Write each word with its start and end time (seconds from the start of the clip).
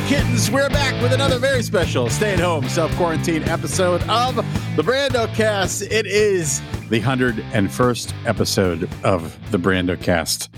kittens. 0.00 0.50
We're 0.50 0.68
back 0.68 1.00
with 1.02 1.12
another 1.12 1.38
very 1.38 1.62
special 1.62 2.08
stay 2.10 2.32
at 2.34 2.40
home 2.40 2.68
self 2.68 2.94
quarantine 2.96 3.42
episode 3.44 4.02
of 4.08 4.36
the 4.76 4.82
Brando 4.82 5.32
Cast. 5.34 5.82
It 5.82 6.06
is 6.06 6.60
the 6.88 7.00
101st 7.00 8.26
episode 8.26 8.90
of 9.04 9.38
the 9.50 9.58
Brando 9.58 10.00
Cast. 10.00 10.50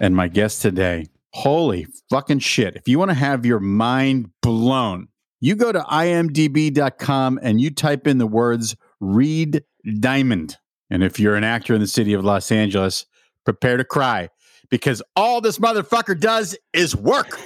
And 0.00 0.14
my 0.14 0.28
guest 0.28 0.62
today, 0.62 1.06
holy 1.30 1.86
fucking 2.10 2.40
shit. 2.40 2.76
If 2.76 2.88
you 2.88 2.98
want 2.98 3.10
to 3.10 3.16
have 3.16 3.46
your 3.46 3.60
mind 3.60 4.30
blown, 4.42 5.08
you 5.40 5.56
go 5.56 5.72
to 5.72 5.80
imdb.com 5.80 7.40
and 7.42 7.60
you 7.60 7.70
type 7.70 8.06
in 8.06 8.18
the 8.18 8.26
words 8.26 8.76
Reed 9.00 9.64
Diamond. 10.00 10.56
And 10.90 11.02
if 11.02 11.18
you're 11.18 11.36
an 11.36 11.44
actor 11.44 11.74
in 11.74 11.80
the 11.80 11.86
city 11.86 12.12
of 12.12 12.24
Los 12.24 12.52
Angeles, 12.52 13.06
prepare 13.44 13.76
to 13.76 13.84
cry 13.84 14.28
because 14.70 15.02
all 15.16 15.40
this 15.40 15.58
motherfucker 15.58 16.18
does 16.18 16.56
is 16.72 16.94
work. 16.94 17.38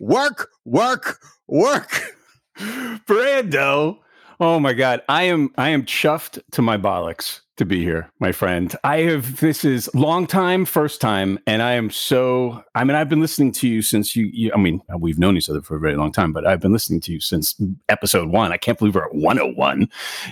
Work, 0.00 0.50
work, 0.64 1.20
work. 1.46 2.14
Brando. 2.58 3.98
Oh 4.40 4.58
my 4.58 4.72
God. 4.72 5.02
I 5.08 5.24
am 5.24 5.50
I 5.56 5.70
am 5.70 5.84
chuffed 5.84 6.40
to 6.52 6.62
my 6.62 6.76
bollocks 6.76 7.40
to 7.56 7.64
be 7.64 7.82
here, 7.82 8.10
my 8.18 8.32
friend. 8.32 8.74
I 8.82 8.98
have 9.02 9.40
this 9.40 9.64
is 9.64 9.92
long 9.94 10.26
time, 10.26 10.64
first 10.64 11.00
time, 11.00 11.38
and 11.46 11.62
I 11.62 11.72
am 11.72 11.90
so 11.90 12.62
I 12.74 12.84
mean, 12.84 12.96
I've 12.96 13.08
been 13.08 13.20
listening 13.20 13.52
to 13.52 13.68
you 13.68 13.80
since 13.82 14.16
you, 14.16 14.28
you 14.32 14.50
I 14.52 14.58
mean, 14.58 14.80
we've 14.98 15.18
known 15.18 15.36
each 15.36 15.48
other 15.48 15.62
for 15.62 15.76
a 15.76 15.80
very 15.80 15.96
long 15.96 16.12
time, 16.12 16.32
but 16.32 16.46
I've 16.46 16.60
been 16.60 16.72
listening 16.72 17.00
to 17.02 17.12
you 17.12 17.20
since 17.20 17.60
episode 17.88 18.28
one. 18.28 18.52
I 18.52 18.56
can't 18.56 18.78
believe 18.78 18.94
we're 18.94 19.04
at 19.04 19.14
101. 19.14 19.88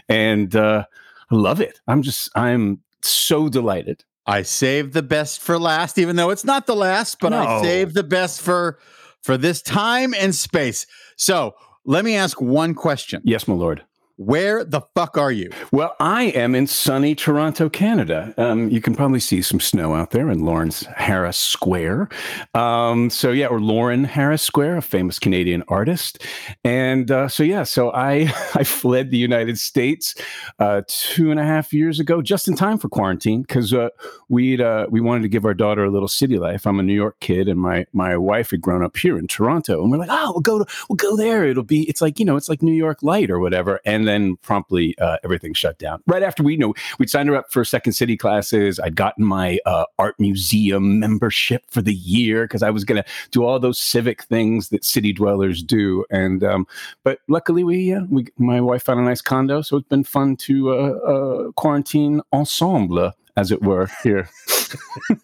And 0.08 0.56
uh 0.56 0.84
I 1.30 1.34
love 1.34 1.60
it. 1.60 1.80
I'm 1.86 2.02
just 2.02 2.28
I'm 2.34 2.80
so 3.02 3.48
delighted. 3.48 4.04
I 4.26 4.42
saved 4.42 4.92
the 4.92 5.02
best 5.02 5.40
for 5.40 5.58
last, 5.58 5.98
even 5.98 6.16
though 6.16 6.30
it's 6.30 6.44
not 6.44 6.66
the 6.66 6.76
last, 6.76 7.18
but 7.20 7.30
no. 7.30 7.38
I 7.38 7.62
saved 7.62 7.94
the 7.94 8.04
best 8.04 8.40
for 8.40 8.78
for 9.22 9.36
this 9.36 9.62
time 9.62 10.14
and 10.14 10.34
space. 10.34 10.86
So 11.16 11.54
let 11.84 12.04
me 12.04 12.16
ask 12.16 12.40
one 12.40 12.74
question. 12.74 13.22
Yes, 13.24 13.48
my 13.48 13.54
lord. 13.54 13.84
Where 14.16 14.62
the 14.62 14.82
fuck 14.94 15.16
are 15.16 15.32
you? 15.32 15.50
Well, 15.72 15.96
I 15.98 16.24
am 16.24 16.54
in 16.54 16.66
sunny 16.66 17.14
Toronto, 17.14 17.70
Canada. 17.70 18.34
Um, 18.36 18.68
you 18.68 18.80
can 18.80 18.94
probably 18.94 19.20
see 19.20 19.40
some 19.40 19.58
snow 19.58 19.94
out 19.94 20.10
there 20.10 20.28
in 20.28 20.44
Lawrence 20.44 20.84
Harris 20.96 21.38
Square. 21.38 22.10
Um, 22.54 23.08
so 23.08 23.30
yeah, 23.30 23.46
or 23.46 23.58
Lawren 23.58 24.04
Harris 24.04 24.42
Square, 24.42 24.76
a 24.76 24.82
famous 24.82 25.18
Canadian 25.18 25.64
artist. 25.68 26.22
And 26.62 27.10
uh, 27.10 27.28
so 27.28 27.42
yeah, 27.42 27.62
so 27.62 27.90
I 27.92 28.32
I 28.54 28.64
fled 28.64 29.10
the 29.10 29.18
United 29.18 29.58
States 29.58 30.14
uh, 30.58 30.82
two 30.88 31.30
and 31.30 31.40
a 31.40 31.44
half 31.44 31.72
years 31.72 31.98
ago, 31.98 32.20
just 32.20 32.48
in 32.48 32.54
time 32.54 32.78
for 32.78 32.90
quarantine, 32.90 33.42
because 33.42 33.72
uh, 33.72 33.88
we 34.28 34.62
uh, 34.62 34.86
we 34.90 35.00
wanted 35.00 35.22
to 35.22 35.28
give 35.28 35.46
our 35.46 35.54
daughter 35.54 35.84
a 35.84 35.90
little 35.90 36.08
city 36.08 36.38
life. 36.38 36.66
I'm 36.66 36.78
a 36.78 36.82
New 36.82 36.94
York 36.94 37.18
kid, 37.20 37.48
and 37.48 37.58
my 37.58 37.86
my 37.92 38.16
wife 38.18 38.50
had 38.50 38.60
grown 38.60 38.84
up 38.84 38.96
here 38.96 39.18
in 39.18 39.26
Toronto, 39.26 39.82
and 39.82 39.90
we're 39.90 39.98
like, 39.98 40.10
oh, 40.10 40.32
we'll 40.32 40.40
go 40.40 40.58
to, 40.58 40.66
we'll 40.88 40.96
go 40.96 41.16
there. 41.16 41.46
It'll 41.46 41.62
be 41.62 41.88
it's 41.88 42.02
like 42.02 42.18
you 42.18 42.26
know, 42.26 42.36
it's 42.36 42.50
like 42.50 42.62
New 42.62 42.74
York 42.74 43.02
light 43.02 43.30
or 43.30 43.38
whatever. 43.38 43.80
And 43.86 44.01
and 44.02 44.08
then 44.08 44.36
promptly 44.38 44.96
uh, 44.98 45.18
everything 45.22 45.54
shut 45.54 45.78
down. 45.78 46.02
Right 46.06 46.22
after 46.22 46.42
we 46.42 46.54
you 46.54 46.58
know 46.58 46.74
we'd 46.98 47.10
signed 47.10 47.28
her 47.28 47.36
up 47.36 47.52
for 47.52 47.64
Second 47.64 47.92
City 47.92 48.16
classes. 48.16 48.80
I'd 48.80 48.96
gotten 48.96 49.24
my 49.24 49.58
uh, 49.64 49.84
art 49.98 50.16
museum 50.18 50.98
membership 50.98 51.64
for 51.70 51.82
the 51.82 51.94
year 51.94 52.44
because 52.44 52.62
I 52.62 52.70
was 52.70 52.84
going 52.84 53.02
to 53.02 53.08
do 53.30 53.44
all 53.44 53.58
those 53.58 53.78
civic 53.78 54.24
things 54.24 54.70
that 54.70 54.84
city 54.84 55.12
dwellers 55.12 55.62
do. 55.62 56.04
And 56.10 56.42
um, 56.42 56.66
but 57.04 57.20
luckily 57.28 57.64
we 57.64 57.94
uh, 57.94 58.02
we 58.10 58.26
my 58.38 58.60
wife 58.60 58.82
found 58.82 59.00
a 59.00 59.04
nice 59.04 59.20
condo, 59.20 59.62
so 59.62 59.76
it's 59.76 59.88
been 59.88 60.04
fun 60.04 60.36
to 60.36 60.72
uh, 60.72 60.74
uh, 60.74 61.52
quarantine 61.52 62.20
ensemble 62.32 63.12
as 63.36 63.50
it 63.50 63.62
were 63.62 63.88
here. 64.02 64.28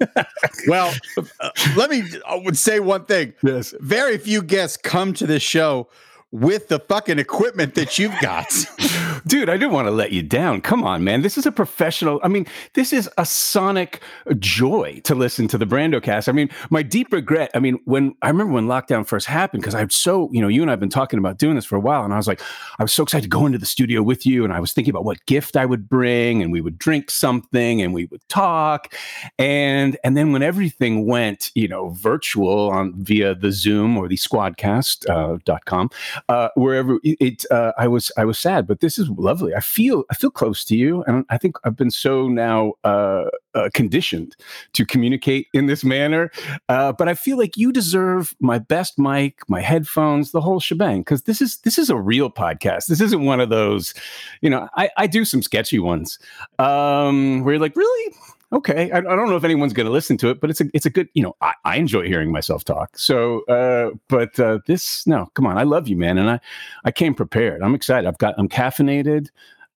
well, 0.68 0.94
uh, 1.41 1.50
let 1.76 1.91
me 1.91 2.04
I 2.26 2.36
would 2.36 2.56
say 2.56 2.80
one 2.80 3.04
thing. 3.06 3.34
Yes. 3.42 3.74
Very 3.80 4.19
few 4.19 4.42
guests 4.42 4.76
come 4.76 5.12
to 5.14 5.26
this 5.26 5.42
show 5.42 5.88
with 6.31 6.69
the 6.69 6.78
fucking 6.78 7.19
equipment 7.19 7.75
that 7.75 7.99
you've 7.99 8.19
got. 8.21 8.53
Dude, 9.26 9.48
I 9.48 9.56
didn't 9.56 9.72
want 9.72 9.86
to 9.86 9.92
let 9.92 10.12
you 10.12 10.22
down. 10.22 10.60
Come 10.60 10.84
on, 10.84 11.04
man. 11.04 11.22
This 11.22 11.38
is 11.38 11.46
a 11.46 11.52
professional. 11.52 12.20
I 12.22 12.28
mean, 12.28 12.46
this 12.74 12.92
is 12.92 13.08
a 13.18 13.26
sonic 13.26 14.00
joy 14.38 15.00
to 15.04 15.14
listen 15.14 15.48
to 15.48 15.58
the 15.58 15.66
Brando 15.66 16.02
cast. 16.02 16.28
I 16.28 16.32
mean, 16.32 16.48
my 16.70 16.82
deep 16.82 17.12
regret. 17.12 17.50
I 17.54 17.60
mean, 17.60 17.78
when 17.84 18.14
I 18.22 18.28
remember 18.28 18.54
when 18.54 18.66
lockdown 18.66 19.06
first 19.06 19.26
happened, 19.26 19.62
because 19.62 19.74
I'm 19.74 19.90
so, 19.90 20.30
you 20.32 20.40
know, 20.40 20.48
you 20.48 20.62
and 20.62 20.70
I 20.70 20.72
have 20.72 20.80
been 20.80 20.88
talking 20.88 21.18
about 21.18 21.38
doing 21.38 21.54
this 21.54 21.64
for 21.64 21.76
a 21.76 21.80
while. 21.80 22.04
And 22.04 22.12
I 22.12 22.16
was 22.16 22.26
like, 22.26 22.40
I 22.78 22.82
was 22.82 22.92
so 22.92 23.02
excited 23.02 23.22
to 23.22 23.28
go 23.28 23.46
into 23.46 23.58
the 23.58 23.66
studio 23.66 24.02
with 24.02 24.26
you. 24.26 24.44
And 24.44 24.52
I 24.52 24.60
was 24.60 24.72
thinking 24.72 24.90
about 24.90 25.04
what 25.04 25.24
gift 25.26 25.56
I 25.56 25.66
would 25.66 25.88
bring, 25.88 26.42
and 26.42 26.50
we 26.52 26.60
would 26.60 26.78
drink 26.78 27.10
something 27.10 27.82
and 27.82 27.94
we 27.94 28.06
would 28.06 28.26
talk. 28.28 28.94
And 29.38 29.96
and 30.04 30.16
then 30.16 30.32
when 30.32 30.42
everything 30.42 31.06
went, 31.06 31.50
you 31.54 31.68
know, 31.68 31.90
virtual 31.90 32.70
on 32.70 32.94
via 33.04 33.34
the 33.34 33.52
Zoom 33.52 33.96
or 33.96 34.08
the 34.08 34.16
squadcast.com. 34.16 35.90
Uh, 36.28 36.32
uh, 36.38 36.48
wherever 36.54 36.98
it, 37.02 37.44
uh, 37.50 37.72
I 37.76 37.88
was, 37.88 38.12
I 38.16 38.24
was 38.24 38.38
sad, 38.38 38.66
but 38.66 38.80
this 38.80 38.98
is 38.98 39.07
lovely. 39.08 39.54
I 39.54 39.60
feel, 39.60 40.04
I 40.10 40.14
feel 40.14 40.30
close 40.30 40.64
to 40.66 40.76
you, 40.76 41.02
and 41.04 41.24
I 41.30 41.38
think 41.38 41.56
I've 41.64 41.76
been 41.76 41.91
so 41.91 42.28
now 42.28 42.74
uh, 42.84 43.24
uh 43.54 43.70
conditioned 43.74 44.36
to 44.74 44.84
communicate 44.84 45.48
in 45.52 45.66
this 45.66 45.84
manner. 45.84 46.30
Uh, 46.69 46.92
but 46.92 47.08
I 47.08 47.14
feel 47.14 47.38
like 47.38 47.56
you 47.56 47.72
deserve 47.72 48.34
my 48.41 48.58
best 48.58 48.98
mic, 48.98 49.41
my 49.48 49.60
headphones, 49.60 50.32
the 50.32 50.41
whole 50.41 50.60
shebang, 50.60 51.00
because 51.00 51.22
this 51.22 51.41
is 51.41 51.58
this 51.58 51.78
is 51.78 51.91
a 51.91 51.97
real 51.97 52.30
podcast. 52.30 52.86
This 52.86 53.00
isn't 53.00 53.24
one 53.24 53.41
of 53.41 53.48
those, 53.48 53.94
you 54.41 54.50
know. 54.50 54.68
I, 54.76 54.91
I 54.97 55.06
do 55.06 55.24
some 55.24 55.42
sketchy 55.42 55.78
ones 55.78 56.18
um, 56.58 57.44
where 57.44 57.54
you're 57.54 57.60
like, 57.60 57.76
really 57.76 58.14
okay. 58.53 58.91
I, 58.91 58.98
I, 58.98 59.00
don't 59.00 59.28
know 59.28 59.36
if 59.36 59.44
anyone's 59.44 59.72
going 59.72 59.86
to 59.86 59.92
listen 59.92 60.16
to 60.19 60.31
it, 60.31 60.41
but 60.41 60.50
it's 60.50 60.60
a 60.60 60.64
it's 60.75 60.86
a 60.86 60.91
good. 60.91 61.09
You 61.14 61.22
know, 61.22 61.36
I, 61.41 61.54
I 61.64 61.76
enjoy 61.76 62.06
hearing 62.06 62.32
myself 62.32 62.64
talk. 62.64 62.97
So, 62.98 63.44
uh, 63.47 63.91
but 64.09 64.38
uh, 64.38 64.59
this 64.66 65.06
no, 65.06 65.26
come 65.34 65.47
on, 65.47 65.59
I 65.59 65.64
love 65.64 65.88
you, 65.88 65.97
man, 65.97 66.19
and 66.19 66.31
I 66.31 66.41
I 66.84 66.91
came 66.91 67.14
prepared. 67.14 67.62
I'm 67.62 67.75
excited. 67.75 68.06
I've 68.06 68.19
got 68.19 68.34
I'm 68.38 68.48
caffeinated. 68.48 69.28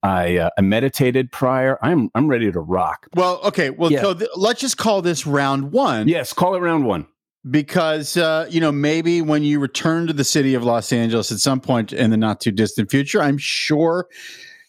I, 0.04 0.36
uh, 0.36 0.50
I 0.58 0.62
meditated 0.62 1.30
prior. 1.30 1.78
I'm 1.80 2.10
I'm 2.14 2.26
ready 2.26 2.50
to 2.50 2.60
rock. 2.60 3.06
Well, 3.14 3.40
okay. 3.44 3.70
Well, 3.70 3.92
yeah. 3.92 4.00
so 4.00 4.14
th- 4.14 4.30
let's 4.34 4.60
just 4.60 4.76
call 4.76 5.00
this 5.00 5.26
round 5.26 5.70
one. 5.70 6.08
Yes, 6.08 6.32
call 6.32 6.56
it 6.56 6.58
round 6.58 6.86
one 6.86 7.06
because 7.50 8.16
uh, 8.16 8.46
you 8.50 8.60
know 8.60 8.72
maybe 8.72 9.22
when 9.22 9.42
you 9.42 9.60
return 9.60 10.06
to 10.06 10.12
the 10.12 10.24
city 10.24 10.54
of 10.54 10.62
Los 10.62 10.92
Angeles 10.92 11.32
at 11.32 11.38
some 11.38 11.60
point 11.60 11.92
in 11.92 12.10
the 12.10 12.16
not 12.16 12.40
too 12.40 12.50
distant 12.50 12.90
future, 12.90 13.20
I'm 13.22 13.38
sure 13.38 14.08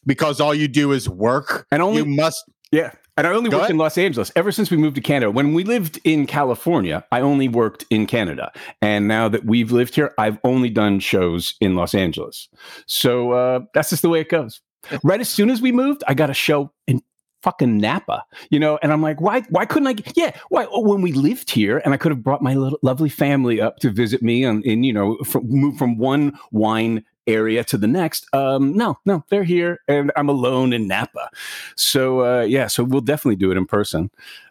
because 0.05 0.39
all 0.39 0.53
you 0.53 0.67
do 0.67 0.91
is 0.91 1.07
work 1.07 1.67
and 1.71 1.81
only 1.81 1.99
you 1.99 2.05
must 2.05 2.43
yeah 2.71 2.91
and 3.17 3.27
I 3.27 3.31
only 3.31 3.49
Go 3.49 3.57
worked 3.57 3.65
ahead. 3.65 3.71
in 3.71 3.77
Los 3.77 3.97
Angeles 3.97 4.31
ever 4.35 4.51
since 4.51 4.71
we 4.71 4.77
moved 4.77 4.95
to 4.95 5.01
Canada. 5.01 5.31
When 5.31 5.53
we 5.53 5.63
lived 5.63 5.99
in 6.03 6.25
California, 6.25 7.05
I 7.11 7.21
only 7.21 7.47
worked 7.47 7.85
in 7.89 8.07
Canada. 8.07 8.51
And 8.81 9.07
now 9.07 9.29
that 9.29 9.45
we've 9.45 9.71
lived 9.71 9.95
here, 9.95 10.13
I've 10.17 10.39
only 10.43 10.69
done 10.69 10.99
shows 10.99 11.55
in 11.61 11.75
Los 11.75 11.93
Angeles. 11.93 12.49
So 12.87 13.31
uh, 13.31 13.59
that's 13.73 13.89
just 13.91 14.01
the 14.01 14.09
way 14.09 14.19
it 14.19 14.29
goes. 14.29 14.61
Right 15.01 15.21
as 15.21 15.29
soon 15.29 15.49
as 15.49 15.61
we 15.61 15.71
moved, 15.71 16.03
I 16.09 16.13
got 16.13 16.29
a 16.29 16.33
show 16.33 16.69
in 16.87 17.01
fucking 17.41 17.77
Napa, 17.77 18.23
you 18.49 18.59
know, 18.59 18.79
and 18.81 18.91
I'm 18.91 19.01
like, 19.01 19.21
why, 19.21 19.41
why 19.49 19.65
couldn't 19.65 19.87
I? 19.87 19.95
Yeah, 20.15 20.35
why? 20.49 20.65
When 20.71 21.01
we 21.01 21.11
lived 21.11 21.51
here, 21.51 21.81
and 21.85 21.93
I 21.93 21.97
could 21.97 22.11
have 22.11 22.23
brought 22.23 22.41
my 22.41 22.53
little, 22.53 22.79
lovely 22.81 23.09
family 23.09 23.61
up 23.61 23.77
to 23.79 23.91
visit 23.91 24.21
me, 24.21 24.43
and, 24.43 24.63
and 24.65 24.85
you 24.85 24.91
know, 24.93 25.17
from, 25.19 25.47
move 25.49 25.77
from 25.77 25.97
one 25.97 26.37
wine 26.51 27.03
area 27.27 27.63
to 27.65 27.77
the 27.77 27.87
next. 27.87 28.27
Um, 28.33 28.73
no, 28.75 28.99
no, 29.05 29.23
they're 29.29 29.43
here, 29.43 29.79
and 29.87 30.11
I'm 30.15 30.29
alone 30.29 30.73
in 30.73 30.87
Napa. 30.87 31.29
So 31.75 32.21
uh, 32.21 32.41
yeah, 32.43 32.67
so 32.67 32.83
we'll 32.83 33.01
definitely 33.01 33.37
do 33.37 33.51
it 33.51 33.57
in 33.57 33.65
person. 33.65 34.09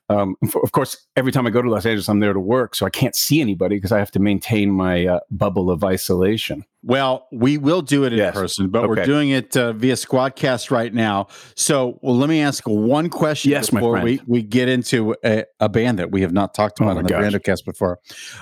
Um, 0.08 0.36
of 0.62 0.72
course, 0.72 1.06
every 1.16 1.32
time 1.32 1.46
I 1.46 1.50
go 1.50 1.62
to 1.62 1.70
Los 1.70 1.86
Angeles, 1.86 2.08
I'm 2.08 2.20
there 2.20 2.32
to 2.32 2.40
work, 2.40 2.74
so 2.74 2.84
I 2.84 2.90
can't 2.90 3.16
see 3.16 3.40
anybody 3.40 3.76
because 3.76 3.92
I 3.92 3.98
have 3.98 4.10
to 4.12 4.18
maintain 4.18 4.70
my 4.70 5.06
uh, 5.06 5.20
bubble 5.30 5.70
of 5.70 5.84
isolation. 5.84 6.64
Well, 6.84 7.28
we 7.30 7.58
will 7.58 7.82
do 7.82 8.04
it 8.04 8.12
in 8.12 8.18
yes. 8.18 8.34
person, 8.34 8.68
but 8.68 8.80
okay. 8.80 8.88
we're 8.88 9.04
doing 9.04 9.30
it 9.30 9.56
uh, 9.56 9.72
via 9.72 9.94
Squadcast 9.94 10.70
right 10.70 10.92
now. 10.92 11.28
So, 11.54 12.00
well, 12.02 12.16
let 12.16 12.28
me 12.28 12.40
ask 12.40 12.64
one 12.64 13.08
question 13.08 13.52
yes, 13.52 13.70
before 13.70 14.00
we, 14.00 14.20
we 14.26 14.42
get 14.42 14.68
into 14.68 15.14
a, 15.24 15.44
a, 15.60 15.68
band 15.68 16.00
that 16.00 16.10
we 16.10 16.22
have 16.22 16.32
not 16.32 16.54
talked 16.54 16.80
about 16.80 16.96
oh 16.96 16.98
on 16.98 17.04
the 17.04 17.12
Brandocast 17.12 17.64
before. 17.64 18.00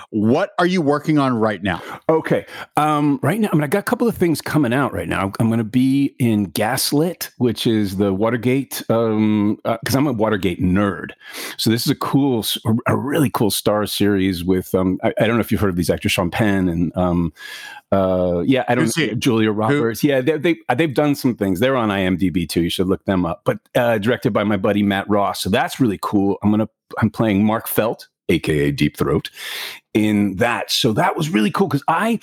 What 0.09 0.51
are 0.57 0.65
you 0.65 0.81
working 0.81 1.19
on 1.19 1.35
right 1.35 1.61
now? 1.61 1.81
Okay, 2.09 2.45
um, 2.77 3.19
right 3.21 3.39
now, 3.39 3.49
I 3.51 3.55
mean, 3.55 3.63
I 3.63 3.67
got 3.67 3.79
a 3.79 3.83
couple 3.83 4.07
of 4.07 4.17
things 4.17 4.41
coming 4.41 4.73
out 4.73 4.91
right 4.91 5.07
now. 5.07 5.31
I'm 5.39 5.47
going 5.47 5.59
to 5.59 5.63
be 5.63 6.15
in 6.17 6.45
Gaslit, 6.45 7.29
which 7.37 7.67
is 7.67 7.97
the 7.97 8.11
Watergate, 8.11 8.79
because 8.79 9.07
um, 9.07 9.59
uh, 9.65 9.77
I'm 9.93 10.07
a 10.07 10.13
Watergate 10.13 10.59
nerd. 10.59 11.11
So 11.57 11.69
this 11.69 11.85
is 11.85 11.91
a 11.91 11.95
cool, 11.95 12.43
a 12.87 12.97
really 12.97 13.29
cool 13.29 13.51
star 13.51 13.85
series 13.85 14.43
with 14.43 14.73
um, 14.73 14.99
I, 15.03 15.13
I, 15.19 15.27
don't 15.27 15.35
know 15.35 15.41
if 15.41 15.51
you've 15.51 15.61
heard 15.61 15.69
of 15.69 15.75
these 15.75 15.89
actors, 15.89 16.11
Sean 16.11 16.31
Penn 16.31 16.67
and 16.67 16.95
um, 16.97 17.33
uh, 18.37 18.39
yeah, 18.41 18.63
I 18.67 18.75
don't 18.75 18.95
know 18.95 19.13
Julia 19.15 19.51
Roberts. 19.51 20.01
Who? 20.01 20.07
Yeah, 20.07 20.21
they, 20.21 20.37
they 20.37 20.55
they've 20.75 20.93
done 20.93 21.15
some 21.15 21.35
things. 21.35 21.59
They're 21.59 21.75
on 21.75 21.89
IMDb 21.89 22.47
too. 22.47 22.63
You 22.63 22.69
should 22.69 22.87
look 22.87 23.03
them 23.05 23.25
up. 23.25 23.41
But 23.45 23.59
uh, 23.75 23.97
directed 23.97 24.33
by 24.33 24.43
my 24.43 24.57
buddy 24.57 24.83
Matt 24.83 25.09
Ross. 25.09 25.41
So 25.41 25.49
that's 25.49 25.79
really 25.79 25.99
cool. 26.01 26.37
I'm 26.43 26.51
gonna 26.51 26.69
I'm 26.99 27.09
playing 27.09 27.45
Mark 27.45 27.67
Felt, 27.67 28.07
aka 28.29 28.71
Deep 28.71 28.97
Throat, 28.97 29.29
in 29.93 30.35
that. 30.37 30.71
So 30.71 30.93
that 30.93 31.15
was 31.15 31.29
really 31.29 31.51
cool 31.51 31.67
because 31.67 31.83
I 31.87 32.19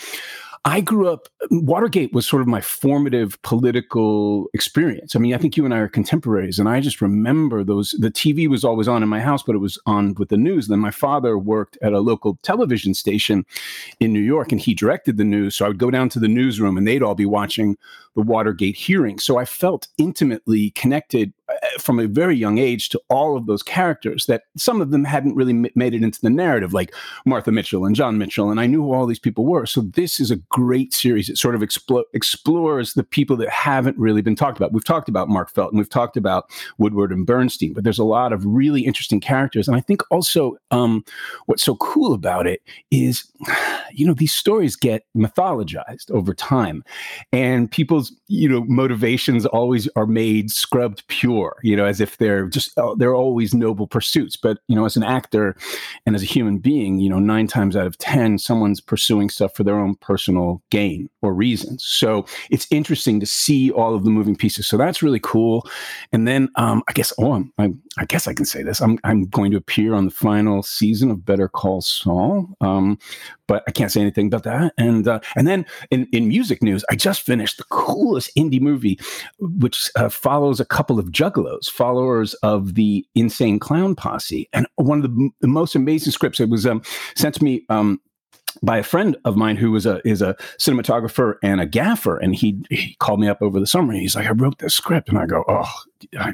I 0.64 0.80
grew 0.80 1.08
up, 1.08 1.28
Watergate 1.50 2.12
was 2.12 2.26
sort 2.26 2.42
of 2.42 2.48
my 2.48 2.60
formative 2.60 3.40
political 3.42 4.46
experience. 4.54 5.14
I 5.14 5.18
mean, 5.18 5.34
I 5.34 5.38
think 5.38 5.56
you 5.56 5.64
and 5.64 5.72
I 5.72 5.78
are 5.78 5.88
contemporaries, 5.88 6.58
and 6.58 6.68
I 6.68 6.80
just 6.80 7.00
remember 7.00 7.64
those. 7.64 7.94
The 7.98 8.10
TV 8.10 8.48
was 8.48 8.64
always 8.64 8.88
on 8.88 9.02
in 9.02 9.08
my 9.08 9.20
house, 9.20 9.42
but 9.42 9.54
it 9.54 9.58
was 9.58 9.78
on 9.86 10.14
with 10.14 10.28
the 10.28 10.36
news. 10.36 10.68
Then 10.68 10.80
my 10.80 10.90
father 10.90 11.38
worked 11.38 11.78
at 11.80 11.92
a 11.92 12.00
local 12.00 12.38
television 12.42 12.94
station 12.94 13.46
in 14.00 14.12
New 14.12 14.20
York, 14.20 14.52
and 14.52 14.60
he 14.60 14.74
directed 14.74 15.16
the 15.16 15.24
news. 15.24 15.56
So 15.56 15.64
I 15.64 15.68
would 15.68 15.78
go 15.78 15.90
down 15.90 16.08
to 16.10 16.20
the 16.20 16.28
newsroom, 16.28 16.76
and 16.76 16.86
they'd 16.86 17.02
all 17.02 17.14
be 17.14 17.26
watching 17.26 17.76
the 18.14 18.22
Watergate 18.22 18.76
hearing. 18.76 19.18
So 19.18 19.38
I 19.38 19.44
felt 19.44 19.88
intimately 19.96 20.70
connected 20.70 21.32
from 21.78 21.98
a 21.98 22.06
very 22.06 22.36
young 22.36 22.58
age 22.58 22.88
to 22.90 23.00
all 23.08 23.36
of 23.36 23.46
those 23.46 23.62
characters 23.62 24.26
that 24.26 24.42
some 24.56 24.80
of 24.80 24.90
them 24.90 25.04
hadn't 25.04 25.34
really 25.34 25.52
made 25.52 25.94
it 25.94 26.02
into 26.02 26.20
the 26.20 26.30
narrative, 26.30 26.72
like 26.72 26.94
Martha 27.24 27.50
Mitchell 27.50 27.84
and 27.84 27.96
John 27.96 28.18
Mitchell. 28.18 28.50
And 28.50 28.60
I 28.60 28.66
knew 28.66 28.82
who 28.82 28.92
all 28.92 29.06
these 29.06 29.18
people 29.18 29.44
were. 29.44 29.66
So 29.66 29.80
this 29.80 30.20
is 30.20 30.30
a 30.30 30.36
great 30.50 30.92
series. 30.92 31.28
It 31.28 31.38
sort 31.38 31.54
of 31.54 31.60
explo- 31.60 32.04
explores 32.14 32.94
the 32.94 33.04
people 33.04 33.36
that 33.36 33.48
haven't 33.48 33.98
really 33.98 34.22
been 34.22 34.36
talked 34.36 34.56
about. 34.56 34.72
We've 34.72 34.84
talked 34.84 35.08
about 35.08 35.28
Mark 35.28 35.50
Felton, 35.50 35.78
we've 35.78 35.88
talked 35.88 36.16
about 36.16 36.50
Woodward 36.78 37.12
and 37.12 37.26
Bernstein, 37.26 37.72
but 37.72 37.84
there's 37.84 37.98
a 37.98 38.04
lot 38.04 38.32
of 38.32 38.44
really 38.44 38.82
interesting 38.82 39.20
characters. 39.20 39.68
And 39.68 39.76
I 39.76 39.80
think 39.80 40.02
also 40.10 40.56
um, 40.70 41.04
what's 41.46 41.62
so 41.62 41.76
cool 41.76 42.12
about 42.12 42.46
it 42.46 42.62
is, 42.90 43.24
you 43.92 44.06
know, 44.06 44.14
these 44.14 44.34
stories 44.34 44.76
get 44.76 45.04
mythologized 45.16 46.10
over 46.10 46.34
time, 46.34 46.84
and 47.32 47.70
people's, 47.70 48.12
you 48.28 48.48
know, 48.48 48.64
motivations 48.66 49.46
always 49.46 49.88
are 49.96 50.06
made 50.06 50.50
scrubbed 50.50 51.06
pure 51.08 51.47
you 51.62 51.76
know, 51.76 51.84
as 51.84 52.00
if 52.00 52.16
they're 52.18 52.46
just, 52.46 52.72
oh, 52.76 52.94
they're 52.94 53.14
always 53.14 53.54
noble 53.54 53.86
pursuits. 53.86 54.36
But, 54.36 54.58
you 54.68 54.76
know, 54.76 54.84
as 54.84 54.96
an 54.96 55.02
actor 55.02 55.56
and 56.06 56.14
as 56.14 56.22
a 56.22 56.26
human 56.26 56.58
being, 56.58 56.98
you 56.98 57.08
know, 57.08 57.18
nine 57.18 57.46
times 57.46 57.76
out 57.76 57.86
of 57.86 57.98
10, 57.98 58.38
someone's 58.38 58.80
pursuing 58.80 59.30
stuff 59.30 59.54
for 59.54 59.64
their 59.64 59.78
own 59.78 59.94
personal 59.96 60.62
gain 60.70 61.08
or 61.22 61.34
reasons. 61.34 61.84
So 61.84 62.26
it's 62.50 62.66
interesting 62.70 63.20
to 63.20 63.26
see 63.26 63.70
all 63.70 63.94
of 63.94 64.04
the 64.04 64.10
moving 64.10 64.36
pieces. 64.36 64.66
So 64.66 64.76
that's 64.76 65.02
really 65.02 65.20
cool. 65.20 65.66
And 66.12 66.26
then 66.26 66.48
um, 66.56 66.82
I 66.88 66.92
guess, 66.92 67.12
oh, 67.18 67.32
I'm, 67.32 67.52
I'm, 67.58 67.82
i 67.98 68.04
guess 68.04 68.28
I 68.28 68.34
can 68.34 68.44
say 68.44 68.62
this. 68.62 68.80
I'm, 68.80 68.98
I'm 69.04 69.24
going 69.24 69.50
to 69.50 69.56
appear 69.56 69.94
on 69.94 70.04
the 70.04 70.10
final 70.10 70.62
season 70.62 71.10
of 71.10 71.24
Better 71.24 71.48
Call 71.48 71.80
Saul. 71.80 72.48
Um, 72.60 72.98
but 73.48 73.64
I 73.66 73.72
can't 73.72 73.90
say 73.90 74.00
anything 74.00 74.28
about 74.28 74.44
that. 74.44 74.74
And 74.78 75.08
uh, 75.08 75.18
and 75.34 75.48
then 75.48 75.66
in, 75.90 76.06
in 76.12 76.28
music 76.28 76.62
news, 76.62 76.84
I 76.90 76.94
just 76.94 77.22
finished 77.22 77.56
the 77.56 77.64
coolest 77.64 78.30
indie 78.36 78.60
movie, 78.60 79.00
which 79.40 79.90
uh, 79.96 80.10
follows 80.10 80.60
a 80.60 80.64
couple 80.64 81.00
of 81.00 81.10
juggalos, 81.38 81.70
followers 81.70 82.34
of 82.34 82.74
the 82.74 83.06
Insane 83.14 83.58
Clown 83.58 83.94
Posse, 83.94 84.48
and 84.52 84.66
one 84.76 84.98
of 84.98 85.02
the, 85.02 85.22
m- 85.22 85.34
the 85.40 85.48
most 85.48 85.74
amazing 85.74 86.12
scripts. 86.12 86.40
It 86.40 86.48
was 86.48 86.66
um, 86.66 86.82
sent 87.14 87.34
to 87.36 87.44
me. 87.44 87.64
Um, 87.68 88.00
by 88.62 88.78
a 88.78 88.82
friend 88.82 89.16
of 89.24 89.36
mine 89.36 89.56
who 89.56 89.70
was 89.70 89.86
a 89.86 90.00
is 90.08 90.20
a 90.20 90.34
cinematographer 90.58 91.34
and 91.44 91.60
a 91.60 91.66
gaffer, 91.66 92.16
and 92.16 92.34
he 92.34 92.60
he 92.70 92.96
called 92.98 93.20
me 93.20 93.28
up 93.28 93.40
over 93.40 93.60
the 93.60 93.66
summer. 93.68 93.92
and 93.92 94.02
He's 94.02 94.16
like, 94.16 94.26
I 94.26 94.32
wrote 94.32 94.58
this 94.58 94.74
script, 94.74 95.08
and 95.08 95.18
I 95.18 95.26
go, 95.26 95.44
oh, 95.48 95.70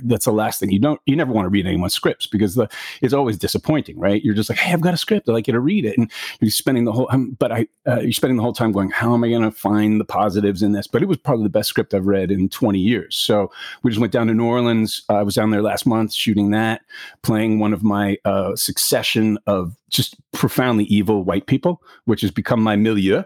that's 0.02 0.24
the 0.24 0.32
last 0.32 0.60
thing. 0.60 0.70
You 0.70 0.78
don't 0.78 1.00
you 1.06 1.16
never 1.16 1.32
want 1.32 1.46
to 1.46 1.50
read 1.50 1.66
anyone's 1.66 1.94
scripts 1.94 2.26
because 2.26 2.54
the 2.54 2.68
it's 3.00 3.14
always 3.14 3.38
disappointing 3.38 3.98
right? 3.98 4.22
You're 4.22 4.34
just 4.34 4.50
like 4.50 4.58
hey 4.58 4.72
i've 4.72 4.80
got 4.80 4.94
a 4.94 4.98
script. 4.98 5.28
I'd 5.28 5.32
like 5.32 5.46
you 5.46 5.52
to 5.52 5.60
read 5.60 5.84
it. 5.84 5.96
And 5.98 6.10
you're 6.40 6.50
spending 6.50 6.84
the 6.84 6.92
whole 6.92 7.08
um, 7.10 7.36
but 7.38 7.52
i 7.52 7.66
uh, 7.86 8.00
you're 8.00 8.12
spending 8.12 8.36
the 8.36 8.42
whole 8.42 8.52
time 8.52 8.72
going 8.72 8.90
how 8.90 9.14
am 9.14 9.24
i 9.24 9.28
going 9.28 9.42
to 9.42 9.50
find 9.50 10.00
the 10.00 10.04
positives 10.04 10.62
in 10.62 10.72
this? 10.72 10.86
But 10.86 11.02
it 11.02 11.06
was 11.06 11.18
probably 11.18 11.44
the 11.44 11.50
best 11.50 11.68
script 11.68 11.94
i've 11.94 12.06
read 12.06 12.30
in 12.30 12.48
20 12.48 12.78
years. 12.78 13.16
So 13.16 13.50
we 13.82 13.90
just 13.90 14.00
went 14.00 14.12
down 14.12 14.26
to 14.28 14.34
new 14.34 14.44
orleans. 14.44 15.02
Uh, 15.08 15.14
i 15.14 15.22
was 15.22 15.34
down 15.34 15.50
there 15.50 15.62
last 15.62 15.86
month 15.86 16.12
shooting 16.12 16.50
that 16.50 16.82
playing 17.22 17.58
one 17.58 17.72
of 17.72 17.82
my 17.82 18.18
uh, 18.24 18.54
succession 18.56 19.38
of 19.46 19.76
just 19.90 20.16
profoundly 20.32 20.84
evil 20.84 21.22
white 21.22 21.46
people 21.46 21.80
which 22.04 22.20
has 22.20 22.30
become 22.30 22.62
my 22.62 22.76
milieu 22.76 23.22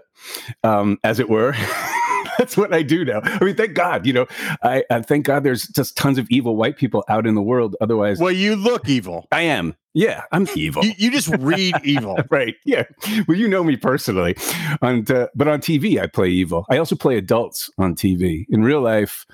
um, 0.65 0.99
as 1.05 1.19
it 1.19 1.29
were 1.29 1.55
that's 2.39 2.57
what 2.57 2.73
I 2.73 2.83
do 2.83 3.05
now. 3.05 3.21
I 3.23 3.45
mean, 3.45 3.57
thank 3.57 3.75
God, 3.75 4.07
you 4.07 4.13
know, 4.13 4.27
I, 4.63 4.85
I, 4.91 5.03
thank 5.03 5.27
God 5.27 5.45
there's 5.45 5.67
just 5.67 5.97
tons 5.97 6.19
of 6.19 6.27
evil 6.31 6.57
white 6.57 6.77
people 6.77 7.05
out 7.09 7.27
in 7.27 7.35
the 7.35 7.43
world. 7.43 7.77
Otherwise, 7.81 8.19
well, 8.19 8.33
you 8.33 8.57
look 8.57 8.89
evil. 8.89 9.27
I 9.33 9.43
am. 9.43 9.75
Yeah, 9.95 10.23
I'm 10.31 10.47
evil. 10.55 10.85
You, 10.85 10.93
you 10.97 11.11
just 11.11 11.29
read 11.41 11.75
evil, 11.85 12.19
right? 12.31 12.55
Yeah. 12.65 12.85
Well, 13.27 13.37
you 13.37 13.49
know 13.49 13.65
me 13.65 13.77
personally, 13.77 14.37
and 14.81 15.11
uh, 15.11 15.29
but 15.35 15.49
on 15.49 15.61
TV 15.61 16.01
I 16.01 16.07
play 16.07 16.29
evil. 16.29 16.65
I 16.71 16.79
also 16.79 16.95
play 16.95 17.19
adults 17.19 17.71
on 17.79 17.95
TV. 17.95 18.47
In 18.49 18.63
real 18.63 18.81
life, 18.81 19.27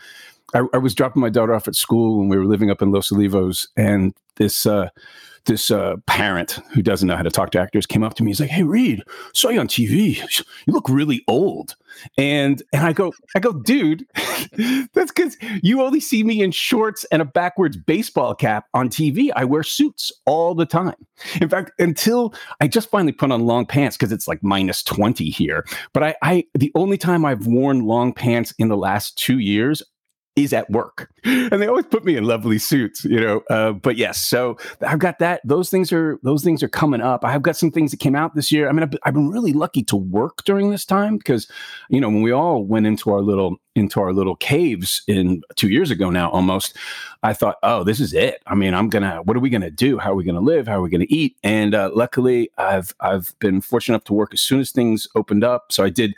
I, 0.55 0.63
I 0.73 0.79
was 0.79 0.95
dropping 0.95 1.21
my 1.21 1.29
daughter 1.29 1.55
off 1.55 1.69
at 1.69 1.75
school 1.75 2.19
when 2.19 2.29
we 2.29 2.39
were 2.39 2.47
living 2.47 2.71
up 2.71 2.81
in 2.81 2.91
Los 2.91 3.11
Olivos, 3.11 3.69
and 3.77 4.15
this. 4.37 4.67
Uh, 4.67 4.89
this 5.47 5.71
uh, 5.71 5.97
parent 6.07 6.61
who 6.73 6.83
doesn't 6.83 7.07
know 7.07 7.17
how 7.17 7.23
to 7.23 7.31
talk 7.31 7.51
to 7.53 7.61
actors 7.61 7.87
came 7.87 8.03
up 8.03 8.15
to 8.15 8.23
me. 8.23 8.31
He's 8.31 8.41
like, 8.41 8.51
"Hey, 8.51 8.63
Reed, 8.63 9.03
saw 9.33 9.51
you 9.51 9.61
on 9.61 9.69
TV. 9.69 10.19
You 10.67 10.73
look 10.73 10.89
really 10.89 11.23
old." 11.29 11.77
And 12.19 12.63
and 12.73 12.85
I 12.85 12.93
go, 12.93 13.13
I 13.37 13.41
go, 13.41 13.53
dude, 13.53 14.07
that's 14.95 15.13
because 15.13 15.37
you 15.63 15.83
only 15.83 16.01
see 16.01 16.25
me 16.25 16.43
in 16.43 16.51
shorts 16.51 17.05
and 17.13 17.23
a 17.23 17.25
backwards 17.25 17.77
baseball 17.77 18.35
cap 18.35 18.67
on 18.75 18.89
TV. 18.89 19.31
I 19.37 19.45
wear 19.45 19.63
suits 19.63 20.13
all 20.27 20.55
the 20.55 20.67
time. 20.67 20.97
In 21.41 21.49
fact, 21.49 21.73
until 21.79 22.35
I 22.61 22.69
just 22.69 22.91
finally 22.91 23.13
put 23.13 23.31
on 23.31 23.47
long 23.47 23.67
pants 23.67 23.97
because 23.97 24.13
it's 24.13 24.29
like 24.29 24.43
minus 24.43 24.83
twenty 24.83 25.31
here. 25.31 25.65
But 25.93 26.03
I, 26.03 26.15
I, 26.23 26.45
the 26.55 26.73
only 26.75 26.99
time 26.99 27.25
I've 27.25 27.47
worn 27.47 27.85
long 27.85 28.13
pants 28.13 28.53
in 28.59 28.69
the 28.69 28.77
last 28.77 29.17
two 29.17 29.39
years 29.39 29.83
is 30.37 30.53
at 30.53 30.69
work. 30.71 31.11
And 31.25 31.63
they 31.63 31.67
always 31.67 31.87
put 31.87 32.05
me 32.05 32.17
in 32.17 32.25
lovely 32.25 32.59
suits 32.59 33.05
you 33.05 33.21
know 33.21 33.43
uh, 33.49 33.73
but 33.73 33.97
yes 33.97 34.21
so 34.21 34.59
i've 34.83 34.99
got 34.99 35.19
that. 35.21 35.41
Those 35.45 35.71
things 35.71 35.93
are 35.93 36.19
those 36.23 36.43
things 36.43 36.63
are 36.63 36.69
coming 36.69 37.01
up. 37.01 37.25
I've 37.25 37.43
got 37.43 37.57
some 37.57 37.71
things 37.71 37.91
that 37.93 38.01
came 38.01 38.15
out 38.15 38.35
this 38.35 38.51
year. 38.51 38.69
I 38.69 38.73
mean 38.73 38.83
i've, 38.83 38.95
I've 39.05 39.15
been 39.15 39.31
really 39.31 39.53
lucky 39.53 39.83
to 39.85 39.97
work 39.97 40.45
during 40.45 40.71
this 40.71 40.85
time 40.85 41.17
because 41.19 41.51
you 41.89 42.01
know 42.01 42.09
when 42.09 42.23
we 42.23 42.33
all 42.33 42.65
went 42.65 42.87
into 42.87 43.11
our 43.11 43.21
little 43.21 43.57
into 43.75 44.01
our 44.01 44.13
little 44.13 44.37
caves 44.37 45.03
in 45.07 45.43
two 45.57 45.69
years 45.69 45.91
ago 45.91 46.09
now 46.09 46.31
almost 46.31 46.77
i 47.25 47.33
thought 47.33 47.57
oh 47.63 47.83
this 47.83 48.01
is 48.01 48.13
it. 48.13 48.43
I 48.47 48.55
mean 48.55 48.75
i'm 48.75 48.89
gonna 48.89 49.23
what 49.25 49.37
are 49.37 49.41
we 49.41 49.51
gonna 49.51 49.71
do? 49.71 49.99
How 49.99 50.13
are 50.13 50.17
we 50.17 50.25
gonna 50.25 50.41
live? 50.41 50.67
How 50.67 50.79
are 50.79 50.83
we 50.83 50.91
gonna 50.91 51.07
eat? 51.09 51.37
And 51.43 51.75
uh, 51.75 51.91
luckily 51.95 52.51
i've 52.59 52.95
i've 53.01 53.35
been 53.39 53.61
fortunate 53.61 53.95
enough 53.95 54.05
to 54.05 54.15
work 54.15 54.35
as 54.35 54.41
soon 54.41 54.61
as 54.61 54.73
things 54.73 55.09
opened 55.15 55.45
up. 55.45 55.73
So 55.73 55.85
i 55.85 55.91
did 55.91 56.15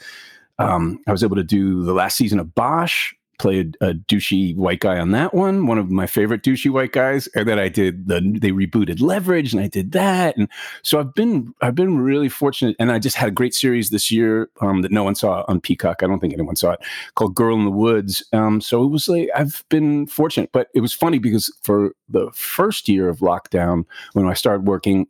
um, 0.59 1.01
I 1.07 1.13
was 1.13 1.23
able 1.23 1.37
to 1.37 1.45
do 1.45 1.85
the 1.85 1.93
last 1.93 2.17
season 2.17 2.39
of 2.39 2.55
Bosch 2.55 3.13
played 3.39 3.77
a 3.81 3.95
douchey 3.95 4.57
white 4.57 4.81
guy 4.81 4.99
on 4.99 5.11
that 5.13 5.35
one, 5.35 5.67
one 5.67 5.79
of 5.79 5.91
my 5.91 6.07
favorite 6.07 6.43
douchey 6.43 6.71
white 6.71 6.93
guys. 6.93 7.29
And 7.35 7.49
then 7.49 7.59
I 7.59 7.69
did 7.69 8.09
the 8.09 8.21
they 8.21 8.51
rebooted 8.51 9.01
Leverage, 9.01 9.53
and 9.53 9.63
I 9.63 9.69
did 9.69 9.93
that. 9.93 10.37
And 10.37 10.49
so 10.83 10.99
I've 10.99 11.15
been 11.15 11.55
I've 11.61 11.75
been 11.75 11.99
really 11.99 12.29
fortunate, 12.29 12.77
and 12.79 12.93
I 12.93 12.99
just 12.99 13.17
had 13.17 13.29
a 13.29 13.33
great 13.33 13.55
series 13.55 13.91
this 13.91 14.11
year 14.11 14.49
um, 14.61 14.83
that 14.83 14.93
no 14.93 15.05
one 15.05 15.15
saw 15.15 15.45
on 15.49 15.61
Peacock. 15.61 16.03
I 16.03 16.07
don't 16.07 16.21
think 16.21 16.33
anyone 16.33 16.57
saw 16.57 16.73
it 16.73 16.81
called 17.15 17.35
Girl 17.35 17.57
in 17.57 17.65
the 17.65 17.71
Woods. 17.71 18.25
Um, 18.33 18.61
so 18.61 18.83
it 18.85 18.89
was 18.89 19.09
like 19.09 19.29
I've 19.35 19.65
been 19.69 20.07
fortunate, 20.07 20.51
but 20.53 20.69
it 20.75 20.81
was 20.81 20.93
funny 20.93 21.19
because 21.19 21.53
for 21.63 21.93
the 22.09 22.31
first 22.33 22.89
year 22.89 23.09
of 23.09 23.19
lockdown 23.19 23.85
when 24.13 24.27
I 24.27 24.35
started 24.35 24.67
working 24.67 25.07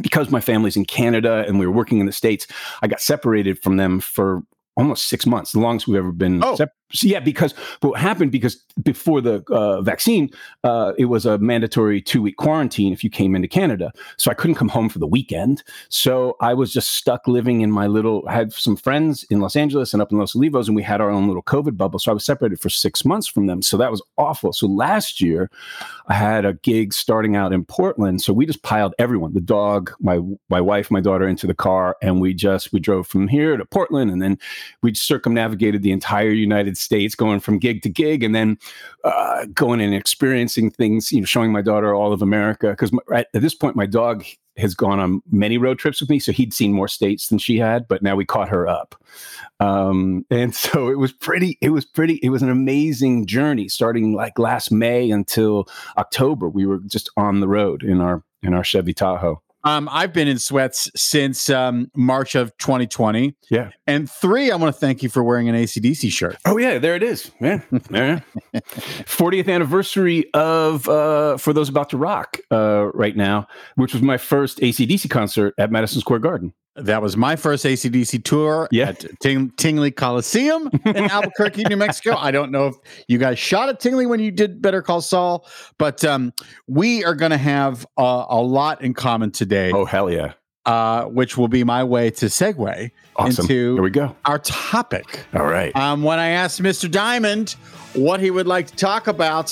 because 0.00 0.30
my 0.30 0.40
family's 0.40 0.76
in 0.76 0.84
Canada 0.84 1.44
and 1.46 1.58
we 1.58 1.66
were 1.66 1.72
working 1.72 2.00
in 2.00 2.06
the 2.06 2.12
States, 2.12 2.46
I 2.82 2.86
got 2.86 3.00
separated 3.00 3.62
from 3.62 3.76
them 3.76 4.00
for 4.00 4.42
almost 4.76 5.08
six 5.08 5.26
months, 5.26 5.52
the 5.52 5.60
longest 5.60 5.86
we've 5.86 5.98
ever 5.98 6.12
been. 6.12 6.42
Oh. 6.42 6.56
Sep- 6.56 6.74
so 6.92 7.06
yeah, 7.06 7.20
because 7.20 7.52
what 7.80 7.98
happened 7.98 8.32
because 8.32 8.56
before 8.82 9.20
the 9.20 9.44
uh, 9.50 9.80
vaccine, 9.82 10.30
uh, 10.64 10.92
it 10.98 11.06
was 11.06 11.26
a 11.26 11.38
mandatory 11.38 12.00
two 12.00 12.22
week 12.22 12.36
quarantine 12.36 12.92
if 12.92 13.04
you 13.04 13.10
came 13.10 13.34
into 13.34 13.48
Canada. 13.48 13.92
So 14.16 14.30
I 14.30 14.34
couldn't 14.34 14.56
come 14.56 14.68
home 14.68 14.88
for 14.88 14.98
the 14.98 15.06
weekend. 15.06 15.62
So 15.88 16.36
I 16.40 16.54
was 16.54 16.72
just 16.72 16.90
stuck 16.94 17.28
living 17.28 17.60
in 17.60 17.70
my 17.70 17.86
little. 17.86 18.24
I 18.26 18.34
had 18.34 18.52
some 18.52 18.76
friends 18.76 19.24
in 19.30 19.40
Los 19.40 19.56
Angeles 19.56 19.92
and 19.92 20.02
up 20.02 20.10
in 20.10 20.18
Los 20.18 20.34
Olivos, 20.34 20.66
and 20.66 20.76
we 20.76 20.82
had 20.82 21.00
our 21.00 21.10
own 21.10 21.26
little 21.26 21.42
COVID 21.42 21.76
bubble. 21.76 21.98
So 21.98 22.10
I 22.10 22.14
was 22.14 22.24
separated 22.24 22.60
for 22.60 22.68
six 22.68 23.04
months 23.04 23.28
from 23.28 23.46
them. 23.46 23.62
So 23.62 23.76
that 23.76 23.90
was 23.90 24.02
awful. 24.18 24.52
So 24.52 24.66
last 24.66 25.20
year, 25.20 25.50
I 26.08 26.14
had 26.14 26.44
a 26.44 26.54
gig 26.54 26.92
starting 26.92 27.36
out 27.36 27.52
in 27.52 27.64
Portland. 27.64 28.22
So 28.22 28.32
we 28.32 28.46
just 28.46 28.62
piled 28.62 28.94
everyone, 28.98 29.32
the 29.32 29.40
dog, 29.40 29.92
my 30.00 30.20
my 30.48 30.60
wife, 30.60 30.90
my 30.90 31.00
daughter, 31.00 31.28
into 31.28 31.46
the 31.46 31.54
car, 31.54 31.96
and 32.02 32.20
we 32.20 32.34
just 32.34 32.72
we 32.72 32.80
drove 32.80 33.06
from 33.06 33.28
here 33.28 33.56
to 33.56 33.64
Portland, 33.64 34.10
and 34.10 34.20
then 34.20 34.38
we 34.82 34.94
circumnavigated 34.94 35.82
the 35.82 35.92
entire 35.92 36.30
United 36.30 36.76
States, 36.80 37.14
going 37.14 37.40
from 37.40 37.58
gig 37.58 37.82
to 37.82 37.88
gig, 37.88 38.22
and 38.22 38.34
then 38.34 38.58
uh, 39.04 39.46
going 39.54 39.80
and 39.80 39.94
experiencing 39.94 40.70
things. 40.70 41.12
You 41.12 41.20
know, 41.20 41.26
showing 41.26 41.52
my 41.52 41.62
daughter 41.62 41.94
all 41.94 42.12
of 42.12 42.22
America 42.22 42.70
because 42.70 42.90
at 43.12 43.28
this 43.32 43.54
point, 43.54 43.76
my 43.76 43.86
dog 43.86 44.24
has 44.56 44.74
gone 44.74 44.98
on 44.98 45.22
many 45.30 45.58
road 45.58 45.78
trips 45.78 46.00
with 46.00 46.10
me, 46.10 46.18
so 46.18 46.32
he'd 46.32 46.52
seen 46.52 46.72
more 46.72 46.88
states 46.88 47.28
than 47.28 47.38
she 47.38 47.58
had. 47.58 47.88
But 47.88 48.02
now 48.02 48.16
we 48.16 48.24
caught 48.24 48.48
her 48.48 48.66
up, 48.66 48.94
um, 49.60 50.24
and 50.30 50.54
so 50.66 50.88
it 50.88 50.98
was 50.98 51.12
pretty. 51.12 51.58
It 51.60 51.70
was 51.70 51.84
pretty. 51.84 52.20
It 52.22 52.30
was 52.30 52.42
an 52.42 52.50
amazing 52.50 53.26
journey, 53.26 53.68
starting 53.68 54.14
like 54.14 54.38
last 54.38 54.70
May 54.70 55.10
until 55.10 55.68
October. 55.96 56.48
We 56.48 56.66
were 56.66 56.78
just 56.86 57.10
on 57.16 57.40
the 57.40 57.48
road 57.48 57.82
in 57.82 58.00
our 58.00 58.22
in 58.42 58.54
our 58.54 58.64
Chevy 58.64 58.94
Tahoe. 58.94 59.42
Um, 59.64 59.88
I've 59.90 60.12
been 60.12 60.28
in 60.28 60.38
sweats 60.38 60.90
since 60.96 61.50
um, 61.50 61.90
March 61.94 62.34
of 62.34 62.56
2020. 62.58 63.36
Yeah. 63.50 63.70
And 63.86 64.10
three, 64.10 64.50
I 64.50 64.56
want 64.56 64.74
to 64.74 64.80
thank 64.80 65.02
you 65.02 65.08
for 65.08 65.22
wearing 65.22 65.48
an 65.48 65.54
ACDC 65.54 66.10
shirt. 66.10 66.36
Oh, 66.46 66.56
yeah, 66.58 66.78
there 66.78 66.94
it 66.94 67.02
is. 67.02 67.30
Yeah. 67.40 67.60
yeah. 67.90 68.20
40th 68.54 69.52
anniversary 69.52 70.32
of 70.32 70.88
uh, 70.88 71.36
For 71.36 71.52
Those 71.52 71.68
About 71.68 71.90
to 71.90 71.96
Rock 71.96 72.38
uh, 72.50 72.90
right 72.94 73.16
now, 73.16 73.46
which 73.74 73.92
was 73.92 74.02
my 74.02 74.16
first 74.16 74.58
ACDC 74.58 75.10
concert 75.10 75.54
at 75.58 75.70
Madison 75.70 76.00
Square 76.00 76.20
Garden. 76.20 76.54
That 76.76 77.02
was 77.02 77.16
my 77.16 77.34
first 77.36 77.64
ACDC 77.64 78.22
tour 78.24 78.68
Yeah. 78.70 78.90
at 78.90 79.04
Ting- 79.20 79.50
Tingley 79.56 79.90
Coliseum 79.90 80.70
in 80.86 80.96
Albuquerque, 81.10 81.64
New 81.64 81.76
Mexico. 81.76 82.16
I 82.16 82.30
don't 82.30 82.52
know 82.52 82.68
if 82.68 82.76
you 83.08 83.18
guys 83.18 83.38
shot 83.38 83.68
at 83.68 83.80
Tingley 83.80 84.06
when 84.06 84.20
you 84.20 84.30
did 84.30 84.62
Better 84.62 84.80
Call 84.80 85.00
Saul, 85.00 85.46
but 85.78 86.04
um, 86.04 86.32
we 86.68 87.04
are 87.04 87.14
going 87.14 87.32
to 87.32 87.36
have 87.38 87.84
uh, 87.98 88.24
a 88.28 88.40
lot 88.40 88.82
in 88.82 88.94
common 88.94 89.30
today, 89.32 89.72
Oh 89.72 89.84
hell 89.84 90.08
yeah! 90.10 90.34
uh, 90.64 91.04
which 91.06 91.36
will 91.36 91.48
be 91.48 91.64
my 91.64 91.82
way 91.82 92.10
to 92.10 92.26
segue 92.26 92.90
Awesome. 93.16 93.42
into 93.42 93.74
Here 93.74 93.82
we 93.82 93.90
go. 93.90 94.14
our 94.24 94.38
topic. 94.38 95.26
All 95.34 95.44
right. 95.46 95.74
Um, 95.74 96.02
when 96.04 96.18
I 96.20 96.28
asked 96.28 96.62
Mr. 96.62 96.88
Diamond 96.90 97.56
what 97.94 98.20
he 98.20 98.30
would 98.30 98.46
like 98.46 98.68
to 98.68 98.76
talk 98.76 99.08
about, 99.08 99.50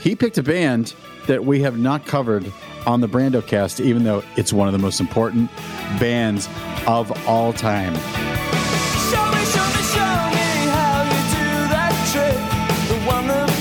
he 0.00 0.16
picked 0.16 0.36
a 0.36 0.42
band 0.42 0.94
that 1.26 1.44
we 1.44 1.60
have 1.60 1.78
not 1.78 2.06
covered 2.06 2.52
on 2.86 3.00
the 3.00 3.08
Brando 3.08 3.44
cast, 3.46 3.80
even 3.80 4.04
though 4.04 4.22
it's 4.36 4.52
one 4.52 4.68
of 4.68 4.72
the 4.72 4.78
most 4.78 5.00
important 5.00 5.50
bands 5.98 6.48
of 6.86 7.10
all 7.28 7.52
time. 7.52 7.94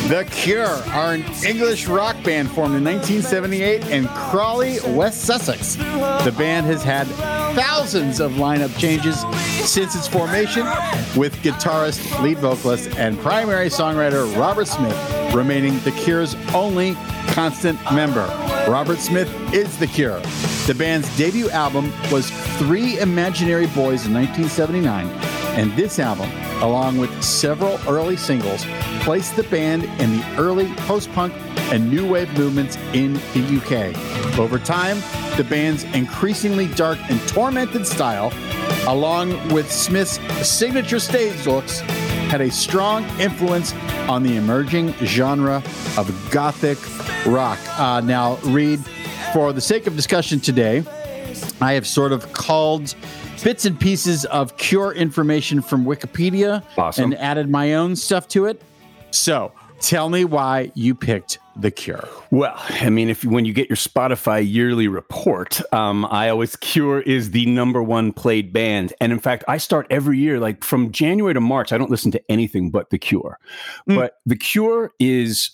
The 0.08 0.24
Cure 0.30 0.68
are 0.68 1.16
an 1.16 1.24
English 1.44 1.88
rock 1.88 2.16
band 2.24 2.52
formed 2.52 2.76
in 2.76 2.84
1978 2.84 3.88
in 3.88 4.08
Crawley, 4.10 4.78
West 4.90 5.22
Sussex. 5.22 5.78
The 5.78 6.34
band 6.38 6.68
has 6.68 6.84
had 6.84 7.08
thousands 7.56 8.20
of 8.20 8.34
lineup 8.34 8.78
changes 8.78 9.22
since 9.68 9.96
its 9.96 10.08
formation, 10.08 10.68
with 11.16 11.36
guitarist, 11.42 12.22
lead 12.22 12.38
vocalist, 12.38 12.96
and 12.98 13.18
primary 13.18 13.68
songwriter 13.68 14.32
Robert 14.38 14.68
Smith 14.68 14.96
remaining 15.34 15.80
The 15.80 15.92
Cure's 15.94 16.36
only 16.54 16.94
constant 17.30 17.80
member. 17.92 18.28
Robert 18.70 19.00
Smith 19.00 19.28
is 19.56 19.76
The 19.80 19.88
Cure. 19.88 20.20
The 20.68 20.76
band's 20.78 21.18
debut 21.18 21.50
album 21.50 21.92
was 22.12 22.30
Three 22.60 23.00
Imaginary 23.00 23.66
Boys 23.68 24.06
in 24.06 24.14
1979, 24.14 25.08
and 25.58 25.76
this 25.76 25.98
album, 25.98 26.30
along 26.62 27.00
with 27.00 27.24
several 27.24 27.80
early 27.88 28.18
singles, 28.18 28.68
placed 29.06 29.36
the 29.36 29.44
band 29.44 29.84
in 30.02 30.18
the 30.18 30.36
early 30.36 30.66
post 30.88 31.12
punk 31.14 31.32
and 31.72 31.92
new 31.92 32.08
wave 32.12 32.28
movements 32.36 32.76
in 32.94 33.14
the 33.14 33.62
UK. 33.62 34.40
Over 34.40 34.58
time, 34.58 34.98
the 35.38 35.44
band's 35.44 35.84
increasingly 35.96 36.66
dark 36.70 36.98
and 37.08 37.20
tormented 37.28 37.86
style, 37.86 38.34
along 38.88 39.30
with 39.54 39.72
Smith's 39.72 40.20
signature 40.48 41.00
stage 41.00 41.46
looks, 41.46 41.82
had 42.32 42.42
a 42.42 42.50
strong 42.50 43.04
influence 43.20 43.74
on 44.10 44.24
the 44.24 44.38
emerging 44.38 44.92
genre 45.04 45.62
of 45.98 46.12
gothic 46.32 46.80
rock. 47.28 47.60
Uh, 47.80 48.02
now, 48.02 48.38
Reed, 48.38 48.80
for 49.34 49.54
the 49.54 49.62
sake 49.62 49.86
of 49.86 49.96
discussion 49.96 50.40
today, 50.40 50.84
I 51.62 51.74
have 51.74 51.86
sort 51.86 52.12
of 52.12 52.34
called 52.34 52.96
bits 53.44 53.66
and 53.66 53.80
pieces 53.80 54.26
of 54.26 54.58
Cure 54.58 54.94
information 54.94 55.62
from 55.62 55.86
Wikipedia 55.86 56.64
Awesome. 56.76 57.04
and 57.06 57.16
added 57.16 57.52
my 57.52 57.76
own 57.76 57.96
stuff 57.96 58.28
to 58.30 58.46
it. 58.46 58.60
So, 59.12 59.52
tell 59.80 60.10
me 60.10 60.26
why 60.26 60.72
you 60.76 60.94
picked 60.94 61.40
The 61.56 61.72
Cure. 61.72 62.08
Well, 62.32 62.54
I 62.58 62.90
mean, 62.90 63.10
if 63.10 63.24
when 63.24 63.46
you 63.46 63.54
get 63.54 63.70
your 63.70 63.78
Spotify 63.78 64.46
yearly 64.46 64.88
report, 64.88 65.62
um, 65.74 66.06
I 66.06 66.30
always 66.30 66.56
Cure 66.58 67.02
is 67.02 67.32
the 67.32 67.46
number 67.46 67.82
one 67.82 68.12
played 68.12 68.52
band, 68.52 68.94
and 69.00 69.12
in 69.12 69.20
fact, 69.20 69.44
I 69.48 69.58
start 69.58 69.88
every 69.90 70.18
year 70.20 70.40
like 70.40 70.64
from 70.64 70.92
January 70.92 71.34
to 71.34 71.42
March. 71.42 71.72
I 71.72 71.78
don't 71.78 71.90
listen 71.92 72.12
to 72.12 72.22
anything 72.30 72.72
but 72.72 72.90
The 72.90 72.98
Cure, 72.98 73.40
Mm. 73.90 73.96
but 73.96 74.18
The 74.26 74.36
Cure 74.36 74.92
is. 75.00 75.52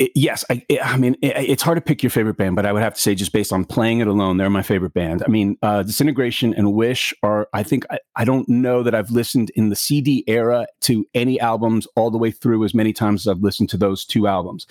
It- 0.00 0.12
yes, 0.16 0.44
I, 0.50 0.62
it- 0.68 0.84
I 0.84 0.96
mean 0.96 1.14
it, 1.22 1.36
it's 1.36 1.62
hard 1.62 1.76
to 1.76 1.80
pick 1.82 2.02
your 2.02 2.10
favorite 2.10 2.36
band, 2.36 2.56
but 2.56 2.66
I 2.66 2.72
would 2.72 2.82
have 2.82 2.94
to 2.94 3.00
say 3.00 3.14
just 3.14 3.32
based 3.32 3.52
on 3.52 3.64
playing 3.64 4.00
it 4.00 4.08
alone, 4.08 4.38
they're 4.38 4.50
my 4.50 4.62
favorite 4.62 4.94
band. 4.94 5.22
I 5.24 5.28
mean, 5.30 5.56
uh, 5.62 5.82
Disintegration 5.82 6.54
and 6.54 6.72
Wish 6.72 7.14
are. 7.22 7.48
I 7.52 7.62
think 7.62 7.84
I, 7.90 7.98
I 8.16 8.24
don't 8.24 8.48
know 8.48 8.82
that 8.82 8.94
I've 8.94 9.10
listened 9.10 9.50
in 9.54 9.68
the 9.68 9.76
CD 9.76 10.24
era 10.26 10.66
to 10.82 11.06
any 11.14 11.38
albums 11.38 11.86
all 11.96 12.10
the 12.10 12.18
way 12.18 12.30
through 12.30 12.64
as 12.64 12.74
many 12.74 12.92
times 12.92 13.26
as 13.26 13.30
I've 13.30 13.42
listened 13.42 13.68
to 13.70 13.76
those 13.76 14.04
two 14.04 14.26
albums. 14.26 14.66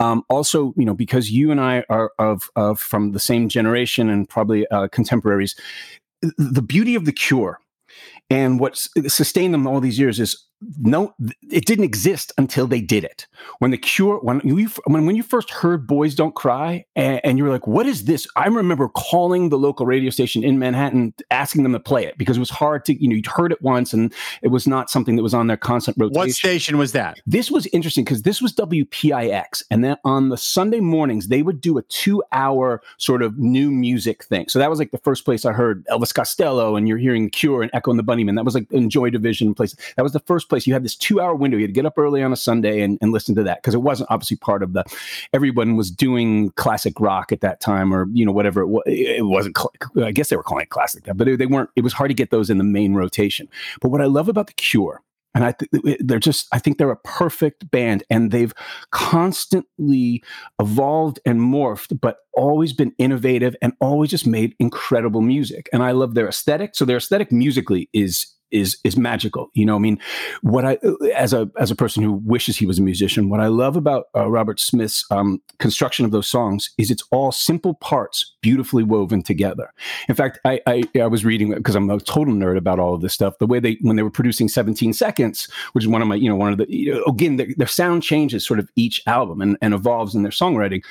Um, 0.00 0.24
also, 0.28 0.74
you 0.76 0.84
know, 0.84 0.94
because 0.94 1.30
you 1.30 1.50
and 1.50 1.60
I 1.60 1.84
are 1.88 2.10
of, 2.18 2.50
of 2.56 2.80
from 2.80 3.12
the 3.12 3.20
same 3.20 3.48
generation 3.48 4.10
and 4.10 4.28
probably 4.28 4.66
uh, 4.68 4.88
contemporaries, 4.88 5.54
the 6.36 6.62
beauty 6.62 6.94
of 6.96 7.04
the 7.04 7.12
Cure 7.12 7.60
and 8.30 8.58
what 8.58 8.76
sustained 9.06 9.52
them 9.54 9.66
all 9.66 9.80
these 9.80 9.98
years 9.98 10.18
is 10.18 10.42
no, 10.78 11.14
it 11.50 11.66
didn't 11.66 11.84
exist 11.84 12.32
until 12.38 12.66
they 12.66 12.80
did 12.80 13.04
it. 13.04 13.26
When 13.58 13.70
the 13.70 13.78
Cure, 13.78 14.18
when 14.20 14.40
you 14.44 14.68
when 14.86 15.06
when 15.06 15.16
you 15.16 15.22
first 15.22 15.50
heard 15.50 15.86
"Boys 15.86 16.14
Don't 16.14 16.34
Cry" 16.34 16.84
and, 16.96 17.20
and 17.24 17.38
you 17.38 17.44
were 17.44 17.50
like, 17.50 17.66
"What 17.66 17.86
is 17.86 18.04
this?" 18.04 18.26
I 18.36 18.46
remember 18.46 18.88
calling 18.88 19.48
the 19.48 19.58
local 19.58 19.86
radio 19.86 20.10
station 20.10 20.44
in 20.44 20.58
Manhattan, 20.58 21.14
asking 21.30 21.62
them 21.62 21.72
to 21.72 21.80
play 21.80 22.04
it 22.04 22.16
because 22.18 22.36
it 22.36 22.40
was 22.40 22.50
hard 22.50 22.84
to, 22.86 22.94
you 22.94 23.08
know, 23.08 23.16
you'd 23.16 23.26
heard 23.26 23.52
it 23.52 23.60
once 23.62 23.92
and 23.92 24.12
it 24.42 24.48
was 24.48 24.66
not 24.66 24.90
something 24.90 25.16
that 25.16 25.22
was 25.22 25.34
on 25.34 25.46
their 25.46 25.56
constant 25.56 25.96
rotation. 25.98 26.20
What 26.20 26.30
station 26.30 26.78
was 26.78 26.92
that? 26.92 27.18
This 27.26 27.50
was 27.50 27.66
interesting 27.66 28.04
because 28.04 28.22
this 28.22 28.40
was 28.40 28.52
WPIX. 28.54 29.62
And 29.70 29.84
then 29.84 29.96
on 30.04 30.28
the 30.28 30.36
Sunday 30.36 30.80
mornings, 30.80 31.28
they 31.28 31.42
would 31.42 31.60
do 31.60 31.78
a 31.78 31.82
two 31.82 32.22
hour 32.32 32.82
sort 32.98 33.22
of 33.22 33.38
new 33.38 33.70
music 33.70 34.24
thing. 34.24 34.48
So 34.48 34.58
that 34.58 34.70
was 34.70 34.78
like 34.78 34.90
the 34.90 34.98
first 34.98 35.24
place 35.24 35.44
I 35.44 35.52
heard 35.52 35.84
Elvis 35.86 36.14
Costello 36.14 36.76
and 36.76 36.88
you're 36.88 36.98
hearing 36.98 37.30
Cure 37.30 37.62
and 37.62 37.70
Echo 37.74 37.90
and 37.90 37.98
the 37.98 38.04
Bunnymen. 38.04 38.36
That 38.36 38.44
was 38.44 38.54
like 38.54 38.70
Enjoy 38.72 39.10
Division 39.10 39.54
place. 39.54 39.74
That 39.96 40.02
was 40.02 40.12
the 40.12 40.20
first 40.20 40.48
place 40.48 40.53
you 40.66 40.72
had 40.72 40.84
this 40.84 40.96
two 40.96 41.20
hour 41.20 41.34
window. 41.34 41.56
You 41.56 41.64
had 41.64 41.70
to 41.70 41.74
get 41.74 41.86
up 41.86 41.98
early 41.98 42.22
on 42.22 42.32
a 42.32 42.36
Sunday 42.36 42.80
and, 42.80 42.98
and 43.00 43.12
listen 43.12 43.34
to 43.36 43.42
that 43.44 43.62
because 43.62 43.74
it 43.74 43.82
wasn't 43.82 44.10
obviously 44.10 44.36
part 44.36 44.62
of 44.62 44.72
the, 44.72 44.84
everyone 45.32 45.76
was 45.76 45.90
doing 45.90 46.50
classic 46.52 46.98
rock 47.00 47.32
at 47.32 47.40
that 47.40 47.60
time 47.60 47.92
or, 47.92 48.06
you 48.12 48.24
know, 48.24 48.32
whatever 48.32 48.60
it 48.62 48.68
was. 48.68 48.82
It 48.86 49.26
wasn't, 49.26 49.58
I 50.02 50.12
guess 50.12 50.28
they 50.28 50.36
were 50.36 50.42
calling 50.42 50.62
it 50.62 50.70
classic 50.70 51.04
but 51.14 51.26
they 51.26 51.46
weren't, 51.46 51.70
it 51.76 51.82
was 51.82 51.92
hard 51.92 52.10
to 52.10 52.14
get 52.14 52.30
those 52.30 52.50
in 52.50 52.58
the 52.58 52.64
main 52.64 52.94
rotation. 52.94 53.48
But 53.80 53.88
what 53.90 54.00
I 54.00 54.06
love 54.06 54.28
about 54.28 54.46
the 54.46 54.52
Cure 54.54 55.02
and 55.34 55.44
I 55.44 55.52
th- 55.52 55.98
they're 56.00 56.18
just 56.18 56.46
I 56.52 56.58
think 56.58 56.78
they're 56.78 56.90
a 56.90 56.96
perfect 56.96 57.70
band 57.70 58.04
and 58.08 58.30
they've 58.30 58.54
constantly 58.90 60.22
evolved 60.60 61.20
and 61.26 61.40
morphed 61.40 62.00
but 62.00 62.18
always 62.34 62.72
been 62.72 62.94
innovative 62.98 63.56
and 63.60 63.72
always 63.80 64.10
just 64.10 64.26
made 64.26 64.54
incredible 64.58 65.20
music 65.20 65.68
and 65.72 65.82
I 65.82 65.90
love 65.90 66.14
their 66.14 66.28
aesthetic 66.28 66.74
so 66.74 66.84
their 66.84 66.98
aesthetic 66.98 67.32
musically 67.32 67.88
is 67.92 68.26
is 68.54 68.78
is 68.84 68.96
magical 68.96 69.50
you 69.54 69.66
know 69.66 69.76
I 69.76 69.80
mean 69.80 69.98
what 70.42 70.64
I 70.64 70.78
as 71.14 71.32
a 71.32 71.50
as 71.58 71.70
a 71.70 71.76
person 71.76 72.02
who 72.02 72.12
wishes 72.24 72.56
he 72.56 72.66
was 72.66 72.78
a 72.78 72.82
musician 72.82 73.28
what 73.28 73.40
I 73.40 73.48
love 73.48 73.76
about 73.76 74.06
uh, 74.16 74.30
Robert 74.30 74.60
Smith's 74.60 75.04
um, 75.10 75.42
construction 75.58 76.04
of 76.04 76.10
those 76.10 76.28
songs 76.28 76.70
is 76.78 76.90
it's 76.90 77.04
all 77.10 77.32
simple 77.32 77.74
parts 77.74 78.34
beautifully 78.40 78.82
woven 78.82 79.22
together 79.22 79.70
in 80.08 80.14
fact, 80.14 80.38
I 80.44 80.60
I, 80.66 80.82
I 81.00 81.06
was 81.06 81.24
reading 81.24 81.54
because 81.54 81.74
I'm 81.74 81.90
a 81.90 81.98
total 81.98 82.34
nerd 82.34 82.56
about 82.56 82.78
all 82.78 82.94
of 82.94 83.00
this 83.00 83.12
stuff. 83.12 83.38
The 83.38 83.46
way 83.46 83.60
they 83.60 83.78
when 83.80 83.96
they 83.96 84.02
were 84.02 84.10
producing 84.10 84.48
17 84.48 84.92
seconds, 84.92 85.48
which 85.72 85.84
is 85.84 85.88
one 85.88 86.02
of 86.02 86.08
my 86.08 86.14
you 86.14 86.28
know 86.28 86.36
one 86.36 86.52
of 86.52 86.58
the 86.58 86.66
you 86.68 86.94
know, 86.94 87.04
again 87.04 87.36
their, 87.36 87.48
their 87.56 87.66
sound 87.66 88.02
changes 88.02 88.46
sort 88.46 88.58
of 88.58 88.68
each 88.76 89.02
album 89.06 89.40
and, 89.40 89.56
and 89.62 89.74
evolves 89.74 90.14
in 90.14 90.22
their 90.22 90.32
songwriting. 90.32 90.82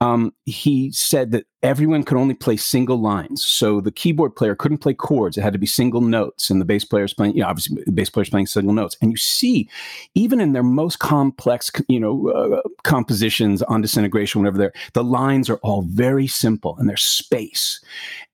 Um, 0.00 0.32
he 0.46 0.90
said 0.92 1.32
that 1.32 1.46
everyone 1.62 2.02
could 2.02 2.16
only 2.16 2.34
play 2.34 2.56
single 2.56 2.98
lines, 2.98 3.44
so 3.44 3.80
the 3.80 3.92
keyboard 3.92 4.34
player 4.36 4.54
couldn't 4.54 4.78
play 4.78 4.94
chords; 4.94 5.36
it 5.36 5.42
had 5.42 5.52
to 5.52 5.58
be 5.58 5.66
single 5.66 6.00
notes, 6.00 6.50
and 6.50 6.60
the 6.60 6.64
bass 6.64 6.84
player's 6.84 7.12
playing 7.12 7.34
you 7.34 7.42
know 7.42 7.48
obviously 7.48 7.82
the 7.84 7.92
bass 7.92 8.10
player's 8.10 8.30
playing 8.30 8.46
single 8.46 8.72
notes. 8.72 8.96
And 9.00 9.10
you 9.10 9.16
see, 9.16 9.68
even 10.14 10.40
in 10.40 10.52
their 10.52 10.62
most 10.62 10.98
complex 10.98 11.70
you 11.88 12.00
know 12.00 12.28
uh, 12.28 12.68
compositions 12.82 13.62
on 13.62 13.80
disintegration, 13.80 14.40
whatever 14.40 14.58
they're 14.58 14.72
the 14.92 15.04
lines 15.04 15.50
are 15.50 15.58
all 15.58 15.82
very 15.82 16.26
simple 16.26 16.76
and 16.78 16.88
there's 16.88 17.02
space 17.02 17.80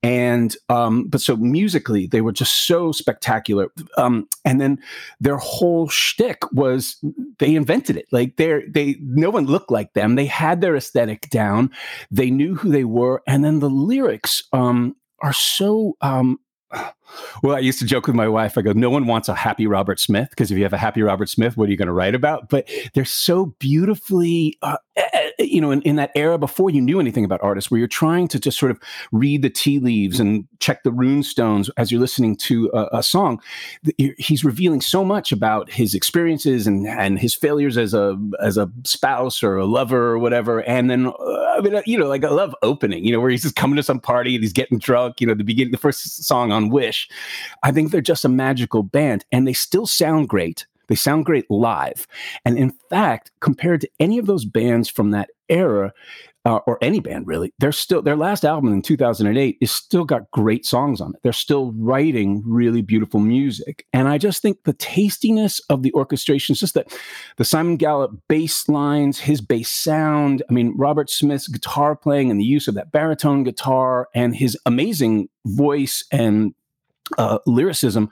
and 0.06 0.56
um, 0.68 1.09
but 1.09 1.21
so 1.21 1.37
musically 1.37 2.06
they 2.06 2.21
were 2.21 2.30
just 2.30 2.68
so 2.68 2.92
spectacular. 2.92 3.73
Um, 3.97 4.28
and 4.45 4.61
then 4.61 4.78
their 5.18 5.37
whole 5.37 5.88
shtick 5.88 6.42
was 6.52 7.02
they 7.38 7.56
invented 7.56 7.97
it. 7.97 8.06
Like 8.12 8.37
they're 8.37 8.62
they 8.68 8.97
no 9.00 9.30
one 9.30 9.47
looked 9.47 9.73
like 9.73 9.95
them. 9.95 10.14
They 10.14 10.26
had 10.26 10.61
their 10.61 10.76
aesthetic 10.76 11.28
down. 11.30 11.71
They 12.09 12.30
knew 12.30 12.54
who 12.54 12.71
they 12.71 12.85
were, 12.85 13.16
and 13.27 13.45
then 13.45 13.61
the 13.61 13.71
lyrics 13.71 14.43
um, 14.53 14.97
are 15.21 15.33
so. 15.33 15.97
Um, 16.01 16.39
well, 17.43 17.57
I 17.57 17.61
used 17.61 17.79
to 17.79 17.85
joke 17.85 18.07
with 18.07 18.17
my 18.17 18.29
wife. 18.29 18.59
I 18.59 18.63
go, 18.63 18.73
no 18.73 18.91
one 18.91 19.07
wants 19.07 19.29
a 19.29 19.35
happy 19.35 19.67
Robert 19.67 20.01
Smith 20.01 20.31
because 20.31 20.51
if 20.51 20.57
you 20.57 20.65
have 20.65 20.73
a 20.73 20.79
happy 20.79 21.03
Robert 21.03 21.29
Smith, 21.29 21.57
what 21.57 21.69
are 21.69 21.71
you 21.71 21.77
going 21.77 21.87
to 21.87 21.93
write 21.93 22.15
about? 22.15 22.49
But 22.49 22.69
they're 22.95 23.05
so 23.05 23.47
beautifully, 23.59 24.59
uh, 24.63 24.79
you 25.38 25.61
know, 25.61 25.71
in, 25.71 25.83
in 25.83 25.97
that 25.97 26.11
era 26.14 26.38
before 26.38 26.71
you 26.71 26.81
knew 26.81 27.00
anything 27.00 27.25
about 27.25 27.43
artists, 27.43 27.71
where 27.71 27.78
you're 27.78 27.88
trying 27.88 28.28
to 28.28 28.38
just 28.38 28.59
sort 28.59 28.71
of 28.71 28.81
read 29.12 29.43
the 29.43 29.50
tea 29.50 29.78
leaves 29.78 30.21
and 30.21 30.47
check 30.61 30.83
the 30.83 30.93
rune 30.93 31.23
stones 31.23 31.71
as 31.76 31.90
you're 31.90 32.00
listening 32.00 32.37
to 32.37 32.71
a, 32.73 32.99
a 32.99 33.02
song. 33.02 33.40
He's 34.19 34.45
revealing 34.45 34.81
so 34.81 35.05
much 35.05 35.33
about 35.33 35.71
his 35.71 35.95
experiences 35.95 36.66
and 36.66 36.87
and 36.87 37.19
his 37.19 37.35
failures 37.35 37.76
as 37.76 37.95
a 37.95 38.19
as 38.40 38.57
a 38.57 38.71
spouse 38.85 39.43
or 39.43 39.57
a 39.57 39.66
lover 39.66 40.12
or 40.12 40.19
whatever. 40.19 40.62
And 40.62 40.90
then, 40.90 41.07
uh, 41.07 41.55
I 41.57 41.61
mean, 41.61 41.75
uh, 41.75 41.83
you 41.87 41.99
know, 41.99 42.07
like 42.07 42.25
I 42.25 42.31
love 42.31 42.55
opening, 42.62 43.05
you 43.05 43.12
know, 43.12 43.21
where 43.21 43.31
he's 43.31 43.43
just 43.43 43.57
coming 43.57 43.76
to 43.76 43.83
some 43.83 44.00
party 44.00 44.35
and 44.35 44.43
he's 44.43 44.52
getting 44.52 44.78
drunk. 44.78 45.21
You 45.21 45.26
know, 45.26 45.35
the 45.35 45.45
beginning, 45.45 45.73
the 45.73 45.78
first 45.78 46.25
song 46.25 46.52
on 46.52 46.69
Wish. 46.69 47.09
I 47.62 47.73
think 47.73 47.90
they're 47.90 48.00
just 48.00 48.25
a 48.25 48.28
magical 48.28 48.83
band, 48.83 49.25
and 49.33 49.47
they 49.47 49.52
still 49.52 49.87
sound 49.87 50.28
great 50.28 50.66
They 50.88 50.95
sound 50.95 51.26
great 51.26 51.50
live. 51.50 52.07
And 52.45 52.59
in 52.59 52.73
fact, 52.90 53.31
compared 53.40 53.81
to 53.83 53.90
any 54.00 54.19
of 54.19 54.26
those 54.26 54.45
bands 54.45 54.88
from 54.88 55.11
that 55.11 55.31
era, 55.49 55.93
uh, 56.47 56.61
or 56.64 56.78
any 56.81 57.00
band 57.00 57.26
really, 57.26 57.52
they're 57.59 57.73
still 57.73 58.00
their 58.00 58.14
last 58.14 58.45
album 58.45 58.73
in 58.73 58.81
2008 58.81 59.59
is 59.61 59.73
still 59.73 60.05
got 60.05 60.31
great 60.31 60.64
songs 60.64 61.00
on 61.00 61.11
it. 61.12 61.21
They're 61.25 61.33
still 61.33 61.73
writing 61.73 62.40
really 62.47 62.83
beautiful 62.83 63.19
music, 63.19 63.85
and 63.93 64.07
I 64.07 64.16
just 64.16 64.43
think 64.43 64.62
the 64.62 64.73
tastiness 64.73 65.61
of 65.69 65.83
the 65.83 65.93
orchestration 65.95 66.55
just 66.55 66.75
that 66.75 66.97
the 67.37 67.45
Simon 67.45 67.76
Gallup 67.76 68.12
bass 68.28 68.69
lines, 68.69 69.19
his 69.19 69.40
bass 69.40 69.69
sound. 69.69 70.45
I 70.49 70.52
mean, 70.52 70.73
Robert 70.76 71.11
Smith's 71.11 71.49
guitar 71.49 71.97
playing 71.97 72.31
and 72.31 72.38
the 72.38 72.45
use 72.45 72.69
of 72.69 72.76
that 72.76 72.93
baritone 72.93 73.43
guitar, 73.43 74.09
and 74.14 74.37
his 74.37 74.57
amazing 74.66 75.28
voice 75.47 76.05
and 76.12 76.55
uh, 77.19 77.39
lyricism. 77.47 78.11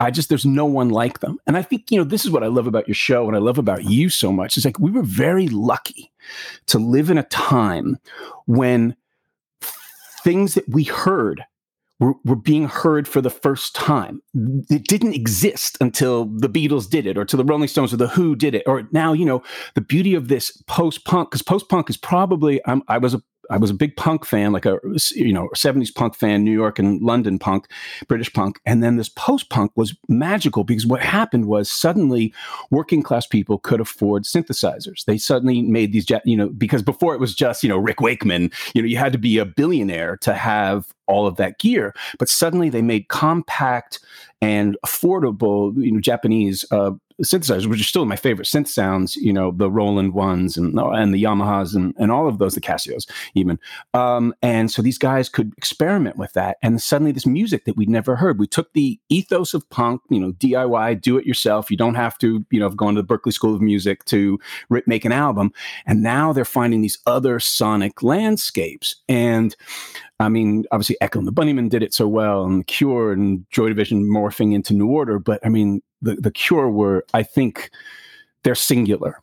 I 0.00 0.10
just, 0.10 0.28
there's 0.28 0.46
no 0.46 0.64
one 0.64 0.90
like 0.90 1.20
them. 1.20 1.38
And 1.46 1.56
I 1.56 1.62
think, 1.62 1.90
you 1.90 1.98
know, 1.98 2.04
this 2.04 2.24
is 2.24 2.30
what 2.30 2.44
I 2.44 2.48
love 2.48 2.66
about 2.66 2.88
your 2.88 2.94
show 2.94 3.26
and 3.26 3.36
I 3.36 3.40
love 3.40 3.58
about 3.58 3.84
you 3.84 4.08
so 4.08 4.32
much. 4.32 4.56
It's 4.56 4.64
like 4.64 4.78
we 4.78 4.90
were 4.90 5.02
very 5.02 5.48
lucky 5.48 6.12
to 6.66 6.78
live 6.78 7.10
in 7.10 7.18
a 7.18 7.24
time 7.24 7.98
when 8.46 8.96
things 10.22 10.54
that 10.54 10.68
we 10.68 10.84
heard 10.84 11.44
were, 12.00 12.14
were 12.24 12.36
being 12.36 12.66
heard 12.66 13.06
for 13.06 13.20
the 13.20 13.30
first 13.30 13.74
time. 13.74 14.20
It 14.70 14.88
didn't 14.88 15.14
exist 15.14 15.78
until 15.80 16.26
the 16.26 16.48
Beatles 16.48 16.88
did 16.88 17.06
it, 17.06 17.16
or 17.16 17.24
to 17.24 17.36
the 17.36 17.44
Rolling 17.44 17.68
Stones, 17.68 17.92
or 17.92 17.96
the 17.96 18.08
Who 18.08 18.34
did 18.34 18.54
it, 18.54 18.64
or 18.66 18.88
now 18.92 19.12
you 19.12 19.24
know 19.24 19.42
the 19.74 19.80
beauty 19.80 20.14
of 20.14 20.28
this 20.28 20.50
post 20.66 21.04
punk 21.04 21.30
because 21.30 21.42
post 21.42 21.68
punk 21.68 21.88
is 21.88 21.96
probably 21.96 22.60
I'm, 22.66 22.82
I 22.88 22.98
was 22.98 23.14
a 23.14 23.22
I 23.50 23.58
was 23.58 23.70
a 23.70 23.74
big 23.74 23.96
punk 23.96 24.24
fan, 24.24 24.52
like 24.52 24.66
a 24.66 24.78
you 25.14 25.32
know 25.32 25.48
70s 25.54 25.94
punk 25.94 26.14
fan, 26.14 26.44
New 26.44 26.52
York 26.52 26.78
and 26.78 27.00
London 27.02 27.38
punk, 27.38 27.68
British 28.08 28.32
punk, 28.32 28.60
and 28.66 28.82
then 28.82 28.96
this 28.96 29.08
post 29.08 29.50
punk 29.50 29.72
was 29.74 29.96
magical 30.08 30.64
because 30.64 30.86
what 30.86 31.00
happened 31.00 31.46
was 31.46 31.70
suddenly 31.70 32.32
working 32.70 33.02
class 33.02 33.26
people 33.26 33.58
could 33.58 33.80
afford 33.80 34.24
synthesizers. 34.24 35.04
They 35.04 35.18
suddenly 35.18 35.62
made 35.62 35.92
these, 35.92 36.06
you 36.24 36.36
know, 36.36 36.48
because 36.48 36.82
before 36.82 37.14
it 37.14 37.20
was 37.20 37.34
just 37.34 37.62
you 37.62 37.68
know 37.68 37.78
Rick 37.78 38.00
Wakeman, 38.00 38.50
you 38.74 38.82
know, 38.82 38.88
you 38.88 38.96
had 38.96 39.12
to 39.12 39.18
be 39.18 39.38
a 39.38 39.44
billionaire 39.44 40.16
to 40.18 40.34
have 40.34 40.94
all 41.06 41.26
of 41.26 41.36
that 41.36 41.58
gear, 41.58 41.94
but 42.18 42.28
suddenly 42.28 42.68
they 42.68 42.82
made 42.82 43.08
compact 43.08 44.00
and 44.40 44.76
affordable, 44.84 45.74
you 45.82 45.92
know, 45.92 46.00
Japanese 46.00 46.64
uh, 46.70 46.90
synthesizers, 47.22 47.66
which 47.66 47.80
are 47.80 47.84
still 47.84 48.04
my 48.04 48.16
favorite 48.16 48.48
synth 48.48 48.68
sounds, 48.68 49.16
you 49.16 49.32
know, 49.32 49.52
the 49.52 49.70
Roland 49.70 50.14
ones 50.14 50.56
and 50.56 50.78
and 50.78 51.14
the 51.14 51.22
Yamahas 51.22 51.74
and, 51.74 51.94
and 51.96 52.10
all 52.10 52.28
of 52.28 52.38
those, 52.38 52.54
the 52.54 52.60
Casios 52.60 53.08
even. 53.34 53.58
Um, 53.94 54.34
and 54.42 54.70
so 54.70 54.82
these 54.82 54.98
guys 54.98 55.28
could 55.28 55.52
experiment 55.56 56.16
with 56.16 56.32
that. 56.32 56.58
And 56.62 56.82
suddenly 56.82 57.12
this 57.12 57.26
music 57.26 57.64
that 57.64 57.76
we'd 57.76 57.88
never 57.88 58.16
heard, 58.16 58.38
we 58.38 58.46
took 58.46 58.72
the 58.72 58.98
ethos 59.08 59.54
of 59.54 59.68
punk, 59.70 60.02
you 60.10 60.18
know, 60.18 60.32
DIY, 60.32 61.00
do 61.00 61.16
it 61.16 61.26
yourself. 61.26 61.70
You 61.70 61.76
don't 61.76 61.94
have 61.94 62.18
to, 62.18 62.44
you 62.50 62.60
know, 62.60 62.68
go 62.68 62.90
to 62.92 63.00
the 63.00 63.06
Berklee 63.06 63.32
School 63.32 63.54
of 63.54 63.62
Music 63.62 64.04
to 64.06 64.38
make 64.86 65.04
an 65.04 65.12
album. 65.12 65.52
And 65.86 66.02
now 66.02 66.32
they're 66.32 66.44
finding 66.44 66.82
these 66.82 66.98
other 67.06 67.38
sonic 67.38 68.02
landscapes. 68.02 68.96
And 69.08 69.54
I 70.20 70.28
mean, 70.28 70.64
obviously 70.70 70.93
Echo 71.00 71.18
and 71.18 71.28
the 71.28 71.32
Bunnymen 71.32 71.68
did 71.68 71.82
it 71.82 71.94
so 71.94 72.08
well, 72.08 72.44
and 72.44 72.60
The 72.60 72.64
Cure 72.64 73.12
and 73.12 73.44
Joy 73.50 73.68
Division 73.68 74.04
morphing 74.04 74.52
into 74.54 74.74
New 74.74 74.88
Order. 74.88 75.18
But 75.18 75.44
I 75.44 75.48
mean, 75.48 75.82
the, 76.02 76.16
the 76.16 76.30
Cure 76.30 76.70
were, 76.70 77.04
I 77.14 77.22
think, 77.22 77.70
they're 78.42 78.54
singular. 78.54 79.20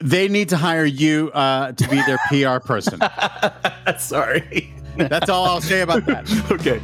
They 0.00 0.28
need 0.28 0.48
to 0.50 0.56
hire 0.56 0.84
you 0.84 1.30
uh, 1.32 1.72
to 1.72 1.88
be 1.88 2.00
their 2.02 2.18
PR 2.28 2.64
person. 2.64 3.00
Sorry. 3.98 4.72
That's 4.96 5.28
all 5.28 5.46
I'll 5.46 5.60
say 5.60 5.80
about 5.80 6.06
that. 6.06 6.30
okay. 6.50 6.80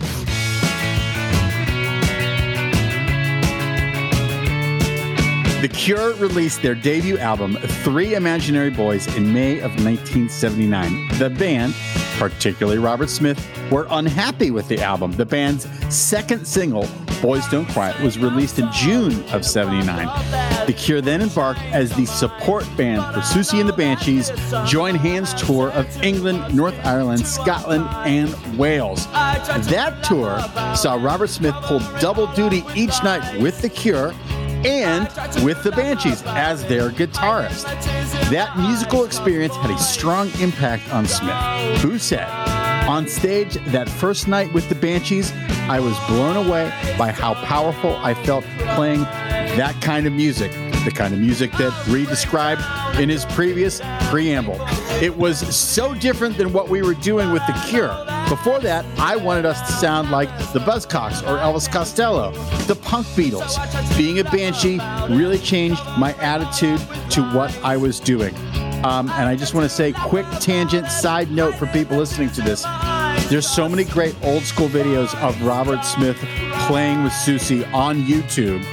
The 5.61 5.69
Cure 5.69 6.13
released 6.15 6.63
their 6.63 6.75
debut 6.75 7.19
album, 7.19 7.57
Three 7.83 8.15
Imaginary 8.15 8.71
Boys, 8.71 9.07
in 9.17 9.33
May 9.33 9.55
of 9.59 9.73
1979. 9.83 11.09
The 11.19 11.31
band, 11.31 11.75
particularly 12.19 12.79
Robert 12.79 13.11
Smith, 13.11 13.39
were 13.71 13.87
unhappy 13.91 14.51
with 14.51 14.69
the 14.69 14.83
album. 14.83 15.13
The 15.13 15.27
band's 15.27 15.67
second 15.95 16.47
single, 16.47 16.87
Boys 17.23 17.47
Don't 17.49 17.69
Cry, 17.69 17.95
was 18.03 18.19
released 18.19 18.59
in 18.59 18.71
June 18.73 19.25
of 19.31 19.45
79. 19.45 20.07
The 20.67 20.73
Cure 20.73 21.01
then 21.01 21.23
embarked 21.23 21.61
as 21.73 21.95
the 21.95 22.07
support 22.07 22.65
band 22.77 23.03
for 23.15 23.21
Siouxsie 23.21 23.61
and 23.61 23.69
the 23.69 23.73
Banshees, 23.73 24.31
join 24.69 24.95
hands 24.95 25.35
tour 25.35 25.71
of 25.71 25.87
England, 26.03 26.55
North 26.55 26.75
Ireland, 26.85 27.27
Scotland, 27.27 27.87
and 28.07 28.59
Wales. 28.59 29.07
That 29.13 30.03
tour 30.03 30.41
saw 30.77 30.95
Robert 30.95 31.29
Smith 31.29 31.55
pull 31.63 31.81
double 32.01 32.27
duty 32.35 32.65
each 32.75 33.03
night 33.03 33.41
with 33.41 33.61
The 33.63 33.69
Cure 33.69 34.13
and 34.67 35.09
with 35.45 35.63
the 35.63 35.73
Banshees 35.73 36.23
as 36.27 36.65
their 36.67 36.91
guitarist. 36.91 37.65
That 38.31 38.59
musical 38.59 39.05
experience 39.05 39.55
had 39.57 39.71
a 39.71 39.79
strong 39.79 40.31
impact 40.41 40.93
on 40.93 41.07
Smith, 41.07 41.81
who 41.81 41.99
said, 41.99 42.29
on 42.89 43.09
stage 43.09 43.55
that 43.67 43.89
first 43.89 44.29
night 44.29 44.53
with 44.53 44.69
the 44.69 44.75
Banshees, 44.75 45.33
I 45.69 45.81
was 45.81 45.99
blown 46.09 46.37
away 46.37 46.73
by 46.99 47.11
how 47.11 47.35
powerful 47.35 47.97
I 47.97 48.15
felt 48.15 48.45
playing 48.75 49.01
that 49.03 49.81
kind 49.83 50.07
of 50.07 50.13
music, 50.13 50.53
the 50.87 50.93
kind 50.93 51.13
of 51.13 51.21
music 51.21 51.51
that 51.53 51.87
Reed 51.89 52.09
described 52.09 52.63
in 52.99 53.09
his 53.09 53.27
previous 53.27 53.83
preamble. 54.09 54.57
It 55.03 55.15
was 55.15 55.39
so 55.55 55.93
different 55.95 56.39
than 56.39 56.53
what 56.53 56.69
we 56.69 56.81
were 56.81 56.95
doing 56.95 57.33
with 57.33 57.43
The 57.47 57.53
Cure. 57.67 57.89
Before 58.29 58.61
that, 58.61 58.87
I 58.99 59.17
wanted 59.17 59.45
us 59.45 59.61
to 59.63 59.73
sound 59.73 60.11
like 60.11 60.29
the 60.53 60.61
Buzzcocks 60.61 61.23
or 61.23 61.39
Elvis 61.39 61.71
Costello, 61.71 62.31
the 62.67 62.77
Punk 62.77 63.07
Beatles. 63.09 63.57
Being 63.99 64.21
a 64.21 64.25
Banshee 64.25 64.79
really 65.13 65.39
changed 65.39 65.83
my 65.99 66.15
attitude 66.15 66.81
to 67.11 67.23
what 67.33 67.57
I 67.65 67.77
was 67.77 67.99
doing. 67.99 68.35
Um, 68.85 69.11
and 69.11 69.29
I 69.29 69.35
just 69.35 69.55
want 69.55 69.69
to 69.69 69.75
say, 69.75 69.93
quick 69.93 70.27
tangent 70.39 70.89
side 70.89 71.31
note 71.33 71.57
for 71.57 71.67
people 71.67 71.97
listening 71.97 72.31
to 72.31 72.43
this. 72.43 72.65
There's 73.29 73.49
so 73.49 73.69
many 73.69 73.83
great 73.85 74.15
old 74.23 74.45
school 74.45 74.69
videos 74.69 75.13
of 75.21 75.43
Robert 75.43 75.85
Smith 75.85 76.19
playing 76.69 77.03
with 77.03 77.13
Siouxsie 77.13 77.71
on 77.73 78.03
YouTube. 78.03 78.65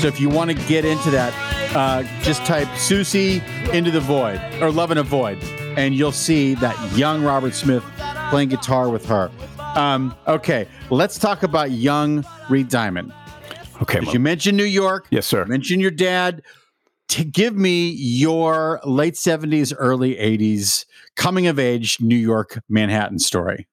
So 0.00 0.08
if 0.08 0.18
you 0.18 0.30
want 0.30 0.50
to 0.50 0.56
get 0.66 0.86
into 0.86 1.10
that, 1.10 1.76
uh, 1.76 2.04
just 2.22 2.42
type 2.46 2.66
Siouxsie 2.68 3.46
into 3.74 3.90
the 3.90 4.00
void 4.00 4.40
or 4.62 4.72
Love 4.72 4.90
in 4.90 4.96
a 4.96 5.02
Void, 5.02 5.36
and 5.76 5.94
you'll 5.94 6.10
see 6.10 6.54
that 6.54 6.96
young 6.96 7.22
Robert 7.22 7.54
Smith 7.54 7.84
playing 8.30 8.48
guitar 8.48 8.88
with 8.88 9.04
her. 9.04 9.30
Um, 9.58 10.16
okay, 10.26 10.66
let's 10.88 11.18
talk 11.18 11.42
about 11.42 11.72
young 11.72 12.24
Reed 12.48 12.70
Diamond. 12.70 13.12
Okay. 13.82 14.00
You 14.10 14.20
mentioned 14.20 14.56
New 14.56 14.64
York. 14.64 15.06
Yes, 15.10 15.26
sir. 15.26 15.42
You 15.42 15.50
mentioned 15.50 15.82
your 15.82 15.90
dad. 15.90 16.44
To 17.08 17.24
give 17.24 17.54
me 17.54 17.90
your 17.90 18.80
late 18.86 19.14
70s, 19.14 19.74
early 19.76 20.14
80s 20.14 20.86
coming 21.16 21.46
of 21.46 21.58
age 21.58 22.00
New 22.00 22.16
York 22.16 22.62
Manhattan 22.68 23.18
story. 23.18 23.66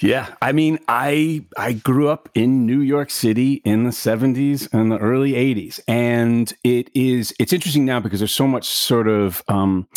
Yeah, 0.00 0.34
I 0.40 0.52
mean, 0.52 0.78
I 0.88 1.44
I 1.56 1.74
grew 1.74 2.08
up 2.08 2.28
in 2.34 2.66
New 2.66 2.80
York 2.80 3.10
City 3.10 3.54
in 3.64 3.84
the 3.84 3.90
70s 3.90 4.68
and 4.72 4.90
the 4.90 4.98
early 4.98 5.32
80s, 5.32 5.80
and 5.86 6.52
it 6.64 6.90
is 6.94 7.34
it's 7.38 7.52
interesting 7.52 7.84
now 7.84 8.00
because 8.00 8.20
there's 8.20 8.34
so 8.34 8.46
much 8.46 8.66
sort 8.66 9.08
of. 9.08 9.42
Um, 9.48 9.88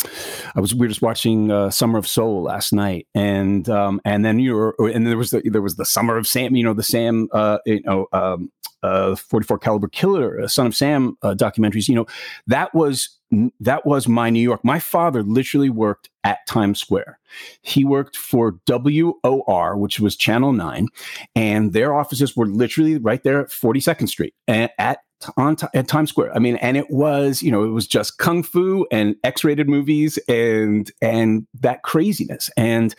I 0.54 0.60
was 0.60 0.74
we 0.74 0.80
were 0.80 0.88
just 0.88 1.02
watching 1.02 1.50
uh, 1.50 1.70
Summer 1.70 1.98
of 1.98 2.06
Soul 2.06 2.42
last 2.42 2.72
night, 2.72 3.06
and 3.14 3.68
um, 3.68 4.00
and 4.04 4.24
then 4.24 4.38
you 4.38 4.54
were 4.54 4.74
and 4.78 5.06
there 5.06 5.16
was 5.16 5.30
the 5.30 5.42
there 5.44 5.62
was 5.62 5.76
the 5.76 5.84
Summer 5.86 6.16
of 6.16 6.26
Sam, 6.26 6.54
you 6.54 6.64
know, 6.64 6.74
the 6.74 6.82
Sam, 6.82 7.28
uh, 7.32 7.58
you 7.66 7.80
know. 7.82 8.06
Um, 8.12 8.50
uh, 8.82 9.16
44 9.16 9.58
caliber 9.60 9.88
killer, 9.88 10.42
uh, 10.42 10.46
Son 10.46 10.66
of 10.66 10.76
Sam 10.76 11.16
uh, 11.22 11.34
documentaries. 11.34 11.88
You 11.88 11.94
know, 11.94 12.06
that 12.46 12.74
was 12.74 13.18
that 13.60 13.86
was 13.86 14.06
my 14.06 14.28
New 14.28 14.42
York. 14.42 14.62
My 14.62 14.78
father 14.78 15.22
literally 15.22 15.70
worked 15.70 16.10
at 16.24 16.46
Times 16.46 16.80
Square. 16.80 17.18
He 17.62 17.84
worked 17.84 18.16
for 18.16 18.58
WOR, 18.66 19.76
which 19.76 20.00
was 20.00 20.16
Channel 20.16 20.52
9, 20.52 20.88
and 21.36 21.72
their 21.72 21.94
offices 21.94 22.36
were 22.36 22.46
literally 22.46 22.98
right 22.98 23.22
there 23.22 23.40
at 23.40 23.48
42nd 23.48 24.08
Street 24.08 24.34
at, 24.48 24.72
at 24.78 24.98
on 25.36 25.56
at 25.74 25.88
Times 25.88 26.10
Square. 26.10 26.34
I 26.34 26.38
mean, 26.38 26.56
and 26.56 26.76
it 26.76 26.90
was, 26.90 27.42
you 27.42 27.50
know, 27.50 27.64
it 27.64 27.68
was 27.68 27.86
just 27.86 28.18
kung 28.18 28.42
fu 28.42 28.86
and 28.90 29.16
X-rated 29.24 29.68
movies 29.68 30.18
and 30.28 30.90
and 31.00 31.46
that 31.60 31.82
craziness. 31.82 32.50
And 32.56 32.94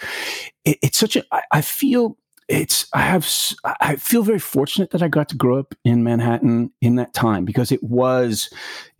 it, 0.64 0.78
it's 0.82 0.98
such 0.98 1.16
a. 1.16 1.24
I, 1.32 1.44
I 1.52 1.62
feel 1.62 2.18
it's 2.48 2.88
I 2.94 3.02
have 3.02 3.28
I 3.82 3.96
feel 3.96 4.22
very 4.22 4.40
fortunate 4.40 4.92
that 4.92 5.02
I 5.02 5.08
got 5.08 5.30
to 5.30 5.36
grow 5.36 5.58
up 5.58 5.74
in 5.84 6.04
Manhattan 6.04 6.72
in 6.80 6.96
that 6.96 7.14
time 7.14 7.44
because 7.44 7.72
it 7.72 7.82
was 7.82 8.50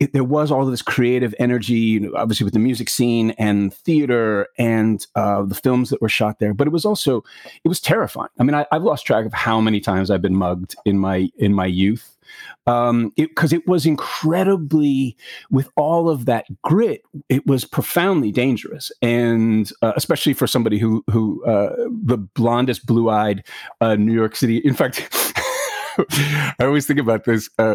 it, 0.00 0.12
there 0.12 0.24
was 0.24 0.50
all 0.50 0.66
this 0.66 0.82
creative 0.82 1.34
energy, 1.38 2.08
obviously 2.14 2.44
with 2.44 2.54
the 2.54 2.60
music 2.60 2.88
scene 2.88 3.30
and 3.32 3.72
theater 3.72 4.48
and 4.58 5.06
uh, 5.14 5.44
the 5.44 5.54
films 5.54 5.90
that 5.90 6.02
were 6.02 6.08
shot 6.08 6.40
there. 6.40 6.54
But 6.54 6.66
it 6.66 6.72
was 6.72 6.84
also 6.84 7.22
it 7.62 7.68
was 7.68 7.80
terrifying. 7.80 8.30
I 8.40 8.42
mean, 8.42 8.54
I, 8.54 8.66
I've 8.72 8.82
lost 8.82 9.06
track 9.06 9.26
of 9.26 9.32
how 9.32 9.60
many 9.60 9.80
times 9.80 10.10
I've 10.10 10.22
been 10.22 10.36
mugged 10.36 10.74
in 10.84 10.98
my 10.98 11.30
in 11.36 11.54
my 11.54 11.66
youth 11.66 12.15
um, 12.66 13.12
because 13.16 13.52
it, 13.52 13.56
it, 13.56 13.68
was 13.68 13.86
incredibly 13.86 15.16
with 15.50 15.68
all 15.76 16.08
of 16.08 16.24
that 16.26 16.46
grit 16.62 17.02
it 17.28 17.46
was 17.46 17.64
profoundly 17.64 18.30
dangerous 18.30 18.92
and 19.02 19.72
uh, 19.82 19.92
especially 19.96 20.32
for 20.32 20.46
somebody 20.46 20.78
who 20.78 21.04
who 21.10 21.44
uh, 21.44 21.74
the 22.04 22.16
blondest 22.16 22.86
blue-eyed 22.86 23.44
uh, 23.80 23.94
new 23.96 24.12
york 24.12 24.36
city 24.36 24.58
in 24.58 24.74
fact 24.74 25.08
I 25.98 26.54
always 26.60 26.86
think 26.86 27.00
about 27.00 27.24
this. 27.24 27.48
Uh, 27.58 27.74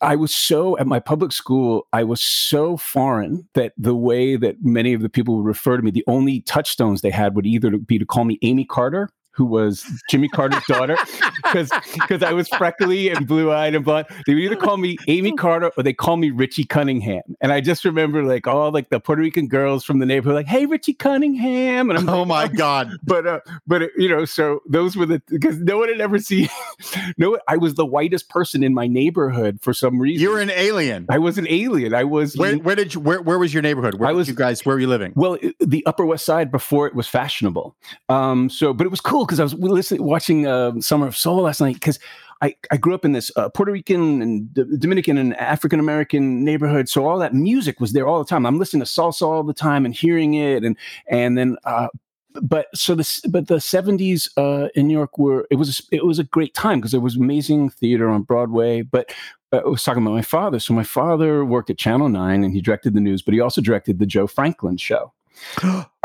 I 0.00 0.16
was 0.16 0.34
so 0.34 0.78
at 0.78 0.86
my 0.86 1.00
public 1.00 1.32
school. 1.32 1.86
I 1.92 2.04
was 2.04 2.20
so 2.20 2.76
foreign 2.76 3.46
that 3.54 3.72
the 3.76 3.94
way 3.94 4.36
that 4.36 4.62
many 4.62 4.92
of 4.94 5.02
the 5.02 5.08
people 5.08 5.36
would 5.36 5.46
refer 5.46 5.76
to 5.76 5.82
me, 5.82 5.90
the 5.90 6.04
only 6.06 6.40
touchstones 6.42 7.02
they 7.02 7.10
had 7.10 7.34
would 7.36 7.46
either 7.46 7.76
be 7.76 7.98
to 7.98 8.06
call 8.06 8.24
me 8.24 8.38
Amy 8.42 8.64
Carter 8.64 9.10
who 9.36 9.44
was 9.44 9.84
Jimmy 10.10 10.28
Carter's 10.28 10.64
daughter, 10.68 10.96
because 11.44 11.70
because 11.94 12.22
I 12.22 12.32
was 12.32 12.48
freckly 12.48 13.10
and 13.10 13.26
blue 13.26 13.52
eyed 13.52 13.74
and 13.74 13.84
blonde. 13.84 14.06
They 14.26 14.34
would 14.34 14.42
either 14.42 14.56
call 14.56 14.76
me 14.76 14.96
Amy 15.08 15.32
Carter 15.32 15.70
or 15.76 15.82
they 15.82 15.92
call 15.92 16.16
me 16.16 16.30
Richie 16.30 16.64
Cunningham. 16.64 17.22
And 17.40 17.52
I 17.52 17.60
just 17.60 17.84
remember 17.84 18.22
like 18.22 18.46
all 18.46 18.70
like 18.72 18.88
the 18.90 19.00
Puerto 19.00 19.22
Rican 19.22 19.48
girls 19.48 19.84
from 19.84 19.98
the 19.98 20.06
neighborhood, 20.06 20.34
like, 20.36 20.46
"Hey, 20.46 20.66
Richie 20.66 20.94
Cunningham," 20.94 21.90
and 21.90 21.98
I'm 21.98 22.08
Oh 22.08 22.24
my 22.24 22.48
God. 22.48 22.90
but 23.04 23.26
uh, 23.26 23.40
but 23.66 23.82
uh, 23.82 23.88
you 23.96 24.08
know, 24.08 24.24
so 24.24 24.60
those 24.66 24.96
were 24.96 25.06
the 25.06 25.22
because 25.28 25.58
no 25.60 25.78
one 25.78 25.88
had 25.88 26.00
ever 26.00 26.18
seen. 26.18 26.48
no, 27.18 27.38
I 27.48 27.56
was 27.56 27.74
the 27.74 27.86
whitest 27.86 28.28
person 28.28 28.62
in 28.62 28.72
my 28.74 28.86
neighborhood 28.86 29.58
for 29.60 29.72
some 29.74 29.98
reason. 29.98 30.22
You're 30.22 30.40
an 30.40 30.50
alien. 30.50 31.06
I 31.10 31.18
was 31.18 31.38
an 31.38 31.46
alien. 31.48 31.94
I 31.94 32.04
was 32.04 32.36
Where, 32.36 32.56
where 32.56 32.74
did 32.76 32.94
you, 32.94 33.00
where, 33.00 33.20
where 33.20 33.38
was 33.38 33.52
your 33.52 33.62
neighborhood? 33.62 33.94
Where 33.96 34.08
I 34.08 34.12
was 34.12 34.22
was- 34.22 34.28
you 34.28 34.34
guys, 34.34 34.64
where 34.64 34.76
were 34.76 34.80
you 34.80 34.86
living? 34.88 35.12
Well, 35.14 35.36
the 35.60 35.84
Upper 35.86 36.04
West 36.06 36.24
Side 36.24 36.50
before 36.50 36.86
it 36.86 36.94
was 36.94 37.06
fashionable. 37.06 37.76
Um, 38.08 38.48
so, 38.48 38.72
but 38.72 38.86
it 38.86 38.90
was 38.90 39.00
cool 39.00 39.25
because 39.26 39.40
I 39.40 39.42
was 39.42 39.54
listening, 39.54 40.02
watching 40.02 40.46
uh, 40.46 40.80
Summer 40.80 41.06
of 41.06 41.16
Soul 41.16 41.42
last 41.42 41.60
night 41.60 41.74
because 41.74 41.98
I, 42.42 42.54
I 42.70 42.76
grew 42.76 42.94
up 42.94 43.04
in 43.04 43.12
this 43.12 43.30
uh, 43.36 43.48
Puerto 43.48 43.72
Rican 43.72 44.20
and 44.22 44.52
D- 44.52 44.64
Dominican 44.78 45.18
and 45.18 45.36
African 45.36 45.80
American 45.80 46.44
neighborhood. 46.44 46.88
So 46.88 47.06
all 47.06 47.18
that 47.18 47.34
music 47.34 47.80
was 47.80 47.92
there 47.92 48.06
all 48.06 48.18
the 48.18 48.28
time. 48.28 48.44
I'm 48.44 48.58
listening 48.58 48.84
to 48.84 48.86
salsa 48.86 49.22
all 49.22 49.42
the 49.42 49.54
time 49.54 49.84
and 49.84 49.94
hearing 49.94 50.34
it, 50.34 50.64
and 50.64 50.76
and 51.08 51.36
then. 51.36 51.56
Uh, 51.64 51.88
but 52.42 52.66
so 52.74 52.94
this, 52.94 53.20
but 53.20 53.48
the 53.48 53.56
'70s 53.56 54.28
uh, 54.36 54.68
in 54.74 54.88
New 54.88 54.92
York 54.92 55.16
were 55.16 55.46
it 55.50 55.54
was 55.54 55.86
it 55.90 56.04
was 56.04 56.18
a 56.18 56.24
great 56.24 56.52
time 56.52 56.80
because 56.80 56.92
there 56.92 57.00
was 57.00 57.16
amazing 57.16 57.70
theater 57.70 58.10
on 58.10 58.22
Broadway. 58.22 58.82
But 58.82 59.10
uh, 59.52 59.62
I 59.64 59.68
was 59.68 59.82
talking 59.82 60.02
about 60.02 60.12
my 60.12 60.22
father. 60.22 60.58
So 60.58 60.74
my 60.74 60.84
father 60.84 61.46
worked 61.46 61.70
at 61.70 61.78
Channel 61.78 62.10
Nine 62.10 62.44
and 62.44 62.52
he 62.52 62.60
directed 62.60 62.92
the 62.92 63.00
news, 63.00 63.22
but 63.22 63.32
he 63.32 63.40
also 63.40 63.62
directed 63.62 63.98
the 63.98 64.06
Joe 64.06 64.26
Franklin 64.26 64.76
show. 64.76 65.14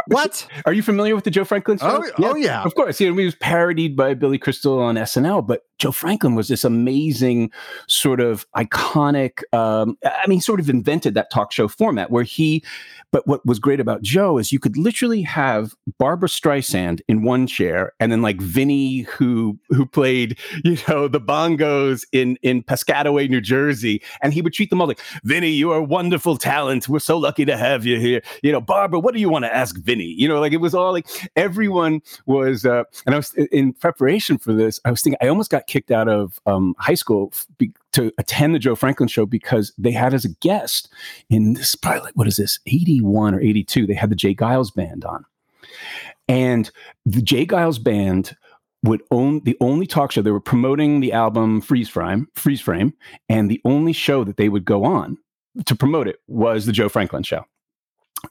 What? 0.07 0.47
Are 0.65 0.73
you 0.73 0.81
familiar 0.81 1.15
with 1.15 1.23
the 1.23 1.31
Joe 1.31 1.45
Franklin 1.45 1.77
oh, 1.81 2.03
show? 2.03 2.11
Oh, 2.17 2.31
oh 2.31 2.35
yeah. 2.35 2.63
Of 2.63 2.75
course, 2.75 2.99
you 2.99 3.09
know, 3.09 3.17
he 3.17 3.25
was 3.25 3.35
parodied 3.35 3.95
by 3.95 4.13
Billy 4.13 4.37
Crystal 4.37 4.79
on 4.79 4.95
SNL, 4.95 5.45
but 5.45 5.61
Joe 5.81 5.91
Franklin 5.91 6.35
was 6.35 6.47
this 6.47 6.63
amazing, 6.63 7.51
sort 7.87 8.19
of 8.19 8.45
iconic. 8.55 9.41
Um, 9.51 9.97
I 10.05 10.27
mean, 10.27 10.39
sort 10.39 10.59
of 10.59 10.69
invented 10.69 11.15
that 11.15 11.31
talk 11.31 11.51
show 11.51 11.67
format 11.67 12.11
where 12.11 12.23
he. 12.23 12.63
But 13.11 13.27
what 13.27 13.43
was 13.45 13.59
great 13.59 13.79
about 13.79 14.03
Joe 14.03 14.37
is 14.37 14.51
you 14.53 14.59
could 14.59 14.77
literally 14.77 15.23
have 15.23 15.73
Barbra 15.97 16.29
Streisand 16.29 17.01
in 17.07 17.23
one 17.23 17.47
chair, 17.47 17.93
and 17.99 18.11
then 18.11 18.21
like 18.21 18.39
Vinny, 18.39 18.99
who 19.01 19.57
who 19.69 19.87
played 19.87 20.37
you 20.63 20.77
know 20.87 21.07
the 21.07 21.19
bongos 21.19 22.05
in 22.11 22.37
in 22.43 22.61
Piscataway, 22.61 23.27
New 23.27 23.41
Jersey, 23.41 24.03
and 24.21 24.33
he 24.33 24.43
would 24.43 24.53
treat 24.53 24.69
them 24.69 24.81
all 24.81 24.87
like 24.87 25.01
Vinny, 25.23 25.49
you 25.49 25.71
are 25.71 25.79
a 25.79 25.83
wonderful 25.83 26.37
talent. 26.37 26.87
We're 26.87 26.99
so 26.99 27.17
lucky 27.17 27.43
to 27.45 27.57
have 27.57 27.87
you 27.87 27.99
here. 27.99 28.21
You 28.43 28.51
know, 28.51 28.61
Barbara, 28.61 28.99
what 28.99 29.15
do 29.15 29.19
you 29.19 29.29
want 29.29 29.45
to 29.45 29.53
ask 29.53 29.75
Vinny? 29.77 30.13
You 30.15 30.27
know, 30.27 30.39
like 30.39 30.53
it 30.53 30.57
was 30.57 30.75
all 30.75 30.91
like 30.91 31.07
everyone 31.35 32.01
was. 32.27 32.65
Uh, 32.65 32.83
and 33.07 33.15
I 33.15 33.17
was 33.17 33.33
in 33.33 33.73
preparation 33.73 34.37
for 34.37 34.53
this. 34.53 34.79
I 34.85 34.91
was 34.91 35.01
thinking 35.01 35.17
I 35.21 35.27
almost 35.27 35.49
got 35.49 35.65
kicked 35.71 35.89
out 35.89 36.09
of 36.09 36.39
um, 36.45 36.75
high 36.77 36.95
school 36.95 37.31
be, 37.57 37.71
to 37.93 38.11
attend 38.17 38.53
the 38.53 38.59
Joe 38.59 38.75
Franklin 38.75 39.07
show 39.07 39.25
because 39.25 39.73
they 39.77 39.91
had 39.91 40.13
as 40.13 40.25
a 40.25 40.29
guest 40.41 40.91
in 41.29 41.53
this 41.53 41.75
probably 41.75 42.11
what 42.15 42.27
is 42.27 42.35
this 42.35 42.59
eighty 42.67 42.99
one 42.99 43.33
or 43.33 43.39
eighty 43.39 43.63
two? 43.63 43.87
They 43.87 43.93
had 43.93 44.09
the 44.09 44.15
J. 44.15 44.35
Geils 44.35 44.73
band 44.73 45.05
on, 45.05 45.25
and 46.27 46.69
the 47.05 47.21
J. 47.21 47.45
Geils 47.45 47.81
band 47.81 48.35
would 48.83 49.01
own 49.11 49.43
the 49.45 49.55
only 49.61 49.87
talk 49.87 50.11
show 50.11 50.21
they 50.21 50.31
were 50.31 50.41
promoting 50.41 50.99
the 50.99 51.13
album 51.13 51.61
Freeze 51.61 51.87
Frame, 51.89 52.27
Freeze 52.33 52.61
Frame, 52.61 52.93
and 53.29 53.49
the 53.49 53.61
only 53.63 53.93
show 53.93 54.23
that 54.25 54.37
they 54.37 54.49
would 54.49 54.65
go 54.65 54.83
on 54.83 55.17
to 55.65 55.75
promote 55.75 56.07
it 56.07 56.17
was 56.27 56.65
the 56.65 56.71
Joe 56.71 56.89
Franklin 56.89 57.23
show. 57.23 57.45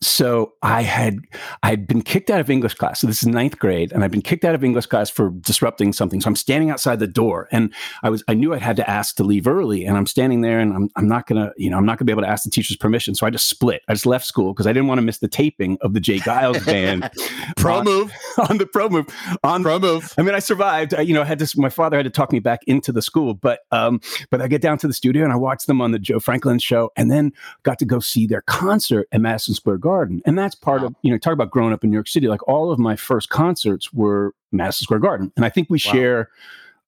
So 0.03 0.53
I 0.63 0.83
had 0.83 1.19
I 1.63 1.71
had 1.71 1.87
been 1.87 2.03
kicked 2.03 2.31
out 2.31 2.41
of 2.41 2.49
English 2.49 2.75
class. 2.75 3.01
So 3.01 3.07
this 3.07 3.23
is 3.23 3.27
ninth 3.29 3.59
grade, 3.59 3.93
and 3.93 4.05
I've 4.05 4.11
been 4.11 4.23
kicked 4.23 4.45
out 4.45 4.55
of 4.55 4.63
English 4.63 4.87
class 4.87 5.11
for 5.11 5.31
disrupting 5.31 5.93
something. 5.93 6.21
So 6.21 6.29
I'm 6.29 6.37
standing 6.37 6.71
outside 6.71 7.01
the 7.01 7.07
door, 7.07 7.49
and 7.51 7.75
I 8.03 8.11
was 8.11 8.23
I 8.29 8.35
knew 8.35 8.55
I 8.55 8.59
had 8.59 8.77
to 8.77 8.89
ask 8.89 9.17
to 9.17 9.25
leave 9.25 9.47
early, 9.49 9.85
and 9.85 9.97
I'm 9.97 10.07
standing 10.07 10.43
there, 10.43 10.61
and 10.61 10.73
I'm 10.73 10.91
I'm 10.97 11.09
not 11.09 11.27
gonna 11.27 11.53
you 11.57 11.71
know 11.71 11.77
I'm 11.77 11.85
not 11.85 11.99
gonna 11.99 12.07
be 12.07 12.13
able 12.13 12.23
to 12.23 12.29
ask 12.29 12.45
the 12.45 12.51
teacher's 12.51 12.77
permission. 12.77 13.15
So 13.15 13.27
I 13.27 13.31
just 13.31 13.49
split. 13.49 13.83
I 13.89 13.95
just 13.95 14.07
left 14.07 14.27
school 14.27 14.53
because 14.55 14.67
I 14.67 14.73
didn't 14.73 14.87
want 14.89 14.99
to 14.99 15.03
miss 15.03 15.19
the 15.19 15.29
taping 15.29 15.77
of 15.81 15.93
the 15.93 16.01
J. 16.01 16.19
Geils 16.19 16.65
band 16.65 17.11
Pro 17.57 17.79
on- 17.79 17.85
move. 17.85 18.13
on 18.49 18.59
the 18.59 18.67
pro 18.67 18.89
move 18.89 19.07
on 19.43 19.63
Pro 19.63 19.79
move. 19.79 20.15
I 20.17 20.23
mean, 20.23 20.35
I 20.35 20.39
survived. 20.39 20.95
I, 20.95 21.01
you 21.01 21.15
know, 21.15 21.23
I 21.23 21.25
had 21.25 21.39
this. 21.39 21.57
My 21.57 21.69
father 21.69 21.97
had 21.97 22.05
to 22.05 22.11
talk 22.11 22.33
me 22.33 22.39
back 22.39 22.61
into 22.67 22.93
the 22.93 23.03
school, 23.03 23.35
but 23.35 23.61
um, 23.73 24.01
but 24.31 24.41
I 24.41 24.47
get 24.49 24.63
down 24.63 24.79
to 24.79 24.87
the 24.87 24.95
studio 24.95 25.25
and 25.25 25.33
I 25.33 25.37
watched 25.37 25.67
them 25.67 25.81
on 25.81 25.91
the 25.91 25.99
Joe 25.99 26.21
Franklin 26.21 26.59
show, 26.61 26.91
and 26.97 27.11
then 27.11 27.33
got 27.65 27.79
to 27.81 27.85
go 27.85 27.99
see 27.99 28.27
their 28.27 28.43
concert 28.43 29.09
at 29.13 29.21
Madison 29.21 29.55
Square 29.55 29.79
Garden, 29.81 30.23
and 30.27 30.39
that's 30.39 30.55
part 30.55 30.83
of 30.83 30.95
you 31.03 31.11
know 31.11 31.19
talk 31.19 31.33
about 31.33 31.51
growing 31.51 31.73
up 31.73 31.83
in 31.85 31.91
New 31.91 31.97
York 31.97 32.09
City. 32.09 32.29
Like 32.29 32.47
all 32.49 32.71
of 32.71 32.79
my 32.79 32.97
first 32.97 33.29
concerts 33.31 33.93
were 33.93 34.35
Madison 34.53 34.85
Square 34.85 35.01
Garden, 35.01 35.33
and 35.37 35.45
I 35.45 35.49
think 35.49 35.69
we 35.71 35.81
Wow. 35.85 35.93
share. 35.93 36.31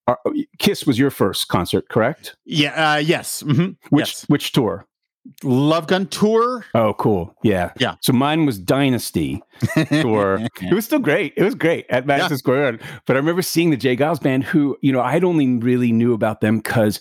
Our, 0.09 0.19
Kiss 0.59 0.85
was 0.85 0.99
your 0.99 1.11
first 1.11 1.47
concert, 1.47 1.89
correct? 1.89 2.35
Yeah. 2.45 2.95
Uh, 2.95 2.97
yes. 2.99 3.43
mhm, 3.45 3.77
Which 3.91 4.09
yes. 4.09 4.25
which 4.29 4.51
tour? 4.53 4.85
Love 5.45 5.87
Gun 5.87 6.09
Tour? 6.09 6.67
Oh, 6.75 6.95
cool. 6.95 7.33
Yeah. 7.45 7.71
Yeah. 7.79 7.95
So 8.01 8.13
mine 8.13 8.45
was 8.45 8.59
Dynasty 8.59 9.41
tour. 10.01 10.41
it 10.61 10.75
was 10.75 10.85
still 10.85 10.99
great. 10.99 11.33
It 11.37 11.45
was 11.45 11.55
great 11.55 11.87
at 11.89 12.05
Madison 12.07 12.37
Square 12.39 12.63
Garden. 12.73 12.81
But 13.07 13.15
I 13.15 13.21
remember 13.21 13.43
seeing 13.43 13.71
the 13.71 13.77
J. 13.77 13.97
Geils 13.97 14.21
band, 14.21 14.43
who, 14.43 14.77
you 14.81 14.91
know, 14.93 15.01
I'd 15.01 15.23
only 15.23 15.47
really 15.59 15.93
knew 15.93 16.13
about 16.13 16.41
them 16.41 16.57
because 16.59 16.99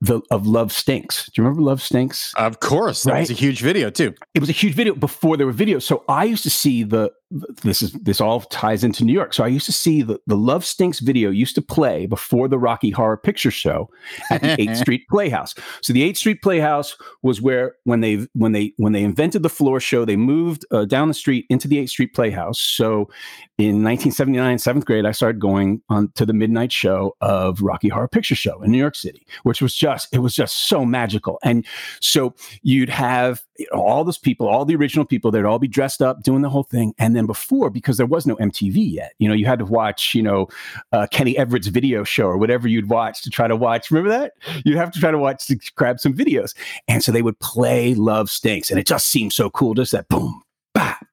the 0.00 0.20
of 0.30 0.46
Love 0.46 0.72
Stinks. 0.72 1.26
Do 1.26 1.32
you 1.36 1.44
remember 1.44 1.62
Love 1.62 1.82
Stinks? 1.82 2.32
Of 2.36 2.60
course. 2.60 3.02
That 3.02 3.18
was 3.18 3.30
a 3.30 3.34
huge 3.34 3.60
video, 3.60 3.90
too. 3.90 4.14
It 4.34 4.40
was 4.40 4.48
a 4.48 4.52
huge 4.52 4.74
video 4.74 4.94
before 4.94 5.36
there 5.36 5.46
were 5.46 5.52
videos. 5.52 5.82
So 5.82 6.04
I 6.08 6.24
used 6.24 6.44
to 6.44 6.50
see 6.50 6.84
the 6.84 7.10
this 7.30 7.82
is 7.82 7.92
this 7.92 8.20
all 8.20 8.40
ties 8.40 8.82
into 8.82 9.04
New 9.04 9.12
York. 9.12 9.34
So 9.34 9.44
I 9.44 9.48
used 9.48 9.66
to 9.66 9.72
see 9.72 10.00
the 10.02 10.18
the 10.26 10.36
Love 10.36 10.64
Stinks 10.64 11.00
video 11.00 11.30
used 11.30 11.54
to 11.56 11.62
play 11.62 12.06
before 12.06 12.48
the 12.48 12.58
Rocky 12.58 12.90
Horror 12.90 13.18
Picture 13.18 13.50
Show 13.50 13.90
at 14.30 14.40
the 14.40 14.56
8th 14.56 14.76
Street 14.80 15.06
Playhouse. 15.10 15.54
So 15.82 15.92
the 15.92 16.10
8th 16.10 16.16
Street 16.16 16.42
Playhouse 16.42 16.96
was 17.22 17.42
where 17.42 17.76
when 17.84 18.00
they 18.00 18.26
when 18.34 18.52
they 18.52 18.72
when 18.78 18.92
they 18.92 19.02
invented 19.02 19.42
the 19.42 19.50
floor 19.50 19.78
show, 19.78 20.04
they 20.04 20.16
moved 20.16 20.64
uh, 20.70 20.86
down 20.86 21.08
the 21.08 21.14
street 21.14 21.44
into 21.50 21.68
the 21.68 21.76
8th 21.76 21.90
Street 21.90 22.14
Playhouse. 22.14 22.60
So 22.60 23.10
in 23.58 23.82
1979, 23.82 24.58
seventh 24.58 24.86
grade, 24.86 25.04
I 25.04 25.10
started 25.10 25.40
going 25.40 25.82
on 25.90 26.10
to 26.14 26.24
the 26.24 26.32
midnight 26.32 26.72
show 26.72 27.14
of 27.20 27.60
Rocky 27.60 27.88
Horror 27.88 28.08
Picture 28.08 28.36
Show 28.36 28.62
in 28.62 28.70
New 28.70 28.78
York 28.78 28.94
City, 28.94 29.26
which 29.42 29.60
was 29.60 29.74
just 29.74 30.08
it 30.14 30.20
was 30.20 30.34
just 30.34 30.68
so 30.68 30.86
magical. 30.86 31.38
And 31.42 31.66
so 32.00 32.34
you'd 32.62 32.88
have 32.88 33.42
all 33.72 34.04
those 34.04 34.18
people, 34.18 34.48
all 34.48 34.64
the 34.64 34.76
original 34.76 35.04
people, 35.04 35.30
they'd 35.30 35.44
all 35.44 35.58
be 35.58 35.68
dressed 35.68 36.00
up 36.00 36.22
doing 36.22 36.42
the 36.42 36.48
whole 36.48 36.62
thing. 36.62 36.94
And 36.98 37.17
then 37.18 37.26
before, 37.26 37.70
because 37.70 37.96
there 37.96 38.06
was 38.06 38.26
no 38.26 38.36
MTV 38.36 38.92
yet, 38.92 39.12
you 39.18 39.28
know, 39.28 39.34
you 39.34 39.44
had 39.44 39.58
to 39.58 39.64
watch, 39.64 40.14
you 40.14 40.22
know, 40.22 40.48
uh, 40.92 41.06
Kenny 41.10 41.36
Everett's 41.36 41.66
video 41.66 42.04
show 42.04 42.26
or 42.26 42.38
whatever 42.38 42.68
you'd 42.68 42.88
watch 42.88 43.22
to 43.22 43.30
try 43.30 43.48
to 43.48 43.56
watch. 43.56 43.90
Remember 43.90 44.10
that? 44.10 44.34
You'd 44.64 44.78
have 44.78 44.92
to 44.92 45.00
try 45.00 45.10
to 45.10 45.18
watch 45.18 45.46
to 45.48 45.56
grab 45.74 46.00
some 46.00 46.14
videos. 46.14 46.54
And 46.86 47.02
so 47.02 47.12
they 47.12 47.22
would 47.22 47.38
play 47.40 47.94
Love 47.94 48.30
Stinks. 48.30 48.70
And 48.70 48.78
it 48.78 48.86
just 48.86 49.08
seemed 49.08 49.32
so 49.32 49.50
cool. 49.50 49.74
Just 49.74 49.92
that 49.92 50.08
boom, 50.08 50.42
bap, 50.74 51.06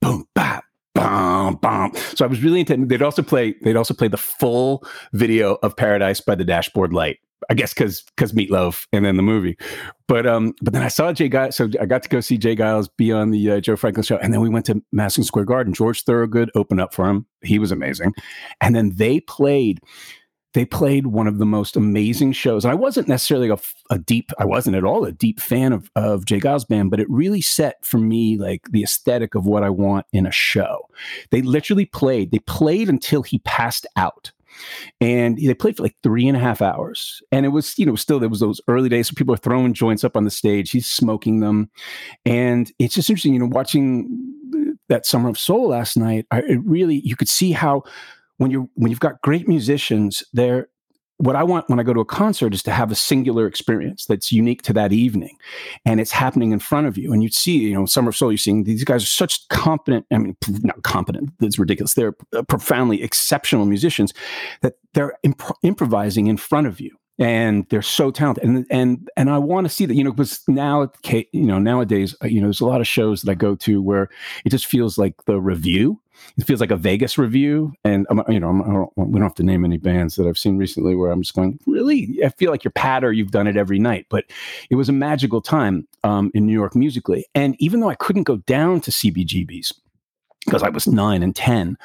boom, 0.00 0.26
bap. 0.34 0.64
Bum, 0.94 1.56
bum. 1.56 1.92
So 2.14 2.24
I 2.24 2.28
was 2.28 2.40
really 2.40 2.60
into. 2.60 2.76
They'd 2.86 3.02
also 3.02 3.20
play. 3.20 3.56
They'd 3.62 3.74
also 3.74 3.94
play 3.94 4.06
the 4.06 4.16
full 4.16 4.86
video 5.12 5.58
of 5.64 5.76
Paradise 5.76 6.20
by 6.20 6.36
the 6.36 6.44
Dashboard 6.44 6.92
Light. 6.92 7.18
I 7.50 7.54
guess 7.54 7.74
because 7.74 8.02
because 8.02 8.32
Meatloaf 8.32 8.86
and 8.92 9.04
then 9.04 9.16
the 9.16 9.22
movie. 9.22 9.56
But 10.06 10.26
um, 10.26 10.54
but 10.62 10.72
then 10.72 10.82
I 10.82 10.88
saw 10.88 11.12
J. 11.12 11.28
Geils, 11.28 11.54
so 11.54 11.68
I 11.80 11.86
got 11.86 12.02
to 12.02 12.08
go 12.08 12.20
see 12.20 12.38
J. 12.38 12.56
Geils 12.56 12.88
be 12.96 13.12
on 13.12 13.30
the 13.30 13.52
uh, 13.52 13.60
Joe 13.60 13.76
Franklin 13.76 14.04
show, 14.04 14.16
and 14.18 14.32
then 14.32 14.40
we 14.40 14.48
went 14.48 14.66
to 14.66 14.82
Madison 14.92 15.24
Square 15.24 15.46
Garden. 15.46 15.72
George 15.72 16.02
Thorogood 16.02 16.50
opened 16.54 16.80
up 16.80 16.94
for 16.94 17.08
him; 17.08 17.26
he 17.42 17.58
was 17.58 17.72
amazing, 17.72 18.12
and 18.60 18.74
then 18.74 18.92
they 18.94 19.20
played. 19.20 19.80
They 20.52 20.64
played 20.64 21.08
one 21.08 21.26
of 21.26 21.38
the 21.38 21.46
most 21.46 21.74
amazing 21.74 22.30
shows, 22.30 22.64
and 22.64 22.70
I 22.70 22.76
wasn't 22.76 23.08
necessarily 23.08 23.48
a, 23.48 23.58
a 23.90 23.98
deep. 23.98 24.30
I 24.38 24.44
wasn't 24.44 24.76
at 24.76 24.84
all 24.84 25.04
a 25.04 25.10
deep 25.10 25.40
fan 25.40 25.72
of 25.72 25.90
of 25.96 26.26
J. 26.26 26.38
Geils 26.38 26.68
band, 26.68 26.90
but 26.90 27.00
it 27.00 27.10
really 27.10 27.40
set 27.40 27.84
for 27.84 27.98
me 27.98 28.36
like 28.38 28.62
the 28.70 28.82
aesthetic 28.82 29.34
of 29.34 29.46
what 29.46 29.64
I 29.64 29.70
want 29.70 30.06
in 30.12 30.26
a 30.26 30.32
show. 30.32 30.86
They 31.30 31.42
literally 31.42 31.86
played. 31.86 32.30
They 32.30 32.38
played 32.40 32.88
until 32.88 33.22
he 33.22 33.38
passed 33.40 33.86
out 33.96 34.30
and 35.00 35.38
they 35.38 35.54
played 35.54 35.76
for 35.76 35.82
like 35.82 35.96
three 36.02 36.26
and 36.26 36.36
a 36.36 36.40
half 36.40 36.62
hours. 36.62 37.22
And 37.32 37.46
it 37.46 37.50
was 37.50 37.78
you 37.78 37.86
know 37.86 37.96
still 37.96 38.18
there 38.18 38.28
was 38.28 38.40
those 38.40 38.60
early 38.68 38.88
days 38.88 39.08
so 39.08 39.14
people 39.14 39.34
are 39.34 39.38
throwing 39.38 39.74
joints 39.74 40.04
up 40.04 40.16
on 40.16 40.24
the 40.24 40.30
stage. 40.30 40.70
He's 40.70 40.86
smoking 40.86 41.40
them. 41.40 41.70
And 42.24 42.70
it's 42.78 42.94
just 42.94 43.10
interesting 43.10 43.34
you 43.34 43.40
know 43.40 43.46
watching 43.46 44.08
that 44.88 45.06
summer 45.06 45.28
of 45.28 45.38
soul 45.38 45.68
last 45.68 45.96
night 45.96 46.26
I, 46.30 46.40
it 46.40 46.60
really 46.64 47.00
you 47.04 47.16
could 47.16 47.28
see 47.28 47.52
how 47.52 47.82
when 48.38 48.50
you're 48.50 48.68
when 48.74 48.90
you've 48.90 49.00
got 49.00 49.20
great 49.22 49.48
musicians 49.48 50.22
they're 50.32 50.68
what 51.24 51.36
I 51.36 51.42
want 51.42 51.68
when 51.70 51.80
I 51.80 51.82
go 51.82 51.94
to 51.94 52.00
a 52.00 52.04
concert 52.04 52.52
is 52.52 52.62
to 52.64 52.70
have 52.70 52.92
a 52.92 52.94
singular 52.94 53.46
experience 53.46 54.04
that's 54.04 54.30
unique 54.30 54.60
to 54.62 54.72
that 54.74 54.92
evening, 54.92 55.36
and 55.86 55.98
it's 56.00 56.10
happening 56.10 56.52
in 56.52 56.58
front 56.58 56.86
of 56.86 56.98
you. 56.98 57.12
And 57.12 57.22
you 57.22 57.30
see, 57.30 57.58
you 57.58 57.72
know, 57.72 57.86
Summer 57.86 58.10
of 58.10 58.16
Soul. 58.16 58.30
You're 58.30 58.38
seeing 58.38 58.64
these 58.64 58.84
guys 58.84 59.02
are 59.02 59.06
such 59.06 59.48
competent. 59.48 60.06
I 60.12 60.18
mean, 60.18 60.36
not 60.62 60.82
competent. 60.82 61.30
It's 61.40 61.58
ridiculous. 61.58 61.94
They're 61.94 62.14
uh, 62.34 62.42
profoundly 62.42 63.02
exceptional 63.02 63.64
musicians 63.64 64.12
that 64.60 64.74
they're 64.92 65.14
imp- 65.22 65.56
improvising 65.62 66.26
in 66.26 66.36
front 66.36 66.66
of 66.66 66.80
you 66.80 66.96
and 67.18 67.66
they're 67.68 67.82
so 67.82 68.10
talented 68.10 68.44
and 68.44 68.66
and 68.70 69.08
and 69.16 69.30
I 69.30 69.38
want 69.38 69.66
to 69.66 69.72
see 69.72 69.86
that 69.86 69.94
you 69.94 70.02
know 70.02 70.10
because 70.12 70.42
now 70.48 70.90
you 71.02 71.26
know 71.32 71.58
nowadays 71.58 72.14
uh, 72.22 72.26
you 72.26 72.40
know 72.40 72.48
there's 72.48 72.60
a 72.60 72.66
lot 72.66 72.80
of 72.80 72.88
shows 72.88 73.22
that 73.22 73.30
I 73.30 73.34
go 73.34 73.54
to 73.56 73.80
where 73.80 74.08
it 74.44 74.50
just 74.50 74.66
feels 74.66 74.98
like 74.98 75.14
the 75.26 75.40
review 75.40 76.00
it 76.36 76.44
feels 76.44 76.60
like 76.60 76.70
a 76.70 76.76
Vegas 76.76 77.18
revue 77.18 77.72
and 77.84 78.06
I'm, 78.10 78.22
you 78.28 78.40
know 78.40 78.48
I'm, 78.48 78.62
I 78.62 78.66
don't, 78.66 78.92
we 78.96 79.12
don't 79.18 79.22
have 79.22 79.34
to 79.36 79.42
name 79.42 79.64
any 79.64 79.78
bands 79.78 80.16
that 80.16 80.26
I've 80.26 80.38
seen 80.38 80.58
recently 80.58 80.94
where 80.94 81.10
I'm 81.10 81.22
just 81.22 81.34
going 81.34 81.58
really? 81.66 82.18
I 82.24 82.30
feel 82.30 82.50
like 82.50 82.64
you're 82.64 82.72
patter 82.72 83.12
you've 83.12 83.30
done 83.30 83.46
it 83.46 83.56
every 83.56 83.78
night. 83.78 84.06
But 84.08 84.24
it 84.70 84.76
was 84.76 84.88
a 84.88 84.92
magical 84.92 85.40
time 85.40 85.86
um, 86.02 86.30
in 86.34 86.46
New 86.46 86.52
York 86.52 86.74
musically 86.74 87.26
and 87.34 87.54
even 87.60 87.80
though 87.80 87.90
I 87.90 87.94
couldn't 87.94 88.24
go 88.24 88.38
down 88.38 88.80
to 88.82 88.90
CBGBs 88.90 89.72
because 90.44 90.62
I 90.62 90.68
was 90.68 90.86
nine 90.86 91.22
and 91.22 91.34
ten 91.34 91.78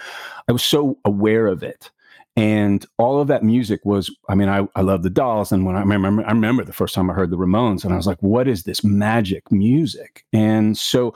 I 0.48 0.52
was 0.52 0.63
so 0.63 0.98
aware 1.06 1.48
of 1.48 1.62
it 1.62 1.92
and 2.39 2.86
all 2.97 3.19
of 3.19 3.28
that 3.28 3.43
music 3.43 3.82
was 3.84 4.10
i 4.30 4.36
mean 4.36 4.47
i, 4.47 4.65
I 4.75 4.82
love 4.82 5.04
the 5.04 5.10
dolls 5.10 5.52
and 5.52 5.65
when 5.65 5.75
I 5.75 5.82
remember 5.82 6.23
i 6.25 6.32
remember 6.32 6.63
the 6.63 6.73
first 6.73 6.95
time 6.95 7.10
i 7.10 7.13
heard 7.13 7.32
the 7.32 7.38
ramones 7.38 7.84
and 7.84 7.93
i 7.93 7.97
was 7.97 8.08
like 8.08 8.21
what 8.21 8.47
is 8.47 8.63
this 8.63 8.84
magic 8.84 9.52
music? 9.52 10.25
And 10.32 10.78
so 10.78 11.13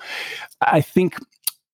i 0.61 0.81
think 0.81 1.17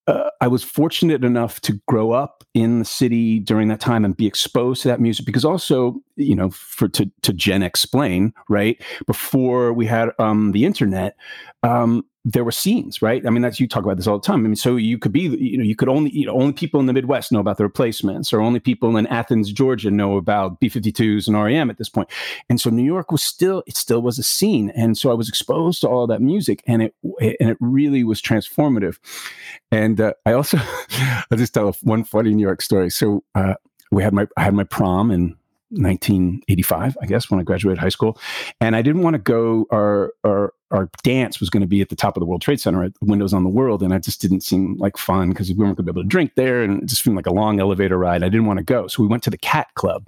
uh, 0.07 0.31
I 0.41 0.47
was 0.47 0.63
fortunate 0.63 1.23
enough 1.23 1.61
to 1.61 1.73
grow 1.87 2.11
up 2.13 2.43
in 2.55 2.79
the 2.79 2.85
city 2.85 3.39
during 3.39 3.67
that 3.67 3.79
time 3.79 4.03
and 4.03 4.17
be 4.17 4.25
exposed 4.25 4.81
to 4.81 4.87
that 4.87 4.99
music 4.99 5.23
because 5.23 5.45
also, 5.45 6.01
you 6.15 6.35
know, 6.35 6.49
for 6.49 6.87
to 6.89 7.11
to 7.21 7.31
Jen 7.31 7.61
explain, 7.61 8.33
right? 8.49 8.81
Before 9.05 9.71
we 9.71 9.85
had 9.85 10.09
um, 10.17 10.51
the 10.51 10.65
internet, 10.65 11.15
um, 11.61 12.03
there 12.25 12.43
were 12.43 12.51
scenes, 12.51 13.01
right? 13.01 13.25
I 13.25 13.29
mean, 13.29 13.41
that's 13.41 13.59
you 13.59 13.67
talk 13.67 13.83
about 13.83 13.95
this 13.95 14.05
all 14.05 14.19
the 14.19 14.25
time. 14.25 14.41
I 14.41 14.47
mean, 14.49 14.55
so 14.55 14.75
you 14.75 14.97
could 14.97 15.13
be, 15.13 15.21
you 15.21 15.57
know, 15.57 15.63
you 15.63 15.75
could 15.75 15.87
only, 15.87 16.11
you 16.11 16.25
know, 16.25 16.33
only 16.33 16.51
people 16.51 16.79
in 16.79 16.85
the 16.85 16.93
Midwest 16.93 17.31
know 17.31 17.39
about 17.39 17.57
the 17.57 17.63
replacements, 17.63 18.33
or 18.33 18.41
only 18.41 18.59
people 18.59 18.97
in 18.97 19.07
Athens, 19.07 19.53
Georgia, 19.53 19.89
know 19.89 20.17
about 20.17 20.59
B-52s 20.59 21.27
and 21.27 21.41
REM 21.41 21.69
at 21.69 21.77
this 21.77 21.87
point. 21.87 22.09
And 22.49 22.59
so 22.59 22.69
New 22.69 22.83
York 22.83 23.11
was 23.11 23.23
still, 23.23 23.63
it 23.67 23.77
still 23.77 24.01
was 24.01 24.19
a 24.19 24.23
scene, 24.23 24.69
and 24.71 24.97
so 24.97 25.11
I 25.11 25.13
was 25.13 25.29
exposed 25.29 25.81
to 25.81 25.87
all 25.87 26.07
that 26.07 26.21
music, 26.21 26.61
and 26.67 26.81
it 26.81 26.95
and 27.39 27.49
it 27.49 27.57
really 27.61 28.03
was 28.03 28.21
transformative. 28.21 28.97
And 29.71 30.01
uh, 30.01 30.13
I 30.25 30.33
also, 30.33 30.57
I'll 31.31 31.37
just 31.37 31.53
tell 31.53 31.71
one 31.83 32.03
funny 32.03 32.33
New 32.33 32.43
York 32.43 32.61
story. 32.61 32.89
So 32.89 33.23
uh, 33.35 33.55
we 33.91 34.03
had 34.03 34.13
my, 34.13 34.27
I 34.35 34.43
had 34.43 34.53
my 34.53 34.63
prom 34.65 35.11
in 35.11 35.35
1985, 35.71 36.97
I 37.01 37.05
guess, 37.05 37.29
when 37.29 37.39
I 37.39 37.43
graduated 37.43 37.79
high 37.79 37.89
school. 37.89 38.17
And 38.59 38.75
I 38.75 38.81
didn't 38.81 39.03
want 39.03 39.15
to 39.15 39.19
go, 39.19 39.65
our, 39.71 40.13
our, 40.23 40.53
our 40.71 40.89
dance 41.03 41.39
was 41.39 41.49
going 41.49 41.61
to 41.61 41.67
be 41.67 41.81
at 41.81 41.89
the 41.89 41.95
top 41.95 42.15
of 42.15 42.21
the 42.21 42.25
World 42.25 42.41
Trade 42.41 42.59
Center 42.59 42.83
at 42.83 42.93
Windows 43.01 43.33
on 43.33 43.43
the 43.43 43.49
World. 43.49 43.83
And 43.83 43.93
it 43.93 44.03
just 44.03 44.21
didn't 44.21 44.41
seem 44.41 44.77
like 44.77 44.97
fun 44.97 45.29
because 45.29 45.49
we 45.49 45.55
weren't 45.55 45.77
going 45.77 45.85
to 45.85 45.93
be 45.93 45.99
able 45.99 46.03
to 46.03 46.07
drink 46.09 46.33
there. 46.35 46.63
And 46.63 46.83
it 46.83 46.85
just 46.87 47.03
seemed 47.03 47.15
like 47.15 47.27
a 47.27 47.33
long 47.33 47.59
elevator 47.59 47.97
ride. 47.97 48.23
I 48.23 48.29
didn't 48.29 48.47
want 48.47 48.57
to 48.57 48.63
go. 48.63 48.87
So 48.87 49.03
we 49.03 49.09
went 49.09 49.23
to 49.23 49.29
the 49.29 49.37
Cat 49.37 49.67
Club 49.75 50.05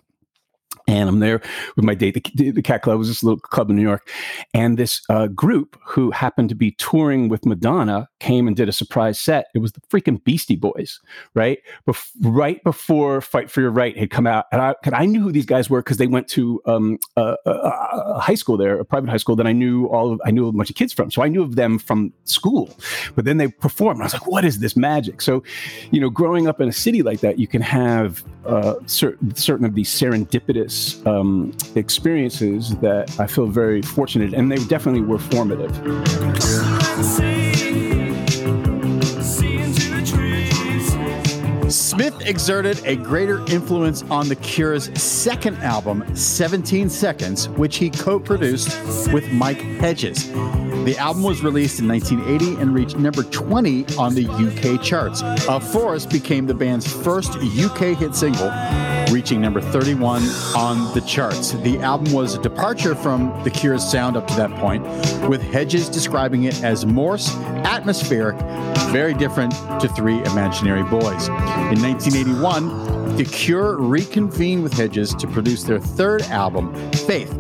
and 0.91 1.08
I'm 1.08 1.19
there 1.19 1.41
with 1.75 1.86
my 1.86 1.95
date. 1.95 2.34
The, 2.36 2.51
the, 2.51 2.62
Cat 2.62 2.82
Club 2.82 2.99
was 2.99 3.08
this 3.08 3.23
little 3.23 3.39
club 3.39 3.69
in 3.69 3.77
New 3.77 3.82
York, 3.82 4.10
and 4.54 4.77
this 4.77 5.01
uh, 5.10 5.27
group 5.27 5.77
who 5.86 6.12
happened 6.12 6.49
to 6.49 6.56
be 6.56 6.71
touring 6.71 7.30
with 7.30 7.45
Madonna 7.45 8.10
came 8.19 8.45
and 8.45 8.58
did 8.58 8.67
a 8.67 8.73
surprise 8.73 9.19
set. 9.19 9.47
It 9.56 9.60
was 9.60 9.71
the 9.71 9.82
freaking 9.82 10.21
Beastie 10.23 10.58
Boys, 10.58 10.99
right? 11.34 11.60
Bef- 11.88 12.12
right 12.21 12.62
before 12.63 13.21
"Fight 13.21 13.49
for 13.49 13.62
Your 13.62 13.71
Right" 13.71 13.97
had 13.97 14.10
come 14.10 14.27
out, 14.27 14.45
and 14.51 14.62
I, 14.62 14.75
I 14.91 15.06
knew 15.06 15.21
who 15.21 15.32
these 15.32 15.45
guys 15.45 15.69
were 15.69 15.82
because 15.82 15.97
they 15.97 16.08
went 16.08 16.27
to 16.30 16.62
um, 16.65 16.99
a, 17.15 17.38
a, 17.45 17.51
a, 17.51 18.19
high 18.19 18.36
school 18.36 18.58
there, 18.58 18.77
a 18.77 18.86
private 18.86 19.10
high 19.10 19.17
school 19.17 19.38
that 19.38 19.47
I 19.47 19.54
knew 19.54 19.86
all 19.86 20.12
of. 20.12 20.21
I 20.25 20.32
knew 20.32 20.47
a 20.47 20.51
bunch 20.51 20.69
of 20.69 20.75
kids 20.75 20.91
from, 20.91 21.10
so 21.10 21.23
I 21.23 21.30
knew 21.30 21.41
of 21.41 21.56
them 21.56 21.80
from 21.80 22.12
school. 22.25 22.69
But 23.15 23.23
then 23.23 23.38
they 23.38 23.47
performed. 23.47 23.97
and 23.97 24.04
I 24.04 24.06
was 24.08 24.13
like, 24.13 24.27
"What 24.27 24.43
is 24.43 24.60
this 24.60 24.75
magic?" 24.75 25.21
So, 25.21 25.41
you 25.91 26.01
know, 26.01 26.10
growing 26.10 26.47
up 26.47 26.60
in 26.60 26.67
a 26.67 26.73
city 26.73 27.01
like 27.01 27.21
that, 27.21 27.39
you 27.39 27.47
can 27.47 27.62
have 27.62 28.23
uh, 28.45 28.75
certain 28.88 29.34
certain 29.36 29.65
of 29.65 29.75
these 29.75 29.89
serendipitous 29.89 30.81
um, 31.06 31.54
experiences 31.76 32.76
that 32.78 33.20
I 33.20 33.28
feel 33.28 33.48
very 33.48 33.82
fortunate, 33.82 34.34
and 34.34 34.52
they 34.52 34.63
definitely 34.65 35.02
were 35.02 35.20
formative. 35.20 35.72
Smith 41.72 42.28
exerted 42.28 42.82
a 42.86 42.98
greater 42.98 43.39
influence 43.50 44.04
on 44.10 44.28
The 44.28 44.36
Cure's 44.36 44.91
second 45.02 45.56
album, 45.58 46.04
17 46.15 46.89
Seconds, 46.89 47.48
which 47.50 47.78
he 47.78 47.89
co 47.89 48.20
produced 48.20 48.70
with 49.13 49.32
Mike 49.32 49.62
Hedges. 49.62 50.30
The 50.84 50.96
album 50.98 51.24
was 51.24 51.44
released 51.44 51.80
in 51.80 51.88
1980 51.88 52.62
and 52.62 52.74
reached 52.74 52.98
number 52.98 53.24
20 53.24 53.86
on 53.98 54.15
the 54.15 54.28
UK 54.28 54.82
charts. 54.82 55.22
A 55.48 55.60
Forest 55.60 56.10
became 56.10 56.46
the 56.46 56.54
band's 56.54 56.91
first 56.91 57.38
UK 57.38 57.96
hit 57.96 58.15
single, 58.15 58.50
reaching 59.12 59.41
number 59.41 59.60
31 59.60 60.24
on 60.56 60.93
the 60.93 61.02
charts. 61.02 61.52
The 61.52 61.78
album 61.80 62.13
was 62.13 62.36
a 62.36 62.41
departure 62.41 62.95
from 62.95 63.43
The 63.43 63.50
Cure's 63.50 63.84
sound 63.84 64.15
up 64.15 64.26
to 64.28 64.36
that 64.36 64.50
point, 64.58 64.84
with 65.28 65.41
Hedges 65.41 65.89
describing 65.89 66.43
it 66.45 66.63
as 66.63 66.86
Morse, 66.86 67.36
atmospheric, 67.65 68.39
very 68.91 69.13
different 69.13 69.52
to 69.82 69.89
Three 69.89 70.19
Imaginary 70.19 70.84
Boys. 70.84 71.28
In 71.28 71.82
1981, 71.82 73.17
The 73.17 73.26
Cure 73.26 73.78
reconvened 73.78 74.63
with 74.63 74.74
Hedges 74.74 75.13
to 75.15 75.28
produce 75.28 75.63
their 75.63 75.80
third 75.80 76.21
album, 76.24 76.74
Faith 76.93 77.32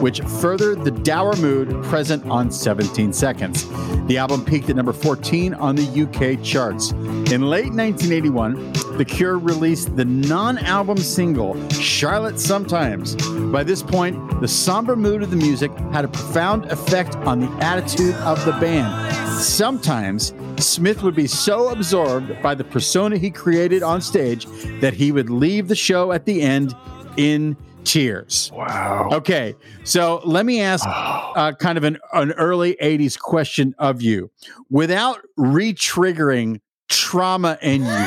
which 0.00 0.20
furthered 0.40 0.84
the 0.84 0.90
dour 0.90 1.34
mood 1.36 1.82
present 1.84 2.24
on 2.26 2.50
17 2.50 3.12
Seconds. 3.12 3.68
The 4.06 4.18
album 4.18 4.44
peaked 4.44 4.70
at 4.70 4.76
number 4.76 4.92
14 4.92 5.54
on 5.54 5.76
the 5.76 6.02
UK 6.02 6.42
charts. 6.42 6.92
In 6.92 7.42
late 7.42 7.72
1981, 7.72 8.72
The 8.96 9.04
Cure 9.04 9.38
released 9.38 9.96
the 9.96 10.04
non 10.04 10.58
album 10.58 10.98
single, 10.98 11.68
Charlotte 11.70 12.38
Sometimes. 12.38 13.16
By 13.52 13.64
this 13.64 13.82
point, 13.82 14.40
the 14.40 14.48
somber 14.48 14.96
mood 14.96 15.22
of 15.22 15.30
the 15.30 15.36
music 15.36 15.70
had 15.92 16.04
a 16.04 16.08
profound 16.08 16.66
effect 16.66 17.16
on 17.16 17.40
the 17.40 17.50
attitude 17.64 18.14
of 18.16 18.44
the 18.44 18.52
band. 18.52 19.14
Sometimes, 19.40 20.32
Smith 20.58 21.02
would 21.02 21.14
be 21.14 21.26
so 21.26 21.68
absorbed 21.68 22.40
by 22.42 22.54
the 22.54 22.64
persona 22.64 23.16
he 23.16 23.30
created 23.30 23.82
on 23.82 24.00
stage 24.00 24.46
that 24.80 24.94
he 24.94 25.12
would 25.12 25.30
leave 25.30 25.68
the 25.68 25.76
show 25.76 26.12
at 26.12 26.24
the 26.24 26.42
end 26.42 26.74
in 27.16 27.56
tears. 27.88 28.50
Wow. 28.52 29.08
Okay, 29.12 29.54
so 29.82 30.20
let 30.24 30.44
me 30.44 30.60
ask 30.60 30.86
uh, 30.86 31.52
kind 31.54 31.78
of 31.78 31.84
an, 31.84 31.98
an 32.12 32.32
early 32.32 32.76
80s 32.82 33.18
question 33.18 33.74
of 33.78 34.02
you 34.02 34.30
without 34.70 35.20
re 35.36 35.72
triggering 35.72 36.60
trauma 36.90 37.58
in 37.62 37.84
you, 37.84 38.06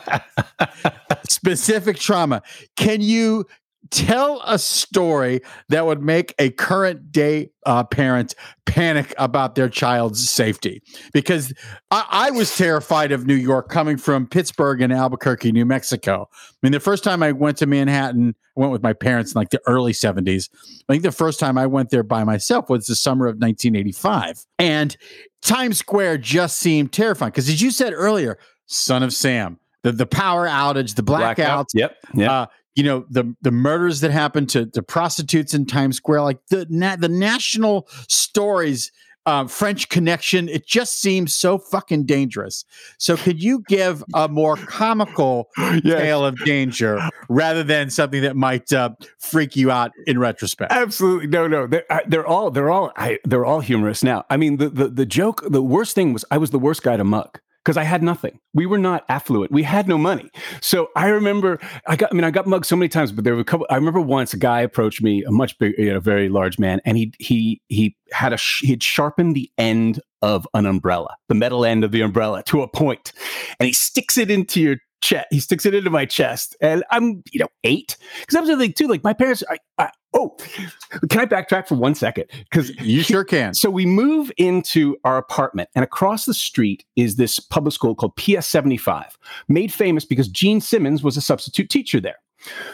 specific 1.29 1.97
trauma. 1.97 2.41
Can 2.75 3.01
you 3.01 3.45
tell 3.91 4.41
a 4.45 4.57
story 4.57 5.41
that 5.69 5.85
would 5.85 6.01
make 6.01 6.33
a 6.39 6.49
current 6.51 7.11
day 7.11 7.51
uh, 7.65 7.83
parent 7.83 8.33
panic 8.65 9.13
about 9.17 9.55
their 9.55 9.69
child's 9.69 10.27
safety 10.27 10.81
because 11.13 11.53
I, 11.91 12.05
I, 12.09 12.31
was 12.31 12.55
terrified 12.55 13.11
of 13.11 13.27
New 13.27 13.35
York 13.35 13.69
coming 13.69 13.97
from 13.97 14.25
Pittsburgh 14.25 14.81
and 14.81 14.91
Albuquerque, 14.91 15.51
New 15.51 15.65
Mexico. 15.65 16.27
I 16.31 16.55
mean, 16.63 16.71
the 16.71 16.79
first 16.79 17.03
time 17.03 17.21
I 17.21 17.33
went 17.33 17.57
to 17.57 17.67
Manhattan, 17.67 18.33
I 18.57 18.59
went 18.59 18.71
with 18.71 18.81
my 18.81 18.93
parents 18.93 19.35
in 19.35 19.39
like 19.39 19.49
the 19.49 19.61
early 19.67 19.91
70s. 19.91 20.49
I 20.89 20.93
think 20.93 21.03
the 21.03 21.11
first 21.11 21.39
time 21.39 21.57
I 21.57 21.67
went 21.67 21.89
there 21.89 22.03
by 22.03 22.23
myself 22.23 22.69
was 22.69 22.87
the 22.87 22.95
summer 22.95 23.27
of 23.27 23.35
1985. 23.35 24.45
And 24.57 24.95
Times 25.41 25.77
Square 25.77 26.19
just 26.19 26.57
seemed 26.57 26.93
terrifying 26.93 27.31
because, 27.31 27.49
as 27.49 27.61
you 27.61 27.71
said 27.71 27.93
earlier, 27.93 28.39
Son 28.67 29.03
of 29.03 29.13
Sam, 29.13 29.59
the, 29.83 29.91
the 29.91 30.05
power 30.05 30.47
outage, 30.47 30.95
the 30.95 31.03
blackouts. 31.03 31.35
Blackout. 31.35 31.67
Yep. 31.73 31.95
yep. 32.15 32.29
Uh, 32.29 32.45
you 32.75 32.83
know 32.83 33.05
the 33.09 33.35
the 33.41 33.51
murders 33.51 34.01
that 34.01 34.11
happened 34.11 34.49
to 34.49 34.65
to 34.67 34.81
prostitutes 34.81 35.53
in 35.53 35.65
Times 35.65 35.97
Square, 35.97 36.21
like 36.23 36.39
the 36.47 36.65
na- 36.69 36.95
the 36.95 37.09
national 37.09 37.87
stories, 38.07 38.91
uh, 39.25 39.45
French 39.47 39.89
Connection. 39.89 40.47
It 40.47 40.65
just 40.65 41.01
seems 41.01 41.33
so 41.33 41.57
fucking 41.57 42.05
dangerous. 42.05 42.63
So, 42.97 43.17
could 43.17 43.43
you 43.43 43.63
give 43.67 44.03
a 44.13 44.27
more 44.27 44.55
comical 44.55 45.49
yes. 45.57 45.81
tale 45.83 46.25
of 46.25 46.37
danger 46.45 46.99
rather 47.29 47.63
than 47.63 47.89
something 47.89 48.21
that 48.21 48.35
might 48.35 48.71
uh, 48.71 48.91
freak 49.19 49.55
you 49.55 49.69
out 49.69 49.91
in 50.07 50.17
retrospect? 50.17 50.71
Absolutely, 50.71 51.27
no, 51.27 51.47
no. 51.47 51.67
They're, 51.67 51.85
they're 52.07 52.27
all 52.27 52.51
they're 52.51 52.71
all 52.71 52.91
I, 52.95 53.19
they're 53.25 53.45
all 53.45 53.59
humorous 53.59 54.03
now. 54.03 54.23
I 54.29 54.37
mean, 54.37 54.57
the, 54.57 54.69
the 54.69 54.87
the 54.87 55.05
joke, 55.05 55.43
the 55.45 55.61
worst 55.61 55.93
thing 55.93 56.13
was 56.13 56.23
I 56.31 56.37
was 56.37 56.51
the 56.51 56.59
worst 56.59 56.83
guy 56.83 56.95
to 56.95 57.03
mug 57.03 57.39
because 57.63 57.77
I 57.77 57.83
had 57.83 58.01
nothing. 58.01 58.39
We 58.53 58.65
were 58.65 58.77
not 58.77 59.05
affluent. 59.07 59.51
We 59.51 59.63
had 59.63 59.87
no 59.87 59.97
money. 59.97 60.29
So 60.61 60.89
I 60.95 61.07
remember, 61.09 61.59
I 61.87 61.95
got, 61.95 62.11
I 62.11 62.15
mean, 62.15 62.23
I 62.23 62.31
got 62.31 62.47
mugged 62.47 62.65
so 62.65 62.75
many 62.75 62.89
times, 62.89 63.11
but 63.11 63.23
there 63.23 63.35
were 63.35 63.41
a 63.41 63.45
couple. 63.45 63.67
I 63.69 63.75
remember 63.75 64.01
once 64.01 64.33
a 64.33 64.37
guy 64.37 64.61
approached 64.61 65.01
me, 65.01 65.23
a 65.23 65.31
much 65.31 65.57
big, 65.59 65.75
you 65.77 65.93
know, 65.93 65.99
very 65.99 66.29
large 66.29 66.57
man, 66.57 66.81
and 66.85 66.97
he 66.97 67.13
he 67.19 67.61
he 67.67 67.95
had 68.11 68.33
a 68.33 68.37
he 68.37 68.67
had 68.67 68.81
sharpened 68.81 69.35
the 69.35 69.51
end 69.57 69.99
of 70.21 70.47
an 70.53 70.65
umbrella, 70.65 71.15
the 71.29 71.35
metal 71.35 71.65
end 71.65 71.83
of 71.83 71.91
the 71.91 72.01
umbrella, 72.01 72.43
to 72.43 72.61
a 72.61 72.67
point, 72.67 73.11
and 73.59 73.67
he 73.67 73.73
sticks 73.73 74.17
it 74.17 74.31
into 74.31 74.59
your 74.61 74.77
chest. 75.01 75.27
He 75.31 75.39
sticks 75.39 75.65
it 75.65 75.73
into 75.73 75.89
my 75.89 76.05
chest, 76.05 76.55
and 76.61 76.83
I'm 76.91 77.23
you 77.31 77.39
know 77.39 77.49
eight 77.63 77.97
because 78.21 78.35
I 78.35 78.41
was 78.41 78.57
thing 78.57 78.73
too. 78.73 78.87
Like 78.87 79.03
my 79.03 79.13
parents, 79.13 79.43
I, 79.49 79.57
I, 79.77 79.91
oh, 80.13 80.35
can 81.09 81.21
I 81.21 81.25
backtrack 81.25 81.67
for 81.67 81.75
one 81.75 81.95
second? 81.95 82.25
Because 82.49 82.69
You 82.81 83.03
sure 83.03 83.23
can. 83.23 83.53
so 83.53 83.69
we 83.69 83.85
move 83.85 84.31
into 84.37 84.97
our 85.03 85.17
apartment, 85.17 85.69
and 85.75 85.83
across 85.83 86.25
the 86.25 86.33
street 86.33 86.85
is 86.95 87.15
this 87.15 87.39
public 87.39 87.73
school 87.73 87.95
called 87.95 88.15
PS 88.15 88.47
75, 88.47 89.17
made 89.47 89.71
famous 89.71 90.05
because 90.05 90.27
Gene 90.27 90.61
Simmons 90.61 91.03
was 91.03 91.17
a 91.17 91.21
substitute 91.21 91.69
teacher 91.69 91.99
there. 91.99 92.17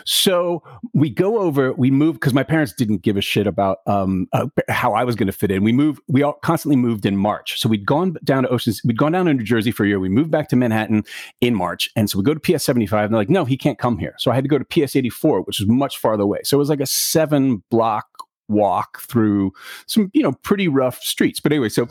So 0.05 0.63
we 0.93 1.09
go 1.09 1.39
over, 1.39 1.73
we 1.73 1.91
move 1.91 2.15
because 2.15 2.33
my 2.33 2.43
parents 2.43 2.73
didn't 2.73 3.01
give 3.01 3.17
a 3.17 3.21
shit 3.21 3.47
about 3.47 3.79
um, 3.85 4.27
uh, 4.33 4.47
how 4.69 4.93
I 4.93 5.03
was 5.03 5.15
going 5.15 5.27
to 5.27 5.33
fit 5.33 5.51
in. 5.51 5.63
We 5.63 5.73
moved, 5.73 6.01
we 6.07 6.23
all 6.23 6.33
constantly 6.33 6.75
moved 6.75 7.05
in 7.05 7.17
March. 7.17 7.59
So 7.59 7.69
we'd 7.69 7.85
gone 7.85 8.15
down 8.23 8.43
to 8.43 8.49
Oceans, 8.49 8.81
we'd 8.85 8.97
gone 8.97 9.11
down 9.11 9.25
to 9.25 9.33
New 9.33 9.43
Jersey 9.43 9.71
for 9.71 9.83
a 9.83 9.87
year. 9.87 9.99
We 9.99 10.09
moved 10.09 10.31
back 10.31 10.47
to 10.49 10.55
Manhattan 10.55 11.03
in 11.41 11.55
March. 11.55 11.89
And 11.95 12.09
so 12.09 12.17
we 12.17 12.23
go 12.23 12.33
to 12.33 12.39
PS 12.39 12.63
75 12.63 13.05
and 13.05 13.13
they're 13.13 13.21
like, 13.21 13.29
no, 13.29 13.45
he 13.45 13.57
can't 13.57 13.79
come 13.79 13.97
here. 13.97 14.15
So 14.17 14.31
I 14.31 14.35
had 14.35 14.43
to 14.43 14.49
go 14.49 14.57
to 14.57 14.65
PS 14.65 14.95
84, 14.95 15.41
which 15.41 15.59
is 15.59 15.67
much 15.67 15.97
farther 15.97 16.23
away. 16.23 16.39
So 16.43 16.57
it 16.57 16.59
was 16.59 16.69
like 16.69 16.81
a 16.81 16.85
seven 16.85 17.63
block 17.69 18.07
walk 18.47 19.01
through 19.01 19.51
some 19.85 20.09
you 20.13 20.21
know 20.21 20.33
pretty 20.43 20.67
rough 20.67 21.01
streets. 21.01 21.39
But 21.39 21.51
anyway 21.51 21.69
so 21.69 21.87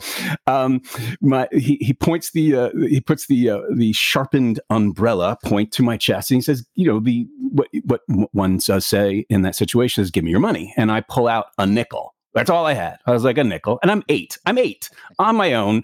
um 0.47 0.81
my 1.21 1.47
he, 1.51 1.77
he 1.81 1.93
points 1.93 2.31
the 2.31 2.55
uh, 2.55 2.69
he 2.75 3.01
puts 3.01 3.27
the 3.27 3.49
uh, 3.49 3.61
the 3.73 3.93
sharpened 3.93 4.59
umbrella 4.69 5.37
point 5.43 5.71
to 5.73 5.83
my 5.83 5.97
chest 5.97 6.31
and 6.31 6.37
he 6.37 6.41
says 6.41 6.65
you 6.75 6.87
know 6.87 6.99
the 6.99 7.27
what 7.51 7.67
what 7.83 8.01
one 8.31 8.57
does 8.57 8.85
say 8.85 9.25
in 9.29 9.41
that 9.43 9.55
situation 9.55 10.01
is 10.01 10.11
give 10.11 10.23
me 10.23 10.31
your 10.31 10.39
money. 10.39 10.73
And 10.77 10.91
i 10.91 11.01
pull 11.01 11.27
out 11.27 11.47
a 11.57 11.65
nickel. 11.65 12.13
That's 12.33 12.49
all 12.49 12.65
i 12.65 12.73
had. 12.73 12.97
I 13.05 13.11
was 13.11 13.23
like 13.23 13.37
a 13.37 13.43
nickel. 13.43 13.79
And 13.81 13.91
i'm 13.91 14.03
eight. 14.09 14.37
I'm 14.45 14.57
eight 14.57 14.89
on 15.19 15.35
my 15.35 15.53
own. 15.53 15.83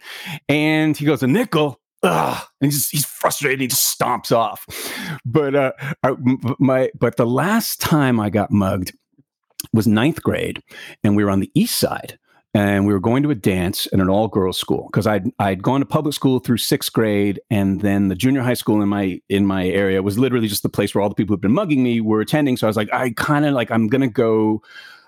And 0.50 0.96
he 0.96 1.06
goes 1.06 1.24
a 1.24 1.28
nickel? 1.28 1.80
Ugh, 2.04 2.44
and 2.60 2.72
he's 2.72 2.90
he's 2.90 3.06
frustrated. 3.06 3.62
He 3.62 3.68
just 3.68 3.98
stomps 3.98 4.36
off. 4.36 4.68
But 5.26 5.56
uh, 5.56 5.72
my 6.60 6.90
but 7.00 7.16
the 7.16 7.26
last 7.26 7.80
time 7.80 8.20
I 8.20 8.30
got 8.30 8.52
mugged 8.52 8.94
was 9.72 9.88
ninth 9.88 10.22
grade, 10.24 10.62
and 11.04 11.16
we 11.16 11.24
were 11.24 11.30
on 11.32 11.40
the 11.40 11.52
east 11.54 11.78
side, 11.80 12.18
and 12.54 12.86
we 12.86 12.94
were 12.94 13.00
going 13.00 13.24
to 13.24 13.32
a 13.32 13.36
dance 13.36 13.88
at 13.94 14.00
an 14.00 14.10
all 14.10 14.28
girls 14.28 14.58
school 14.58 14.88
because 14.92 15.08
I'd 15.08 15.32
I'd 15.40 15.64
gone 15.64 15.80
to 15.80 15.86
public 15.86 16.14
school 16.14 16.40
through 16.40 16.58
sixth 16.58 16.92
grade, 16.94 17.40
and 17.50 17.82
then 17.82 18.08
the 18.10 18.16
junior 18.16 18.42
high 18.42 18.54
school 18.54 18.82
in 18.82 18.90
my 18.90 19.20
in 19.30 19.46
my 19.46 19.68
area 19.68 20.02
was 20.04 20.20
literally 20.20 20.48
just 20.48 20.64
the 20.64 20.70
place 20.70 20.94
where 20.94 21.02
all 21.02 21.10
the 21.10 21.16
people 21.16 21.34
who'd 21.34 21.42
been 21.42 21.54
mugging 21.54 21.84
me 21.84 22.02
were 22.02 22.22
attending. 22.22 22.58
So 22.58 22.68
I 22.68 22.70
was 22.70 22.78
like, 22.78 22.92
I 22.94 23.12
kind 23.12 23.46
of 23.46 23.54
like 23.54 23.72
I'm 23.72 23.88
gonna 23.88 24.08
go. 24.08 24.62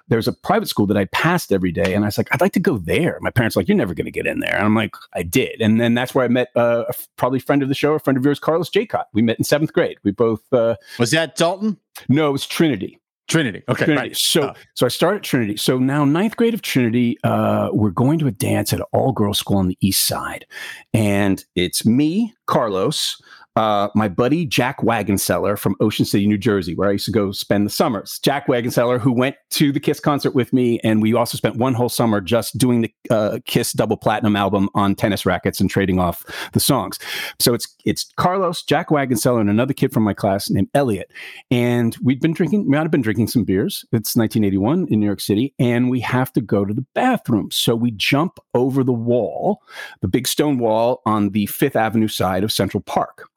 There's 0.07 0.27
a 0.27 0.33
private 0.33 0.67
school 0.67 0.85
that 0.85 0.97
I 0.97 1.05
passed 1.05 1.51
every 1.51 1.71
day, 1.71 1.95
and 1.95 2.05
I 2.05 2.09
was 2.09 2.17
like, 2.19 2.27
I'd 2.31 2.39
like 2.39 2.51
to 2.53 2.59
go 2.59 2.77
there. 2.77 3.17
My 3.21 3.31
parents 3.31 3.55
were 3.55 3.63
like, 3.63 3.67
you're 3.67 3.75
never 3.75 3.95
going 3.95 4.05
to 4.05 4.11
get 4.11 4.27
in 4.27 4.39
there, 4.39 4.53
and 4.55 4.63
I'm 4.63 4.75
like, 4.75 4.93
I 5.15 5.23
did, 5.23 5.59
and 5.61 5.81
then 5.81 5.95
that's 5.95 6.13
where 6.13 6.23
I 6.23 6.27
met 6.27 6.49
uh, 6.55 6.83
a 6.85 6.89
f- 6.89 7.07
probably 7.17 7.39
friend 7.39 7.63
of 7.63 7.69
the 7.69 7.73
show, 7.73 7.93
a 7.95 7.99
friend 7.99 8.15
of 8.15 8.23
yours, 8.23 8.37
Carlos 8.39 8.69
Jacott. 8.69 9.05
We 9.13 9.23
met 9.23 9.39
in 9.39 9.43
seventh 9.43 9.73
grade. 9.73 9.97
We 10.03 10.11
both 10.11 10.41
uh, 10.53 10.75
Was 10.99 11.09
that 11.09 11.35
Dalton? 11.35 11.79
no, 12.07 12.29
it 12.29 12.31
was 12.33 12.45
Trinity. 12.45 12.99
Trinity. 13.27 13.63
Okay. 13.67 13.85
Trinity. 13.85 14.07
Right. 14.09 14.17
So 14.17 14.49
Oh. 14.49 14.53
so 14.75 14.85
I 14.85 14.89
started 14.89 15.17
at 15.17 15.23
Trinity. 15.23 15.57
So 15.57 15.77
now 15.79 16.05
ninth 16.05 16.35
grade 16.37 16.53
of 16.53 16.61
Trinity, 16.61 17.17
uh, 17.23 17.69
we're 17.73 17.89
going 17.89 18.19
to 18.19 18.27
a 18.27 18.31
dance 18.31 18.71
at 18.73 18.79
an 18.79 18.85
all 18.93 19.11
girls 19.11 19.39
school 19.39 19.57
on 19.57 19.67
the 19.67 19.77
east 19.81 20.05
side, 20.05 20.45
and 20.93 21.43
it's 21.55 21.85
me, 21.85 22.33
Carlos. 22.45 23.21
Uh, 23.55 23.87
my 23.95 24.09
buddy 24.09 24.45
Jack 24.45 24.79
Wagonseller 24.81 25.57
from 25.57 25.75
Ocean 25.79 26.05
City, 26.05 26.27
New 26.27 26.37
Jersey, 26.37 26.75
where 26.75 26.89
I 26.89 26.93
used 26.93 27.05
to 27.05 27.11
go 27.11 27.31
spend 27.31 27.65
the 27.65 27.69
summers. 27.69 28.19
Jack 28.19 28.47
Wagonseller, 28.47 28.99
who 28.99 29.13
went 29.13 29.37
to 29.51 29.71
the 29.71 29.79
Kiss 29.79 30.01
concert 30.01 30.35
with 30.35 30.51
me, 30.51 30.79
and 30.83 31.01
we 31.01 31.13
also 31.13 31.37
spent 31.37 31.55
one 31.55 31.73
whole 31.73 31.87
summer 31.87 32.19
just 32.19 32.57
doing 32.57 32.81
the 32.81 32.93
uh, 33.09 33.39
Kiss 33.45 33.71
double 33.71 33.95
platinum 33.95 34.35
album 34.35 34.67
on 34.75 34.93
tennis 34.93 35.25
rackets 35.25 35.61
and 35.61 35.69
trading 35.69 35.99
off 35.99 36.25
the 36.51 36.59
songs. 36.59 36.99
So 37.39 37.53
it's 37.53 37.73
it's 37.85 38.11
Carlos, 38.17 38.61
Jack 38.61 38.89
Wagonseller, 38.89 39.39
and 39.39 39.49
another 39.49 39.73
kid 39.73 39.93
from 39.93 40.03
my 40.03 40.13
class 40.13 40.49
named 40.49 40.69
Elliot. 40.73 41.11
And 41.49 41.95
we'd 42.01 42.19
been 42.19 42.33
drinking, 42.33 42.63
we 42.65 42.71
might 42.71 42.81
have 42.81 42.91
been 42.91 43.01
drinking 43.01 43.27
some 43.27 43.45
beers. 43.45 43.85
It's 43.93 44.15
1981 44.17 44.87
in 44.89 44.99
New 44.99 45.05
York 45.05 45.21
City, 45.21 45.53
and 45.59 45.89
we 45.89 46.01
have 46.01 46.33
to 46.33 46.41
go 46.41 46.65
to 46.65 46.73
the 46.73 46.85
bathroom. 46.93 47.51
So 47.51 47.75
we 47.75 47.91
jump 47.91 48.39
over 48.53 48.83
the 48.83 48.91
wall, 48.91 49.61
the 50.01 50.07
big 50.09 50.27
stone 50.27 50.57
wall 50.57 51.01
on 51.05 51.29
the 51.29 51.45
Fifth 51.45 51.77
Avenue 51.77 52.09
side 52.09 52.43
of 52.43 52.51
Central 52.51 52.81
Park. 52.81 53.29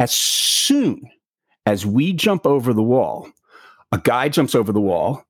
As 0.00 0.12
soon 0.12 1.10
as 1.66 1.84
we 1.84 2.12
jump 2.12 2.46
over 2.46 2.72
the 2.72 2.82
wall, 2.82 3.28
a 3.92 3.98
guy 3.98 4.28
jumps 4.28 4.54
over 4.54 4.72
the 4.72 4.80
wall 4.80 5.24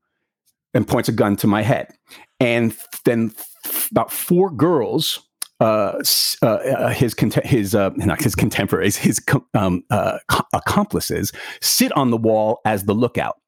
and 0.74 0.86
points 0.86 1.08
a 1.08 1.12
gun 1.12 1.36
to 1.36 1.46
my 1.46 1.62
head. 1.62 1.88
And 2.40 2.76
then 3.04 3.32
about 3.90 4.12
four 4.12 4.50
girls 4.50 5.20
uh, 5.60 6.00
uh, 6.42 6.46
uh, 6.46 6.88
his 6.90 7.16
his 7.44 7.74
uh, 7.74 7.90
not 7.96 8.22
his 8.22 8.36
contemporaries, 8.36 8.96
his 8.96 9.20
um, 9.54 9.82
uh, 9.90 10.18
co- 10.28 10.44
accomplices 10.52 11.32
sit 11.60 11.90
on 11.92 12.10
the 12.10 12.16
wall 12.16 12.60
as 12.64 12.84
the 12.84 12.94
lookout. 12.94 13.40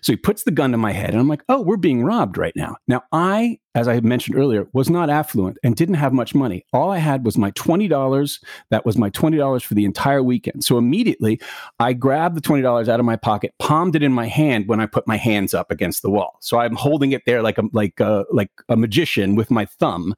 So 0.00 0.12
he 0.12 0.16
puts 0.16 0.42
the 0.42 0.50
gun 0.50 0.72
to 0.72 0.78
my 0.78 0.92
head, 0.92 1.10
and 1.10 1.18
I'm 1.18 1.28
like, 1.28 1.42
"Oh, 1.48 1.60
we're 1.60 1.76
being 1.76 2.04
robbed 2.04 2.38
right 2.38 2.54
now." 2.56 2.76
Now, 2.88 3.02
I, 3.12 3.58
as 3.74 3.88
I 3.88 4.00
mentioned 4.00 4.36
earlier, 4.36 4.66
was 4.72 4.90
not 4.90 5.10
affluent 5.10 5.58
and 5.62 5.76
didn't 5.76 5.96
have 5.96 6.12
much 6.12 6.34
money. 6.34 6.64
All 6.72 6.90
I 6.90 6.98
had 6.98 7.24
was 7.24 7.36
my 7.38 7.50
twenty 7.50 7.88
dollars. 7.88 8.40
That 8.70 8.84
was 8.86 8.96
my 8.96 9.10
twenty 9.10 9.36
dollars 9.36 9.62
for 9.62 9.74
the 9.74 9.84
entire 9.84 10.22
weekend. 10.22 10.64
So 10.64 10.78
immediately, 10.78 11.40
I 11.78 11.92
grabbed 11.92 12.36
the 12.36 12.40
twenty 12.40 12.62
dollars 12.62 12.88
out 12.88 13.00
of 13.00 13.06
my 13.06 13.16
pocket, 13.16 13.54
palmed 13.58 13.96
it 13.96 14.02
in 14.02 14.12
my 14.12 14.26
hand 14.26 14.68
when 14.68 14.80
I 14.80 14.86
put 14.86 15.06
my 15.06 15.16
hands 15.16 15.54
up 15.54 15.70
against 15.70 16.02
the 16.02 16.10
wall. 16.10 16.36
So 16.40 16.58
I'm 16.58 16.76
holding 16.76 17.12
it 17.12 17.22
there 17.26 17.42
like 17.42 17.58
a 17.58 17.64
like 17.72 18.00
a, 18.00 18.24
like 18.30 18.50
a 18.68 18.76
magician 18.76 19.34
with 19.34 19.50
my 19.50 19.66
thumb. 19.66 20.14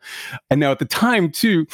And 0.50 0.60
now 0.60 0.72
at 0.72 0.78
the 0.78 0.84
time 0.84 1.30
too, 1.30 1.66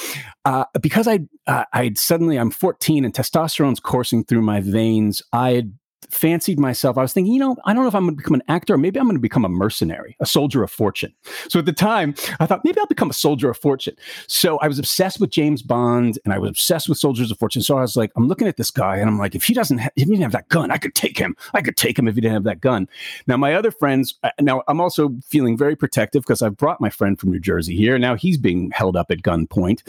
uh, 0.45 0.65
because 0.81 1.09
I 1.09 1.21
uh, 1.47 1.65
I'd 1.73 1.99
suddenly 1.99 2.37
I'm 2.39 2.51
14 2.51 3.05
and 3.05 3.13
testosterone's 3.13 3.81
coursing 3.81 4.25
through 4.25 4.43
my 4.43 4.61
veins. 4.61 5.23
I 5.33 5.53
had 5.53 5.75
fancied 6.11 6.59
myself. 6.59 6.99
I 6.99 7.03
was 7.03 7.13
thinking, 7.13 7.33
you 7.33 7.41
know, 7.41 7.57
I 7.65 7.73
don't 7.73 7.83
know 7.83 7.89
if 7.89 7.95
I'm 7.95 8.05
going 8.05 8.17
to 8.17 8.17
become 8.17 8.35
an 8.35 8.43
actor 8.49 8.75
or 8.75 8.79
maybe 8.79 8.99
I'm 8.99 9.07
going 9.07 9.17
to 9.17 9.21
become 9.21 9.45
a 9.45 9.49
mercenary, 9.49 10.17
a 10.21 10.27
soldier 10.27 10.63
of 10.63 10.71
fortune. 10.71 11.13
So 11.49 11.59
at 11.59 11.67
the 11.67 11.73
time, 11.73 12.15
I 12.41 12.47
thought 12.47 12.65
maybe 12.65 12.79
I'll 12.79 12.87
become 12.87 13.11
a 13.11 13.15
soldier 13.15 13.51
of 13.51 13.59
fortune. 13.59 13.97
So 14.27 14.59
I 14.59 14.69
was 14.69 14.79
obsessed 14.79 15.21
with 15.21 15.31
James 15.31 15.63
Bond 15.63 16.19
and 16.25 16.35
I 16.35 16.39
was 16.39 16.51
obsessed 16.51 16.89
with 16.89 16.99
soldiers 16.99 17.31
of 17.31 17.39
fortune. 17.39 17.63
So 17.63 17.79
I 17.79 17.83
was 17.83 17.97
like, 17.97 18.13
I'm 18.17 18.29
looking 18.29 18.49
at 18.49 18.57
this 18.57 18.71
guy 18.71 18.97
and 18.97 19.09
I'm 19.09 19.19
like, 19.19 19.35
if 19.35 19.45
he 19.45 19.55
doesn't, 19.55 19.79
ha- 19.79 19.91
if 19.97 20.05
he 20.05 20.11
didn't 20.11 20.23
have 20.23 20.33
that 20.33 20.49
gun, 20.49 20.71
I 20.71 20.79
could 20.79 20.95
take 20.95 21.19
him. 21.19 21.37
I 21.55 21.63
could 21.63 21.77
take 21.77 21.99
him 21.99 22.09
if 22.09 22.15
he 22.15 22.21
didn't 22.21 22.35
have 22.35 22.45
that 22.45 22.61
gun. 22.61 22.89
Now 23.27 23.37
my 23.37 23.55
other 23.55 23.71
friends, 23.71 24.15
uh, 24.23 24.31
now 24.41 24.63
I'm 24.69 24.81
also 24.81 25.15
feeling 25.25 25.57
very 25.57 25.77
protective 25.77 26.23
because 26.23 26.43
I've 26.43 26.57
brought 26.57 26.81
my 26.81 26.91
friend 26.91 27.19
from 27.19 27.31
New 27.31 27.41
Jersey 27.41 27.77
here. 27.77 27.99
Now 27.99 28.15
he's 28.15 28.39
being 28.39 28.71
held 28.73 28.97
up 28.97 29.11
at 29.11 29.23
gunpoint, 29.23 29.83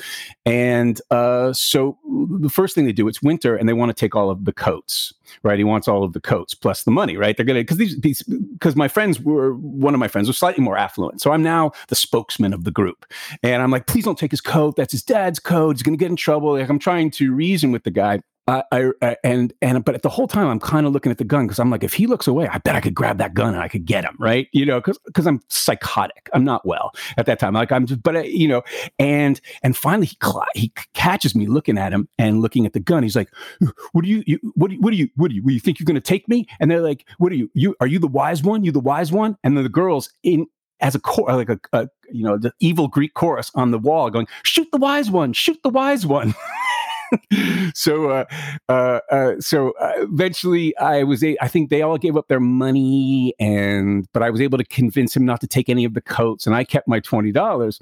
and 0.45 0.99
uh, 1.11 1.53
so 1.53 1.97
the 2.39 2.49
first 2.49 2.75
thing 2.75 2.85
they 2.85 2.91
do, 2.91 3.07
it's 3.07 3.21
winter, 3.21 3.55
and 3.55 3.67
they 3.67 3.73
want 3.73 3.89
to 3.89 3.93
take 3.93 4.15
all 4.15 4.29
of 4.29 4.45
the 4.45 4.53
coats. 4.53 5.13
Right, 5.41 5.57
he 5.57 5.63
wants 5.63 5.87
all 5.87 6.02
of 6.03 6.13
the 6.13 6.21
coats 6.21 6.53
plus 6.53 6.83
the 6.83 6.91
money. 6.91 7.17
Right, 7.17 7.35
they're 7.35 7.45
gonna 7.45 7.61
because 7.61 7.77
these 7.77 7.99
these 8.01 8.21
because 8.23 8.75
my 8.75 8.87
friends 8.87 9.19
were 9.19 9.53
one 9.55 9.93
of 9.93 9.99
my 9.99 10.07
friends 10.07 10.27
was 10.27 10.37
slightly 10.37 10.63
more 10.63 10.77
affluent, 10.77 11.21
so 11.21 11.31
I'm 11.31 11.43
now 11.43 11.71
the 11.87 11.95
spokesman 11.95 12.53
of 12.53 12.63
the 12.63 12.71
group, 12.71 13.05
and 13.41 13.61
I'm 13.61 13.71
like, 13.71 13.87
please 13.87 14.05
don't 14.05 14.17
take 14.17 14.31
his 14.31 14.41
coat. 14.41 14.75
That's 14.75 14.91
his 14.91 15.03
dad's 15.03 15.39
coat. 15.39 15.75
He's 15.75 15.83
gonna 15.83 15.97
get 15.97 16.09
in 16.09 16.15
trouble. 16.15 16.53
Like 16.53 16.69
I'm 16.69 16.79
trying 16.79 17.11
to 17.11 17.33
reason 17.33 17.71
with 17.71 17.83
the 17.83 17.91
guy. 17.91 18.21
I, 18.47 18.63
I, 18.71 18.91
I 19.01 19.17
and 19.23 19.53
and 19.61 19.85
but 19.85 19.95
at 19.95 20.01
the 20.01 20.09
whole 20.09 20.27
time 20.27 20.47
I'm 20.47 20.59
kind 20.59 20.85
of 20.85 20.91
looking 20.91 21.11
at 21.11 21.17
the 21.17 21.23
gun 21.23 21.47
because 21.47 21.59
I'm 21.59 21.69
like, 21.69 21.83
if 21.83 21.93
he 21.93 22.07
looks 22.07 22.27
away, 22.27 22.47
I 22.47 22.57
bet 22.57 22.75
I 22.75 22.81
could 22.81 22.93
grab 22.93 23.17
that 23.19 23.33
gun 23.33 23.53
and 23.53 23.63
I 23.63 23.69
could 23.69 23.85
get 23.85 24.03
him, 24.03 24.15
right? 24.19 24.49
You 24.51 24.65
know, 24.65 24.79
because 24.81 24.97
because 25.05 25.25
I'm 25.25 25.41
psychotic. 25.49 26.29
I'm 26.33 26.43
not 26.43 26.65
well 26.65 26.91
at 27.17 27.25
that 27.25 27.39
time. 27.39 27.53
Like 27.53 27.71
I'm 27.71 27.85
just, 27.85 28.03
but 28.03 28.17
uh, 28.17 28.19
you 28.21 28.49
know, 28.49 28.61
and 28.99 29.39
and 29.63 29.77
finally 29.77 30.07
he 30.07 30.17
cl- 30.21 30.45
he 30.55 30.73
catches 30.93 31.35
me 31.35 31.47
looking 31.47 31.77
at 31.77 31.93
him 31.93 32.09
and 32.17 32.41
looking 32.41 32.65
at 32.65 32.73
the 32.73 32.81
gun. 32.81 33.03
He's 33.03 33.15
like, 33.15 33.29
"What 33.93 34.03
do 34.03 34.09
you, 34.09 34.23
you 34.27 34.39
what 34.55 34.69
do 34.69 34.75
you, 34.75 34.81
what 34.81 34.91
do 34.91 34.97
you 34.97 35.09
what 35.15 35.29
do 35.29 35.35
you, 35.35 35.43
you 35.45 35.59
think 35.59 35.79
you're 35.79 35.85
going 35.85 35.95
to 35.95 36.01
take 36.01 36.27
me?" 36.27 36.45
And 36.59 36.69
they're 36.69 36.81
like, 36.81 37.05
"What 37.19 37.31
are 37.31 37.35
you? 37.35 37.49
You 37.53 37.75
are 37.79 37.87
you 37.87 37.99
the 37.99 38.07
wise 38.07 38.43
one? 38.43 38.65
You 38.65 38.73
the 38.73 38.79
wise 38.81 39.11
one?" 39.11 39.37
And 39.43 39.55
then 39.55 39.63
the 39.63 39.69
girls 39.69 40.09
in 40.23 40.47
as 40.81 40.95
a 40.95 40.99
core, 40.99 41.33
like 41.33 41.49
a, 41.49 41.59
a 41.71 41.87
you 42.11 42.23
know 42.23 42.37
the 42.37 42.53
evil 42.59 42.89
Greek 42.89 43.13
chorus 43.13 43.51
on 43.55 43.71
the 43.71 43.79
wall, 43.79 44.09
going, 44.09 44.27
"Shoot 44.43 44.67
the 44.71 44.77
wise 44.77 45.09
one! 45.09 45.31
Shoot 45.31 45.63
the 45.63 45.69
wise 45.69 46.05
one!" 46.05 46.35
so 47.73 48.09
uh, 48.09 48.25
uh, 48.69 48.99
uh, 49.11 49.33
so 49.39 49.71
uh, 49.79 49.93
eventually 49.97 50.75
I 50.77 51.03
was 51.03 51.23
a- 51.23 51.37
I 51.41 51.47
think 51.47 51.69
they 51.69 51.81
all 51.81 51.97
gave 51.97 52.17
up 52.17 52.27
their 52.27 52.39
money 52.39 53.33
and 53.39 54.07
but 54.13 54.23
I 54.23 54.29
was 54.29 54.41
able 54.41 54.57
to 54.57 54.63
convince 54.65 55.15
him 55.15 55.25
not 55.25 55.41
to 55.41 55.47
take 55.47 55.69
any 55.69 55.85
of 55.85 55.93
the 55.93 56.01
coats 56.01 56.45
and 56.45 56.55
I 56.55 56.63
kept 56.63 56.87
my 56.87 56.99
twenty 56.99 57.31
dollars 57.31 57.79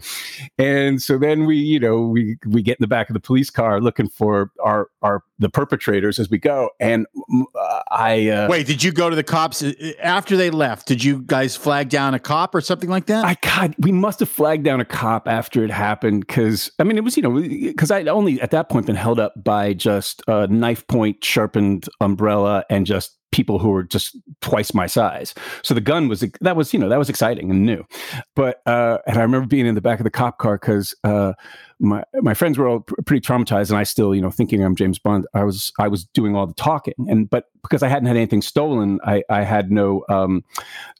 and 0.58 1.02
so 1.02 1.18
then 1.18 1.46
we 1.46 1.58
you 1.58 1.80
know 1.80 2.02
we 2.02 2.38
we 2.46 2.62
get 2.62 2.78
in 2.80 2.84
the 2.84 2.88
back 2.88 3.10
of 3.10 3.14
the 3.14 3.20
police 3.20 3.50
car 3.50 3.80
looking 3.82 4.08
for 4.10 4.52
our 4.64 4.88
our 5.02 5.24
the 5.40 5.50
perpetrators 5.50 6.20
as 6.20 6.30
we 6.30 6.38
go 6.38 6.70
and 6.80 7.08
mm, 7.34 7.44
uh, 7.56 7.82
I 7.92 8.28
uh, 8.30 8.48
Wait, 8.50 8.68
did 8.68 8.84
you 8.84 8.92
go 8.92 9.10
to 9.10 9.16
the 9.16 9.24
cops 9.24 9.64
after 10.02 10.38
they 10.38 10.50
left? 10.52 10.88
Did 10.88 11.04
you 11.04 11.24
guys 11.26 11.56
flag 11.56 11.90
down 11.90 12.14
a 12.14 12.20
cop 12.20 12.54
or 12.54 12.62
something 12.62 12.90
like 12.90 13.08
that? 13.08 13.26
I 13.26 13.36
God, 13.42 13.76
we 13.80 13.92
must 13.92 14.20
have 14.20 14.30
flagged 14.30 14.64
down 14.64 14.80
a 14.80 14.86
cop 14.86 15.28
after 15.28 15.64
it 15.64 15.72
happened 15.72 16.26
because 16.28 16.72
I 16.80 16.84
mean 16.84 16.98
it 16.98 17.04
was 17.04 17.18
you 17.18 17.24
know 17.24 17.34
because 17.40 17.92
I'd 17.92 18.08
only 18.08 18.40
at 18.42 18.52
that 18.52 18.70
point 18.70 18.86
been 18.86 18.96
held 18.96 19.20
up 19.22 19.34
by 19.42 19.74
just 19.74 20.22
a 20.28 20.48
knife 20.48 20.86
point 20.88 21.24
sharpened 21.24 21.88
umbrella 22.02 22.66
and 22.70 22.86
just 22.86 23.18
people 23.32 23.60
who 23.60 23.70
were 23.70 23.84
just 23.84 24.18
twice 24.42 24.74
my 24.74 24.86
size. 24.86 25.34
So 25.64 25.74
the 25.74 25.82
gun 25.82 26.08
was 26.08 26.24
that 26.42 26.56
was 26.56 26.74
you 26.74 26.80
know 26.80 26.90
that 26.90 27.00
was 27.00 27.10
exciting 27.10 27.50
and 27.50 27.66
new, 27.66 27.86
but 28.36 28.62
uh, 28.66 28.98
and 29.08 29.18
I 29.18 29.22
remember 29.22 29.48
being 29.48 29.66
in 29.66 29.76
the 29.76 29.82
back 29.82 30.00
of 30.00 30.04
the 30.04 30.12
cop 30.12 30.38
car 30.38 30.58
because 30.58 30.94
uh, 31.04 31.34
my 31.82 32.04
my 32.22 32.34
friends 32.34 32.58
were 32.58 32.68
all 32.68 32.82
pr- 32.82 33.02
pretty 33.06 33.26
traumatized, 33.26 33.70
and 33.70 33.78
I 33.78 33.84
still, 33.84 34.14
you 34.16 34.22
know, 34.22 34.30
thinking 34.32 34.64
I'm 34.64 34.76
James 34.76 35.00
Bond. 35.00 35.26
I 35.34 35.44
was 35.44 35.72
I 35.80 35.88
was 35.88 36.06
doing 36.06 36.36
all 36.36 36.48
the 36.48 36.54
talking, 36.54 36.94
and 37.10 37.30
but 37.30 37.46
because 37.64 37.84
I 37.84 37.88
hadn't 37.90 38.08
had 38.08 38.16
anything 38.18 38.42
stolen, 38.42 39.00
I 39.04 39.24
I 39.30 39.42
had 39.44 39.72
no 39.72 40.04
um, 40.10 40.44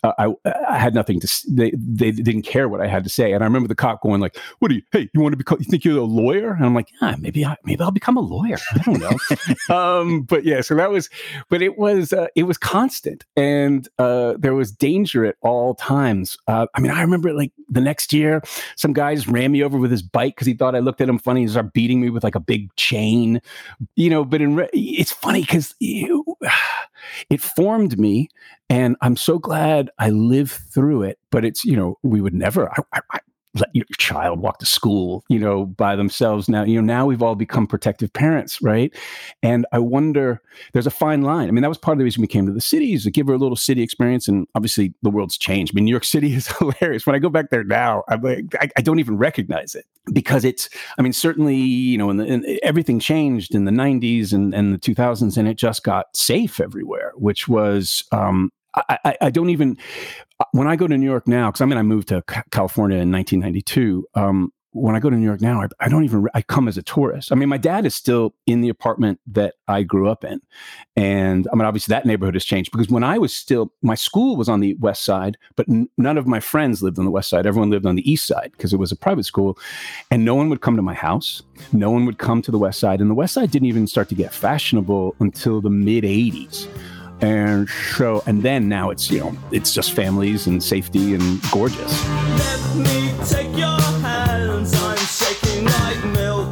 uh, 0.04 0.12
I 0.18 0.34
I 0.70 0.78
had 0.78 0.94
nothing 0.96 1.20
to. 1.22 1.26
s- 1.28 1.46
They 1.48 1.72
they 1.78 2.12
didn't 2.12 2.42
care 2.44 2.68
what 2.68 2.82
I 2.82 2.88
had 2.88 3.04
to 3.04 3.10
say, 3.10 3.32
and 3.32 3.44
I 3.44 3.48
remember 3.48 3.68
the 3.68 3.76
cop 3.76 4.02
going 4.02 4.22
like, 4.22 4.36
"What 4.60 4.70
do 4.70 4.76
you? 4.76 4.82
Hey, 4.92 5.10
you 5.14 5.22
want 5.22 5.34
to 5.34 5.38
become? 5.38 5.60
You 5.60 5.66
think 5.66 5.86
you're 5.86 6.00
a 6.00 6.04
lawyer?" 6.04 6.52
And 6.54 6.66
I'm 6.66 6.74
like, 6.74 6.90
"Yeah, 7.02 7.16
maybe 7.20 7.46
I 7.46 7.56
maybe 7.64 7.82
I'll 7.84 7.92
become 7.92 8.18
a 8.18 8.22
lawyer. 8.22 8.58
I 8.74 8.78
don't 8.80 9.00
know." 9.00 9.18
um, 9.76 10.24
but 10.24 10.44
yeah, 10.44 10.62
so 10.62 10.76
that 10.76 10.90
was, 10.90 11.10
but 11.50 11.62
it 11.62 11.78
was 11.78 12.12
uh, 12.12 12.28
it 12.36 12.44
was 12.44 12.58
constant, 12.58 13.24
and 13.36 13.88
uh, 14.00 14.34
there 14.40 14.56
was 14.56 14.72
danger 14.72 15.26
at 15.26 15.36
all 15.42 15.76
times. 15.76 16.38
Uh, 16.48 16.66
I 16.76 16.80
mean, 16.82 16.92
I 16.92 17.02
remember 17.02 17.34
like 17.34 17.52
the 17.70 17.82
next 17.82 18.14
year, 18.14 18.42
some 18.76 18.94
guys 18.94 19.28
ran 19.28 19.52
me 19.52 19.64
over 19.64 19.78
with 19.78 19.92
his 19.92 20.02
bike 20.02 20.36
because 20.36 20.48
he 20.48 20.54
thought 20.54 20.71
I 20.76 20.80
looked 20.80 21.02
at 21.02 21.10
him 21.10 21.20
funny. 21.20 21.42
He 21.42 21.48
started 21.48 21.74
beating 21.74 22.02
me 22.02 22.10
with 22.10 22.24
like 22.24 22.36
a 22.36 22.40
big 22.40 22.74
chain, 22.76 23.42
you 23.96 24.10
know. 24.10 24.26
But 24.26 24.42
in 24.42 24.56
re- 24.56 24.70
it's 24.74 25.12
funny 25.12 25.42
because 25.42 25.76
it 27.30 27.42
formed 27.42 28.00
me, 28.00 28.30
and 28.70 28.96
I'm 29.02 29.16
so 29.16 29.40
glad 29.40 29.90
I 30.00 30.10
lived 30.10 30.52
through 30.52 31.04
it. 31.04 31.20
But 31.32 31.46
it's 31.46 31.66
you 31.66 31.76
know 31.76 31.98
we 32.04 32.22
would 32.22 32.34
never. 32.34 32.72
I, 32.72 33.02
I, 33.12 33.20
let 33.56 33.70
your 33.74 33.86
child 33.98 34.40
walk 34.40 34.60
to 34.60 34.66
school, 34.66 35.26
you 35.28 35.40
know, 35.40 35.66
by 35.66 35.96
themselves. 35.96 36.48
Now, 36.48 36.64
you 36.64 36.76
know, 36.76 36.86
now 36.86 37.06
we've 37.06 37.22
all 37.22 37.36
become 37.36 37.68
protective 37.68 38.12
parents, 38.14 38.62
right? 38.62 38.96
And 39.44 39.66
I 39.74 39.80
wonder, 39.80 40.42
there's 40.72 40.88
a 40.88 40.92
fine 40.92 41.22
line. 41.22 41.50
I 41.50 41.52
mean, 41.52 41.62
that 41.62 41.68
was 41.68 41.78
part 41.78 41.96
of 41.96 42.00
the 42.00 42.06
reason 42.06 42.22
we 42.22 42.28
came 42.28 42.46
to 42.46 42.54
the 42.54 42.62
cities 42.62 43.04
to 43.04 43.12
give 43.12 43.28
her 43.28 43.34
a 43.34 43.38
little 43.38 43.58
city 43.58 43.82
experience. 43.82 44.28
And 44.28 44.48
obviously, 44.56 44.94
the 45.02 45.10
world's 45.10 45.38
changed. 45.38 45.74
I 45.74 45.76
mean, 45.76 45.86
New 45.86 45.92
York 45.92 46.06
City 46.06 46.34
is 46.36 46.48
hilarious. 46.48 47.06
When 47.06 47.16
I 47.16 47.20
go 47.20 47.30
back 47.30 47.50
there 47.50 47.64
now, 47.64 48.04
I'm 48.08 48.22
like, 48.22 48.56
I, 48.60 48.70
I 48.78 48.82
don't 48.82 49.00
even 49.00 49.18
recognize 49.18 49.76
it 49.76 49.86
because 50.14 50.46
it's. 50.46 50.70
I 50.98 51.02
mean, 51.02 51.14
certainly, 51.14 51.58
you 51.58 51.98
know, 51.98 52.10
everything 52.64 53.00
changed 53.00 53.54
in 53.54 53.66
the 53.66 53.72
'90s 53.72 54.32
and, 54.32 54.54
and 54.54 54.74
the 54.74 54.80
2000s, 54.80 55.38
and 55.38 55.48
it 55.48 55.56
just 55.56 55.84
got 55.84 56.16
safe 56.16 56.60
everywhere, 56.60 57.12
which 57.16 57.48
was. 57.48 58.04
Um, 58.12 58.52
I, 58.74 58.98
I, 59.04 59.18
I 59.22 59.30
don't 59.30 59.50
even 59.50 59.78
when 60.52 60.68
I 60.68 60.76
go 60.76 60.88
to 60.88 60.98
New 60.98 61.06
York 61.06 61.28
now, 61.28 61.50
because 61.50 61.62
I 61.62 61.66
mean, 61.66 61.78
I 61.78 61.84
moved 61.84 62.08
to 62.10 62.24
California 62.52 62.98
in 62.98 63.12
1992. 63.12 64.08
Um, 64.16 64.52
when 64.74 64.96
I 64.96 65.00
go 65.00 65.10
to 65.10 65.18
New 65.18 65.26
York 65.26 65.42
now, 65.42 65.62
I, 65.62 65.68
I 65.82 65.90
don't 65.90 66.06
even, 66.06 66.28
I 66.34 66.42
come 66.42 66.70
as 66.70 66.78
a 66.78 66.82
tourist. 66.82 67.34
I 67.34 67.36
mean, 67.36 67.50
my 67.50 67.58
dad 67.58 67.86
is 67.86 67.94
still 67.94 68.34
in 68.48 68.62
the 68.62 68.70
apartment 68.70 69.20
that 69.28 69.56
I 69.68 69.84
grew 69.84 70.10
up 70.10 70.24
in. 70.24 70.40
And 70.96 71.46
I 71.52 71.56
mean, 71.58 71.66
obviously 71.66 71.92
that 71.92 72.06
neighborhood 72.06 72.36
has 72.36 72.46
changed 72.46 72.72
because 72.72 72.88
when 72.88 73.04
I 73.04 73.18
was 73.18 73.34
still, 73.34 73.74
my 73.82 73.96
school 73.96 74.38
was 74.38 74.48
on 74.48 74.62
the 74.62 74.76
west 74.76 75.04
side, 75.04 75.38
but 75.58 75.68
n- 75.68 75.90
none 75.98 76.18
of 76.18 76.26
my 76.26 76.40
friends 76.40 76.82
lived 76.82 77.00
on 77.00 77.06
the 77.06 77.12
west 77.12 77.30
side. 77.30 77.46
Everyone 77.46 77.70
lived 77.70 77.86
on 77.86 77.96
the 77.96 78.10
east 78.10 78.26
side 78.26 78.52
because 78.54 78.72
it 78.72 78.78
was 78.78 78.94
a 78.94 78.96
private 78.96 79.26
school. 79.26 79.60
And 80.10 80.24
no 80.24 80.36
one 80.36 80.48
would 80.50 80.62
come 80.62 80.78
to 80.78 80.82
my 80.82 80.94
house. 80.94 81.44
No 81.74 81.92
one 81.92 82.06
would 82.06 82.18
come 82.18 82.42
to 82.42 82.52
the 82.52 82.60
west 82.60 82.80
side. 82.80 83.02
And 83.02 83.10
the 83.10 83.16
west 83.16 83.34
side 83.34 83.52
didn't 83.52 83.68
even 83.68 83.88
start 83.88 84.08
to 84.08 84.16
get 84.16 84.34
fashionable 84.34 85.18
until 85.20 85.60
the 85.60 85.70
mid 85.70 86.06
80s. 86.06 86.70
And 87.22 87.70
so, 87.70 88.24
and 88.26 88.42
then 88.42 88.68
now 88.68 88.90
it's, 88.90 89.12
you 89.12 89.20
know, 89.20 89.38
it's 89.52 89.74
just 89.74 89.94
families 89.94 90.48
and 90.48 90.62
safety 90.62 91.14
and 91.14 91.40
gorgeous. 91.52 92.10
Let 92.10 92.76
me 92.78 93.14
take 93.26 93.56
your 93.56 93.80
hands, 94.02 94.74
I'm 94.74 94.98
shaking 94.98 95.66
like 95.66 96.04
milk. 96.06 96.48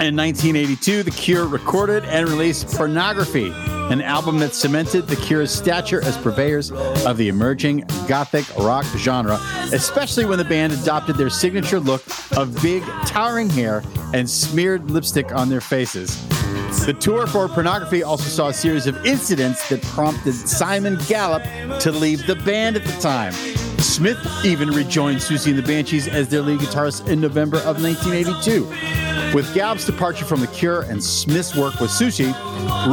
In 0.00 0.16
1982, 0.16 1.02
The 1.02 1.10
Cure 1.10 1.46
recorded 1.46 2.04
and 2.04 2.28
released 2.28 2.68
Pornography, 2.68 3.52
an 3.90 4.00
album 4.00 4.38
that 4.38 4.54
cemented 4.54 5.08
The 5.08 5.16
Cure's 5.16 5.50
stature 5.50 6.02
as 6.04 6.16
purveyors 6.16 6.70
of 6.70 7.16
the 7.16 7.28
emerging 7.28 7.84
gothic 8.06 8.46
rock 8.56 8.86
genre, 8.96 9.38
especially 9.72 10.24
when 10.24 10.38
the 10.38 10.44
band 10.44 10.72
adopted 10.72 11.16
their 11.16 11.30
signature 11.30 11.80
look 11.80 12.02
of 12.36 12.62
big, 12.62 12.82
towering 13.04 13.50
hair 13.50 13.82
and 14.14 14.30
smeared 14.30 14.90
lipstick 14.90 15.34
on 15.34 15.48
their 15.48 15.60
faces. 15.60 16.16
The 16.70 16.96
tour 16.98 17.26
for 17.26 17.48
Pornography 17.48 18.02
also 18.02 18.24
saw 18.24 18.48
a 18.48 18.54
series 18.54 18.86
of 18.86 19.04
incidents 19.04 19.68
that 19.68 19.82
prompted 19.82 20.34
Simon 20.34 20.98
Gallup 21.08 21.42
to 21.80 21.92
leave 21.92 22.26
the 22.26 22.36
band 22.36 22.76
at 22.76 22.84
the 22.84 22.92
time. 23.00 23.32
Smith 23.80 24.18
even 24.44 24.70
rejoined 24.70 25.18
Siouxsie 25.18 25.50
and 25.50 25.58
the 25.58 25.62
Banshees 25.62 26.08
as 26.08 26.28
their 26.28 26.42
lead 26.42 26.60
guitarist 26.60 27.08
in 27.08 27.20
November 27.20 27.58
of 27.58 27.82
1982. 27.82 29.19
With 29.34 29.54
Gallup's 29.54 29.86
departure 29.86 30.24
from 30.24 30.40
The 30.40 30.48
Cure 30.48 30.82
and 30.82 31.02
Smith's 31.02 31.54
work 31.54 31.78
with 31.78 31.90
Siouxsie, 31.90 32.34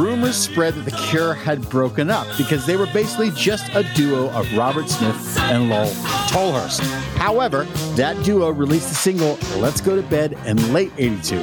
rumors 0.00 0.36
spread 0.36 0.74
that 0.74 0.84
The 0.84 0.96
Cure 0.96 1.34
had 1.34 1.68
broken 1.68 2.10
up 2.10 2.28
because 2.38 2.64
they 2.64 2.76
were 2.76 2.86
basically 2.86 3.32
just 3.32 3.68
a 3.74 3.82
duo 3.96 4.30
of 4.30 4.46
Robert 4.56 4.88
Smith 4.88 5.36
and 5.40 5.68
Lol 5.68 5.88
Tolhurst. 6.28 6.78
However, 7.16 7.64
that 7.96 8.22
duo 8.22 8.50
released 8.50 8.88
the 8.88 8.94
single 8.94 9.36
Let's 9.56 9.80
Go 9.80 10.00
to 10.00 10.08
Bed 10.08 10.38
in 10.46 10.72
late 10.72 10.92
82. 10.96 11.40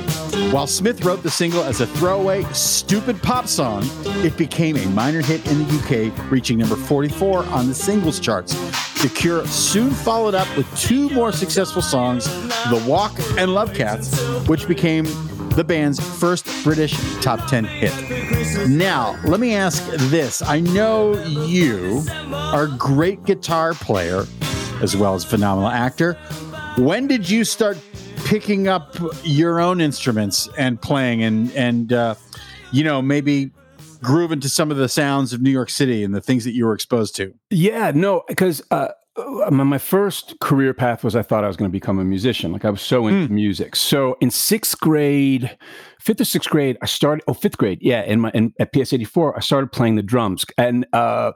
While 0.53 0.67
Smith 0.67 1.03
wrote 1.03 1.23
the 1.23 1.29
single 1.29 1.63
as 1.63 1.81
a 1.81 1.87
throwaway, 1.87 2.43
stupid 2.53 3.21
pop 3.21 3.47
song, 3.47 3.83
it 4.23 4.37
became 4.37 4.77
a 4.77 4.85
minor 4.87 5.21
hit 5.21 5.45
in 5.47 5.67
the 5.67 5.73
UK, 5.75 6.31
reaching 6.31 6.57
number 6.57 6.77
44 6.77 7.43
on 7.47 7.67
the 7.67 7.75
singles 7.75 8.17
charts. 8.17 8.55
The 9.05 9.11
Cure 9.11 9.45
soon 9.45 9.91
followed 9.91 10.33
up 10.33 10.47
with 10.57 10.65
two 10.79 11.11
more 11.11 11.31
successful 11.31 11.83
songs, 11.83 12.25
The 12.71 12.83
Walk 12.87 13.11
and 13.37 13.53
Love 13.53 13.75
Cats, 13.75 14.19
which 14.47 14.67
became 14.67 15.05
the 15.49 15.63
band's 15.63 15.99
first 16.17 16.47
British 16.63 16.97
top 17.21 17.47
10 17.47 17.65
hit. 17.65 18.67
Now, 18.67 19.15
let 19.23 19.39
me 19.39 19.53
ask 19.53 19.85
this. 20.09 20.41
I 20.41 20.59
know 20.59 21.23
you 21.23 22.03
are 22.33 22.63
a 22.63 22.77
great 22.79 23.23
guitar 23.25 23.75
player 23.75 24.25
as 24.81 24.97
well 24.97 25.13
as 25.13 25.23
phenomenal 25.23 25.69
actor. 25.69 26.13
When 26.79 27.05
did 27.05 27.29
you 27.29 27.43
start 27.43 27.77
picking 28.25 28.67
up 28.67 28.97
your 29.23 29.59
own 29.59 29.81
instruments 29.81 30.49
and 30.57 30.81
playing 30.81 31.21
and 31.21 31.51
and 31.51 31.93
uh, 31.93 32.15
you 32.71 32.83
know 32.83 33.03
maybe 33.03 33.51
grooving 34.01 34.39
to 34.41 34.49
some 34.49 34.71
of 34.71 34.77
the 34.77 34.89
sounds 34.89 35.33
of 35.33 35.41
New 35.41 35.51
York 35.51 35.69
City 35.69 36.03
and 36.03 36.13
the 36.13 36.21
things 36.21 36.43
that 36.43 36.53
you 36.53 36.65
were 36.65 36.73
exposed 36.73 37.15
to? 37.17 37.33
Yeah, 37.49 37.91
no, 37.93 38.23
because 38.27 38.61
uh, 38.71 38.89
my 39.49 39.63
my 39.63 39.77
first 39.77 40.39
career 40.39 40.73
path 40.73 41.03
was 41.03 41.15
I 41.15 41.21
thought 41.21 41.43
I 41.43 41.47
was 41.47 41.55
going 41.55 41.69
to 41.69 41.71
become 41.71 41.99
a 41.99 42.03
musician. 42.03 42.51
Like 42.51 42.65
I 42.65 42.69
was 42.69 42.81
so 42.81 43.07
into 43.07 43.31
music. 43.31 43.75
So 43.75 44.17
in 44.19 44.29
sixth 44.29 44.79
grade, 44.79 45.57
fifth 45.99 46.19
or 46.19 46.25
sixth 46.25 46.49
grade, 46.49 46.77
I 46.81 46.85
started. 46.85 47.23
Oh, 47.27 47.33
fifth 47.33 47.57
grade, 47.57 47.79
yeah. 47.81 48.03
In 48.03 48.21
my 48.21 48.31
in, 48.33 48.53
at 48.59 48.73
PS 48.73 48.91
eighty 48.91 49.05
four, 49.05 49.35
I 49.35 49.39
started 49.39 49.71
playing 49.71 49.95
the 49.95 50.03
drums, 50.03 50.45
and 50.57 50.85
uh, 50.91 51.31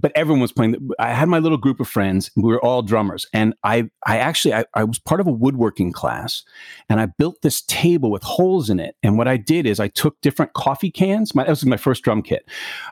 but 0.00 0.12
everyone 0.14 0.40
was 0.40 0.52
playing. 0.52 0.90
I 0.98 1.12
had 1.12 1.28
my 1.28 1.38
little 1.38 1.58
group 1.58 1.78
of 1.80 1.88
friends. 1.88 2.30
We 2.36 2.50
were 2.50 2.64
all 2.64 2.82
drummers, 2.82 3.26
and 3.32 3.54
I 3.62 3.90
I 4.06 4.18
actually 4.18 4.54
I, 4.54 4.64
I 4.74 4.84
was 4.84 4.98
part 4.98 5.20
of 5.20 5.26
a 5.26 5.32
woodworking 5.32 5.92
class, 5.92 6.42
and 6.88 7.00
I 7.00 7.06
built 7.06 7.42
this 7.42 7.62
table 7.62 8.10
with 8.10 8.22
holes 8.22 8.70
in 8.70 8.80
it. 8.80 8.96
And 9.02 9.16
what 9.16 9.28
I 9.28 9.36
did 9.36 9.66
is 9.66 9.78
I 9.78 9.88
took 9.88 10.20
different 10.20 10.52
coffee 10.52 10.90
cans. 10.90 11.34
My 11.34 11.44
that 11.44 11.50
was 11.50 11.64
my 11.64 11.76
first 11.76 12.02
drum 12.02 12.22
kit. 12.22 12.48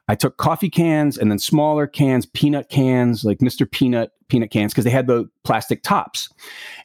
I 0.09 0.15
took 0.15 0.37
coffee 0.37 0.71
cans 0.71 1.19
and 1.19 1.31
then 1.31 1.39
smaller 1.39 1.87
cans, 1.87 2.25
peanut 2.27 2.69
cans, 2.69 3.25
like 3.25 3.39
Mr. 3.39 3.69
Peanut 3.69 4.13
peanut 4.29 4.51
cans, 4.51 4.73
because 4.73 4.85
they 4.85 4.91
had 4.91 5.09
the 5.09 5.29
plastic 5.45 5.83
tops. 5.83 6.29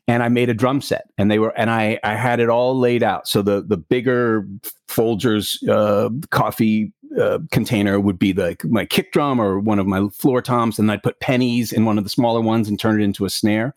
And 0.08 0.24
I 0.24 0.30
made 0.30 0.50
a 0.50 0.54
drum 0.54 0.82
set, 0.82 1.06
and 1.18 1.30
they 1.30 1.38
were, 1.38 1.58
and 1.58 1.70
I 1.70 2.00
I 2.04 2.16
had 2.16 2.40
it 2.40 2.50
all 2.50 2.78
laid 2.78 3.04
out. 3.04 3.28
So 3.28 3.44
the 3.44 3.62
the 3.62 3.78
bigger 3.78 4.48
Folgers 4.88 5.58
uh, 5.70 6.10
coffee 6.32 6.94
uh, 7.20 7.40
container 7.52 8.00
would 8.00 8.20
be 8.20 8.34
like 8.34 8.64
my 8.66 8.86
kick 8.86 9.12
drum 9.12 9.40
or 9.40 9.60
one 9.60 9.80
of 9.80 9.88
my 9.88 10.08
floor 10.10 10.42
toms, 10.42 10.80
and 10.80 10.92
I'd 10.92 11.04
put 11.04 11.20
pennies 11.20 11.72
in 11.72 11.86
one 11.86 11.98
of 11.98 12.04
the 12.04 12.10
smaller 12.10 12.42
ones 12.42 12.68
and 12.68 12.80
turn 12.80 13.00
it 13.00 13.04
into 13.04 13.26
a 13.26 13.30
snare. 13.30 13.76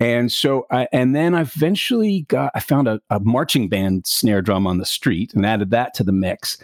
And 0.00 0.30
so, 0.30 0.66
I, 0.70 0.88
and 0.92 1.14
then 1.14 1.34
I 1.34 1.42
eventually 1.42 2.22
got 2.22 2.50
I 2.54 2.60
found 2.60 2.88
a, 2.88 3.00
a 3.10 3.20
marching 3.20 3.68
band 3.68 4.06
snare 4.06 4.42
drum 4.42 4.66
on 4.66 4.78
the 4.78 4.86
street 4.86 5.34
and 5.34 5.44
added 5.44 5.70
that 5.70 5.94
to 5.94 6.04
the 6.04 6.12
mix, 6.12 6.58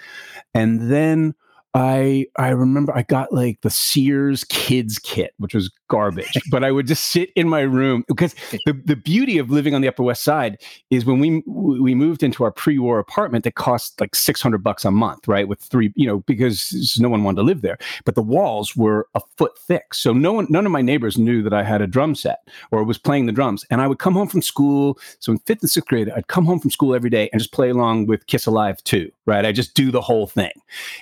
and 0.55 0.91
then. 0.91 1.35
I 1.73 2.27
I 2.35 2.49
remember 2.49 2.93
I 2.97 3.03
got 3.03 3.33
like 3.33 3.61
the 3.61 3.71
Sears 3.71 4.43
kids 4.43 4.99
kit, 4.99 5.35
which 5.39 5.55
was 5.55 5.71
garbage, 5.91 6.33
but 6.51 6.65
I 6.65 6.71
would 6.71 6.87
just 6.87 7.05
sit 7.07 7.31
in 7.37 7.49
my 7.49 7.61
room 7.61 8.05
because 8.09 8.35
the, 8.65 8.73
the 8.85 8.97
beauty 8.97 9.37
of 9.37 9.51
living 9.51 9.75
on 9.75 9.83
the 9.83 9.89
Upper 9.89 10.03
West 10.03 10.25
Side 10.25 10.57
is 10.89 11.05
when 11.05 11.19
we 11.19 11.43
we 11.47 11.95
moved 11.95 12.23
into 12.23 12.45
our 12.45 12.51
pre-war 12.51 12.99
apartment 12.99 13.45
that 13.45 13.57
cost 13.57 14.01
like 14.01 14.15
600 14.15 14.63
bucks 14.63 14.85
a 14.85 14.91
month, 14.91 15.29
right? 15.29 15.49
With 15.49 15.61
three, 15.61 15.93
you 15.97 16.07
know, 16.07 16.21
because 16.21 16.99
no 16.99 17.11
one 17.11 17.25
wanted 17.25 17.37
to 17.37 17.43
live 17.43 17.61
there, 17.61 17.77
but 18.07 18.15
the 18.15 18.23
walls 18.23 18.75
were 18.75 19.09
a 19.15 19.21
foot 19.37 19.59
thick. 19.59 19.93
So 19.93 20.13
no 20.13 20.33
one 20.33 20.47
none 20.49 20.65
of 20.65 20.73
my 20.73 20.81
neighbors 20.81 21.19
knew 21.19 21.43
that 21.43 21.53
I 21.53 21.65
had 21.65 21.83
a 21.83 21.87
drum 21.87 22.15
set 22.15 22.41
or 22.71 22.85
was 22.85 22.97
playing 22.97 23.27
the 23.27 23.33
drums. 23.33 23.67
And 23.71 23.81
I 23.81 23.87
would 23.87 23.99
come 23.99 24.15
home 24.15 24.29
from 24.29 24.43
school, 24.43 24.99
so 25.19 25.33
in 25.33 25.39
5th 25.41 25.63
and 25.63 25.71
6th 25.71 25.87
grade, 25.87 26.11
I'd 26.11 26.29
come 26.29 26.47
home 26.47 26.61
from 26.61 26.71
school 26.71 26.95
every 26.95 27.11
day 27.11 27.29
and 27.33 27.41
just 27.41 27.53
play 27.53 27.69
along 27.69 28.07
with 28.07 28.27
Kiss 28.29 28.47
Alive 28.47 28.83
2, 28.85 29.11
right? 29.27 29.45
I 29.45 29.53
just 29.53 29.75
do 29.75 29.91
the 29.91 30.01
whole 30.01 30.29
thing. 30.29 30.53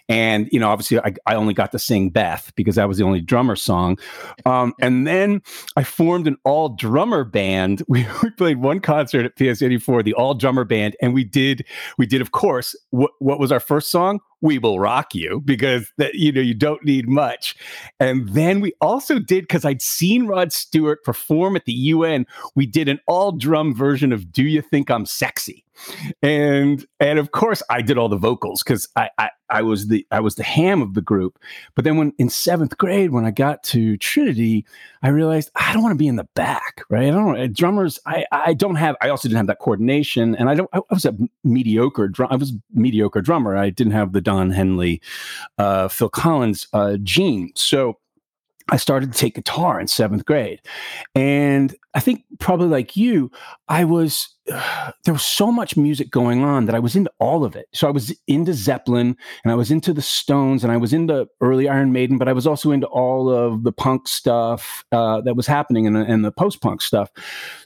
And 0.08 0.48
you 0.50 0.58
know, 0.58 0.70
obviously 0.70 0.98
I, 0.98 1.12
I 1.26 1.34
only 1.34 1.54
got 1.54 1.72
to 1.72 1.78
sing 1.78 2.08
Beth 2.10 2.52
because 2.56 2.76
that 2.76 2.88
was 2.88 2.96
the 2.96 3.04
only 3.04 3.20
drummer 3.20 3.56
song. 3.56 3.98
Um, 4.46 4.74
and 4.78 5.06
then 5.06 5.42
I 5.76 5.82
formed 5.84 6.26
an 6.26 6.36
all 6.44 6.70
drummer 6.70 7.24
band. 7.24 7.82
We, 7.88 8.06
we 8.22 8.30
played 8.30 8.58
one 8.58 8.80
concert 8.80 9.24
at 9.24 9.36
PS 9.36 9.62
84, 9.62 10.02
the 10.02 10.12
all 10.12 10.34
drummer 10.34 10.64
band, 10.64 10.94
and 11.00 11.14
we 11.14 11.24
did 11.24 11.64
we 11.96 12.06
did, 12.06 12.20
of 12.20 12.32
course, 12.32 12.76
what 12.90 13.40
was 13.40 13.50
our 13.50 13.60
first 13.60 13.90
song? 13.90 14.20
We 14.40 14.58
will 14.58 14.78
rock 14.78 15.14
you 15.14 15.40
because 15.44 15.92
that 15.96 16.14
you 16.14 16.32
know 16.32 16.40
you 16.40 16.54
don't 16.54 16.84
need 16.84 17.08
much 17.08 17.56
and 18.00 18.28
then 18.30 18.60
we 18.60 18.72
also 18.80 19.18
did 19.18 19.44
because 19.44 19.64
i'd 19.64 19.82
seen 19.82 20.26
rod 20.26 20.52
stewart 20.52 21.02
perform 21.04 21.56
at 21.56 21.64
the 21.64 21.72
un 21.72 22.26
we 22.54 22.66
did 22.66 22.88
an 22.88 23.00
all 23.06 23.32
drum 23.32 23.74
version 23.74 24.12
of 24.12 24.32
do 24.32 24.44
you 24.44 24.62
think 24.62 24.90
i'm 24.90 25.06
sexy 25.06 25.64
and 26.22 26.86
and 27.00 27.18
of 27.18 27.30
course 27.30 27.62
I 27.70 27.82
did 27.82 27.98
all 27.98 28.08
the 28.08 28.16
vocals 28.16 28.62
because 28.62 28.88
I, 28.96 29.10
I 29.18 29.30
I 29.50 29.62
was 29.62 29.88
the 29.88 30.06
I 30.10 30.20
was 30.20 30.34
the 30.34 30.42
ham 30.42 30.82
of 30.82 30.94
the 30.94 31.00
group. 31.00 31.38
But 31.74 31.84
then 31.84 31.96
when 31.96 32.12
in 32.18 32.28
seventh 32.28 32.76
grade, 32.76 33.10
when 33.10 33.24
I 33.24 33.30
got 33.30 33.62
to 33.64 33.96
Trinity, 33.96 34.66
I 35.02 35.08
realized 35.08 35.50
I 35.54 35.72
don't 35.72 35.82
want 35.82 35.92
to 35.92 35.98
be 35.98 36.08
in 36.08 36.16
the 36.16 36.28
back, 36.34 36.82
right? 36.90 37.08
I 37.08 37.10
don't 37.10 37.52
drummers. 37.52 37.98
I 38.06 38.26
I 38.32 38.54
don't 38.54 38.76
have. 38.76 38.96
I 39.00 39.08
also 39.08 39.28
didn't 39.28 39.38
have 39.38 39.46
that 39.46 39.60
coordination, 39.60 40.34
and 40.36 40.50
I 40.50 40.54
don't. 40.54 40.68
I 40.72 40.80
was 40.90 41.04
a 41.04 41.16
mediocre 41.44 42.08
drum. 42.08 42.28
I 42.30 42.36
was 42.36 42.52
mediocre 42.72 43.20
drummer. 43.20 43.56
I 43.56 43.70
didn't 43.70 43.92
have 43.92 44.12
the 44.12 44.20
Don 44.28 44.50
Henley, 44.50 45.00
uh, 45.56 45.88
Phil 45.88 46.10
Collins 46.10 46.68
uh, 46.74 46.98
gene. 47.02 47.50
So 47.54 47.98
I 48.68 48.76
started 48.76 49.10
to 49.10 49.18
take 49.18 49.36
guitar 49.36 49.80
in 49.80 49.88
seventh 49.88 50.26
grade. 50.26 50.60
And 51.14 51.74
I 51.94 52.00
think 52.00 52.24
probably 52.38 52.68
like 52.68 52.94
you, 52.94 53.30
I 53.68 53.84
was, 53.84 54.28
there 55.04 55.14
was 55.14 55.24
so 55.24 55.50
much 55.52 55.76
music 55.76 56.10
going 56.10 56.42
on 56.42 56.66
that 56.66 56.74
I 56.74 56.78
was 56.78 56.96
into 56.96 57.10
all 57.18 57.44
of 57.44 57.56
it. 57.56 57.68
So 57.72 57.88
I 57.88 57.90
was 57.90 58.14
into 58.26 58.52
Zeppelin 58.52 59.16
and 59.44 59.52
I 59.52 59.54
was 59.54 59.70
into 59.70 59.92
the 59.92 60.02
Stones 60.02 60.62
and 60.62 60.72
I 60.72 60.76
was 60.76 60.92
into 60.92 61.28
early 61.40 61.68
Iron 61.68 61.92
Maiden, 61.92 62.18
but 62.18 62.28
I 62.28 62.32
was 62.32 62.46
also 62.46 62.70
into 62.70 62.86
all 62.86 63.30
of 63.30 63.64
the 63.64 63.72
punk 63.72 64.08
stuff 64.08 64.84
uh, 64.92 65.20
that 65.22 65.36
was 65.36 65.46
happening 65.46 65.86
and, 65.86 65.96
and 65.96 66.24
the 66.24 66.32
post 66.32 66.60
punk 66.60 66.82
stuff. 66.82 67.10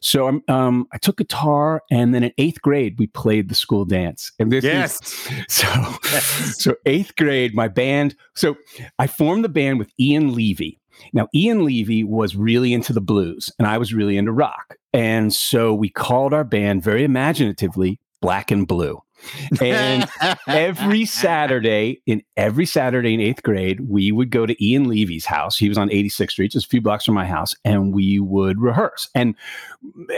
So 0.01 0.41
um, 0.49 0.87
I 0.93 0.99
took 0.99 1.18
guitar 1.18 1.83
and 1.91 2.14
then 2.14 2.24
in 2.24 2.33
eighth 2.39 2.61
grade, 2.62 2.99
we 2.99 3.07
played 3.07 3.49
the 3.49 3.55
school 3.55 3.85
dance. 3.85 4.33
And 4.39 4.51
this 4.51 4.64
yes. 4.64 5.01
is, 5.03 5.45
so, 5.49 5.66
yes. 6.05 6.57
so 6.62 6.74
eighth 6.87 7.16
grade, 7.16 7.55
my 7.55 7.68
band, 7.68 8.16
so 8.35 8.57
I 8.99 9.07
formed 9.07 9.45
the 9.45 9.49
band 9.49 9.78
with 9.78 9.91
Ian 9.99 10.35
Levy 10.35 10.78
now, 11.12 11.28
Ian 11.35 11.64
Levy 11.64 12.05
was 12.05 12.37
really 12.37 12.72
into 12.72 12.93
the 12.93 13.01
blues 13.01 13.51
and 13.59 13.66
I 13.66 13.78
was 13.78 13.93
really 13.95 14.16
into 14.16 14.33
rock. 14.33 14.76
And 14.93 15.32
so 15.32 15.72
we 15.74 15.88
called 15.88 16.34
our 16.34 16.45
band 16.45 16.82
very 16.82 17.05
imaginatively 17.05 17.99
Black 18.20 18.51
and 18.51 18.66
Blue. 18.66 19.03
And 19.60 20.08
every 20.48 21.04
Saturday, 21.04 22.02
in 22.06 22.22
every 22.36 22.66
Saturday 22.66 23.14
in 23.14 23.20
eighth 23.20 23.42
grade, 23.42 23.88
we 23.88 24.12
would 24.12 24.30
go 24.30 24.46
to 24.46 24.64
Ian 24.64 24.88
Levy's 24.88 25.24
house. 25.24 25.56
He 25.56 25.68
was 25.68 25.78
on 25.78 25.88
86th 25.88 26.30
Street, 26.30 26.52
just 26.52 26.66
a 26.66 26.68
few 26.68 26.80
blocks 26.80 27.04
from 27.04 27.14
my 27.14 27.26
house, 27.26 27.54
and 27.64 27.94
we 27.94 28.18
would 28.18 28.60
rehearse. 28.60 29.08
And 29.14 29.34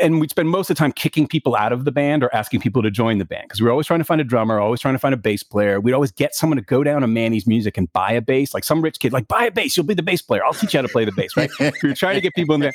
and 0.02 0.20
we'd 0.20 0.30
spend 0.30 0.50
most 0.50 0.70
of 0.70 0.76
the 0.76 0.78
time 0.78 0.92
kicking 0.92 1.26
people 1.26 1.56
out 1.56 1.72
of 1.72 1.84
the 1.84 1.92
band 1.92 2.22
or 2.22 2.34
asking 2.34 2.60
people 2.60 2.82
to 2.82 2.90
join 2.90 3.18
the 3.18 3.24
band 3.24 3.44
because 3.44 3.60
we 3.60 3.64
were 3.64 3.70
always 3.70 3.86
trying 3.86 4.00
to 4.00 4.04
find 4.04 4.20
a 4.20 4.24
drummer, 4.24 4.60
always 4.60 4.80
trying 4.80 4.94
to 4.94 4.98
find 4.98 5.14
a 5.14 5.18
bass 5.18 5.42
player. 5.42 5.80
We'd 5.80 5.94
always 5.94 6.12
get 6.12 6.34
someone 6.34 6.56
to 6.56 6.62
go 6.62 6.84
down 6.84 7.00
to 7.00 7.06
Manny's 7.06 7.46
Music 7.46 7.78
and 7.78 7.90
buy 7.92 8.12
a 8.12 8.20
bass, 8.20 8.52
like 8.52 8.64
some 8.64 8.82
rich 8.82 8.98
kid, 8.98 9.12
like 9.12 9.28
buy 9.28 9.44
a 9.44 9.50
bass, 9.50 9.76
you'll 9.76 9.86
be 9.86 9.94
the 9.94 10.02
bass 10.02 10.20
player. 10.20 10.44
I'll 10.44 10.54
teach 10.54 10.74
you 10.74 10.78
how 10.78 10.82
to 10.82 10.88
play 10.88 11.04
the 11.04 11.12
bass, 11.12 11.36
right? 11.36 11.50
we 11.60 11.88
were 11.88 11.94
trying 11.94 12.14
to 12.16 12.20
get 12.20 12.34
people 12.34 12.54
in 12.54 12.60
there. 12.60 12.74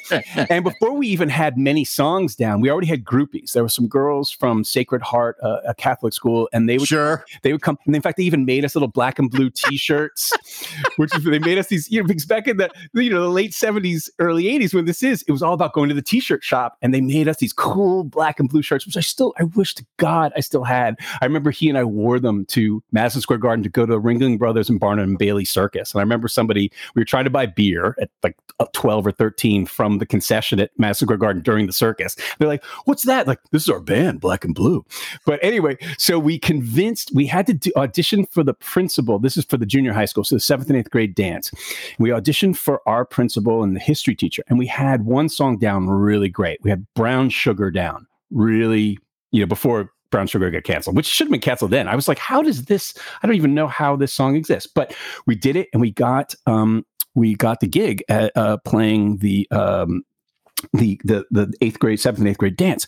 And 0.49 0.63
before 0.63 0.93
we 0.93 1.07
even 1.07 1.29
had 1.29 1.57
many 1.57 1.85
songs 1.85 2.35
down, 2.35 2.61
we 2.61 2.71
already 2.71 2.87
had 2.87 3.03
groupies. 3.03 3.53
There 3.53 3.63
were 3.63 3.69
some 3.69 3.87
girls 3.87 4.31
from 4.31 4.63
Sacred 4.63 5.01
Heart, 5.01 5.37
uh, 5.43 5.59
a 5.67 5.75
Catholic 5.75 6.13
school, 6.19 6.49
and 6.53 6.69
they 6.69 6.77
would 6.77 6.87
sure 6.87 7.25
they 7.41 7.51
would 7.51 7.61
come. 7.61 7.77
And 7.85 7.95
in 7.95 8.01
fact, 8.01 8.17
they 8.17 8.23
even 8.23 8.45
made 8.45 8.65
us 8.65 8.75
little 8.75 8.87
black 8.87 9.17
and 9.17 9.31
blue 9.31 9.49
T-shirts, 9.49 10.31
which 10.97 11.15
is 11.15 11.23
they 11.23 11.39
made 11.39 11.57
us 11.57 11.67
these. 11.67 11.89
You 11.89 12.01
know, 12.01 12.07
because 12.07 12.25
back 12.25 12.47
in 12.47 12.57
the 12.57 12.69
you 12.93 13.09
know 13.09 13.21
the 13.21 13.29
late 13.29 13.53
seventies, 13.53 14.09
early 14.19 14.47
eighties, 14.47 14.73
when 14.73 14.85
this 14.85 15.01
is, 15.01 15.23
it 15.27 15.31
was 15.31 15.41
all 15.41 15.53
about 15.53 15.73
going 15.73 15.89
to 15.89 15.95
the 15.95 16.01
T-shirt 16.01 16.43
shop, 16.43 16.77
and 16.81 16.93
they 16.93 17.01
made 17.01 17.27
us 17.27 17.37
these 17.37 17.53
cool 17.53 18.03
black 18.03 18.39
and 18.39 18.49
blue 18.49 18.61
shirts, 18.61 18.85
which 18.85 18.97
I 18.97 19.01
still 19.01 19.33
I 19.39 19.43
wish 19.43 19.73
to 19.75 19.85
God 19.97 20.31
I 20.35 20.41
still 20.41 20.63
had. 20.63 20.95
I 21.21 21.25
remember 21.25 21.51
he 21.51 21.69
and 21.69 21.77
I 21.77 21.83
wore 21.83 22.19
them 22.19 22.45
to 22.47 22.83
Madison 22.91 23.21
Square 23.21 23.39
Garden 23.39 23.63
to 23.63 23.69
go 23.69 23.85
to 23.85 23.93
the 23.93 24.01
Ringling 24.01 24.37
Brothers 24.37 24.69
and 24.69 24.79
Barnum 24.79 25.09
and 25.09 25.17
Bailey 25.17 25.45
Circus, 25.45 25.93
and 25.93 25.99
I 25.99 26.03
remember 26.03 26.27
somebody 26.27 26.71
we 26.95 27.01
were 27.01 27.05
trying 27.05 27.23
to 27.23 27.29
buy 27.29 27.45
beer 27.45 27.95
at 28.01 28.09
like 28.23 28.37
uh, 28.59 28.65
twelve 28.73 29.07
or 29.07 29.11
thirteen 29.11 29.65
from 29.65 29.99
the 29.99 30.05
concession 30.05 30.59
at 30.59 30.71
Madison 30.77 31.07
Square 31.07 31.17
Garden 31.17 31.41
during 31.41 31.65
the 31.65 31.73
circus. 31.73 32.15
They're 32.37 32.47
like, 32.47 32.63
"What's 32.85 33.03
that?" 33.03 33.27
Like, 33.27 33.39
this 33.51 33.63
is 33.63 33.69
our 33.69 33.79
band, 33.79 34.19
Black 34.19 34.43
and 34.43 34.55
Blue. 34.55 34.85
But 35.25 35.39
anyway, 35.43 35.77
so 35.97 36.08
we 36.17 36.39
convinced 36.39 37.11
we 37.13 37.27
had 37.27 37.45
to 37.47 37.53
do, 37.53 37.71
audition 37.75 38.25
for 38.25 38.43
the 38.43 38.53
principal. 38.53 39.19
This 39.19 39.37
is 39.37 39.45
for 39.45 39.57
the 39.57 39.65
junior 39.65 39.93
high 39.93 40.05
school, 40.05 40.23
so 40.23 40.35
the 40.35 40.39
seventh 40.39 40.69
and 40.69 40.79
eighth 40.79 40.89
grade 40.89 41.13
dance. 41.13 41.51
We 41.99 42.09
auditioned 42.09 42.57
for 42.57 42.81
our 42.87 43.05
principal 43.05 43.63
and 43.63 43.75
the 43.75 43.79
history 43.79 44.15
teacher, 44.15 44.43
and 44.47 44.57
we 44.57 44.65
had 44.65 45.05
one 45.05 45.29
song 45.29 45.57
down 45.57 45.87
really 45.89 46.29
great. 46.29 46.59
We 46.63 46.69
had 46.69 46.85
Brown 46.95 47.29
Sugar 47.29 47.69
down 47.69 48.07
really, 48.31 48.97
you 49.31 49.41
know, 49.41 49.45
before 49.45 49.91
Brown 50.09 50.27
Sugar 50.27 50.49
got 50.49 50.63
canceled, 50.63 50.95
which 50.95 51.05
should 51.05 51.27
have 51.27 51.31
been 51.31 51.41
canceled 51.41 51.71
then. 51.71 51.87
I 51.87 51.95
was 51.95 52.07
like, 52.07 52.17
how 52.17 52.41
does 52.41 52.65
this? 52.65 52.93
I 53.21 53.27
don't 53.27 53.35
even 53.35 53.53
know 53.53 53.67
how 53.67 53.95
this 53.95 54.13
song 54.13 54.35
exists, 54.35 54.71
but 54.73 54.95
we 55.27 55.35
did 55.35 55.55
it, 55.55 55.67
and 55.73 55.81
we 55.81 55.91
got 55.91 56.33
um, 56.47 56.85
we 57.15 57.35
got 57.35 57.59
the 57.59 57.67
gig 57.67 58.03
at 58.09 58.35
uh, 58.35 58.57
playing 58.65 59.17
the 59.17 59.47
um, 59.51 60.03
the 60.73 60.99
the 61.03 61.25
the 61.31 61.53
eighth 61.61 61.79
grade, 61.79 61.99
seventh 61.99 62.19
and 62.19 62.27
eighth 62.27 62.37
grade 62.37 62.57
dance. 62.57 62.85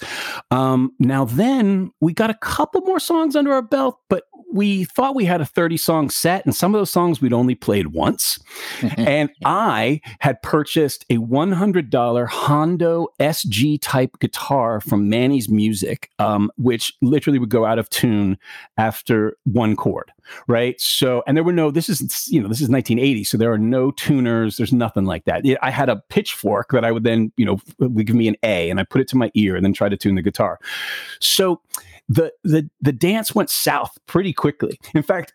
Um, 0.52 0.94
now 1.00 1.26
then 1.26 1.92
we 2.02 2.14
got 2.14 2.30
a 2.30 2.36
couple 2.36 2.82
more 2.82 3.00
songs 3.00 3.36
under 3.36 3.54
our 3.54 3.62
belt, 3.62 4.00
but 4.10 4.24
we 4.52 4.84
thought 4.84 5.16
we 5.16 5.26
had 5.26 5.42
a 5.42 5.46
30 5.46 5.78
song 5.78 6.10
set, 6.10 6.46
and 6.46 6.56
some 6.56 6.76
of 6.76 6.80
those 6.80 6.92
songs 6.92 7.22
we'd 7.22 7.34
only 7.34 7.56
played 7.56 7.88
once. 7.88 8.40
and 8.98 9.30
I 9.46 10.02
had 10.20 10.42
purchased 10.42 11.06
a 11.10 11.18
$100 11.18 12.28
Hondo 12.28 13.08
SG 13.20 13.80
type 13.82 14.20
guitar 14.20 14.82
from 14.82 15.10
Manny's 15.10 15.50
Music, 15.50 16.10
um, 16.20 16.52
which 16.58 16.94
literally 17.02 17.40
would 17.40 17.50
go 17.50 17.66
out 17.66 17.80
of 17.80 17.90
tune 17.90 18.38
after 18.78 19.38
one 19.46 19.76
chord, 19.76 20.12
right? 20.48 20.80
So, 20.80 21.24
and 21.28 21.36
there 21.36 21.44
were 21.44 21.54
no, 21.54 21.72
this 21.72 21.90
is, 21.90 22.28
you 22.30 22.42
know, 22.42 22.48
this 22.48 22.62
is 22.62 22.70
1980, 22.70 23.24
so 23.24 23.38
there 23.38 23.52
are 23.52 23.58
no 23.58 23.92
tuners, 23.92 24.58
there's 24.58 24.74
nothing 24.74 25.06
like 25.06 25.26
that. 25.26 25.44
I 25.62 25.70
had 25.70 25.90
a 25.90 25.98
pitchfork 26.10 26.72
that 26.72 26.86
I 26.86 26.92
would 26.92 27.04
then, 27.04 27.32
you 27.38 27.46
know, 27.46 27.60
would 27.80 28.06
give 28.06 28.16
me 28.16 28.28
an 28.28 28.36
A, 28.44 28.70
and 28.70 28.80
I 28.80 28.84
put 28.84 29.02
it 29.02 29.08
to 29.10 29.18
my 29.18 29.32
ear 29.34 29.56
and 29.56 29.66
then 29.66 29.74
try 29.74 29.90
to 29.90 29.98
tune 29.98 30.16
the 30.16 30.22
guitar. 30.22 30.60
So, 31.20 31.62
the 32.10 32.34
the 32.44 32.70
the 32.82 32.92
dance 32.92 33.34
went 33.34 33.50
south 33.50 33.98
pretty 34.06 34.34
quickly. 34.34 34.78
In 34.94 35.04
fact, 35.04 35.34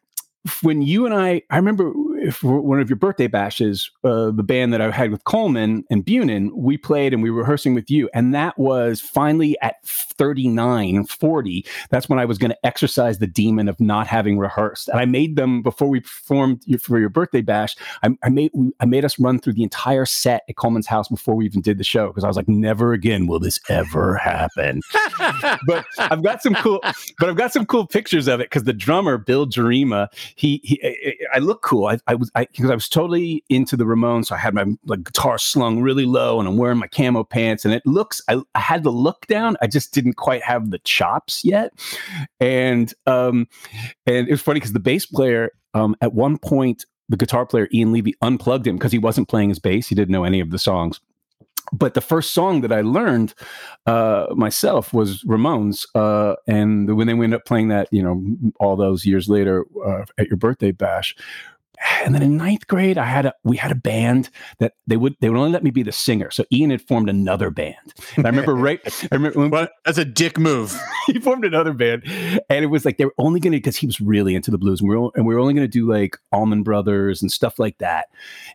when 0.63 0.83
you 0.83 1.07
and 1.07 1.15
I, 1.15 1.43
I 1.51 1.57
remember 1.57 1.93
for 2.33 2.61
one 2.61 2.81
of 2.81 2.89
your 2.89 2.97
birthday 2.97 3.27
bashes, 3.27 3.91
uh, 4.05 4.31
the 4.31 4.43
band 4.43 4.73
that 4.73 4.81
I 4.81 4.91
had 4.91 5.11
with 5.11 5.25
Coleman 5.25 5.85
and 5.91 6.05
Bunin, 6.05 6.51
we 6.53 6.77
played 6.77 7.13
and 7.13 7.23
we 7.23 7.31
were 7.31 7.41
rehearsing 7.41 7.75
with 7.75 7.91
you. 7.91 8.09
And 8.15 8.35
that 8.35 8.59
was 8.59 9.01
finally 9.01 9.57
at 9.63 9.85
39, 9.85 11.07
40. 11.07 11.65
That's 11.91 12.09
when 12.09 12.19
I 12.19 12.25
was 12.25 12.39
going 12.39 12.51
to 12.51 12.67
exercise 12.67 13.19
the 13.19 13.27
demon 13.27 13.69
of 13.69 13.79
not 13.81 14.07
having 14.07 14.39
rehearsed. 14.39 14.89
And 14.89 14.99
I 14.99 15.05
made 15.05 15.37
them 15.37 15.63
before 15.63 15.89
we 15.89 16.01
performed 16.01 16.65
for 16.81 16.99
your 16.99 17.09
birthday 17.09 17.43
bash. 17.43 17.77
I, 18.03 18.17
I 18.23 18.29
made 18.29 18.51
I 18.81 18.87
made 18.87 19.05
us 19.05 19.19
run 19.19 19.39
through 19.39 19.55
the 19.55 19.63
entire 19.63 20.07
set 20.07 20.45
at 20.49 20.57
Coleman's 20.57 20.87
house 20.87 21.09
before 21.09 21.35
we 21.35 21.47
even 21.47 21.61
did 21.61 21.79
the 21.79 21.85
show 21.85 22.09
because 22.09 22.25
I 22.25 22.29
was 22.29 22.37
like, 22.37 22.49
never 22.49 22.93
again 22.93 23.27
will 23.27 23.39
this 23.39 23.61
ever 23.69 24.17
happen. 24.17 24.83
but 25.67 25.85
I've 25.99 26.23
got 26.23 26.43
some 26.43 26.55
cool, 26.55 26.81
but 27.19 27.29
I've 27.29 27.37
got 27.37 27.53
some 27.53 27.67
cool 27.67 27.87
pictures 27.87 28.29
of 28.29 28.41
it 28.41 28.51
because 28.51 28.65
the 28.65 28.73
drummer 28.73 29.19
Bill 29.19 29.47
Jarima, 29.47 30.09
he, 30.35 30.61
he 30.65 31.19
I 31.33 31.39
look 31.39 31.63
cool. 31.63 31.87
I, 31.87 31.99
I 32.07 32.15
was 32.15 32.31
I 32.35 32.47
because 32.47 32.71
I 32.71 32.75
was 32.75 32.89
totally 32.89 33.45
into 33.49 33.77
the 33.77 33.85
Ramones. 33.85 34.27
So 34.27 34.35
I 34.35 34.39
had 34.39 34.55
my 34.55 34.67
like 34.85 35.05
guitar 35.05 35.39
slung 35.39 35.83
really 35.83 36.07
low, 36.07 36.39
and 36.39 36.49
I'm 36.49 36.57
wearing 36.57 36.79
my 36.79 36.89
camo 36.89 37.25
pants, 37.25 37.65
and 37.65 37.75
it 37.75 37.83
looks. 37.87 38.21
I, 38.29 38.41
I 38.55 38.61
had 38.61 38.83
the 38.83 38.91
look 38.91 39.27
down. 39.27 39.57
I 39.63 39.67
just 39.67 39.93
didn't 39.93 40.15
quite 40.15 40.43
have 40.43 40.71
the 40.71 40.79
chops 40.81 41.45
yet, 41.45 41.73
and 42.41 42.93
um, 43.07 43.49
and 44.07 44.29
it 44.29 44.31
was 44.31 44.43
funny 44.43 44.61
because 44.61 44.73
the 44.73 44.81
bass 44.81 45.07
player 45.07 45.51
um 45.75 45.97
at 46.01 46.15
one 46.15 46.39
point 46.39 46.87
the 47.09 47.17
guitar 47.17 47.47
player 47.47 47.69
Ian 47.73 47.93
Levy 47.93 48.15
unplugged 48.23 48.67
him 48.67 48.77
because 48.77 48.93
he 48.93 48.99
wasn't 48.99 49.29
playing 49.29 49.49
his 49.49 49.59
bass. 49.59 49.89
He 49.89 49.95
didn't 49.95 50.13
know 50.13 50.25
any 50.25 50.41
of 50.41 50.51
the 50.51 50.59
songs 50.59 51.01
but 51.73 51.95
the 51.95 52.01
first 52.01 52.33
song 52.33 52.61
that 52.61 52.73
I 52.73 52.81
learned 52.81 53.35
uh, 53.87 54.27
myself 54.35 54.93
was 54.93 55.23
Ramones, 55.25 55.87
uh, 55.95 56.37
and 56.47 56.97
when 56.97 57.07
they 57.07 57.13
ended 57.13 57.35
up 57.35 57.45
playing 57.45 57.69
that, 57.69 57.89
you 57.91 58.03
know, 58.03 58.23
all 58.61 58.77
those 58.77 59.05
years 59.05 59.29
later 59.29 59.65
uh, 59.85 60.05
at 60.19 60.29
your 60.29 60.37
birthday 60.37 60.71
bash, 60.71 61.17
and 62.05 62.15
then 62.15 62.23
in 62.23 62.37
ninth 62.37 62.67
grade, 62.67 62.99
I 62.99 63.05
had 63.05 63.27
a 63.27 63.35
we 63.45 63.57
had 63.57 63.73
a 63.73 63.77
band 63.77 64.31
that 64.59 64.75
they 64.87 64.97
would 64.97 65.17
they 65.21 65.29
would 65.29 65.39
only 65.39 65.51
let 65.51 65.65
me 65.65 65.71
be 65.71 65.83
the 65.83 65.93
singer. 65.93 66.31
So 66.31 66.45
Ian 66.53 66.71
had 66.71 66.83
formed 66.83 67.09
another 67.09 67.51
band. 67.51 67.77
And 68.17 68.27
I 68.27 68.31
remember 68.31 68.55
right. 68.55 68.81
I 69.11 69.15
remember 69.15 69.49
when, 69.49 69.69
that's 69.85 69.99
a 69.99 70.05
dick 70.05 70.39
move. 70.39 70.79
he 71.07 71.19
formed 71.21 71.45
another 71.45 71.73
band, 71.73 72.03
and 72.07 72.65
it 72.65 72.69
was 72.69 72.85
like 72.85 72.99
they 72.99 73.05
were 73.05 73.15
only 73.19 73.41
going 73.41 73.53
to 73.53 73.59
because 73.59 73.77
he 73.77 73.87
was 73.87 74.01
really 74.01 74.35
into 74.35 74.51
the 74.51 74.59
blues, 74.59 74.81
and 74.81 74.89
we 74.89 74.97
were 74.97 75.11
and 75.15 75.27
we 75.27 75.35
were 75.35 75.41
only 75.41 75.55
going 75.55 75.65
to 75.67 75.71
do 75.71 75.91
like 75.91 76.17
Allman 76.33 76.63
Brothers 76.63 77.23
and 77.23 77.31
stuff 77.31 77.59
like 77.59 77.79
that. 77.79 78.07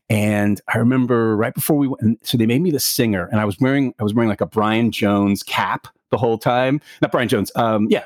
And 0.10 0.62
I 0.74 0.78
remember 0.78 1.36
right 1.36 1.54
before 1.54 1.78
we 1.78 1.88
went, 1.88 2.26
so 2.26 2.38
they 2.38 2.46
made 2.46 2.62
me 2.62 2.72
the 2.72 2.80
singer, 2.80 3.28
and 3.32 3.40
I 3.40 3.46
was 3.46 3.60
wearing 3.60 3.94
I 4.00 4.04
was 4.04 4.14
wearing 4.14 4.30
like 4.30 4.42
a 4.42 4.46
Brian 4.46 4.92
Jones 4.92 5.44
cap 5.44 5.88
the 6.12 6.18
whole 6.18 6.38
time. 6.38 6.82
Not 7.02 7.12
Brian 7.12 7.28
Jones. 7.28 7.52
Um, 7.56 7.88
yeah. 7.90 8.06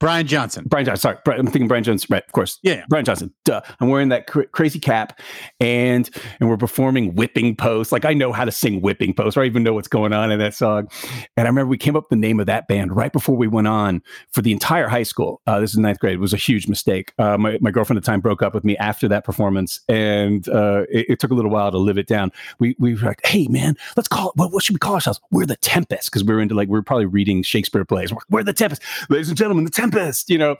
Brian 0.00 0.26
Johnson. 0.26 0.64
Brian 0.68 0.84
Johnson. 0.84 1.14
Sorry, 1.24 1.38
I'm 1.38 1.46
thinking 1.46 1.68
Brian 1.68 1.84
Johnson. 1.84 2.08
Right, 2.10 2.24
of 2.24 2.32
course. 2.32 2.58
Yeah. 2.62 2.84
Brian 2.88 3.04
Johnson. 3.04 3.32
Duh. 3.44 3.60
I'm 3.80 3.88
wearing 3.88 4.08
that 4.08 4.26
cr- 4.26 4.42
crazy 4.42 4.80
cap, 4.80 5.20
and 5.60 6.10
and 6.40 6.48
we're 6.48 6.56
performing 6.56 7.14
"Whipping 7.14 7.54
Post." 7.54 7.92
Like 7.92 8.04
I 8.04 8.12
know 8.12 8.32
how 8.32 8.44
to 8.44 8.50
sing 8.50 8.80
"Whipping 8.80 9.14
Post," 9.14 9.36
or 9.36 9.42
I 9.42 9.46
even 9.46 9.62
know 9.62 9.72
what's 9.72 9.88
going 9.88 10.12
on 10.12 10.32
in 10.32 10.38
that 10.40 10.54
song. 10.54 10.88
And 11.36 11.46
I 11.46 11.48
remember 11.48 11.68
we 11.68 11.78
came 11.78 11.96
up 11.96 12.04
with 12.04 12.10
the 12.10 12.16
name 12.16 12.40
of 12.40 12.46
that 12.46 12.66
band 12.66 12.94
right 12.94 13.12
before 13.12 13.36
we 13.36 13.46
went 13.46 13.68
on 13.68 14.02
for 14.32 14.42
the 14.42 14.52
entire 14.52 14.88
high 14.88 15.04
school. 15.04 15.40
Uh, 15.46 15.60
this 15.60 15.70
is 15.70 15.78
ninth 15.78 16.00
grade. 16.00 16.14
It 16.14 16.20
was 16.20 16.34
a 16.34 16.38
huge 16.38 16.66
mistake. 16.66 17.12
Uh, 17.18 17.38
my 17.38 17.58
my 17.60 17.70
girlfriend 17.70 17.96
at 17.96 18.04
the 18.04 18.06
time 18.06 18.20
broke 18.20 18.42
up 18.42 18.52
with 18.52 18.64
me 18.64 18.76
after 18.78 19.06
that 19.08 19.24
performance, 19.24 19.80
and 19.88 20.48
uh, 20.48 20.84
it, 20.90 21.06
it 21.10 21.20
took 21.20 21.30
a 21.30 21.34
little 21.34 21.50
while 21.50 21.70
to 21.70 21.78
live 21.78 21.98
it 21.98 22.08
down. 22.08 22.32
We 22.58 22.74
we 22.80 22.94
were 22.94 23.06
like, 23.06 23.24
"Hey 23.24 23.46
man, 23.48 23.76
let's 23.96 24.08
call 24.08 24.30
it. 24.30 24.36
What, 24.36 24.52
what 24.52 24.64
should 24.64 24.74
we 24.74 24.80
call 24.80 24.94
ourselves? 24.94 25.20
We're 25.30 25.46
the 25.46 25.56
Tempest," 25.56 26.10
because 26.10 26.24
we 26.24 26.34
were 26.34 26.40
into 26.40 26.54
like 26.54 26.68
we 26.68 26.72
were 26.72 26.82
probably 26.82 27.06
reading 27.06 27.42
Shakespeare 27.42 27.84
plays. 27.84 28.12
We're, 28.12 28.18
we're 28.28 28.42
the 28.42 28.52
Tempest, 28.52 28.82
ladies 29.08 29.28
and 29.28 29.38
gentlemen, 29.38 29.64
the 29.64 29.70
Tempest. 29.70 29.83
You 30.28 30.38
know, 30.38 30.56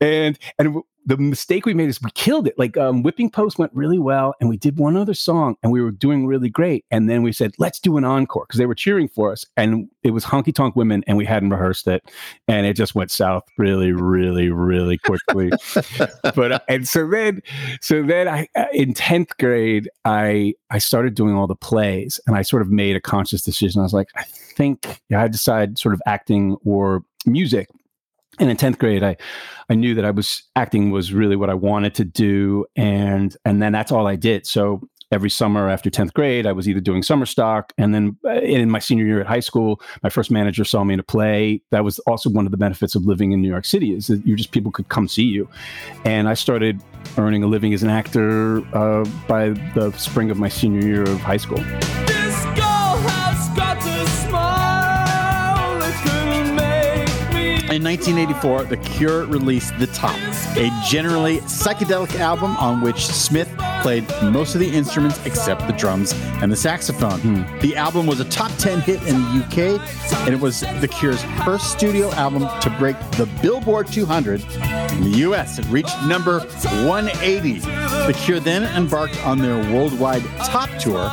and 0.00 0.38
and 0.58 0.82
the 1.08 1.16
mistake 1.16 1.64
we 1.64 1.72
made 1.72 1.88
is 1.88 2.02
we 2.02 2.10
killed 2.10 2.46
it. 2.46 2.58
Like 2.58 2.76
um, 2.76 3.02
Whipping 3.02 3.30
Post 3.30 3.58
went 3.58 3.72
really 3.74 3.98
well, 3.98 4.34
and 4.40 4.50
we 4.50 4.58
did 4.58 4.78
one 4.78 4.94
other 4.94 5.14
song, 5.14 5.56
and 5.62 5.72
we 5.72 5.80
were 5.80 5.90
doing 5.90 6.26
really 6.26 6.50
great. 6.50 6.84
And 6.90 7.08
then 7.08 7.22
we 7.22 7.32
said, 7.32 7.52
let's 7.58 7.80
do 7.80 7.96
an 7.96 8.04
encore 8.04 8.44
because 8.46 8.58
they 8.58 8.66
were 8.66 8.74
cheering 8.74 9.08
for 9.08 9.32
us, 9.32 9.46
and 9.56 9.88
it 10.02 10.10
was 10.10 10.26
Honky 10.26 10.54
Tonk 10.54 10.76
Women, 10.76 11.02
and 11.06 11.16
we 11.16 11.24
hadn't 11.24 11.48
rehearsed 11.48 11.88
it, 11.88 12.02
and 12.46 12.66
it 12.66 12.74
just 12.74 12.94
went 12.94 13.10
south 13.10 13.44
really, 13.56 13.90
really, 13.90 14.50
really 14.50 14.98
quickly. 14.98 15.50
but 16.34 16.52
uh, 16.52 16.60
and 16.68 16.86
so 16.86 17.08
then, 17.08 17.40
so 17.80 18.02
then 18.02 18.28
I 18.28 18.46
uh, 18.54 18.66
in 18.74 18.92
tenth 18.92 19.34
grade, 19.38 19.88
I 20.04 20.52
I 20.68 20.76
started 20.76 21.14
doing 21.14 21.34
all 21.34 21.46
the 21.46 21.56
plays, 21.56 22.20
and 22.26 22.36
I 22.36 22.42
sort 22.42 22.60
of 22.60 22.70
made 22.70 22.96
a 22.96 23.00
conscious 23.00 23.40
decision. 23.40 23.80
I 23.80 23.84
was 23.84 23.94
like, 23.94 24.08
I 24.14 24.24
think 24.24 25.00
yeah, 25.08 25.22
I 25.22 25.28
decide 25.28 25.78
sort 25.78 25.94
of 25.94 26.02
acting 26.06 26.58
or 26.66 27.02
music 27.24 27.68
and 28.38 28.50
in 28.50 28.56
10th 28.56 28.78
grade 28.78 29.02
i 29.02 29.16
i 29.68 29.74
knew 29.74 29.94
that 29.94 30.04
i 30.04 30.10
was 30.10 30.42
acting 30.56 30.90
was 30.90 31.12
really 31.12 31.36
what 31.36 31.50
i 31.50 31.54
wanted 31.54 31.94
to 31.94 32.04
do 32.04 32.64
and 32.76 33.36
and 33.44 33.62
then 33.62 33.72
that's 33.72 33.92
all 33.92 34.06
i 34.06 34.16
did. 34.16 34.46
So 34.46 34.80
every 35.10 35.30
summer 35.30 35.70
after 35.70 35.88
10th 35.88 36.12
grade 36.12 36.46
i 36.46 36.52
was 36.52 36.68
either 36.68 36.80
doing 36.80 37.02
summer 37.02 37.24
stock 37.24 37.72
and 37.78 37.94
then 37.94 38.16
uh, 38.26 38.40
in 38.40 38.70
my 38.70 38.78
senior 38.78 39.06
year 39.06 39.20
at 39.20 39.26
high 39.26 39.40
school 39.40 39.80
my 40.02 40.10
first 40.10 40.30
manager 40.30 40.64
saw 40.64 40.84
me 40.84 40.94
in 40.94 41.00
a 41.00 41.02
play. 41.04 41.62
That 41.70 41.82
was 41.84 41.98
also 42.00 42.28
one 42.28 42.44
of 42.44 42.50
the 42.50 42.58
benefits 42.58 42.94
of 42.94 43.04
living 43.04 43.32
in 43.32 43.40
new 43.40 43.48
york 43.48 43.64
city 43.64 43.94
is 43.94 44.08
that 44.08 44.26
you 44.26 44.36
just 44.36 44.50
people 44.50 44.70
could 44.70 44.88
come 44.88 45.08
see 45.08 45.24
you. 45.24 45.48
And 46.04 46.28
i 46.28 46.34
started 46.34 46.82
earning 47.16 47.42
a 47.42 47.46
living 47.46 47.72
as 47.72 47.82
an 47.82 47.90
actor 47.90 48.58
uh, 48.76 49.04
by 49.26 49.50
the 49.74 49.92
spring 49.92 50.30
of 50.30 50.38
my 50.38 50.48
senior 50.48 50.86
year 50.86 51.02
of 51.02 51.20
high 51.20 51.38
school 51.38 51.62
In 57.70 57.84
1984, 57.84 58.64
The 58.64 58.78
Cure 58.78 59.26
released 59.26 59.78
The 59.78 59.88
Top, 59.88 60.16
a 60.56 60.70
generally 60.88 61.40
psychedelic 61.40 62.18
album 62.18 62.56
on 62.56 62.80
which 62.80 63.06
Smith 63.06 63.46
played 63.82 64.08
most 64.22 64.54
of 64.54 64.62
the 64.62 64.70
instruments 64.70 65.24
except 65.26 65.66
the 65.66 65.74
drums 65.74 66.14
and 66.42 66.50
the 66.50 66.56
saxophone. 66.56 67.20
Hmm. 67.20 67.58
The 67.60 67.76
album 67.76 68.06
was 68.06 68.20
a 68.20 68.24
top 68.24 68.50
10 68.56 68.80
hit 68.80 69.02
in 69.02 69.20
the 69.20 69.44
UK, 69.44 69.80
and 70.26 70.34
it 70.34 70.40
was 70.40 70.60
The 70.80 70.88
Cure's 70.88 71.22
first 71.44 71.70
studio 71.70 72.10
album 72.12 72.48
to 72.62 72.70
break 72.78 72.98
the 73.12 73.28
Billboard 73.42 73.86
200 73.88 74.40
in 74.92 75.02
the 75.02 75.18
US. 75.28 75.58
It 75.58 75.66
reached 75.66 75.94
number 76.06 76.40
180. 76.40 77.58
The 77.58 78.18
Cure 78.24 78.40
then 78.40 78.64
embarked 78.76 79.22
on 79.26 79.40
their 79.40 79.58
worldwide 79.74 80.24
top 80.38 80.70
tour, 80.78 81.10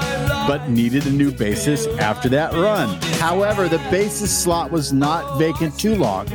but 0.48 0.70
needed 0.70 1.06
a 1.06 1.12
new 1.12 1.32
bassist 1.32 1.98
after 2.00 2.30
that 2.30 2.54
run. 2.54 2.90
However, 3.20 3.68
the 3.68 3.78
bassist 3.90 4.42
slot 4.42 4.72
was 4.72 4.94
not 4.94 5.38
vacant 5.38 5.78
too 5.78 5.96
long 5.96 6.28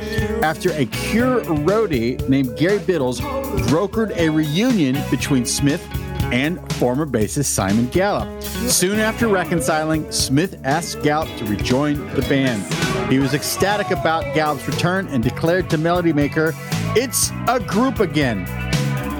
after 0.42 0.70
a 0.72 0.86
Cure 0.86 1.40
roadie 1.42 2.26
named 2.28 2.56
Gary 2.56 2.78
Biddles 2.78 3.20
brokered 3.68 4.16
a 4.16 4.28
reunion 4.28 4.96
between 5.10 5.44
Smith 5.44 5.86
and 6.32 6.60
former 6.74 7.06
bassist 7.06 7.46
Simon 7.46 7.86
Gallup. 7.88 8.42
Soon 8.42 9.00
after 9.00 9.28
reconciling, 9.28 10.10
Smith 10.12 10.60
asked 10.64 11.02
Gallup 11.02 11.28
to 11.38 11.44
rejoin 11.44 12.06
the 12.14 12.22
band. 12.22 12.62
He 13.10 13.18
was 13.18 13.34
ecstatic 13.34 13.90
about 13.90 14.22
Gallup's 14.34 14.66
return 14.66 15.08
and 15.08 15.22
declared 15.22 15.68
to 15.70 15.78
Melody 15.78 16.12
Maker, 16.12 16.52
It's 16.96 17.30
a 17.48 17.60
group 17.60 18.00
again. 18.00 18.46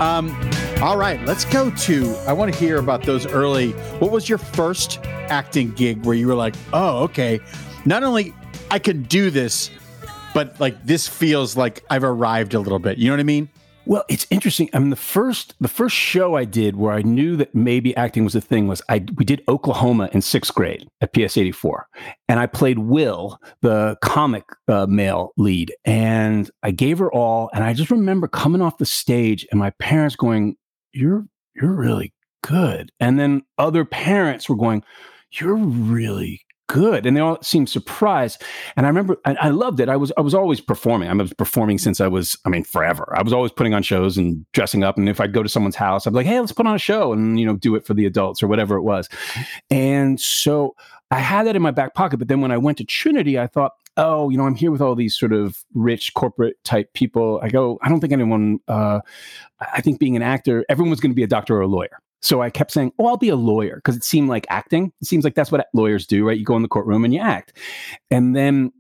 Um, 0.01 0.35
all 0.81 0.97
right, 0.97 1.21
let's 1.27 1.45
go 1.45 1.71
to. 1.71 2.17
I 2.27 2.33
want 2.33 2.53
to 2.53 2.59
hear 2.59 2.79
about 2.79 3.03
those 3.03 3.27
early. 3.27 3.73
What 3.99 4.11
was 4.11 4.29
your 4.29 4.39
first 4.39 4.99
acting 5.05 5.73
gig 5.73 6.05
where 6.05 6.15
you 6.15 6.27
were 6.27 6.35
like, 6.35 6.55
oh, 6.73 7.03
okay, 7.05 7.41
not 7.85 8.03
only 8.03 8.35
I 8.71 8.79
can 8.79 9.03
do 9.03 9.31
this, 9.31 9.71
but 10.35 10.59
like 10.61 10.85
this 10.85 11.09
feels 11.09 11.57
like 11.57 11.85
I've 11.91 12.05
arrived 12.05 12.55
a 12.55 12.61
little 12.61 12.79
bit. 12.79 12.99
You 12.99 13.09
know 13.09 13.15
what 13.15 13.21
I 13.21 13.25
mean? 13.25 13.49
Well, 13.87 14.05
it's 14.09 14.27
interesting. 14.31 14.69
I 14.73 14.79
mean, 14.79 14.91
the 14.91 14.97
first 14.97 15.55
the 15.61 15.69
first 15.69 15.97
show 15.97 16.37
I 16.37 16.45
did 16.45 16.77
where 16.77 16.93
I 16.93 17.03
knew 17.03 17.37
that 17.37 17.55
maybe 17.55 17.97
acting 17.97 18.25
was 18.25 18.35
a 18.35 18.41
thing 18.41 18.69
was 18.69 18.83
I 18.89 19.05
we 19.17 19.25
did 19.25 19.43
Oklahoma 19.49 20.11
in 20.13 20.21
sixth 20.21 20.55
grade 20.55 20.87
at 21.01 21.13
PS 21.13 21.37
eighty 21.37 21.53
four, 21.53 21.89
and 22.29 22.39
I 22.39 22.47
played 22.47 22.79
Will, 22.79 23.39
the 23.63 23.97
comic 24.03 24.45
uh, 24.69 24.87
male 24.87 25.33
lead, 25.37 25.73
and 25.85 26.51
I 26.63 26.71
gave 26.71 26.99
her 26.99 27.13
all. 27.13 27.51
And 27.55 27.65
I 27.65 27.73
just 27.73 27.91
remember 27.91 28.29
coming 28.29 28.61
off 28.61 28.79
the 28.79 28.87
stage 28.87 29.47
and 29.51 29.59
my 29.59 29.71
parents 29.71 30.15
going, 30.15 30.57
"You're 30.93 31.27
you're 31.55 31.75
really 31.75 32.13
good," 32.43 32.93
and 33.01 33.19
then 33.19 33.43
other 33.59 33.85
parents 33.85 34.49
were 34.49 34.57
going, 34.57 34.85
"You're 35.33 35.57
really." 35.57 36.43
Good, 36.73 37.05
and 37.05 37.17
they 37.17 37.21
all 37.21 37.43
seemed 37.43 37.69
surprised. 37.69 38.43
And 38.77 38.87
I 38.87 38.89
remember, 38.89 39.17
I, 39.25 39.35
I 39.35 39.49
loved 39.49 39.81
it. 39.81 39.89
I 39.89 39.97
was, 39.97 40.13
I 40.17 40.21
was 40.21 40.35
always 40.35 40.61
performing. 40.61 41.09
I 41.09 41.15
was 41.15 41.33
performing 41.33 41.79
since 41.79 42.01
I 42.01 42.07
was, 42.07 42.39
I 42.45 42.49
mean, 42.49 42.63
forever. 42.63 43.13
I 43.17 43.23
was 43.23 43.33
always 43.33 43.51
putting 43.51 43.75
on 43.75 43.83
shows 43.83 44.17
and 44.17 44.47
dressing 44.53 44.85
up. 44.85 44.97
And 44.97 45.09
if 45.09 45.21
I'd 45.21 45.33
go 45.33 45.43
to 45.43 45.49
someone's 45.49 45.75
house, 45.75 46.07
I'd 46.07 46.11
be 46.11 46.17
like, 46.17 46.27
"Hey, 46.27 46.39
let's 46.39 46.53
put 46.53 46.69
on 46.69 46.77
a 46.77 46.79
show," 46.79 47.13
and 47.13 47.41
you 47.41 47.45
know, 47.45 47.57
do 47.57 47.75
it 47.75 47.85
for 47.85 47.95
the 47.95 48.07
adults 48.07 48.41
or 48.41 48.47
whatever 48.47 48.77
it 48.77 48.83
was. 48.83 49.09
And 49.69 50.21
so 50.21 50.77
I 51.11 51.19
had 51.19 51.47
that 51.47 51.57
in 51.57 51.63
my 51.63 51.73
back 51.73 51.95
pocket. 51.95 52.19
But 52.19 52.29
then 52.29 52.41
when 52.41 52.53
I 52.53 52.59
went 52.59 52.79
to 52.79 52.85
Trinity, 52.85 53.37
I 53.37 53.49
thought, 53.49 53.73
oh, 53.97 54.31
you 54.31 54.39
know, 54.39 54.45
I'm 54.45 54.55
here 54.55 54.71
with 54.71 54.81
all 54.81 54.95
these 54.95 55.19
sort 55.19 55.33
of 55.33 55.65
rich 55.75 56.15
corporate 56.15 56.63
type 56.65 56.93
people. 56.95 57.41
I 57.43 57.49
go, 57.49 57.79
I 57.83 57.89
don't 57.89 58.01
think 58.01 58.13
anyone, 58.13 58.61
uh, 58.69 59.01
I 59.61 59.81
think 59.81 59.99
being 59.99 60.17
an 60.17 60.23
actor, 60.23 60.65
everyone's 60.69 61.01
going 61.01 61.11
to 61.11 61.17
be 61.17 61.25
a 61.25 61.29
doctor 61.29 61.57
or 61.57 61.63
a 61.63 61.67
lawyer. 61.67 61.99
So 62.21 62.43
I 62.43 62.51
kept 62.51 62.71
saying, 62.71 62.93
oh, 62.99 63.07
I'll 63.07 63.17
be 63.17 63.31
a 63.31 63.37
lawyer 63.37 63.77
because 63.77 63.97
it 63.97 64.05
seemed 64.05 64.29
like 64.29 64.47
acting. 64.51 64.93
It 65.01 65.07
seems 65.07 65.25
like 65.25 65.35
that's 65.35 65.51
what 65.51 65.67
lawyers 65.73 66.07
do, 66.07 66.27
right? 66.27 66.39
You 66.39 66.45
go 66.45 66.57
in 66.57 66.63
the 66.63 66.69
courtroom 66.69 67.05
and 67.05 67.15
you 67.15 67.21
act. 67.21 67.57
And 68.11 68.37
then 68.37 68.73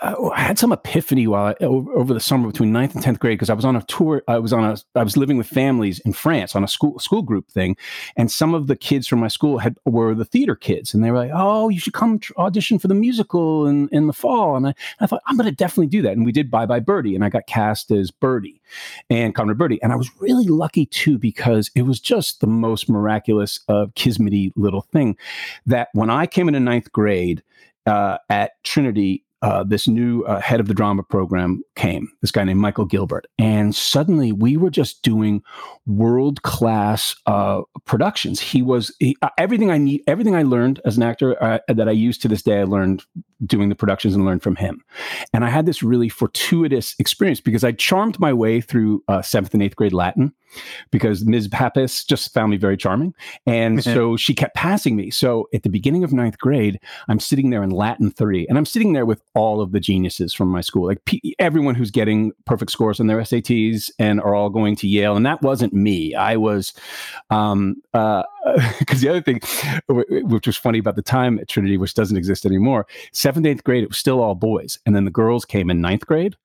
I 0.00 0.40
had 0.40 0.58
some 0.58 0.72
epiphany 0.72 1.26
while 1.26 1.54
I, 1.60 1.64
over, 1.64 2.14
the 2.14 2.20
summer 2.20 2.48
between 2.48 2.72
ninth 2.72 2.94
and 2.94 3.02
tenth 3.02 3.18
grade 3.18 3.38
because 3.38 3.50
I 3.50 3.54
was 3.54 3.64
on 3.64 3.74
a 3.76 3.82
tour. 3.82 4.22
I 4.28 4.38
was 4.38 4.52
on 4.52 4.64
a. 4.64 4.76
I 4.94 5.02
was 5.02 5.16
living 5.16 5.36
with 5.36 5.46
families 5.46 5.98
in 6.00 6.12
France 6.12 6.54
on 6.54 6.62
a 6.62 6.68
school 6.68 6.98
school 6.98 7.22
group 7.22 7.50
thing, 7.50 7.76
and 8.16 8.30
some 8.30 8.54
of 8.54 8.66
the 8.66 8.76
kids 8.76 9.06
from 9.06 9.20
my 9.20 9.28
school 9.28 9.58
had 9.58 9.76
were 9.84 10.14
the 10.14 10.24
theater 10.24 10.54
kids, 10.54 10.94
and 10.94 11.02
they 11.02 11.10
were 11.10 11.18
like, 11.18 11.30
"Oh, 11.34 11.68
you 11.68 11.80
should 11.80 11.94
come 11.94 12.20
audition 12.36 12.78
for 12.78 12.88
the 12.88 12.94
musical 12.94 13.66
in 13.66 13.88
in 13.88 14.06
the 14.06 14.12
fall." 14.12 14.56
And 14.56 14.68
I, 14.68 14.74
I 15.00 15.06
thought 15.06 15.22
I'm 15.26 15.36
going 15.36 15.48
to 15.48 15.54
definitely 15.54 15.88
do 15.88 16.02
that, 16.02 16.12
and 16.12 16.24
we 16.24 16.32
did 16.32 16.50
Bye 16.50 16.66
Bye 16.66 16.80
Birdie, 16.80 17.14
and 17.14 17.24
I 17.24 17.28
got 17.28 17.46
cast 17.46 17.90
as 17.90 18.10
Birdie, 18.10 18.60
and 19.10 19.34
Conrad 19.34 19.58
Birdie, 19.58 19.82
and 19.82 19.92
I 19.92 19.96
was 19.96 20.10
really 20.20 20.46
lucky 20.46 20.86
too 20.86 21.18
because 21.18 21.70
it 21.74 21.82
was 21.82 22.00
just 22.00 22.40
the 22.40 22.46
most 22.46 22.88
miraculous, 22.88 23.60
uh, 23.68 23.86
kismety 23.96 24.52
little 24.54 24.82
thing 24.82 25.16
that 25.66 25.88
when 25.92 26.10
I 26.10 26.26
came 26.26 26.48
into 26.48 26.60
ninth 26.60 26.92
grade 26.92 27.42
uh, 27.86 28.18
at 28.28 28.62
Trinity 28.64 29.24
uh, 29.42 29.64
this 29.64 29.86
new 29.86 30.22
uh, 30.22 30.40
head 30.40 30.60
of 30.60 30.66
the 30.66 30.74
drama 30.74 31.02
program 31.02 31.62
came, 31.78 32.10
this 32.20 32.32
guy 32.32 32.42
named 32.42 32.60
Michael 32.60 32.84
Gilbert. 32.84 33.26
And 33.38 33.74
suddenly 33.74 34.32
we 34.32 34.56
were 34.56 34.68
just 34.68 35.02
doing 35.02 35.42
world 35.86 36.42
class 36.42 37.14
uh, 37.26 37.62
productions. 37.84 38.40
He 38.40 38.62
was 38.62 38.94
he, 38.98 39.16
uh, 39.22 39.30
everything 39.38 39.70
I 39.70 39.78
need, 39.78 40.02
everything 40.08 40.34
I 40.34 40.42
learned 40.42 40.80
as 40.84 40.96
an 40.96 41.04
actor 41.04 41.40
uh, 41.42 41.60
that 41.68 41.88
I 41.88 41.92
use 41.92 42.18
to 42.18 42.28
this 42.28 42.42
day, 42.42 42.60
I 42.60 42.64
learned 42.64 43.04
doing 43.46 43.68
the 43.68 43.76
productions 43.76 44.14
and 44.14 44.24
learned 44.24 44.42
from 44.42 44.56
him. 44.56 44.82
And 45.32 45.44
I 45.44 45.50
had 45.50 45.66
this 45.66 45.82
really 45.82 46.08
fortuitous 46.08 46.96
experience 46.98 47.40
because 47.40 47.62
I 47.62 47.72
charmed 47.72 48.18
my 48.18 48.32
way 48.32 48.60
through 48.60 49.04
uh, 49.06 49.22
seventh 49.22 49.54
and 49.54 49.62
eighth 49.62 49.76
grade 49.76 49.92
Latin 49.92 50.34
because 50.90 51.24
Ms. 51.24 51.48
Pappas 51.48 52.04
just 52.04 52.32
found 52.32 52.50
me 52.50 52.56
very 52.56 52.76
charming. 52.76 53.14
And 53.46 53.84
so 53.94 54.16
she 54.16 54.34
kept 54.34 54.54
passing 54.54 54.96
me. 54.96 55.10
So 55.10 55.48
at 55.54 55.62
the 55.62 55.68
beginning 55.68 56.04
of 56.04 56.12
ninth 56.12 56.38
grade, 56.38 56.80
I'm 57.08 57.20
sitting 57.20 57.50
there 57.50 57.62
in 57.62 57.70
Latin 57.70 58.10
three, 58.10 58.46
and 58.48 58.58
I'm 58.58 58.66
sitting 58.66 58.92
there 58.92 59.06
with 59.06 59.22
all 59.34 59.60
of 59.60 59.72
the 59.72 59.80
geniuses 59.80 60.34
from 60.34 60.48
my 60.48 60.60
school, 60.60 60.86
like 60.86 61.04
p- 61.04 61.36
who's 61.74 61.90
getting 61.90 62.32
perfect 62.44 62.70
scores 62.70 63.00
on 63.00 63.06
their 63.06 63.18
SATs 63.18 63.90
and 63.98 64.20
are 64.20 64.34
all 64.34 64.50
going 64.50 64.76
to 64.76 64.88
Yale. 64.88 65.16
And 65.16 65.26
that 65.26 65.42
wasn't 65.42 65.72
me. 65.72 66.14
I 66.14 66.36
was, 66.36 66.72
um, 67.30 67.82
uh, 67.94 68.22
because 68.78 69.00
the 69.00 69.08
other 69.08 69.22
thing, 69.22 69.40
which 69.88 70.46
was 70.46 70.56
funny 70.56 70.78
about 70.78 70.96
the 70.96 71.02
time 71.02 71.38
at 71.38 71.48
Trinity, 71.48 71.76
which 71.76 71.94
doesn't 71.94 72.16
exist 72.16 72.46
anymore, 72.46 72.86
seventh, 73.12 73.46
eighth 73.46 73.64
grade, 73.64 73.82
it 73.82 73.90
was 73.90 73.98
still 73.98 74.20
all 74.20 74.34
boys. 74.34 74.78
And 74.86 74.94
then 74.94 75.04
the 75.04 75.10
girls 75.10 75.44
came 75.44 75.70
in 75.70 75.80
ninth 75.80 76.06
grade. 76.06 76.36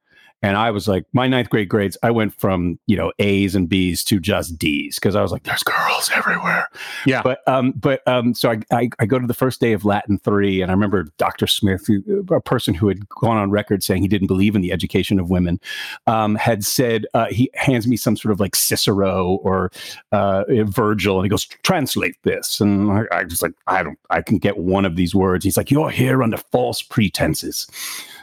And 0.44 0.58
I 0.58 0.72
was 0.72 0.90
like, 0.90 1.06
my 1.14 1.26
ninth 1.26 1.50
grade 1.50 1.70
grades, 1.70 1.98
I 2.04 2.12
went 2.12 2.34
from, 2.38 2.78
you 2.86 2.98
know, 2.98 3.14
A's 3.20 3.56
and 3.56 3.70
B's 3.70 4.04
to 4.04 4.20
just 4.20 4.58
D's 4.60 4.96
because 4.96 5.16
I 5.16 5.22
was 5.22 5.32
like, 5.32 5.44
there's 5.44 5.64
girls 5.64 6.12
everywhere. 6.14 6.70
Yeah. 7.06 7.22
But, 7.24 7.48
um, 7.48 7.72
but, 7.72 8.06
um, 8.08 8.34
so 8.34 8.52
I, 8.52 8.60
I, 8.70 8.90
I 9.00 9.06
go 9.06 9.20
to 9.20 9.26
the 9.26 9.34
first 9.34 9.62
day 9.62 9.72
of 9.72 9.86
Latin 9.86 10.20
three 10.20 10.62
and 10.62 10.70
I 10.70 10.74
remember 10.74 11.06
Dr. 11.18 11.48
Smith, 11.48 11.88
a 12.30 12.42
person 12.42 12.74
who 12.74 12.90
had 12.90 13.08
gone 13.08 13.38
on 13.38 13.52
record 13.52 13.84
saying 13.84 14.02
he 14.02 14.10
didn't 14.10 14.28
believe 14.28 14.54
in 14.54 14.62
the 14.62 14.74
education 14.74 15.18
of 15.18 15.30
women, 15.30 15.62
um, 16.08 16.36
had 16.36 16.66
said, 16.66 17.06
uh, 17.14 17.28
he 17.28 17.50
hands 17.54 17.88
me 17.88 17.96
some 17.96 18.18
sort 18.18 18.34
of 18.34 18.42
like 18.42 18.56
Cicero 18.56 19.36
or, 19.44 19.72
uh, 20.12 20.44
Virgil 20.66 21.18
and 21.18 21.26
he 21.26 21.30
goes, 21.30 21.46
translate 21.46 22.22
this. 22.24 22.60
And 22.60 22.92
I, 22.92 23.04
I 23.14 23.24
was 23.24 23.42
like, 23.42 23.54
I 23.68 23.82
don't, 23.82 23.98
I 24.10 24.22
can 24.22 24.40
get 24.40 24.58
one 24.58 24.84
of 24.84 24.98
these 24.98 25.16
words. 25.16 25.46
He's 25.46 25.56
like, 25.56 25.72
you're 25.72 25.90
here 25.90 26.22
under 26.22 26.38
false 26.38 26.82
pretenses. 26.82 27.66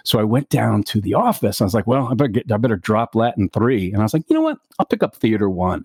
So 0.05 0.19
I 0.19 0.25
went 0.25 0.49
down 0.49 0.83
to 0.85 1.01
the 1.01 1.15
office. 1.15 1.61
I 1.61 1.65
was 1.65 1.75
like, 1.75 1.87
well, 1.87 2.09
I 2.09 2.15
better 2.15 2.29
get, 2.29 2.53
I 2.53 2.57
better 2.57 2.77
drop 2.77 3.15
Latin 3.15 3.49
three. 3.49 3.93
And 3.93 4.01
I 4.01 4.05
was 4.05 4.15
like, 4.15 4.25
you 4.29 4.35
know 4.35 4.43
what? 4.43 4.59
I'll 4.79 4.87
pick 4.87 5.03
up 5.03 5.17
theater 5.17 5.49
one. 5.49 5.85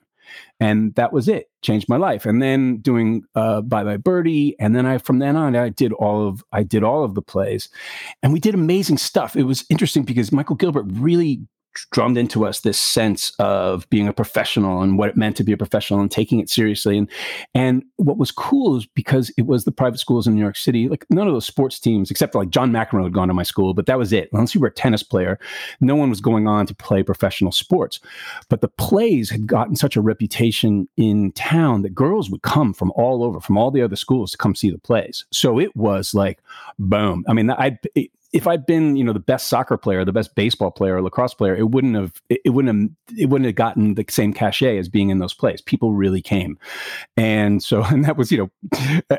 And 0.60 0.96
that 0.96 1.14
was 1.14 1.28
it. 1.28 1.52
Changed 1.62 1.88
my 1.88 1.98
life. 1.98 2.26
And 2.26 2.42
then 2.42 2.78
doing 2.78 3.24
uh, 3.36 3.62
Bye 3.62 3.84
Bye 3.84 3.98
Birdie. 3.98 4.56
And 4.60 4.76
then 4.76 4.86
I, 4.86 4.98
from 4.98 5.20
then 5.20 5.36
on, 5.36 5.56
I 5.56 5.70
did 5.70 5.94
all 5.94 6.28
of, 6.28 6.44
I 6.52 6.64
did 6.64 6.84
all 6.84 7.04
of 7.04 7.14
the 7.14 7.22
plays 7.22 7.70
and 8.24 8.34
we 8.34 8.40
did 8.40 8.56
amazing 8.56 8.98
stuff. 8.98 9.36
It 9.36 9.44
was 9.44 9.66
interesting 9.70 10.04
because 10.04 10.32
Michael 10.32 10.56
Gilbert 10.56 10.88
really 10.90 11.42
drummed 11.92 12.18
into 12.18 12.46
us 12.46 12.62
this 12.62 12.80
sense 12.80 13.34
of 13.40 13.90
being 13.90 14.08
a 14.08 14.14
professional 14.14 14.82
and 14.82 14.98
what 14.98 15.10
it 15.10 15.18
meant 15.18 15.38
to 15.38 15.44
be 15.44 15.52
a 15.52 15.58
professional 15.58 16.00
and 16.00 16.12
taking 16.12 16.40
it 16.40 16.50
seriously. 16.50 16.98
And 16.98 17.10
and 17.54 17.84
what 17.98 18.18
was 18.18 18.32
cool 18.32 18.78
is 18.78 18.86
because 18.86 19.32
it 19.38 19.46
was 19.46 19.66
the 19.66 19.72
private 19.72 20.00
schools 20.00 20.28
in 20.28 20.36
New 20.36 20.42
York 20.42 20.56
City, 20.56 20.88
like 20.88 21.06
none 21.10 21.28
of 21.28 21.34
those 21.34 21.46
sports 21.46 21.80
teams, 21.80 22.12
except 22.12 22.34
for 22.34 22.40
like 22.40 22.50
John 22.50 22.72
McEnroe 22.72 23.04
had 23.04 23.14
gone 23.14 23.28
to 23.28 23.34
my 23.34 23.44
school, 23.44 23.74
but 23.74 23.86
that 23.88 23.98
was 23.98 24.14
it. 24.14 24.30
Unless 24.32 24.56
you 24.56 24.62
were 24.62 24.68
a 24.68 24.72
tennis 24.72 25.04
player, 25.04 25.40
no 25.82 25.96
one 25.96 26.10
was 26.10 26.22
going 26.22 26.48
on 26.48 26.66
to 26.68 26.76
play 26.76 27.04
professional 27.04 27.52
sports. 27.52 28.00
But 28.50 28.62
the 28.62 28.68
plays 28.68 29.30
had 29.30 29.48
gotten 29.48 29.76
such 29.76 29.96
a 29.96 30.02
reputation 30.02 30.88
in 30.98 31.32
town 31.34 31.82
that 31.82 31.96
girls 31.96 32.30
would 32.30 32.42
come 32.44 32.74
from 32.74 32.92
all 32.92 33.24
over, 33.24 33.40
from 33.40 33.58
all 33.58 33.72
the 33.72 33.82
other 33.82 33.96
schools 33.96 34.32
to 34.32 34.38
come 34.38 34.56
see 34.56 34.70
the 34.70 34.78
plays. 34.78 35.26
So 35.32 35.60
it 35.60 35.76
was 35.76 36.14
like, 36.14 36.40
boom. 36.80 37.26
I 37.28 37.34
mean, 37.34 37.50
I 37.50 37.78
if 38.36 38.48
I'd 38.48 38.66
been, 38.66 38.98
you 38.98 39.04
know, 39.06 39.14
the 39.14 39.20
best 39.20 39.48
soccer 39.48 39.78
player, 39.78 40.04
the 40.04 40.12
best 40.12 40.36
baseball 40.36 40.70
player, 40.70 41.02
lacrosse 41.02 41.34
player, 41.34 41.56
it 41.56 41.70
wouldn't 41.70 41.96
have, 41.96 42.22
it, 42.28 42.42
it 42.44 42.50
wouldn't 42.50 42.76
have, 42.76 43.18
it 43.18 43.28
wouldn't 43.28 43.46
have 43.46 43.56
gotten 43.56 43.96
the 43.96 44.04
same 44.10 44.34
cachet 44.34 44.78
as 44.78 44.90
being 44.90 45.10
in 45.10 45.20
those 45.20 45.34
plays. 45.34 45.62
People 45.62 45.94
really 45.94 46.22
came, 46.22 46.60
and 47.16 47.64
so, 47.64 47.82
and 47.86 48.04
that 48.04 48.18
was, 48.18 48.34
you 48.34 48.38
know, 48.38 49.18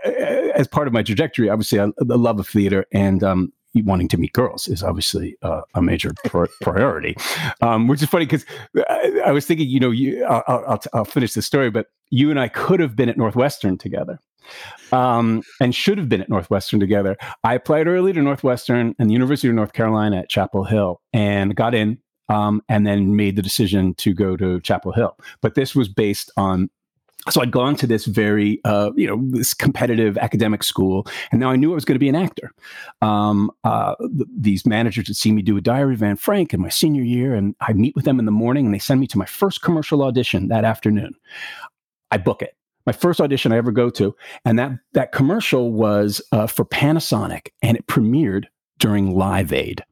as 0.54 0.68
part 0.68 0.86
of 0.86 0.92
my 0.92 1.02
trajectory. 1.02 1.48
Obviously, 1.48 1.80
I, 1.80 1.88
the 1.96 2.18
love 2.18 2.38
of 2.38 2.46
theater 2.46 2.84
and 2.92 3.24
um, 3.24 3.52
wanting 3.74 4.08
to 4.08 4.18
meet 4.18 4.34
girls 4.34 4.68
is 4.68 4.82
obviously 4.82 5.36
uh, 5.40 5.62
a 5.74 5.80
major 5.80 6.12
pri- 6.26 6.48
priority. 6.60 7.16
Um, 7.62 7.88
which 7.88 8.02
is 8.02 8.08
funny 8.10 8.26
because 8.26 8.44
I, 8.76 9.22
I 9.26 9.32
was 9.32 9.46
thinking, 9.46 9.68
you 9.68 9.80
know, 9.80 9.90
you, 9.90 10.24
I'll, 10.24 10.44
I'll, 10.46 10.82
I'll 10.92 11.04
finish 11.06 11.32
the 11.32 11.42
story, 11.42 11.70
but 11.70 11.86
you 12.10 12.30
and 12.30 12.38
I 12.38 12.48
could 12.48 12.80
have 12.80 12.94
been 12.94 13.08
at 13.08 13.16
Northwestern 13.16 13.78
together 13.78 14.20
um, 14.92 15.42
and 15.60 15.74
should 15.74 15.98
have 15.98 16.08
been 16.08 16.20
at 16.20 16.28
Northwestern 16.28 16.80
together. 16.80 17.16
I 17.44 17.54
applied 17.54 17.86
early 17.86 18.12
to 18.12 18.22
Northwestern 18.22 18.94
and 18.98 19.08
the 19.08 19.12
University 19.12 19.48
of 19.48 19.54
North 19.54 19.72
Carolina 19.72 20.18
at 20.18 20.28
Chapel 20.28 20.64
Hill 20.64 21.00
and 21.12 21.54
got 21.54 21.74
in. 21.74 21.98
Um, 22.28 22.60
and 22.68 22.84
then 22.84 23.14
made 23.14 23.36
the 23.36 23.42
decision 23.42 23.94
to 23.98 24.12
go 24.12 24.36
to 24.36 24.60
Chapel 24.60 24.90
Hill. 24.90 25.16
But 25.42 25.54
this 25.54 25.76
was 25.76 25.88
based 25.88 26.28
on 26.36 26.70
so 27.30 27.40
I'd 27.40 27.50
gone 27.50 27.76
to 27.76 27.86
this 27.86 28.04
very, 28.04 28.60
uh, 28.64 28.90
you 28.94 29.06
know, 29.06 29.20
this 29.30 29.52
competitive 29.54 30.16
academic 30.18 30.62
school, 30.62 31.06
and 31.30 31.40
now 31.40 31.50
I 31.50 31.56
knew 31.56 31.72
I 31.72 31.74
was 31.74 31.84
going 31.84 31.96
to 31.96 32.00
be 32.00 32.08
an 32.08 32.14
actor. 32.14 32.52
Um, 33.02 33.50
uh, 33.64 33.94
th- 33.98 34.28
these 34.38 34.66
managers 34.66 35.08
had 35.08 35.16
seen 35.16 35.34
me 35.34 35.42
do 35.42 35.56
a 35.56 35.60
Diary 35.60 35.94
of 35.94 36.02
Anne 36.02 36.16
Frank 36.16 36.54
in 36.54 36.60
my 36.60 36.68
senior 36.68 37.02
year, 37.02 37.34
and 37.34 37.54
I 37.60 37.72
meet 37.72 37.96
with 37.96 38.04
them 38.04 38.18
in 38.18 38.26
the 38.26 38.32
morning, 38.32 38.66
and 38.66 38.74
they 38.74 38.78
send 38.78 39.00
me 39.00 39.06
to 39.08 39.18
my 39.18 39.26
first 39.26 39.62
commercial 39.62 40.02
audition 40.02 40.48
that 40.48 40.64
afternoon. 40.64 41.14
I 42.10 42.18
book 42.18 42.42
it. 42.42 42.54
My 42.86 42.92
first 42.92 43.20
audition 43.20 43.52
I 43.52 43.56
ever 43.56 43.72
go 43.72 43.90
to, 43.90 44.14
and 44.44 44.58
that 44.58 44.72
that 44.92 45.12
commercial 45.12 45.72
was 45.72 46.20
uh, 46.32 46.46
for 46.46 46.64
Panasonic, 46.64 47.48
and 47.62 47.76
it 47.76 47.86
premiered 47.86 48.44
during 48.78 49.16
Live 49.16 49.52
Aid 49.52 49.82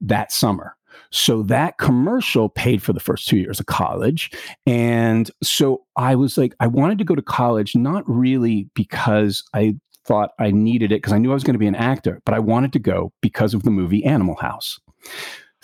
that 0.00 0.32
summer. 0.32 0.76
So 1.10 1.42
that 1.44 1.78
commercial 1.78 2.48
paid 2.48 2.82
for 2.82 2.92
the 2.92 3.00
first 3.00 3.28
two 3.28 3.36
years 3.36 3.60
of 3.60 3.66
college. 3.66 4.32
And 4.66 5.30
so 5.42 5.84
I 5.96 6.16
was 6.16 6.36
like, 6.36 6.54
I 6.58 6.66
wanted 6.66 6.98
to 6.98 7.04
go 7.04 7.14
to 7.14 7.22
college, 7.22 7.76
not 7.76 8.02
really 8.08 8.68
because 8.74 9.44
I 9.54 9.76
thought 10.04 10.30
I 10.40 10.50
needed 10.50 10.90
it, 10.90 10.96
because 10.96 11.12
I 11.12 11.18
knew 11.18 11.30
I 11.30 11.34
was 11.34 11.44
going 11.44 11.54
to 11.54 11.58
be 11.58 11.68
an 11.68 11.76
actor, 11.76 12.20
but 12.24 12.34
I 12.34 12.40
wanted 12.40 12.72
to 12.72 12.78
go 12.78 13.12
because 13.20 13.54
of 13.54 13.62
the 13.62 13.70
movie 13.70 14.04
Animal 14.04 14.34
House. 14.36 14.80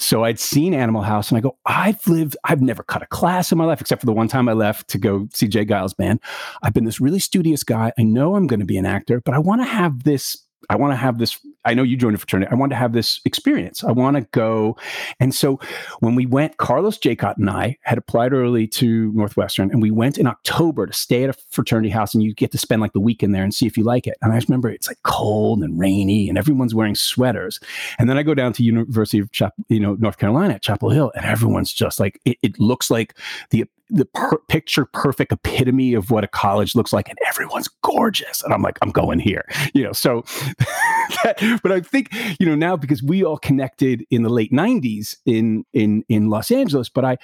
So 0.00 0.24
I'd 0.24 0.40
seen 0.40 0.72
Animal 0.72 1.02
House 1.02 1.30
and 1.30 1.38
I 1.38 1.40
go, 1.40 1.58
I've 1.66 2.04
lived, 2.08 2.36
I've 2.44 2.62
never 2.62 2.82
cut 2.82 3.02
a 3.02 3.06
class 3.06 3.52
in 3.52 3.58
my 3.58 3.64
life, 3.64 3.80
except 3.80 4.00
for 4.00 4.06
the 4.06 4.12
one 4.12 4.28
time 4.28 4.48
I 4.48 4.54
left 4.54 4.88
to 4.88 4.98
go 4.98 5.28
see 5.32 5.46
J. 5.46 5.66
Geils 5.66 5.94
band. 5.94 6.20
I've 6.62 6.72
been 6.72 6.86
this 6.86 7.00
really 7.00 7.18
studious 7.18 7.62
guy. 7.62 7.92
I 7.98 8.02
know 8.02 8.34
I'm 8.34 8.46
going 8.46 8.60
to 8.60 8.66
be 8.66 8.78
an 8.78 8.86
actor, 8.86 9.20
but 9.20 9.34
I 9.34 9.38
want 9.38 9.60
to 9.60 9.66
have 9.66 10.04
this 10.04 10.44
I 10.68 10.76
want 10.76 10.92
to 10.92 10.96
have 10.96 11.18
this. 11.18 11.38
I 11.64 11.74
know 11.74 11.82
you 11.82 11.96
joined 11.96 12.14
a 12.14 12.18
fraternity. 12.18 12.50
I 12.50 12.54
want 12.54 12.70
to 12.70 12.76
have 12.76 12.92
this 12.92 13.20
experience. 13.24 13.84
I 13.84 13.92
want 13.92 14.16
to 14.16 14.22
go. 14.32 14.76
And 15.18 15.34
so 15.34 15.60
when 16.00 16.14
we 16.14 16.26
went, 16.26 16.56
Carlos 16.56 16.98
Jacott 16.98 17.36
and 17.36 17.50
I 17.50 17.76
had 17.82 17.98
applied 17.98 18.32
early 18.32 18.66
to 18.68 19.12
Northwestern, 19.12 19.70
and 19.70 19.82
we 19.82 19.90
went 19.90 20.18
in 20.18 20.26
October 20.26 20.86
to 20.86 20.92
stay 20.92 21.24
at 21.24 21.30
a 21.30 21.34
fraternity 21.50 21.90
house, 21.90 22.14
and 22.14 22.22
you 22.22 22.34
get 22.34 22.52
to 22.52 22.58
spend 22.58 22.80
like 22.80 22.92
the 22.92 23.00
weekend 23.00 23.34
there 23.34 23.44
and 23.44 23.54
see 23.54 23.66
if 23.66 23.76
you 23.76 23.84
like 23.84 24.06
it. 24.06 24.16
And 24.22 24.32
I 24.32 24.36
just 24.36 24.48
remember 24.48 24.70
it's 24.70 24.88
like 24.88 25.02
cold 25.02 25.62
and 25.62 25.78
rainy, 25.78 26.28
and 26.28 26.38
everyone's 26.38 26.74
wearing 26.74 26.94
sweaters. 26.94 27.60
And 27.98 28.08
then 28.08 28.16
I 28.16 28.22
go 28.22 28.34
down 28.34 28.52
to 28.54 28.62
University 28.62 29.18
of 29.18 29.30
you 29.68 29.80
know 29.80 29.94
North 29.94 30.18
Carolina 30.18 30.54
at 30.54 30.62
Chapel 30.62 30.90
Hill, 30.90 31.12
and 31.14 31.24
everyone's 31.24 31.72
just 31.72 32.00
like 32.00 32.20
it, 32.24 32.38
it 32.42 32.58
looks 32.58 32.90
like 32.90 33.16
the 33.50 33.66
the 33.90 34.04
per- 34.04 34.38
picture 34.48 34.84
perfect 34.84 35.32
epitome 35.32 35.94
of 35.94 36.10
what 36.10 36.24
a 36.24 36.28
college 36.28 36.74
looks 36.74 36.92
like 36.92 37.08
and 37.08 37.18
everyone's 37.26 37.68
gorgeous 37.82 38.42
and 38.42 38.54
i'm 38.54 38.62
like 38.62 38.78
i'm 38.82 38.90
going 38.90 39.18
here 39.18 39.44
you 39.74 39.82
know 39.82 39.92
so 39.92 40.24
that, 41.22 41.60
but 41.62 41.72
i 41.72 41.80
think 41.80 42.08
you 42.38 42.46
know 42.46 42.54
now 42.54 42.76
because 42.76 43.02
we 43.02 43.24
all 43.24 43.38
connected 43.38 44.04
in 44.10 44.22
the 44.22 44.28
late 44.28 44.52
90s 44.52 45.16
in 45.26 45.64
in 45.72 46.04
in 46.08 46.28
los 46.28 46.50
angeles 46.50 46.88
but 46.88 47.04
i 47.04 47.16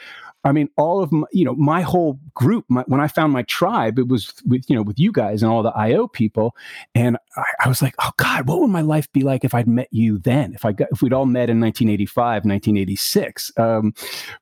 I 0.46 0.52
mean, 0.52 0.68
all 0.76 1.02
of 1.02 1.10
my, 1.10 1.26
you 1.32 1.44
know, 1.44 1.56
my 1.56 1.80
whole 1.80 2.20
group. 2.34 2.66
My, 2.68 2.84
when 2.86 3.00
I 3.00 3.08
found 3.08 3.32
my 3.32 3.42
tribe, 3.42 3.98
it 3.98 4.06
was 4.06 4.32
with 4.44 4.64
you 4.70 4.76
know 4.76 4.82
with 4.82 4.96
you 4.96 5.10
guys 5.10 5.42
and 5.42 5.50
all 5.50 5.64
the 5.64 5.70
IO 5.70 6.06
people, 6.06 6.54
and 6.94 7.16
I, 7.36 7.42
I, 7.64 7.68
was 7.68 7.82
like, 7.82 7.96
oh 7.98 8.12
God, 8.16 8.46
what 8.46 8.60
would 8.60 8.70
my 8.70 8.80
life 8.80 9.10
be 9.12 9.22
like 9.22 9.44
if 9.44 9.54
I'd 9.54 9.66
met 9.66 9.88
you 9.90 10.18
then? 10.18 10.54
If 10.54 10.64
I 10.64 10.70
got 10.70 10.88
if 10.92 11.02
we'd 11.02 11.12
all 11.12 11.26
met 11.26 11.50
in 11.50 11.60
1985, 11.60 12.44
1986. 12.44 13.52
Um, 13.56 13.92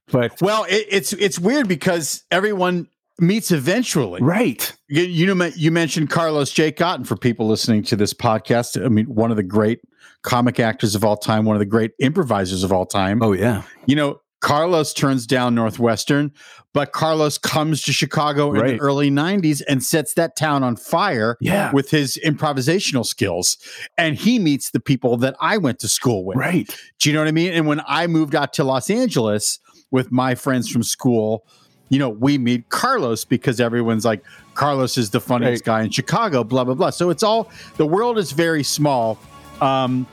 but 0.08 0.40
well, 0.42 0.64
it, 0.64 0.86
it's 0.90 1.14
it's 1.14 1.38
weird 1.38 1.68
because 1.68 2.24
everyone 2.30 2.88
meets 3.18 3.50
eventually, 3.50 4.20
right? 4.22 4.72
You, 4.88 5.02
you 5.02 5.34
know, 5.34 5.50
you 5.56 5.70
mentioned 5.70 6.10
Carlos 6.10 6.52
Jacott 6.52 7.06
for 7.06 7.16
people 7.16 7.46
listening 7.46 7.82
to 7.84 7.96
this 7.96 8.12
podcast. 8.12 8.82
I 8.84 8.88
mean, 8.88 9.06
one 9.06 9.30
of 9.30 9.36
the 9.36 9.42
great 9.42 9.80
comic 10.22 10.58
actors 10.58 10.94
of 10.94 11.04
all 11.04 11.16
time, 11.16 11.44
one 11.44 11.56
of 11.56 11.60
the 11.60 11.66
great 11.66 11.92
improvisers 11.98 12.64
of 12.64 12.72
all 12.72 12.86
time. 12.86 13.22
Oh 13.22 13.32
yeah, 13.32 13.62
you 13.86 13.96
know 13.96 14.20
Carlos 14.44 14.92
turns 14.92 15.26
down 15.26 15.54
Northwestern, 15.54 16.30
but 16.74 16.92
Carlos 16.92 17.38
comes 17.38 17.82
to 17.84 17.94
Chicago 17.94 18.50
right. 18.50 18.72
in 18.72 18.76
the 18.76 18.82
early 18.82 19.10
90s 19.10 19.62
and 19.66 19.82
sets 19.82 20.12
that 20.14 20.36
town 20.36 20.62
on 20.62 20.76
fire 20.76 21.38
yeah. 21.40 21.72
with 21.72 21.90
his 21.90 22.20
improvisational 22.22 23.06
skills. 23.06 23.56
And 23.96 24.16
he 24.16 24.38
meets 24.38 24.70
the 24.70 24.80
people 24.80 25.16
that 25.16 25.34
I 25.40 25.56
went 25.56 25.78
to 25.78 25.88
school 25.88 26.26
with. 26.26 26.36
Right. 26.36 26.68
Do 27.00 27.08
you 27.08 27.14
know 27.14 27.22
what 27.22 27.28
I 27.28 27.32
mean? 27.32 27.54
And 27.54 27.66
when 27.66 27.80
I 27.88 28.06
moved 28.06 28.34
out 28.34 28.52
to 28.54 28.64
Los 28.64 28.90
Angeles 28.90 29.60
with 29.90 30.12
my 30.12 30.34
friends 30.34 30.68
from 30.68 30.82
school, 30.82 31.46
you 31.88 31.98
know, 31.98 32.08
we 32.08 32.38
meet 32.38 32.68
Carlos 32.68 33.24
because 33.24 33.60
everyone's 33.60 34.04
like, 34.04 34.24
Carlos 34.54 34.96
is 34.96 35.10
the 35.10 35.20
funniest 35.20 35.66
right. 35.66 35.80
guy 35.80 35.84
in 35.84 35.90
Chicago, 35.90 36.44
blah, 36.44 36.64
blah, 36.64 36.74
blah. 36.74 36.90
So 36.90 37.10
it's 37.10 37.22
all, 37.22 37.50
the 37.76 37.86
world 37.86 38.18
is 38.18 38.32
very 38.32 38.62
small. 38.62 39.18
Um, 39.60 40.06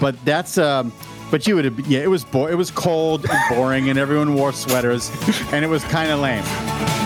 but 0.00 0.22
that's, 0.24 0.58
um, 0.58 0.92
but 1.30 1.46
you 1.46 1.56
would 1.56 1.64
have, 1.64 1.78
yeah, 1.86 2.00
it 2.00 2.10
was 2.10 2.24
bo- 2.24 2.46
it 2.46 2.54
was 2.54 2.70
cold 2.70 3.26
and 3.28 3.56
boring, 3.56 3.90
and 3.90 3.98
everyone 3.98 4.34
wore 4.34 4.52
sweaters, 4.52 5.10
and 5.52 5.64
it 5.64 5.68
was 5.68 5.84
kind 5.84 6.10
of 6.10 6.20
lame. 6.20 6.97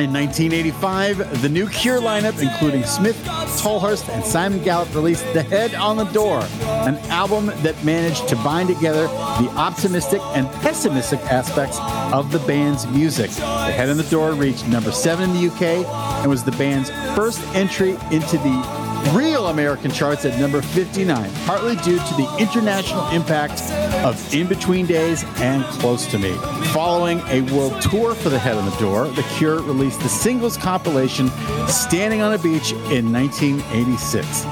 In 0.00 0.14
1985, 0.14 1.42
the 1.42 1.48
new 1.50 1.68
Cure 1.68 2.00
lineup, 2.00 2.40
including 2.40 2.84
Smith, 2.84 3.22
Tolhurst, 3.60 4.08
and 4.08 4.24
Simon 4.24 4.64
Gallup, 4.64 4.94
released 4.94 5.30
The 5.34 5.42
Head 5.42 5.74
on 5.74 5.98
the 5.98 6.04
Door, 6.04 6.40
an 6.62 6.96
album 7.10 7.48
that 7.62 7.84
managed 7.84 8.26
to 8.28 8.36
bind 8.36 8.70
together 8.70 9.08
the 9.08 9.52
optimistic 9.56 10.22
and 10.34 10.50
pessimistic 10.62 11.20
aspects 11.30 11.76
of 12.14 12.32
the 12.32 12.38
band's 12.40 12.86
music. 12.86 13.30
The 13.32 13.72
Head 13.72 13.90
on 13.90 13.98
the 13.98 14.04
Door 14.04 14.32
reached 14.34 14.66
number 14.68 14.90
seven 14.90 15.28
in 15.28 15.36
the 15.36 15.48
UK 15.48 15.86
and 16.22 16.30
was 16.30 16.44
the 16.44 16.52
band's 16.52 16.88
first 17.14 17.46
entry 17.54 17.90
into 18.10 18.38
the 18.38 18.79
real 19.12 19.48
American 19.48 19.90
charts 19.90 20.24
at 20.24 20.38
number 20.38 20.62
59, 20.62 21.30
partly 21.46 21.76
due 21.76 21.98
to 21.98 22.14
the 22.14 22.36
international 22.38 23.08
impact 23.10 23.60
of 24.04 24.34
In 24.34 24.46
Between 24.46 24.86
Days 24.86 25.24
and 25.36 25.64
Close 25.64 26.06
to 26.08 26.18
Me. 26.18 26.32
Following 26.72 27.20
a 27.28 27.42
world 27.52 27.80
tour 27.82 28.14
for 28.14 28.28
The 28.28 28.38
Head 28.38 28.56
on 28.56 28.68
the 28.68 28.76
Door, 28.76 29.08
The 29.08 29.22
Cure 29.36 29.62
released 29.62 30.00
the 30.00 30.08
singles 30.08 30.56
compilation 30.56 31.30
Standing 31.66 32.20
on 32.20 32.34
a 32.34 32.38
Beach 32.38 32.72
in 32.90 33.12
1986. 33.12 34.44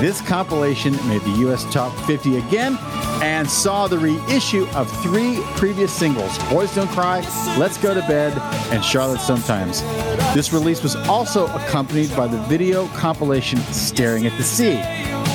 This 0.00 0.20
compilation 0.20 0.94
made 1.08 1.22
the 1.22 1.48
US 1.48 1.64
Top 1.72 1.96
50 2.06 2.38
again 2.38 2.76
and 3.22 3.48
saw 3.48 3.86
the 3.86 3.98
reissue 3.98 4.66
of 4.74 4.90
three 5.02 5.40
previous 5.56 5.92
singles 5.92 6.36
Boys 6.50 6.74
Don't 6.74 6.90
Cry, 6.90 7.20
Let's 7.56 7.78
Go 7.78 7.94
to 7.94 8.00
Bed, 8.00 8.36
and 8.72 8.84
Charlotte 8.84 9.20
Sometimes. 9.20 9.82
This 10.34 10.50
release 10.50 10.82
was 10.82 10.96
also 10.96 11.46
accompanied 11.48 12.16
by 12.16 12.26
the 12.26 12.38
video 12.44 12.86
compilation 12.88 13.58
Staring 13.70 14.26
at 14.26 14.34
the 14.38 14.42
Sea. 14.42 14.82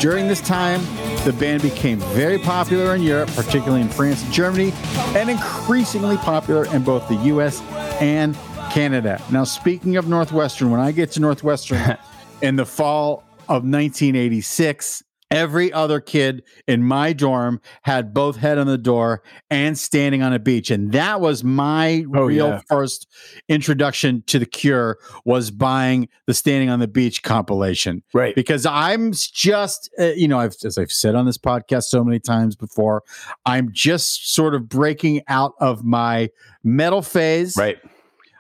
During 0.02 0.28
this 0.28 0.42
time, 0.42 0.82
the 1.24 1.34
band 1.34 1.62
became 1.62 2.00
very 2.00 2.40
popular 2.40 2.96
in 2.96 3.04
Europe, 3.04 3.30
particularly 3.36 3.82
in 3.82 3.90
France 3.90 4.24
and 4.24 4.34
Germany, 4.34 4.74
and 5.16 5.30
increasingly 5.30 6.18
popular 6.18 6.66
in 6.74 6.84
both 6.84 7.08
the 7.10 7.16
US 7.16 7.62
and 8.02 8.36
Canada. 8.72 9.22
Now, 9.32 9.44
speaking 9.44 9.98
of 9.98 10.08
Northwestern, 10.08 10.72
when 10.72 10.80
I 10.80 10.92
get 10.92 11.12
to 11.12 11.20
Northwestern 11.20 11.96
in 12.42 12.56
the 12.56 12.66
fall 12.66 13.24
of 13.42 13.64
1986, 13.64 15.04
every 15.30 15.72
other 15.74 16.00
kid 16.00 16.42
in 16.68 16.84
my 16.84 17.12
dorm 17.14 17.60
had 17.84 18.14
both 18.14 18.38
head 18.38 18.58
on 18.58 18.66
the 18.68 18.78
door 18.78 19.22
and 19.50 19.78
standing 19.78 20.22
on 20.22 20.32
a 20.34 20.40
beach 20.40 20.72
and 20.72 20.92
that 20.94 21.20
was 21.20 21.44
my 21.44 22.06
Oh, 22.16 22.26
real 22.26 22.48
yeah. 22.48 22.62
first 22.70 23.08
introduction 23.50 24.24
to 24.28 24.40
the 24.40 24.46
cure 24.46 24.98
was 25.26 25.52
buying 25.52 26.08
the 26.28 26.34
standing 26.34 26.70
on 26.70 26.80
the 26.80 26.88
beach 26.88 27.24
compilation 27.24 28.04
Right. 28.14 28.36
because 28.36 28.66
i'm 28.66 29.12
just 29.12 29.90
uh, 30.00 30.06
you 30.08 30.28
know 30.28 30.40
I've, 30.40 30.56
as 30.64 30.78
i've 30.78 30.92
said 30.92 31.16
on 31.16 31.26
this 31.26 31.38
podcast 31.38 31.84
so 31.86 32.04
many 32.04 32.20
times 32.20 32.56
before 32.56 33.04
i'm 33.46 33.70
just 33.74 34.34
sort 34.34 34.56
of 34.56 34.70
breaking 34.70 35.24
out 35.28 35.54
of 35.60 35.84
my 35.84 36.30
metal 36.64 37.02
phase 37.02 37.56
Right. 37.58 37.78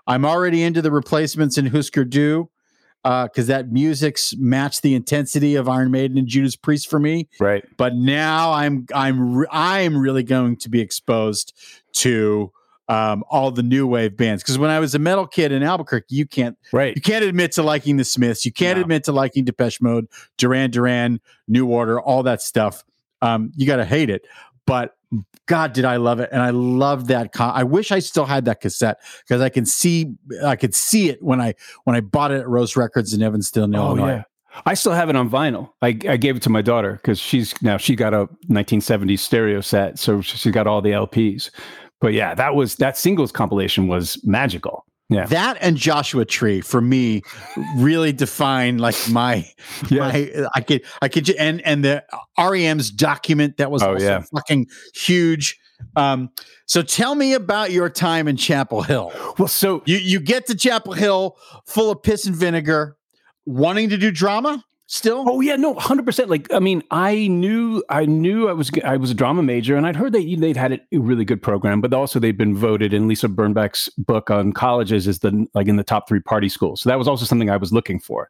I'm 0.10 0.24
already 0.24 0.64
into 0.64 0.82
the 0.82 0.90
replacements 0.92 1.58
in 1.58 1.66
Husker 1.66 2.06
Du 2.06 2.50
because 3.24 3.47
that 3.47 3.72
music's 3.72 4.36
matched 4.38 4.82
the 4.82 4.93
intensity 4.93 5.55
of 5.55 5.70
Iron 5.70 5.91
Maiden 5.91 6.18
and 6.18 6.28
Judas 6.28 6.55
Priest 6.55 6.89
for 6.89 6.99
me. 6.99 7.30
Right. 7.39 7.64
But 7.78 7.95
now 7.95 8.51
I'm 8.51 8.86
I'm 8.93 9.36
re- 9.36 9.47
I'm 9.49 9.97
really 9.97 10.24
going 10.24 10.58
to 10.58 10.70
be 10.70 10.82
exposed 10.82 11.53
to 11.93 12.51
um, 12.89 13.24
all 13.30 13.51
the 13.51 13.64
new 13.64 13.86
wave 13.86 14.16
bands 14.16 14.41
because 14.43 14.58
when 14.58 14.70
I 14.70 14.80
was 14.80 14.95
a 14.95 14.99
metal 14.99 15.28
kid 15.28 15.51
in 15.51 15.62
Albuquerque, 15.64 16.16
you 16.16 16.26
can't 16.26 16.58
Right. 16.72 16.95
you 16.95 17.01
can't 17.01 17.24
admit 17.26 17.51
to 17.53 17.64
liking 17.64 17.97
the 17.97 18.05
Smiths, 18.05 18.45
you 18.45 18.51
can't 18.53 18.78
No. 18.78 18.82
admit 18.84 19.03
to 19.05 19.12
liking 19.12 19.43
Depeche 19.45 19.82
Mode, 19.82 20.08
Duran 20.38 20.72
Duran, 20.72 21.20
New 21.47 21.68
Order, 21.68 21.99
all 21.99 22.24
that 22.24 22.41
stuff. 22.41 22.84
Um, 23.22 23.51
you 23.55 23.66
got 23.66 23.78
to 23.78 23.86
hate 23.86 24.10
it, 24.12 24.26
but 24.68 24.93
God, 25.47 25.74
did 25.74 25.86
I 25.86 25.95
love 25.95 26.20
it, 26.20 26.30
and 26.32 26.41
I 26.43 26.51
love 26.51 27.07
that. 27.07 27.32
Con- 27.32 27.53
I 27.55 27.63
wish 27.63 27.91
I 27.91 27.99
still 27.99 28.26
had 28.26 28.45
that 28.45 28.59
cassette 28.61 28.99
because 29.26 29.41
I 29.41 29.49
can 29.49 29.65
see, 29.65 30.13
I 30.45 30.55
could 30.57 30.76
see 30.76 31.09
it 31.09 31.24
when 31.24 31.41
I 31.41 31.55
when 31.86 31.95
I 31.95 32.01
bought 32.01 32.32
it 32.32 32.41
at 32.41 32.47
Rose 32.47 32.76
Records 32.76 33.13
in 33.13 33.24
Evanston, 33.24 33.74
Oh 33.76 33.88
Illinois. 33.88 34.07
yeah. 34.07 34.24
I 34.65 34.74
still 34.74 34.91
have 34.91 35.07
it 35.09 35.15
on 35.15 35.30
vinyl. 35.30 35.70
I, 35.82 35.89
I 36.09 36.18
gave 36.18 36.36
it 36.36 36.41
to 36.43 36.49
my 36.49 36.61
daughter 36.63 36.93
because 36.93 37.20
she's 37.20 37.59
now 37.61 37.78
she 37.78 37.95
got 37.95 38.13
a 38.13 38.28
1970s 38.49 39.20
stereo 39.20 39.61
set, 39.61 39.97
so 39.99 40.22
she 40.22 40.51
got 40.51 40.68
all 40.68 40.82
the 40.82 40.91
LPs. 40.91 41.51
But 42.01 42.13
yeah, 42.13 42.36
that 42.36 42.53
was 42.55 42.76
that 42.76 42.97
singles 42.97 43.32
compilation 43.32 43.88
was 43.88 44.20
magical. 44.26 44.84
Yeah. 45.10 45.26
That 45.28 45.58
and 45.62 45.78
Joshua 45.78 46.26
Tree 46.26 46.60
for 46.62 46.82
me 46.82 47.22
really 47.78 48.12
define 48.12 48.78
like 48.78 48.95
my 49.10 49.49
Yeah. 49.89 49.99
my 49.99 50.47
I 50.53 50.62
could 50.62 50.84
I 51.01 51.08
could 51.08 51.30
and 51.32 51.62
and 51.66 51.84
the 51.86 52.03
REM's 52.38 52.91
document 52.91 53.58
that 53.58 53.72
was 53.72 53.82
Oh, 53.84 53.93
also 53.93 54.05
yeah. 54.05 54.22
fucking 54.34 54.68
huge. 54.93 55.58
Um, 55.95 56.30
so 56.66 56.82
tell 56.82 57.16
me 57.16 57.34
about 57.34 57.72
your 57.72 57.89
time 57.89 58.28
in 58.28 58.36
Chapel 58.36 58.82
Hill. 58.82 59.12
Well, 59.38 59.47
so 59.47 59.82
You 59.86 59.97
you 59.97 60.20
get 60.20 60.45
to 60.47 60.55
Chapel 60.55 60.93
Hill 60.93 61.38
full 61.68 61.89
of 61.91 62.01
piss 62.03 62.26
and 62.26 62.36
vinegar, 62.36 62.97
wanting 63.45 63.89
to 63.89 63.97
do 63.97 64.12
drama 64.12 64.64
still. 64.88 65.26
Oh 65.28 65.42
yeah, 65.42 65.56
no, 65.56 65.76
hundred 65.76 66.06
percent. 66.06 66.30
Like, 66.30 66.52
I 66.52 66.60
mean, 66.60 66.84
I 66.92 67.28
knew, 67.28 67.84
I 67.90 68.06
knew 68.06 68.50
I 68.50 68.54
was, 68.54 68.72
I 68.84 68.98
was 68.98 69.12
a 69.12 69.14
drama 69.14 69.44
major, 69.44 69.76
and 69.76 69.86
I'd 69.86 69.96
heard 69.96 70.14
that 70.14 70.36
they'd 70.40 70.58
had 70.58 70.74
a 70.74 70.98
really 70.98 71.26
good 71.26 71.42
program, 71.42 71.80
but 71.82 71.94
also 71.94 72.20
they'd 72.20 72.38
been 72.38 72.56
voted 72.56 72.94
in 72.94 73.08
Lisa 73.08 73.28
Birnbach's 73.28 73.90
book 73.98 74.32
on 74.32 74.54
colleges 74.54 75.08
as 75.08 75.20
the 75.20 75.48
like 75.54 75.68
in 75.68 75.76
the 75.76 75.84
top 75.84 76.08
three 76.08 76.22
party 76.22 76.50
schools. 76.50 76.82
So 76.82 76.90
that 76.90 76.98
was 76.98 77.08
also 77.08 77.26
something 77.26 77.50
I 77.50 77.58
was 77.58 77.72
looking 77.72 78.00
for. 78.00 78.30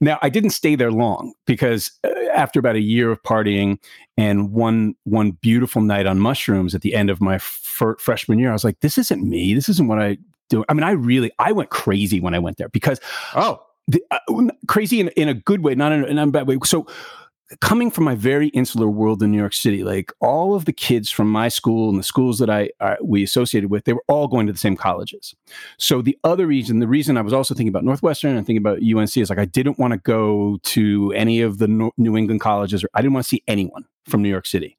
Now, 0.00 0.18
I 0.22 0.28
didn't 0.28 0.50
stay 0.50 0.76
there 0.76 0.92
long 0.92 1.32
because 1.46 1.90
uh, 2.04 2.10
after 2.34 2.60
about 2.60 2.76
a 2.76 2.80
year 2.80 3.10
of 3.10 3.22
partying 3.22 3.78
and 4.16 4.52
one 4.52 4.94
one 5.04 5.32
beautiful 5.32 5.82
night 5.82 6.06
on 6.06 6.18
mushrooms 6.18 6.74
at 6.74 6.82
the 6.82 6.94
end 6.94 7.10
of 7.10 7.20
my 7.20 7.38
fir- 7.38 7.96
freshman 7.96 8.38
year, 8.38 8.50
I 8.50 8.52
was 8.52 8.64
like, 8.64 8.80
this 8.80 8.98
isn't 8.98 9.28
me. 9.28 9.54
This 9.54 9.68
isn't 9.68 9.88
what 9.88 10.00
I 10.00 10.18
do. 10.48 10.64
I 10.68 10.74
mean, 10.74 10.84
I 10.84 10.92
really, 10.92 11.32
I 11.38 11.52
went 11.52 11.70
crazy 11.70 12.20
when 12.20 12.34
I 12.34 12.38
went 12.38 12.56
there 12.56 12.68
because 12.68 13.00
Oh, 13.34 13.60
the, 13.86 14.02
uh, 14.10 14.18
crazy 14.66 15.00
in, 15.00 15.08
in 15.08 15.28
a 15.28 15.34
good 15.34 15.62
way, 15.62 15.74
not 15.74 15.92
in, 15.92 16.04
in 16.04 16.18
a 16.18 16.26
bad 16.26 16.46
way. 16.46 16.58
So, 16.64 16.86
coming 17.60 17.90
from 17.90 18.04
my 18.04 18.14
very 18.14 18.48
insular 18.48 18.88
world 18.88 19.22
in 19.22 19.30
New 19.30 19.38
York 19.38 19.54
City, 19.54 19.84
like 19.84 20.12
all 20.20 20.54
of 20.54 20.64
the 20.64 20.72
kids 20.72 21.10
from 21.10 21.30
my 21.30 21.48
school 21.48 21.88
and 21.88 21.98
the 21.98 22.02
schools 22.02 22.38
that 22.38 22.50
I 22.50 22.70
we 23.00 23.22
associated 23.22 23.70
with, 23.70 23.84
they 23.84 23.92
were 23.92 24.04
all 24.08 24.26
going 24.26 24.46
to 24.46 24.52
the 24.52 24.58
same 24.58 24.76
colleges. 24.76 25.34
So 25.78 26.02
the 26.02 26.18
other 26.24 26.46
reason, 26.46 26.80
the 26.80 26.88
reason 26.88 27.16
I 27.16 27.22
was 27.22 27.32
also 27.32 27.54
thinking 27.54 27.68
about 27.68 27.84
Northwestern 27.84 28.36
and 28.36 28.44
thinking 28.44 28.62
about 28.62 28.82
UNC 28.82 29.16
is 29.16 29.30
like 29.30 29.38
I 29.38 29.44
didn't 29.44 29.78
want 29.78 29.92
to 29.92 29.98
go 29.98 30.58
to 30.62 31.12
any 31.14 31.40
of 31.40 31.58
the 31.58 31.68
Nor- 31.68 31.92
New 31.96 32.16
England 32.16 32.40
colleges, 32.40 32.82
or 32.82 32.88
I 32.94 33.00
didn't 33.00 33.14
want 33.14 33.24
to 33.24 33.28
see 33.28 33.42
anyone 33.46 33.84
from 34.08 34.22
New 34.22 34.28
York 34.28 34.46
City, 34.46 34.76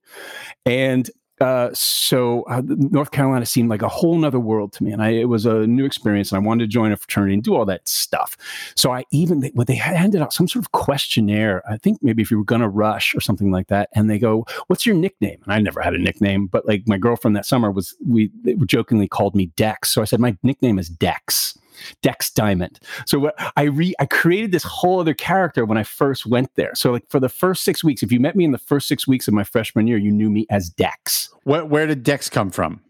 and 0.65 1.09
uh, 1.39 1.69
so 1.73 2.43
uh, 2.43 2.61
North 2.65 3.11
Carolina 3.11 3.45
seemed 3.45 3.69
like 3.69 3.81
a 3.81 3.87
whole 3.87 4.17
nother 4.17 4.39
world 4.39 4.73
to 4.73 4.83
me, 4.83 4.91
and 4.91 5.03
I, 5.03 5.09
it 5.09 5.29
was 5.29 5.45
a 5.45 5.67
new 5.67 5.85
experience, 5.85 6.31
and 6.31 6.37
I 6.37 6.45
wanted 6.45 6.63
to 6.63 6.67
join 6.67 6.91
a 6.91 6.97
fraternity 6.97 7.35
and 7.35 7.43
do 7.43 7.55
all 7.55 7.65
that 7.65 7.87
stuff. 7.87 8.35
So 8.75 8.91
I 8.91 9.03
even 9.11 9.41
they, 9.41 9.49
what 9.49 9.67
they 9.67 9.75
handed 9.75 10.21
out 10.21 10.33
some 10.33 10.47
sort 10.47 10.65
of 10.65 10.71
questionnaire. 10.71 11.61
I 11.69 11.77
think 11.77 12.01
maybe 12.01 12.21
if 12.21 12.31
you 12.31 12.37
were 12.37 12.43
going 12.43 12.61
to 12.61 12.69
rush 12.69 13.13
or 13.13 13.21
something 13.21 13.51
like 13.51 13.67
that, 13.67 13.89
and 13.93 14.09
they 14.09 14.17
go, 14.17 14.45
"What's 14.67 14.85
your 14.85 14.95
nickname?" 14.95 15.39
And 15.43 15.53
I 15.53 15.59
never 15.59 15.81
had 15.81 15.93
a 15.93 15.99
nickname, 15.99 16.47
but 16.47 16.67
like 16.67 16.87
my 16.87 16.97
girlfriend 16.97 17.35
that 17.35 17.45
summer 17.45 17.71
was 17.71 17.95
we 18.07 18.31
jokingly 18.65 19.07
called 19.07 19.35
me 19.35 19.47
Dex. 19.57 19.89
So 19.89 20.01
I 20.01 20.05
said 20.05 20.19
my 20.19 20.35
nickname 20.43 20.79
is 20.79 20.89
Dex. 20.89 21.57
Dex 22.01 22.29
Diamond. 22.31 22.79
So 23.05 23.19
what 23.19 23.35
I 23.55 23.63
re 23.63 23.93
I 23.99 24.05
created 24.05 24.51
this 24.51 24.63
whole 24.63 24.99
other 24.99 25.13
character 25.13 25.65
when 25.65 25.77
I 25.77 25.83
first 25.83 26.25
went 26.25 26.53
there. 26.55 26.75
So 26.75 26.91
like 26.91 27.07
for 27.09 27.19
the 27.19 27.29
first 27.29 27.63
six 27.63 27.83
weeks, 27.83 28.03
if 28.03 28.11
you 28.11 28.19
met 28.19 28.35
me 28.35 28.45
in 28.45 28.51
the 28.51 28.57
first 28.57 28.87
six 28.87 29.07
weeks 29.07 29.27
of 29.27 29.33
my 29.33 29.43
freshman 29.43 29.87
year, 29.87 29.97
you 29.97 30.11
knew 30.11 30.29
me 30.29 30.45
as 30.49 30.69
Dex. 30.69 31.29
where, 31.43 31.65
where 31.65 31.87
did 31.87 32.03
Dex 32.03 32.29
come 32.29 32.49
from? 32.49 32.81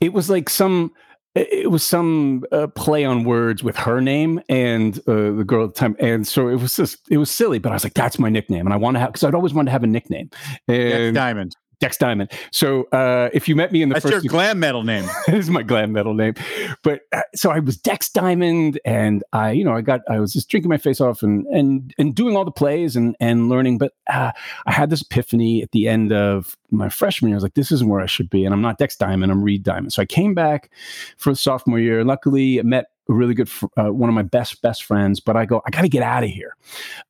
It 0.00 0.12
was 0.12 0.30
like 0.30 0.48
some. 0.48 0.92
It 1.34 1.70
was 1.70 1.82
some 1.82 2.44
uh, 2.50 2.68
play 2.68 3.04
on 3.04 3.24
words 3.24 3.62
with 3.62 3.76
her 3.76 4.00
name 4.00 4.40
and 4.48 4.98
uh, 5.00 5.32
the 5.32 5.44
girl 5.46 5.64
at 5.64 5.74
the 5.74 5.78
time, 5.78 5.94
and 6.00 6.26
so 6.26 6.48
it 6.48 6.54
was 6.54 6.76
just 6.76 7.00
it 7.10 7.18
was 7.18 7.30
silly. 7.30 7.58
But 7.58 7.72
I 7.72 7.74
was 7.74 7.84
like, 7.84 7.92
"That's 7.92 8.18
my 8.18 8.30
nickname," 8.30 8.66
and 8.66 8.72
I 8.72 8.78
want 8.78 8.94
to 8.94 9.00
have 9.00 9.12
because 9.12 9.22
I'd 9.22 9.34
always 9.34 9.52
wanted 9.52 9.66
to 9.66 9.72
have 9.72 9.84
a 9.84 9.86
nickname. 9.86 10.30
Dex 10.66 10.68
And 10.68 11.14
Diamond. 11.14 11.54
Dex 11.78 11.98
Diamond. 11.98 12.32
So 12.52 12.84
uh, 12.84 13.28
if 13.34 13.48
you 13.48 13.54
met 13.54 13.70
me 13.70 13.82
in 13.82 13.90
the 13.90 13.94
That's 13.94 14.08
first 14.08 14.24
your 14.24 14.30
glam 14.30 14.58
metal 14.58 14.82
name. 14.82 15.04
that 15.26 15.34
is 15.36 15.50
my 15.50 15.62
glam 15.62 15.92
metal 15.92 16.14
name. 16.14 16.34
But 16.82 17.02
uh, 17.12 17.22
so 17.34 17.50
I 17.50 17.58
was 17.58 17.76
Dex 17.76 18.08
Diamond, 18.08 18.80
and 18.84 19.22
I, 19.32 19.50
you 19.50 19.62
know, 19.62 19.74
I 19.74 19.82
got, 19.82 20.00
I 20.08 20.18
was 20.18 20.32
just 20.32 20.48
drinking 20.48 20.70
my 20.70 20.78
face 20.78 21.00
off 21.00 21.22
and 21.22 21.46
and 21.48 21.92
and 21.98 22.14
doing 22.14 22.34
all 22.34 22.44
the 22.44 22.50
plays 22.50 22.96
and 22.96 23.14
and 23.20 23.48
learning. 23.50 23.76
But 23.76 23.92
uh, 24.10 24.32
I 24.66 24.72
had 24.72 24.88
this 24.88 25.02
epiphany 25.02 25.62
at 25.62 25.72
the 25.72 25.86
end 25.86 26.12
of 26.12 26.56
my 26.70 26.88
freshman 26.88 27.28
year. 27.28 27.36
I 27.36 27.38
was 27.38 27.42
like, 27.42 27.54
this 27.54 27.70
isn't 27.70 27.88
where 27.88 28.00
I 28.00 28.06
should 28.06 28.30
be, 28.30 28.44
and 28.46 28.54
I'm 28.54 28.62
not 28.62 28.78
Dex 28.78 28.96
Diamond. 28.96 29.30
I'm 29.30 29.42
Reed 29.42 29.62
Diamond. 29.62 29.92
So 29.92 30.00
I 30.00 30.06
came 30.06 30.34
back 30.34 30.70
for 31.18 31.34
sophomore 31.34 31.78
year. 31.78 32.04
Luckily, 32.04 32.58
I 32.58 32.62
met 32.62 32.86
a 33.08 33.12
really 33.12 33.34
good, 33.34 33.50
fr- 33.50 33.66
uh, 33.76 33.92
one 33.92 34.08
of 34.08 34.14
my 34.14 34.22
best 34.22 34.62
best 34.62 34.84
friends. 34.84 35.20
But 35.20 35.36
I 35.36 35.44
go, 35.44 35.60
I 35.66 35.70
got 35.70 35.82
to 35.82 35.88
get 35.88 36.02
out 36.02 36.24
of 36.24 36.30
here 36.30 36.56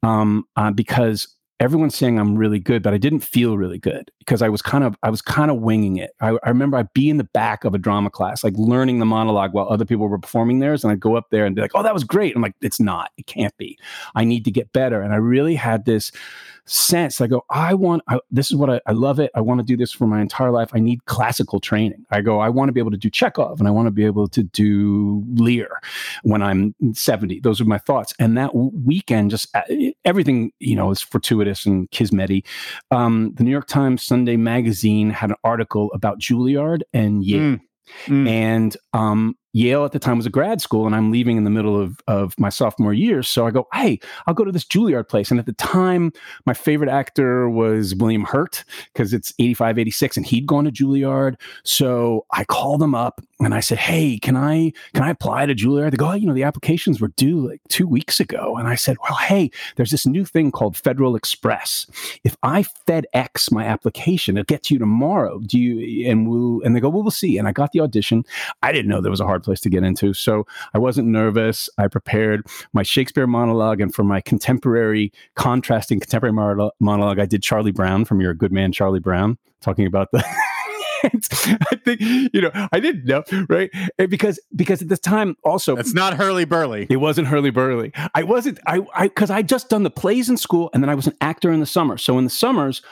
um, 0.03 0.45
uh, 0.57 0.73
because 0.73 1.36
everyone's 1.59 1.97
saying 1.97 2.19
I'm 2.19 2.37
really 2.37 2.59
good, 2.59 2.83
but 2.83 2.93
I 2.93 2.99
didn't 2.99 3.21
feel 3.21 3.57
really 3.57 3.79
good 3.79 4.11
because 4.19 4.43
I 4.43 4.49
was 4.49 4.61
kind 4.61 4.85
of 4.85 4.97
I 5.03 5.11
was 5.11 5.23
kind 5.23 5.51
of 5.51 5.59
winging 5.59 5.97
it. 5.97 6.11
I, 6.21 6.39
I 6.43 6.49
remember 6.49 6.77
I'd 6.77 6.93
be 6.93 7.09
in 7.09 7.17
the 7.17 7.25
back 7.25 7.65
of 7.65 7.75
a 7.75 7.79
drama 7.79 8.11
class, 8.11 8.45
like 8.45 8.55
learning 8.57 8.99
the 8.99 9.07
monologue 9.07 9.53
while 9.53 9.69
other 9.69 9.85
people 9.85 10.09
were 10.09 10.19
performing 10.19 10.59
theirs, 10.59 10.85
and 10.85 10.93
I'd 10.93 11.01
go 11.01 11.17
up 11.17 11.27
there 11.31 11.47
and 11.47 11.57
be 11.57 11.63
like, 11.63 11.73
"Oh, 11.75 11.83
that 11.83 11.95
was 11.95 12.05
great." 12.05 12.37
I'm 12.37 12.43
like, 12.43 12.55
"It's 12.61 12.81
not. 12.81 13.11
It 13.17 13.27
can't 13.27 13.57
be. 13.57 13.79
I 14.15 14.25
need 14.25 14.45
to 14.45 14.51
get 14.51 14.73
better." 14.73 15.01
And 15.01 15.13
I 15.13 15.17
really 15.17 15.55
had 15.55 15.85
this 15.85 16.13
sense. 16.67 17.21
I 17.21 17.27
go, 17.27 17.45
"I 17.51 17.75
want. 17.75 18.03
I, 18.09 18.19
this 18.31 18.51
is 18.51 18.57
what 18.57 18.71
I, 18.71 18.81
I 18.87 18.93
love 18.93 19.19
it. 19.19 19.31
I 19.35 19.41
want 19.41 19.61
to 19.61 19.65
do 19.65 19.77
this 19.77 19.93
for 19.93 20.07
my 20.07 20.21
entire 20.21 20.51
life. 20.51 20.71
I 20.73 20.79
need 20.79 21.05
classical 21.07 21.61
training." 21.61 22.05
I 22.11 22.21
go, 22.21 22.41
"I 22.41 22.49
want 22.49 22.69
to 22.69 22.73
be 22.73 22.81
able 22.81 22.91
to 22.91 22.97
do 22.97 23.11
Chekhov, 23.11 23.59
and 23.59 23.69
I 23.69 23.71
want 23.71 23.87
to 23.87 23.91
be 23.91 24.05
able 24.05 24.29
to 24.29 24.43
do 24.43 25.25
Lear 25.35 25.81
when 26.23 26.43
I'm 26.43 26.75
70." 26.93 27.41
Those 27.41 27.61
are 27.61 27.65
my 27.65 27.79
thoughts. 27.79 28.15
And 28.19 28.37
that 28.37 28.55
weekend, 28.55 29.31
just 29.31 29.55
uh, 29.55 29.63
everything 30.05 30.53
you 30.61 30.77
know 30.77 30.91
is 30.91 31.01
fortuitous 31.01 31.67
and 31.67 31.91
kismety. 31.91 32.45
Um, 32.91 33.33
the 33.35 33.45
New 33.45 33.51
York 33.51 33.69
Times 33.69 34.03
Sunday 34.03 34.37
Magazine 34.37 35.11
had 35.11 35.31
an 35.31 35.37
article 35.45 35.91
about 35.93 36.19
Juilliard 36.19 36.83
and 36.93 37.25
Yale. 37.25 37.41
Mm. 37.41 37.61
Mm. 38.07 38.29
And 38.29 38.77
um, 38.93 39.37
Yale 39.57 39.87
at 39.87 39.93
the 39.93 39.99
time 39.99 40.19
was 40.19 40.27
a 40.27 40.31
grad 40.31 40.61
school, 40.61 40.85
and 40.85 40.95
I'm 40.95 41.11
leaving 41.11 41.39
in 41.39 41.45
the 41.45 41.51
middle 41.51 41.81
of, 41.81 41.99
of 42.09 42.39
my 42.39 42.51
sophomore 42.51 42.93
year. 42.93 43.23
So 43.23 43.47
I 43.47 43.51
go, 43.51 43.67
hey, 43.73 43.99
I'll 44.27 44.35
go 44.35 44.45
to 44.45 44.53
this 44.53 44.67
Juilliard 44.67 45.09
place. 45.09 45.31
And 45.31 45.41
at 45.41 45.47
the 45.47 45.55
time, 45.55 46.13
my 46.45 46.53
favorite 46.53 46.91
actor 46.91 47.49
was 47.49 47.95
William 47.95 48.25
Hurt 48.25 48.65
because 48.93 49.15
it's 49.15 49.33
85, 49.39 49.79
86, 49.79 50.17
and 50.19 50.27
he'd 50.27 50.47
gone 50.47 50.65
to 50.65 50.71
Juilliard. 50.71 51.37
So 51.63 52.27
I 52.33 52.45
called 52.45 52.83
them 52.83 52.95
up 52.95 53.23
and 53.41 53.55
I 53.55 53.61
said, 53.61 53.79
hey, 53.79 54.19
can 54.19 54.37
I 54.37 54.73
can 54.95 55.03
I 55.03 55.11
apply 55.11 55.47
to 55.47 55.55
Juilliard? 55.55 55.91
They 55.91 55.99
go, 55.99 56.09
oh, 56.09 56.15
you 56.15 56.27
know, 56.27 56.33
the 56.33 56.43
applications 56.43 57.01
were 57.01 57.09
due 57.09 57.49
like 57.49 57.61
two 57.69 57.87
weeks 57.87 58.19
ago. 58.19 58.57
And 58.57 58.67
I 58.67 58.77
said, 58.77 58.97
well, 59.03 59.17
hey, 59.17 59.51
there's 59.77 59.91
this 59.91 60.07
new 60.07 60.25
thing 60.25 60.51
called 60.51 60.77
Federal 60.77 61.17
Express. 61.17 61.87
If 62.25 62.37
I 62.43 62.65
FedEx 62.87 63.53
my 63.53 63.65
application, 63.65 64.39
it 64.39 64.47
gets 64.47 64.71
you 64.71 64.79
tomorrow. 64.79 65.41
Do 65.41 65.59
you 65.59 66.11
and 66.11 66.29
we'll 66.29 66.63
and 66.63 66.75
they 66.75 66.81
go, 66.81 66.89
well, 66.89 67.03
we'll 67.03 67.11
see. 67.11 67.37
And 67.37 67.47
I 67.47 67.53
got 67.53 67.73
the 67.73 67.81
audition. 67.81 68.25
I 68.63 68.73
didn't 68.73 68.89
know 68.91 69.01
there 69.03 69.11
was 69.11 69.21
a 69.21 69.27
hard 69.27 69.43
place 69.47 69.61
to 69.61 69.71
get 69.71 69.83
into. 69.83 70.13
So 70.13 70.47
I 70.75 70.79
wasn't 70.79 71.09
nervous. 71.09 71.71
I 71.79 71.89
prepared 71.89 72.47
my 72.73 72.83
Shakespeare 72.83 73.27
monologue. 73.27 73.81
And 73.81 73.95
for 73.95 74.05
my 74.05 74.21
contemporary, 74.21 75.13
contrasting 75.35 76.01
contemporary 76.01 76.33
mono- 76.33 76.73
monologue, 76.81 77.19
I 77.19 77.27
did 77.27 77.43
Charlie 77.43 77.73
Brown 77.73 78.05
from 78.05 78.21
You're 78.21 78.35
Good 78.35 78.53
Man, 78.53 78.73
Charlie 78.73 79.01
Brown, 79.01 79.39
talking 79.61 79.87
about 79.87 80.11
the. 80.13 80.25
I 81.05 81.77
think 81.85 82.01
you 82.01 82.41
know 82.41 82.51
I 82.73 82.81
didn't 82.81 83.05
know 83.05 83.23
right 83.49 83.71
because 84.09 84.41
because 84.57 84.83
at 84.83 84.89
this 84.89 84.99
time 84.99 85.37
also 85.45 85.77
It's 85.77 85.93
not 85.95 86.15
Hurlyburly. 86.15 86.87
it 86.91 86.97
wasn't 86.97 87.29
Hurlyburly. 87.29 87.93
I 88.15 88.25
wasn't. 88.25 88.59
I 88.67 88.81
I 88.95 89.09
because 89.09 89.31
I 89.31 89.43
just 89.43 89.69
done 89.69 89.85
the 89.85 89.91
plays 89.91 90.29
in 90.29 90.37
school, 90.37 90.69
and 90.75 90.83
then 90.83 90.91
I 90.91 90.95
was 90.97 91.07
an 91.07 91.15
actor 91.21 91.53
in 91.53 91.61
the 91.61 91.67
summer. 91.67 91.97
So 91.97 92.19
in 92.19 92.25
the 92.25 92.31
summers, 92.31 92.83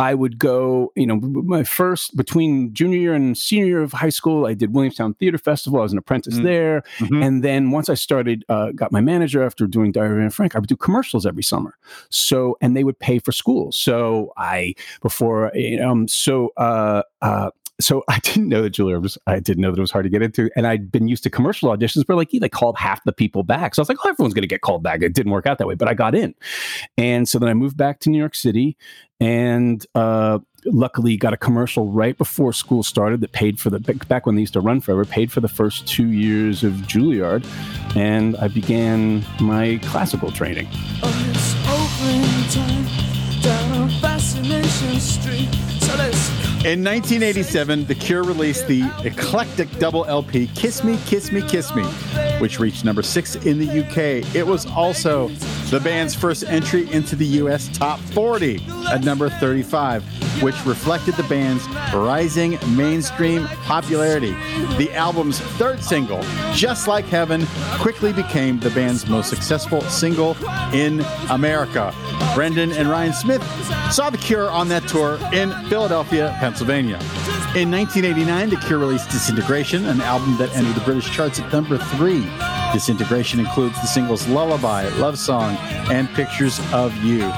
I 0.00 0.14
would 0.14 0.38
go. 0.38 0.92
You 0.96 1.06
know, 1.06 1.16
my 1.56 1.62
first 1.62 2.16
between 2.16 2.72
junior 2.72 2.98
year 2.98 3.14
and 3.14 3.36
senior 3.36 3.66
year 3.66 3.82
of 3.82 3.92
high 3.92 4.08
school, 4.08 4.46
I 4.46 4.54
did 4.54 4.74
Williamstown 4.74 5.14
Theater 5.14 5.38
Festival. 5.38 5.78
I 5.80 5.82
was 5.82 5.92
an 5.92 5.98
apprentice 5.98 6.38
Mm. 6.38 6.42
there, 6.44 6.82
Mhm. 6.98 7.24
and 7.24 7.44
then 7.44 7.70
once 7.70 7.88
I 7.88 7.94
started, 7.94 8.44
uh, 8.48 8.72
got 8.72 8.90
my 8.92 9.00
manager 9.00 9.42
after 9.42 9.66
doing 9.66 9.92
Diary 9.92 10.16
of 10.18 10.22
Anne 10.24 10.30
Frank. 10.30 10.56
I 10.56 10.58
would 10.58 10.68
do 10.68 10.76
commercials 10.76 11.26
every 11.26 11.42
summer. 11.42 11.74
So 12.08 12.56
and 12.62 12.76
they 12.76 12.84
would 12.84 12.98
pay 12.98 13.18
for 13.18 13.32
school. 13.32 13.72
So 13.72 14.32
I 14.36 14.74
before 15.02 15.52
um 15.82 16.08
so 16.08 16.52
uh 16.56 17.02
uh 17.22 17.50
so 17.80 18.04
I 18.08 18.18
didn't 18.20 18.48
know 18.48 18.62
that 18.62 18.72
Juilliard 18.72 19.02
was. 19.02 19.18
I 19.26 19.40
didn't 19.40 19.62
know 19.62 19.70
that 19.70 19.78
it 19.78 19.80
was 19.80 19.90
hard 19.90 20.04
to 20.04 20.10
get 20.10 20.22
into, 20.22 20.50
and 20.56 20.66
I'd 20.66 20.90
been 20.92 21.08
used 21.08 21.22
to 21.24 21.30
commercial 21.30 21.70
auditions 21.70 22.06
where 22.06 22.16
like 22.16 22.30
they 22.30 22.48
called 22.48 22.76
half 22.76 23.02
the 23.04 23.12
people 23.12 23.42
back. 23.42 23.74
So 23.74 23.80
I 23.80 23.82
was 23.82 23.88
like, 23.88 23.98
oh, 24.04 24.10
everyone's 24.10 24.34
going 24.34 24.42
to 24.42 24.48
get 24.48 24.60
called 24.60 24.82
back. 24.82 25.02
It 25.02 25.14
didn't 25.14 25.32
work 25.32 25.46
out 25.46 25.58
that 25.58 25.66
way, 25.66 25.74
but 25.74 25.88
I 25.88 25.94
got 25.94 26.14
in, 26.14 26.34
and 26.96 27.28
so 27.28 27.38
then 27.38 27.48
I 27.48 27.54
moved 27.54 27.76
back 27.76 28.00
to 28.00 28.10
New 28.10 28.18
York 28.18 28.34
City, 28.34 28.76
and 29.20 29.84
uh, 29.94 30.38
luckily 30.64 31.16
got 31.16 31.32
a 31.32 31.36
commercial 31.36 31.88
right 31.88 32.16
before 32.16 32.52
school 32.52 32.82
started 32.82 33.20
that 33.20 33.32
paid 33.32 33.58
for 33.58 33.70
the 33.70 33.80
back 34.08 34.26
when 34.26 34.34
they 34.34 34.40
used 34.40 34.54
to 34.54 34.60
run 34.60 34.80
forever, 34.80 35.04
paid 35.04 35.32
for 35.32 35.40
the 35.40 35.48
first 35.48 35.86
two 35.86 36.08
years 36.08 36.64
of 36.64 36.72
Juilliard, 36.72 37.46
and 37.96 38.36
I 38.36 38.48
began 38.48 39.24
my 39.40 39.78
classical 39.82 40.30
training. 40.30 40.68
In 46.62 46.84
1987, 46.84 47.86
The 47.86 47.94
Cure 47.94 48.22
released 48.22 48.66
the 48.66 48.82
eclectic 49.02 49.70
double 49.78 50.04
LP 50.04 50.46
Kiss 50.48 50.84
Me, 50.84 50.98
Kiss 51.06 51.32
Me, 51.32 51.40
Kiss 51.40 51.74
Me, 51.74 51.84
which 52.40 52.58
reached 52.58 52.84
number 52.84 53.02
six 53.02 53.36
in 53.36 53.58
the 53.58 53.68
UK. 53.68 54.34
It 54.34 54.46
was 54.46 54.66
also 54.66 55.28
the 55.70 55.80
band's 55.80 56.14
first 56.14 56.44
entry 56.44 56.90
into 56.90 57.14
the 57.14 57.26
US 57.26 57.68
top 57.76 58.00
40 58.00 58.60
at 58.90 59.04
number 59.04 59.28
35, 59.28 60.02
which 60.42 60.56
reflected 60.66 61.14
the 61.14 61.22
band's 61.24 61.66
rising 61.94 62.58
mainstream 62.74 63.46
popularity. 63.64 64.32
The 64.78 64.90
album's 64.94 65.38
third 65.40 65.82
single, 65.82 66.22
Just 66.52 66.88
Like 66.88 67.04
Heaven, 67.04 67.46
quickly 67.78 68.12
became 68.12 68.58
the 68.58 68.70
band's 68.70 69.06
most 69.06 69.30
successful 69.30 69.82
single 69.82 70.36
in 70.72 71.04
America. 71.30 71.94
Brendan 72.34 72.72
and 72.72 72.88
Ryan 72.88 73.12
Smith 73.12 73.42
saw 73.92 74.10
The 74.10 74.18
Cure 74.18 74.50
on 74.50 74.68
that 74.68 74.86
tour 74.88 75.18
in 75.32 75.50
Philadelphia, 75.68 76.36
Pennsylvania. 76.38 76.98
In 77.56 77.70
1989, 77.70 78.50
The 78.50 78.56
Cure 78.56 78.78
released 78.78 79.10
Disintegration, 79.10 79.86
an 79.86 80.00
album 80.00 80.36
that 80.38 80.54
entered 80.54 80.74
the 80.74 80.80
British 80.82 81.10
charts 81.10 81.40
at 81.40 81.52
number 81.52 81.78
three. 81.78 82.29
Disintegration 82.72 83.40
includes 83.40 83.74
the 83.80 83.86
singles 83.86 84.28
Lullaby, 84.28 84.88
Love 84.98 85.18
Song, 85.18 85.56
and 85.90 86.08
Pictures 86.10 86.60
of 86.72 86.94
You. 87.02 87.32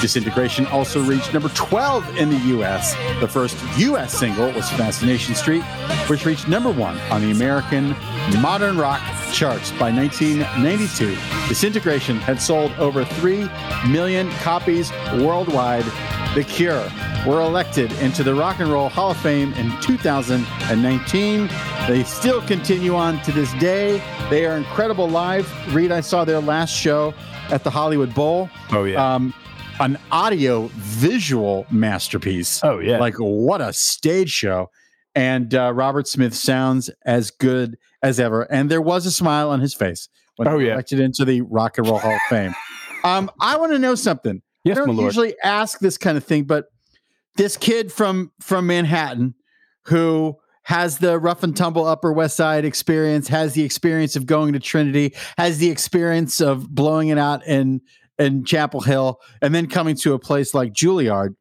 Disintegration 0.00 0.66
also 0.66 1.00
reached 1.02 1.32
number 1.32 1.48
12 1.50 2.16
in 2.16 2.30
the 2.30 2.38
US. 2.58 2.94
The 3.20 3.28
first 3.28 3.56
US 3.78 4.12
single 4.12 4.50
was 4.52 4.68
Fascination 4.70 5.34
Street, 5.34 5.62
which 6.08 6.26
reached 6.26 6.48
number 6.48 6.70
one 6.70 6.98
on 7.12 7.20
the 7.20 7.30
American 7.30 7.94
modern 8.40 8.76
rock 8.76 9.00
charts 9.32 9.70
by 9.72 9.92
1992. 9.92 11.16
Disintegration 11.48 12.16
had 12.18 12.40
sold 12.40 12.72
over 12.72 13.04
3 13.04 13.48
million 13.88 14.30
copies 14.40 14.90
worldwide. 15.14 15.84
The 16.34 16.44
Cure 16.44 16.90
were 17.26 17.42
elected 17.42 17.92
into 18.00 18.22
the 18.22 18.34
Rock 18.34 18.58
and 18.60 18.70
Roll 18.70 18.88
Hall 18.88 19.10
of 19.10 19.18
Fame 19.18 19.52
in 19.54 19.70
2019. 19.82 21.50
They 21.86 22.04
still 22.04 22.40
continue 22.42 22.94
on 22.94 23.20
to 23.22 23.32
this 23.32 23.52
day. 23.54 24.02
They 24.30 24.46
are 24.46 24.56
incredible 24.56 25.06
live. 25.08 25.46
Reed, 25.74 25.92
I 25.92 26.00
saw 26.00 26.24
their 26.24 26.40
last 26.40 26.70
show 26.74 27.12
at 27.50 27.64
the 27.64 27.70
Hollywood 27.70 28.14
Bowl. 28.14 28.48
Oh 28.70 28.84
yeah. 28.84 29.14
Um, 29.14 29.34
an 29.78 29.98
audio 30.10 30.68
visual 30.74 31.66
masterpiece. 31.70 32.64
oh 32.64 32.78
yeah. 32.78 32.98
Like, 32.98 33.14
what 33.16 33.60
a 33.60 33.74
stage 33.74 34.30
show. 34.30 34.70
And 35.14 35.54
uh, 35.54 35.72
Robert 35.74 36.08
Smith 36.08 36.34
sounds 36.34 36.88
as 37.04 37.30
good 37.30 37.76
as 38.02 38.18
ever. 38.18 38.42
And 38.50 38.70
there 38.70 38.80
was 38.80 39.04
a 39.04 39.10
smile 39.10 39.50
on 39.50 39.60
his 39.60 39.74
face 39.74 40.08
when 40.36 40.48
Oh, 40.48 40.58
he 40.58 40.66
yeah. 40.66 40.72
elected 40.72 40.98
into 40.98 41.26
the 41.26 41.42
Rock 41.42 41.76
and 41.76 41.86
Roll 41.86 41.98
Hall 41.98 42.14
of 42.14 42.20
Fame. 42.30 42.54
Um, 43.04 43.28
I 43.40 43.56
want 43.56 43.72
to 43.72 43.80
know 43.80 43.96
something. 43.96 44.42
Yes, 44.64 44.78
I 44.78 44.84
don't 44.84 44.96
usually 44.96 45.34
ask 45.42 45.78
this 45.80 45.98
kind 45.98 46.16
of 46.16 46.24
thing, 46.24 46.44
but 46.44 46.66
this 47.36 47.56
kid 47.56 47.92
from 47.92 48.30
from 48.40 48.66
Manhattan 48.66 49.34
who 49.86 50.36
has 50.64 50.98
the 50.98 51.18
rough 51.18 51.42
and 51.42 51.56
tumble 51.56 51.86
Upper 51.86 52.12
West 52.12 52.36
Side 52.36 52.64
experience, 52.64 53.28
has 53.28 53.54
the 53.54 53.64
experience 53.64 54.14
of 54.14 54.26
going 54.26 54.52
to 54.52 54.60
Trinity, 54.60 55.14
has 55.36 55.58
the 55.58 55.70
experience 55.70 56.40
of 56.40 56.72
blowing 56.72 57.08
it 57.08 57.18
out 57.18 57.46
in 57.46 57.80
in 58.18 58.44
Chapel 58.44 58.80
Hill, 58.80 59.20
and 59.40 59.54
then 59.54 59.66
coming 59.66 59.96
to 59.96 60.12
a 60.12 60.18
place 60.18 60.54
like 60.54 60.72
Juilliard, 60.72 61.34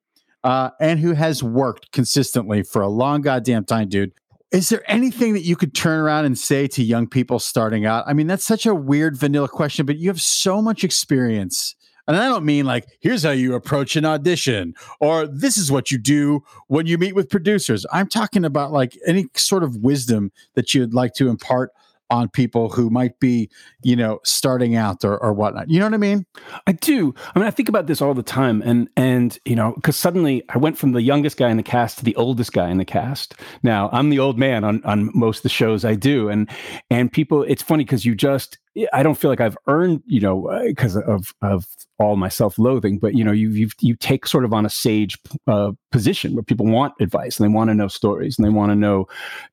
uh, 0.43 0.71
and 0.79 0.99
who 0.99 1.13
has 1.13 1.43
worked 1.43 1.91
consistently 1.91 2.63
for 2.63 2.81
a 2.81 2.87
long 2.87 3.21
goddamn 3.21 3.65
time, 3.65 3.89
dude. 3.89 4.11
Is 4.51 4.69
there 4.69 4.83
anything 4.91 5.33
that 5.33 5.43
you 5.43 5.55
could 5.55 5.73
turn 5.73 5.99
around 5.99 6.25
and 6.25 6.37
say 6.37 6.67
to 6.67 6.83
young 6.83 7.07
people 7.07 7.39
starting 7.39 7.85
out? 7.85 8.03
I 8.07 8.13
mean, 8.13 8.27
that's 8.27 8.43
such 8.43 8.65
a 8.65 8.75
weird 8.75 9.15
vanilla 9.15 9.47
question, 9.47 9.85
but 9.85 9.97
you 9.97 10.09
have 10.09 10.21
so 10.21 10.61
much 10.61 10.83
experience. 10.83 11.75
And 12.07 12.17
I 12.17 12.27
don't 12.27 12.45
mean 12.45 12.65
like, 12.65 12.85
here's 12.99 13.23
how 13.23 13.31
you 13.31 13.53
approach 13.55 13.95
an 13.95 14.05
audition, 14.05 14.73
or 14.99 15.27
this 15.27 15.57
is 15.57 15.71
what 15.71 15.91
you 15.91 15.97
do 15.97 16.43
when 16.67 16.87
you 16.87 16.97
meet 16.97 17.15
with 17.15 17.29
producers. 17.29 17.85
I'm 17.91 18.07
talking 18.07 18.45
about 18.45 18.71
like 18.71 18.97
any 19.05 19.27
sort 19.35 19.63
of 19.63 19.77
wisdom 19.77 20.31
that 20.55 20.73
you'd 20.73 20.93
like 20.93 21.13
to 21.15 21.29
impart 21.29 21.71
on 22.09 22.27
people 22.27 22.67
who 22.67 22.89
might 22.89 23.17
be, 23.21 23.49
you 23.83 23.95
know, 23.95 24.19
starting 24.25 24.75
out 24.75 25.05
or, 25.05 25.17
or 25.23 25.31
whatnot. 25.31 25.69
You 25.69 25.79
know 25.79 25.85
what 25.85 25.93
I 25.93 25.97
mean? 25.97 26.25
I 26.67 26.73
do. 26.73 27.15
I 27.33 27.39
mean, 27.39 27.47
I 27.47 27.51
think 27.51 27.69
about 27.69 27.87
this 27.87 28.01
all 28.01 28.13
the 28.13 28.21
time, 28.21 28.61
and 28.65 28.89
and 28.97 29.39
you 29.45 29.55
know, 29.55 29.71
because 29.75 29.95
suddenly 29.95 30.43
I 30.49 30.57
went 30.57 30.77
from 30.77 30.91
the 30.91 31.01
youngest 31.01 31.37
guy 31.37 31.49
in 31.49 31.55
the 31.55 31.63
cast 31.63 31.99
to 31.99 32.03
the 32.03 32.15
oldest 32.17 32.51
guy 32.51 32.69
in 32.69 32.77
the 32.77 32.85
cast. 32.85 33.35
Now 33.63 33.89
I'm 33.93 34.09
the 34.09 34.19
old 34.19 34.37
man 34.37 34.65
on 34.65 34.83
on 34.83 35.09
most 35.17 35.37
of 35.37 35.43
the 35.43 35.49
shows 35.49 35.85
I 35.85 35.95
do, 35.95 36.27
and 36.27 36.49
and 36.89 37.09
people, 37.11 37.43
it's 37.43 37.63
funny 37.63 37.85
because 37.85 38.05
you 38.05 38.13
just, 38.13 38.59
I 38.93 39.03
don't 39.03 39.17
feel 39.17 39.29
like 39.29 39.41
I've 39.41 39.57
earned, 39.67 40.01
you 40.05 40.21
know, 40.21 40.49
because 40.65 40.95
of 40.95 41.33
of 41.41 41.67
all 41.99 42.15
my 42.15 42.29
self-loathing, 42.29 42.99
but 42.99 43.15
you 43.15 43.23
know, 43.23 43.31
you 43.31 43.49
you 43.49 43.69
you 43.79 43.95
take 43.95 44.25
sort 44.25 44.45
of 44.45 44.53
on 44.53 44.65
a 44.65 44.69
sage 44.69 45.19
uh, 45.47 45.71
position 45.91 46.35
where 46.35 46.43
people 46.43 46.65
want 46.65 46.93
advice 46.99 47.39
and 47.39 47.49
they 47.49 47.53
want 47.53 47.69
to 47.69 47.73
know 47.73 47.87
stories 47.87 48.37
and 48.37 48.45
they 48.45 48.49
want 48.49 48.71
to 48.71 48.75
know, 48.75 49.07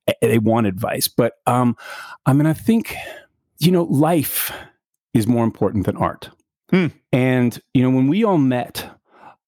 eh, 0.06 0.14
they 0.22 0.38
want 0.38 0.66
advice. 0.66 1.08
But 1.08 1.34
um, 1.46 1.76
I 2.26 2.32
mean, 2.32 2.46
I 2.46 2.52
think, 2.52 2.94
you 3.58 3.72
know, 3.72 3.84
life 3.84 4.52
is 5.14 5.26
more 5.26 5.44
important 5.44 5.86
than 5.86 5.96
art. 5.96 6.30
And, 7.12 7.60
you 7.74 7.82
know, 7.82 7.90
when 7.90 8.08
we 8.08 8.24
all 8.24 8.38
met, 8.38 8.88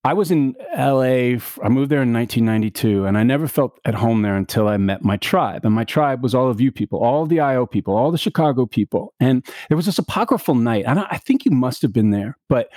I 0.02 0.14
was 0.14 0.30
in 0.30 0.56
LA, 0.74 1.36
I 1.62 1.68
moved 1.68 1.90
there 1.90 2.00
in 2.00 2.12
1992, 2.14 3.04
and 3.04 3.18
I 3.18 3.22
never 3.22 3.46
felt 3.46 3.78
at 3.84 3.94
home 3.94 4.22
there 4.22 4.34
until 4.34 4.66
I 4.66 4.78
met 4.78 5.04
my 5.04 5.18
tribe. 5.18 5.66
And 5.66 5.74
my 5.74 5.84
tribe 5.84 6.22
was 6.22 6.34
all 6.34 6.48
of 6.48 6.58
you 6.58 6.72
people, 6.72 7.00
all 7.00 7.26
the 7.26 7.40
IO 7.40 7.66
people, 7.66 7.94
all 7.94 8.10
the 8.10 8.16
Chicago 8.16 8.64
people. 8.64 9.12
And 9.20 9.44
there 9.68 9.76
was 9.76 9.84
this 9.84 9.98
apocryphal 9.98 10.54
night. 10.54 10.88
I, 10.88 11.06
I 11.10 11.18
think 11.18 11.44
you 11.44 11.50
must 11.50 11.82
have 11.82 11.92
been 11.92 12.10
there, 12.10 12.38
but 12.48 12.70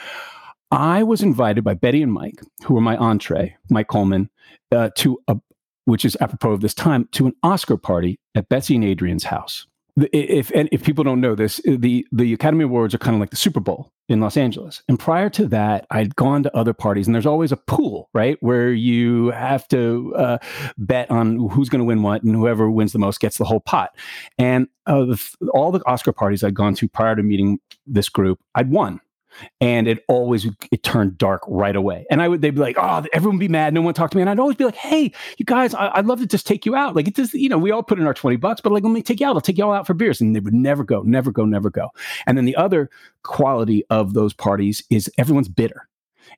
I 0.70 1.04
was 1.04 1.22
invited 1.22 1.64
by 1.64 1.76
Betty 1.76 2.02
and 2.02 2.12
Mike, 2.12 2.42
who 2.66 2.74
were 2.74 2.82
my 2.82 2.98
entree, 2.98 3.56
Mike 3.70 3.88
Coleman, 3.88 4.30
uh, 4.74 4.90
to 4.98 5.18
a, 5.30 5.38
which 5.86 6.04
is 6.04 6.18
apropos 6.20 6.52
of 6.52 6.62
this 6.62 6.74
time, 6.74 7.08
to 7.14 7.28
an 7.28 7.34
Oscar 7.42 7.78
party 7.78 8.20
at 8.36 8.50
Betsy 8.50 8.76
and 8.76 8.84
Adrian's 8.84 9.26
house. 9.26 9.66
If 9.96 10.52
and 10.56 10.70
if 10.72 10.84
people 10.84 11.04
don't 11.04 11.22
know 11.22 11.36
this, 11.36 11.62
the 11.66 12.06
the 12.12 12.34
Academy 12.34 12.64
Awards 12.64 12.96
are 12.96 13.00
kind 13.00 13.16
of 13.16 13.20
like 13.20 13.30
the 13.30 13.36
Super 13.36 13.60
Bowl 13.60 13.92
in 14.10 14.20
Los 14.20 14.38
Angeles. 14.38 14.82
And 14.88 15.00
prior 15.00 15.30
to 15.32 15.48
that, 15.48 15.86
I'd 15.92 16.16
gone 16.16 16.44
to 16.44 16.56
other 16.56 16.74
parties, 16.74 17.08
and 17.08 17.14
there's 17.14 17.26
always 17.26 17.52
a 17.52 17.58
pool, 17.58 18.10
right, 18.14 18.38
where 18.42 18.72
you 18.72 19.28
have 19.32 19.68
to 19.70 20.14
uh, 20.16 20.38
bet 20.78 21.10
on 21.12 21.50
who's 21.50 21.70
going 21.70 21.80
to 21.80 21.86
win 21.86 22.02
what, 22.02 22.24
and 22.24 22.36
whoever 22.36 22.70
wins 22.72 22.92
the 22.92 23.00
most 23.00 23.20
gets 23.20 23.38
the 23.38 23.46
whole 23.46 23.60
pot. 23.60 23.96
And 24.38 24.68
the, 24.86 25.22
all 25.54 25.72
the 25.72 25.82
Oscar 25.86 26.12
parties 26.12 26.44
I'd 26.44 26.56
gone 26.56 26.76
to 26.76 26.88
prior 26.88 27.16
to 27.16 27.24
meeting 27.24 27.60
this 27.86 28.10
group, 28.10 28.40
I'd 28.56 28.72
won 28.72 29.00
and 29.62 29.88
it 29.88 30.04
always 30.08 30.48
it 30.72 30.84
turned 30.84 31.18
dark 31.18 31.42
right 31.48 31.76
away. 31.76 32.06
And 32.10 32.22
I 32.22 32.28
would 32.28 32.42
they'd 32.42 32.52
be 32.52 32.62
like, 32.62 32.78
"Oh, 32.80 33.06
everyone 33.14 33.40
be 33.40 33.48
mad. 33.48 33.74
No 33.74 33.82
one 33.82 33.94
talk 33.94 34.12
to 34.12 34.18
me." 34.18 34.22
And 34.22 34.30
I'd 34.30 34.40
always 34.40 34.56
be 34.56 34.66
like, 34.66 34.76
"Hey, 34.76 35.12
you 35.38 35.46
guys, 35.46 35.74
I, 35.74 35.98
would 35.98 36.08
love 36.08 36.20
to 36.20 36.28
just 36.28 36.48
take 36.48 36.66
you 36.66 36.76
out. 36.76 36.96
Like 36.96 37.08
it 37.08 37.16
just, 37.16 37.34
you 37.34 37.50
know, 37.50 37.58
we 37.58 37.72
all 37.72 37.84
put 37.84 38.00
in 38.00 38.08
our 38.08 38.14
twenty 38.14 38.38
bucks, 38.38 38.62
but 38.62 38.72
like 38.72 38.84
let 38.84 38.92
me 38.92 39.02
take 39.02 39.20
you 39.20 39.28
out. 39.28 39.36
I'll 39.36 39.42
take 39.42 39.58
you 39.58 39.66
all 39.66 39.74
out 39.74 39.88
for 39.88 39.94
beers." 39.94 40.22
And 40.22 40.36
they 40.36 40.40
would 40.40 40.54
never 40.54 40.84
go, 40.84 41.02
never 41.02 41.32
go, 41.32 41.46
never 41.46 41.70
go. 41.70 41.90
And 42.28 42.38
then 42.38 42.46
the 42.46 42.56
other 42.56 42.90
quality 43.24 43.84
of 43.90 44.14
those 44.14 44.34
parties 44.34 44.84
is 44.90 45.10
everyone's 45.18 45.50
bitter 45.50 45.88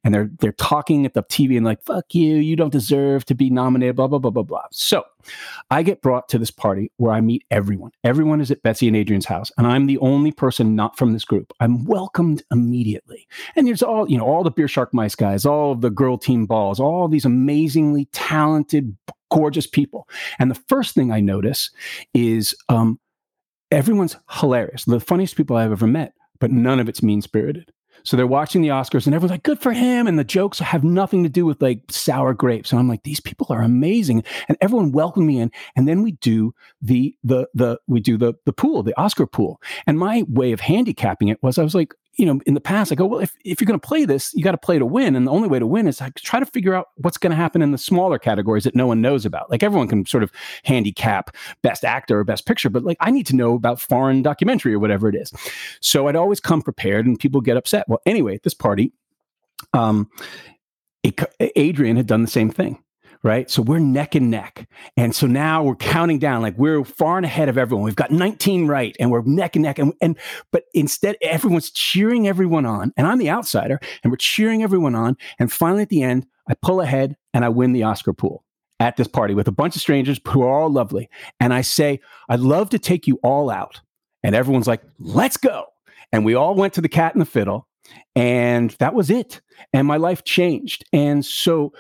and 0.04 0.14
they're 0.14 0.30
they're 0.40 0.52
talking 0.54 1.06
at 1.06 1.14
the 1.14 1.24
TV 1.24 1.58
and 1.58 1.66
like 1.66 1.84
fuck 1.84 2.14
you, 2.14 2.36
you 2.36 2.56
don't 2.56 2.72
deserve 2.72 3.26
to 3.26 3.36
be 3.36 3.50
nominated, 3.50 3.96
blah 3.96 4.08
blah 4.08 4.20
blah 4.20 4.32
blah 4.32 4.44
blah. 4.44 4.64
So 4.72 5.04
I 5.70 5.84
get 5.84 6.02
brought 6.02 6.30
to 6.30 6.38
this 6.38 6.52
party 6.52 6.92
where 6.98 7.14
I 7.14 7.22
meet 7.22 7.44
everyone. 7.52 7.92
Everyone 8.04 8.42
is 8.42 8.52
at 8.52 8.62
Betsy 8.64 8.88
and 8.88 8.98
Adrian's 8.98 9.26
house, 9.26 9.52
and 9.58 9.68
I'm 9.68 9.88
the 9.88 9.98
only 10.00 10.32
person 10.32 10.76
not 10.76 10.98
from 10.98 11.14
this 11.14 11.26
group. 11.26 11.54
I'm 11.60 11.86
welcomed 11.86 12.44
immediately, 12.52 13.28
and 13.56 13.68
there's 13.68 13.84
all 13.84 14.10
you 14.10 14.18
know, 14.18 14.26
all 14.26 14.44
the 14.44 14.52
Beer 14.52 14.68
Shark 14.68 14.94
Mice 14.94 15.16
guys, 15.16 15.46
all 15.46 15.76
the 15.76 15.90
girl 15.90 16.18
team 16.18 16.46
balls, 16.46 16.80
all 16.80 17.08
these 17.08 17.26
amazingly 17.26 18.06
talented, 18.12 18.96
gorgeous 19.32 19.68
people. 19.68 20.08
And 20.40 20.50
the 20.50 20.62
first 20.68 20.96
thing 20.96 21.12
I 21.12 21.20
notice 21.20 21.72
is 22.14 22.56
um, 22.70 23.00
everyone's 23.72 24.16
hilarious. 24.32 24.86
The 24.86 25.00
funniest 25.00 25.36
people 25.36 25.58
I've 25.58 25.72
ever 25.72 25.88
met, 25.88 26.14
but 26.40 26.52
none 26.52 26.80
of 26.80 26.90
it's 26.90 27.04
mean 27.04 27.22
spirited. 27.22 27.72
So 28.06 28.16
they're 28.16 28.28
watching 28.28 28.62
the 28.62 28.70
Oscars 28.70 29.06
and 29.06 29.16
everyone's 29.16 29.32
like, 29.32 29.44
good 29.44 29.60
for 29.60 29.74
him. 29.74 30.08
And 30.08 30.18
the 30.18 30.24
jokes 30.24 30.60
have 30.60 30.84
nothing 30.84 31.24
to 31.24 31.30
do 31.30 31.46
with 31.46 31.62
like 31.62 31.82
sour 31.90 32.34
grapes. 32.34 32.72
And 32.72 32.80
I'm 32.80 32.88
like, 32.88 33.04
these 33.04 33.20
people 33.20 33.48
are 33.50 33.62
amazing. 33.62 34.24
And 34.48 34.58
everyone 34.62 34.92
welcomed 34.92 35.28
me 35.28 35.40
in. 35.40 35.52
And 35.76 35.88
then 35.88 36.04
we 36.04 36.14
do 36.14 36.54
the, 36.82 37.16
the, 37.24 37.48
the, 37.54 37.80
we 37.88 38.00
do 38.00 38.18
the, 38.18 38.36
the 38.46 38.54
pool, 38.54 38.84
the 38.84 38.98
Oscar 39.00 39.26
pool. 39.26 39.60
And 39.88 39.98
my 39.98 40.24
way 40.30 40.52
of 40.52 40.60
handicapping 40.62 41.28
it 41.28 41.42
was 41.42 41.58
I 41.58 41.64
was 41.64 41.76
like, 41.76 41.94
you 42.18 42.26
know, 42.26 42.40
in 42.46 42.54
the 42.54 42.62
past, 42.62 42.92
I 42.92 42.96
go, 42.96 43.06
well, 43.06 43.20
if, 43.20 43.36
if 43.44 43.60
you're 43.60 43.66
going 43.66 43.80
to 43.80 43.88
play 43.88 44.06
this, 44.06 44.34
you 44.34 44.44
got 44.44 44.52
to 44.52 44.58
play 44.58 44.80
to 44.80 44.86
win. 44.86 45.16
And 45.16 45.28
the 45.28 45.32
only 45.32 45.48
way 45.48 45.60
to 45.60 45.68
win 45.68 45.88
is 45.88 46.00
like 46.00 46.16
try 46.16 46.40
to 46.40 46.46
figure 46.46 46.74
out 46.74 46.88
what's 46.96 47.18
going 47.18 47.32
to 47.32 47.36
happen 47.36 47.62
in 47.62 47.72
the 47.72 47.78
smaller 47.78 48.18
categories 48.18 48.64
that 48.64 48.76
no 48.76 48.88
one 48.88 49.02
knows 49.02 49.26
about. 49.26 49.50
Like 49.50 49.64
everyone 49.64 49.88
can 49.88 50.06
sort 50.06 50.24
of 50.24 50.32
handicap 50.64 51.36
best 51.62 51.84
actor 51.84 52.20
or 52.20 52.24
best 52.24 52.46
picture, 52.46 52.70
but 52.70 52.84
like 52.84 52.98
I 53.02 53.12
need 53.12 53.28
to 53.28 53.36
know 53.36 53.54
about 53.54 53.82
foreign 53.82 54.22
documentary 54.22 54.74
or 54.74 54.80
whatever 54.80 55.10
it 55.10 55.16
is. 55.16 55.32
So 55.82 56.08
I'd 56.08 56.16
always 56.16 56.40
come 56.40 56.62
prepared 56.62 57.06
and 57.06 57.20
people 57.20 57.42
get 57.42 57.58
upset. 57.58 57.86
Well, 57.88 58.02
anyway, 58.06 58.36
at 58.36 58.44
this 58.44 58.54
party, 58.54 58.94
um, 59.74 60.10
Adrian 61.40 61.98
had 61.98 62.08
done 62.08 62.22
the 62.22 62.28
same 62.28 62.50
thing 62.50 62.80
right? 63.24 63.50
So 63.50 63.62
we're 63.62 63.80
neck 63.80 64.16
and 64.16 64.30
neck. 64.30 64.68
And 64.98 65.16
so 65.16 65.28
now 65.28 65.64
we're 65.64 65.76
counting 65.76 66.20
down, 66.20 66.42
like 66.42 66.58
we're 66.58 66.84
far 66.84 67.18
and 67.18 67.26
ahead 67.26 67.50
of 67.50 67.58
everyone. 67.58 67.86
We've 67.86 67.96
got 67.96 68.12
19 68.12 68.68
right 68.68 68.96
and 69.00 69.12
we're 69.12 69.24
neck 69.24 69.56
and 69.56 69.64
neck. 69.64 69.80
And, 69.80 69.94
and 70.02 70.18
but 70.52 70.66
instead, 70.74 71.18
everyone's 71.22 71.72
cheering 71.72 72.28
everyone 72.28 72.66
on. 72.66 72.94
And 72.98 73.08
I'm 73.08 73.18
the 73.18 73.30
outsider, 73.30 73.80
and 74.04 74.12
we're 74.12 74.18
cheering 74.18 74.64
everyone 74.64 74.96
on. 74.96 75.18
And 75.40 75.52
finally 75.52 75.84
at 75.84 75.90
the 75.90 76.04
end, 76.04 76.26
I 76.48 76.54
pull 76.54 76.82
ahead 76.82 77.16
and 77.34 77.44
I 77.44 77.50
win 77.50 77.74
the 77.74 77.84
Oscar 77.84 78.14
pool 78.14 78.44
at 78.80 78.98
this 78.98 79.08
party 79.08 79.34
with 79.34 79.48
a 79.48 79.52
bunch 79.52 79.76
of 79.76 79.82
strangers 79.82 80.20
who 80.28 80.42
are 80.42 80.50
all 80.50 80.70
lovely. 80.70 81.10
And 81.40 81.54
I 81.54 81.62
say, 81.62 82.02
I'd 82.30 82.40
love 82.40 82.70
to 82.70 82.80
take 82.80 83.08
you 83.08 83.20
all 83.24 83.50
out. 83.50 83.82
And 84.24 84.36
everyone's 84.36 84.68
like, 84.68 84.82
let's 85.00 85.38
go. 85.38 85.66
And 86.12 86.26
we 86.26 86.36
all 86.36 86.56
went 86.56 86.74
to 86.74 86.82
the 86.82 86.90
cat 86.90 87.14
and 87.14 87.22
the 87.22 87.26
fiddle. 87.26 87.68
And 88.16 88.72
that 88.80 88.94
was 88.94 89.10
it. 89.10 89.42
And 89.74 89.88
my 89.88 89.98
life 89.98 90.24
changed. 90.24 90.84
And 90.92 91.26
so 91.26 91.74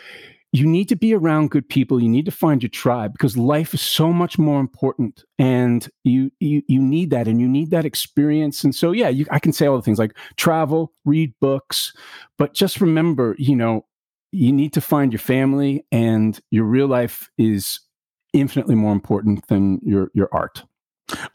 you 0.55 0.65
need 0.65 0.87
to 0.87 0.95
be 0.95 1.13
around 1.13 1.49
good 1.49 1.67
people 1.67 2.01
you 2.01 2.07
need 2.07 2.23
to 2.23 2.31
find 2.31 2.63
your 2.63 2.69
tribe 2.69 3.11
because 3.11 3.35
life 3.35 3.73
is 3.73 3.81
so 3.81 4.13
much 4.13 4.39
more 4.39 4.61
important 4.61 5.25
and 5.37 5.89
you 6.05 6.31
you 6.39 6.63
you 6.67 6.81
need 6.81 7.09
that 7.09 7.27
and 7.27 7.41
you 7.41 7.47
need 7.47 7.71
that 7.71 7.83
experience 7.83 8.63
and 8.63 8.73
so 8.73 8.93
yeah 8.93 9.09
you, 9.09 9.25
i 9.31 9.39
can 9.39 9.51
say 9.51 9.65
all 9.65 9.75
the 9.75 9.81
things 9.81 9.99
like 9.99 10.15
travel 10.37 10.93
read 11.03 11.33
books 11.41 11.91
but 12.37 12.53
just 12.53 12.79
remember 12.79 13.35
you 13.37 13.55
know 13.55 13.85
you 14.31 14.53
need 14.53 14.71
to 14.71 14.79
find 14.79 15.11
your 15.11 15.19
family 15.19 15.85
and 15.91 16.39
your 16.51 16.63
real 16.63 16.87
life 16.87 17.29
is 17.37 17.81
infinitely 18.31 18.75
more 18.75 18.93
important 18.93 19.45
than 19.47 19.79
your 19.83 20.09
your 20.13 20.29
art 20.31 20.63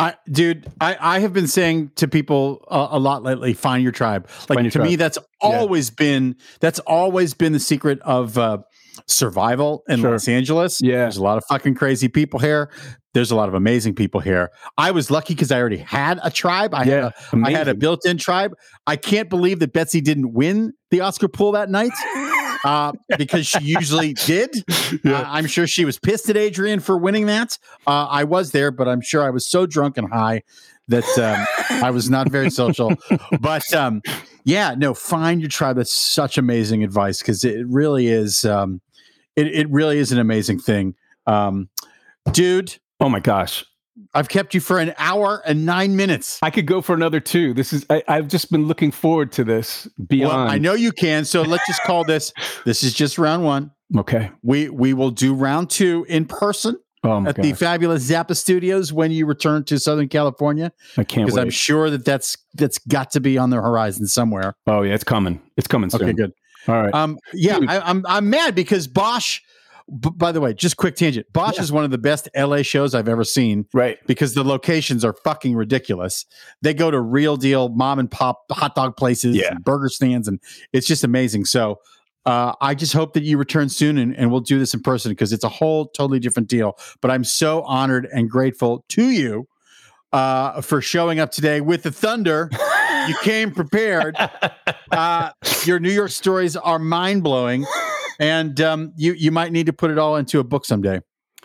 I, 0.01 0.17
dude, 0.29 0.67
I, 0.81 0.97
I 1.01 1.19
have 1.21 1.33
been 1.33 1.47
saying 1.47 1.93
to 1.97 2.09
people 2.09 2.65
uh, 2.69 2.89
a 2.91 2.99
lot 2.99 3.23
lately, 3.23 3.55
find 3.55 3.83
your 3.83 3.93
tribe. 3.93 4.29
Like 4.49 4.59
your 4.59 4.65
to 4.65 4.71
tribe. 4.71 4.89
me, 4.89 4.97
that's 4.97 5.19
always 5.41 5.91
been 5.91 6.37
that's 6.59 6.81
always 6.81 7.35
been 7.35 7.53
the 7.53 7.61
secret 7.61 8.01
of 8.01 8.37
uh, 8.37 8.59
survival 9.07 9.83
in 9.89 10.01
Sure. 10.01 10.13
Los 10.13 10.29
Angeles. 10.29 10.81
Yeah. 10.83 10.99
There's 11.03 11.17
a 11.17 11.23
lot 11.23 11.39
of 11.39 11.45
fucking 11.49 11.75
crazy 11.75 12.09
people 12.09 12.41
here. 12.41 12.71
There's 13.13 13.31
a 13.33 13.37
lot 13.37 13.49
of 13.49 13.55
amazing 13.55 13.95
people 13.97 14.21
here. 14.21 14.51
I 14.79 14.93
was 14.93 15.11
lucky 15.11 15.35
because 15.35 15.51
I 15.51 15.59
already 15.59 15.79
had 15.79 16.21
a 16.23 16.31
tribe. 16.31 16.75
I 16.75 16.85
had 16.85 16.87
Yeah, 16.89 17.11
a, 17.33 17.37
I 17.45 17.51
had 17.51 17.67
a 17.67 17.75
built-in 17.75 18.19
tribe. 18.19 18.55
I 18.87 18.95
can't 18.97 19.29
believe 19.29 19.59
that 19.61 19.73
Betsy 19.73 20.01
didn't 20.01 20.33
win 20.33 20.73
the 20.91 21.01
Oscar 21.01 21.27
pool 21.27 21.53
that 21.53 21.71
night. 21.71 21.91
Uh, 22.65 22.93
because 23.19 23.47
she 23.47 23.59
usually 23.63 24.13
did. 24.13 24.55
Uh, 25.05 25.25
I'm 25.27 25.47
sure 25.47 25.67
she 25.67 25.85
was 25.85 25.99
pissed 25.99 26.29
at 26.31 26.37
Adrian 26.37 26.79
for 26.79 26.97
winning 26.99 27.27
that. 27.27 27.59
Uh, 27.87 28.07
I 28.09 28.25
was 28.25 28.53
there, 28.53 28.71
but 28.71 28.87
I'm 28.87 29.01
sure 29.01 29.25
I 29.25 29.31
was 29.31 29.49
so 29.49 29.67
drunk 29.67 29.99
and 29.99 30.09
high 30.13 30.43
that 30.89 31.05
um, 31.19 31.81
I 31.83 31.91
was 31.91 32.11
not 32.11 32.31
very 32.31 32.51
social. 32.51 32.93
But 33.41 33.73
um, 33.75 34.03
yeah, 34.45 34.75
no, 34.77 34.93
find 34.95 35.41
your 35.41 35.49
tribe. 35.49 35.77
That's 35.77 35.93
such 35.93 36.37
amazing 36.39 36.85
advice 36.85 37.21
because 37.21 37.43
it 37.45 37.67
really 37.67 38.07
is. 38.09 38.45
Um, 38.45 38.81
it, 39.41 39.55
it 39.55 39.71
really 39.71 39.99
is 39.99 40.13
an 40.13 40.19
amazing 40.19 40.59
thing. 40.59 40.95
Um, 41.27 41.69
dude, 42.33 42.77
oh 43.01 43.09
my 43.09 43.21
gosh 43.21 43.65
I've 44.15 44.29
kept 44.29 44.55
you 44.55 44.61
for 44.61 44.79
an 44.79 44.95
hour 44.99 45.43
and 45.45 45.67
nine 45.67 45.95
minutes. 45.95 46.39
i 46.43 46.51
could 46.51 46.67
go 46.67 46.81
for 46.81 46.95
another 46.95 47.21
two 47.21 47.53
this 47.55 47.73
is 47.73 47.85
I, 47.91 48.03
i've 48.09 48.29
just 48.29 48.51
been 48.51 48.67
looking 48.67 48.91
forward 48.91 49.31
to 49.33 49.45
this 49.45 49.87
beyond 50.07 50.35
Well, 50.35 50.49
I 50.49 50.59
know 50.59 50.75
you 50.75 50.93
can. 50.93 51.25
So 51.25 51.43
let's 51.43 51.67
just 51.67 51.83
call 51.83 52.05
this. 52.05 52.33
This 52.65 52.83
is 52.83 52.95
just 52.95 53.19
round 53.19 53.45
one. 53.45 53.71
okay 53.97 54.31
We 54.43 54.69
we 54.69 54.95
will 54.95 55.11
do 55.11 55.35
round 55.35 55.71
two 55.71 56.07
in 56.09 56.25
person 56.27 56.79
oh 57.05 57.27
at 57.27 57.37
the 57.37 57.53
fabulous 57.53 58.09
Zappa 58.11 58.37
Studios 58.37 58.93
when 58.93 59.11
you 59.11 59.27
return 59.27 59.65
to 59.65 59.79
Southern 59.79 60.09
California, 60.09 60.73
i 60.97 61.05
can't 61.05 61.27
because 61.27 61.39
I'm 61.39 61.51
sure 61.51 61.91
that 61.91 62.05
that's 62.05 62.37
that's 62.55 62.79
got 62.79 63.11
to 63.13 63.21
be 63.21 63.39
on 63.39 63.51
the 63.51 63.57
horizon 63.57 64.07
somewhere. 64.07 64.55
oh 64.67 64.83
yeah 64.83 64.95
it's 64.95 65.05
coming 65.05 65.41
it's 65.57 65.67
coming 65.69 65.91
soon 65.91 66.03
Okay, 66.03 66.13
good. 66.13 66.33
All 66.71 66.83
right 66.83 66.95
Um, 66.95 67.19
yeah, 67.35 67.59
Dude. 67.59 67.69
I, 67.71 67.81
I'm 67.81 68.05
I'm 68.07 68.31
mad 68.31 68.55
because 68.55 68.87
Bosch. 68.87 69.41
B- 69.99 70.11
by 70.15 70.31
the 70.31 70.41
way, 70.41 70.55
just 70.55 70.77
quick 70.77 70.95
tangent. 70.95 71.27
Bosch 71.33 71.57
Yeah. 71.57 71.63
is 71.65 71.73
one 71.73 71.83
of 71.83 71.91
the 71.91 71.99
best 71.99 72.29
LA 72.37 72.63
shows 72.63 72.95
I've 72.95 73.09
ever 73.09 73.25
seen 73.25 73.67
right 73.75 73.99
because 74.07 74.35
the 74.35 74.45
locations 74.45 75.05
are 75.05 75.13
fucking 75.25 75.57
ridiculous. 75.57 76.27
They 76.63 76.75
go 76.75 76.93
to 76.93 77.01
real 77.01 77.37
deal 77.37 77.71
mom 77.71 77.99
and 77.99 78.09
pop 78.09 78.45
hot 78.53 78.77
dog 78.77 78.97
places, 78.97 79.35
Yeah. 79.35 79.51
and 79.51 79.65
burger 79.65 79.89
stands, 79.89 80.29
and 80.29 80.39
it's 80.73 80.87
just 80.87 81.03
amazing. 81.03 81.45
So 81.47 81.81
uh, 82.25 82.53
I 82.61 82.77
just 82.77 82.93
hope 82.93 83.15
that 83.15 83.25
you 83.25 83.37
return 83.37 83.69
soon 83.69 83.99
and, 83.99 84.15
and 84.17 84.31
we'll 84.31 84.43
do 84.43 84.61
this 84.61 84.75
in 84.75 84.81
person 84.81 85.11
because 85.11 85.33
it's 85.33 85.43
a 85.43 85.49
whole 85.49 85.87
totally 85.89 86.21
different 86.21 86.49
deal. 86.49 86.79
But 87.01 87.11
I'm 87.11 87.25
so 87.25 87.63
honored 87.63 88.07
and 88.13 88.31
grateful 88.31 88.85
to 88.91 89.11
you 89.11 89.49
uh, 90.13 90.61
for 90.61 90.81
showing 90.81 91.19
up 91.19 91.33
today 91.33 91.61
with 91.61 91.83
the 91.83 91.91
Thunder. 91.91 92.49
you 93.09 93.15
came 93.23 93.51
prepared. 93.53 94.17
Uh, 94.91 95.31
your 95.65 95.79
New 95.79 95.91
York 95.91 96.11
stories 96.11 96.57
are 96.57 96.79
mind 96.79 97.23
blowing, 97.23 97.65
and 98.19 98.61
um, 98.61 98.93
you 98.97 99.13
you 99.15 99.31
might 99.31 99.53
need 99.53 99.67
to 99.67 99.73
put 99.73 99.91
it 99.91 99.99
all 99.99 100.17
into 100.17 100.39
a 100.41 100.45
book 100.45 100.65
someday. 100.65 101.01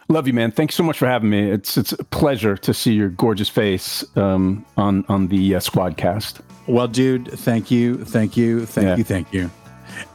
Love 0.08 0.28
you, 0.28 0.34
man. 0.34 0.52
Thanks 0.52 0.76
so 0.76 0.84
much 0.84 0.98
for 1.00 1.08
having 1.08 1.30
me. 1.30 1.50
It's 1.52 1.78
it's 1.78 1.92
a 1.94 2.04
pleasure 2.04 2.56
to 2.58 2.74
see 2.74 2.94
your 2.94 3.10
gorgeous 3.10 3.50
face 3.50 4.04
um, 4.18 4.66
on 4.78 5.04
on 5.10 5.28
the 5.28 5.56
uh, 5.56 5.60
Squadcast. 5.60 6.42
Well, 6.68 6.88
dude, 6.88 7.28
thank 7.32 7.70
you, 7.72 8.04
thank 8.06 8.36
you, 8.38 8.66
thank 8.66 8.86
Yeah. 8.88 8.96
you, 8.98 9.04
thank 9.04 9.34
you. 9.34 9.50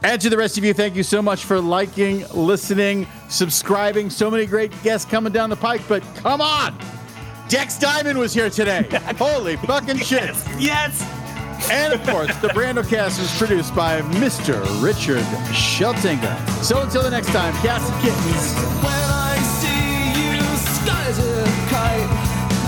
And 0.03 0.21
to 0.21 0.29
the 0.29 0.37
rest 0.37 0.57
of 0.57 0.63
you, 0.63 0.73
thank 0.73 0.95
you 0.95 1.03
so 1.03 1.21
much 1.21 1.43
for 1.45 1.59
liking, 1.59 2.25
listening, 2.33 3.07
subscribing. 3.29 4.09
So 4.09 4.29
many 4.29 4.45
great 4.45 4.71
guests 4.83 5.09
coming 5.09 5.31
down 5.33 5.49
the 5.49 5.55
pike, 5.55 5.81
but 5.87 6.03
come 6.17 6.39
on! 6.41 6.77
Dex 7.49 7.77
Diamond 7.79 8.17
was 8.19 8.33
here 8.33 8.49
today. 8.49 8.83
Holy 9.17 9.55
fucking 9.57 9.97
shit. 9.97 10.35
Yes! 10.59 11.01
And 11.69 11.93
of 11.93 12.03
course, 12.07 12.35
the 12.37 12.47
Brandocast 12.49 13.19
is 13.21 13.37
produced 13.37 13.75
by 13.75 14.01
Mr. 14.19 14.61
Richard 14.81 15.23
Sheltinga. 15.53 16.37
So 16.63 16.81
until 16.81 17.03
the 17.03 17.11
next 17.11 17.27
time, 17.27 17.53
cats 17.61 17.89
and 17.89 18.01
kittens. 18.01 18.53
When 18.81 19.09
I 19.09 19.37
see 19.59 20.11
you, 20.23 20.41
sky's 20.57 21.19
a 21.19 21.43
kite. 21.69 22.09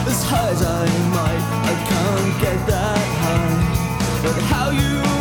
As 0.07 0.23
high 0.23 0.49
as 0.49 0.61
I 0.61 0.85
might, 1.09 1.43
I 1.63 1.73
can't 1.89 2.41
get 2.41 2.67
that 2.67 2.97
high. 3.23 4.21
But 4.23 4.41
how 4.43 4.69
you 4.69 5.12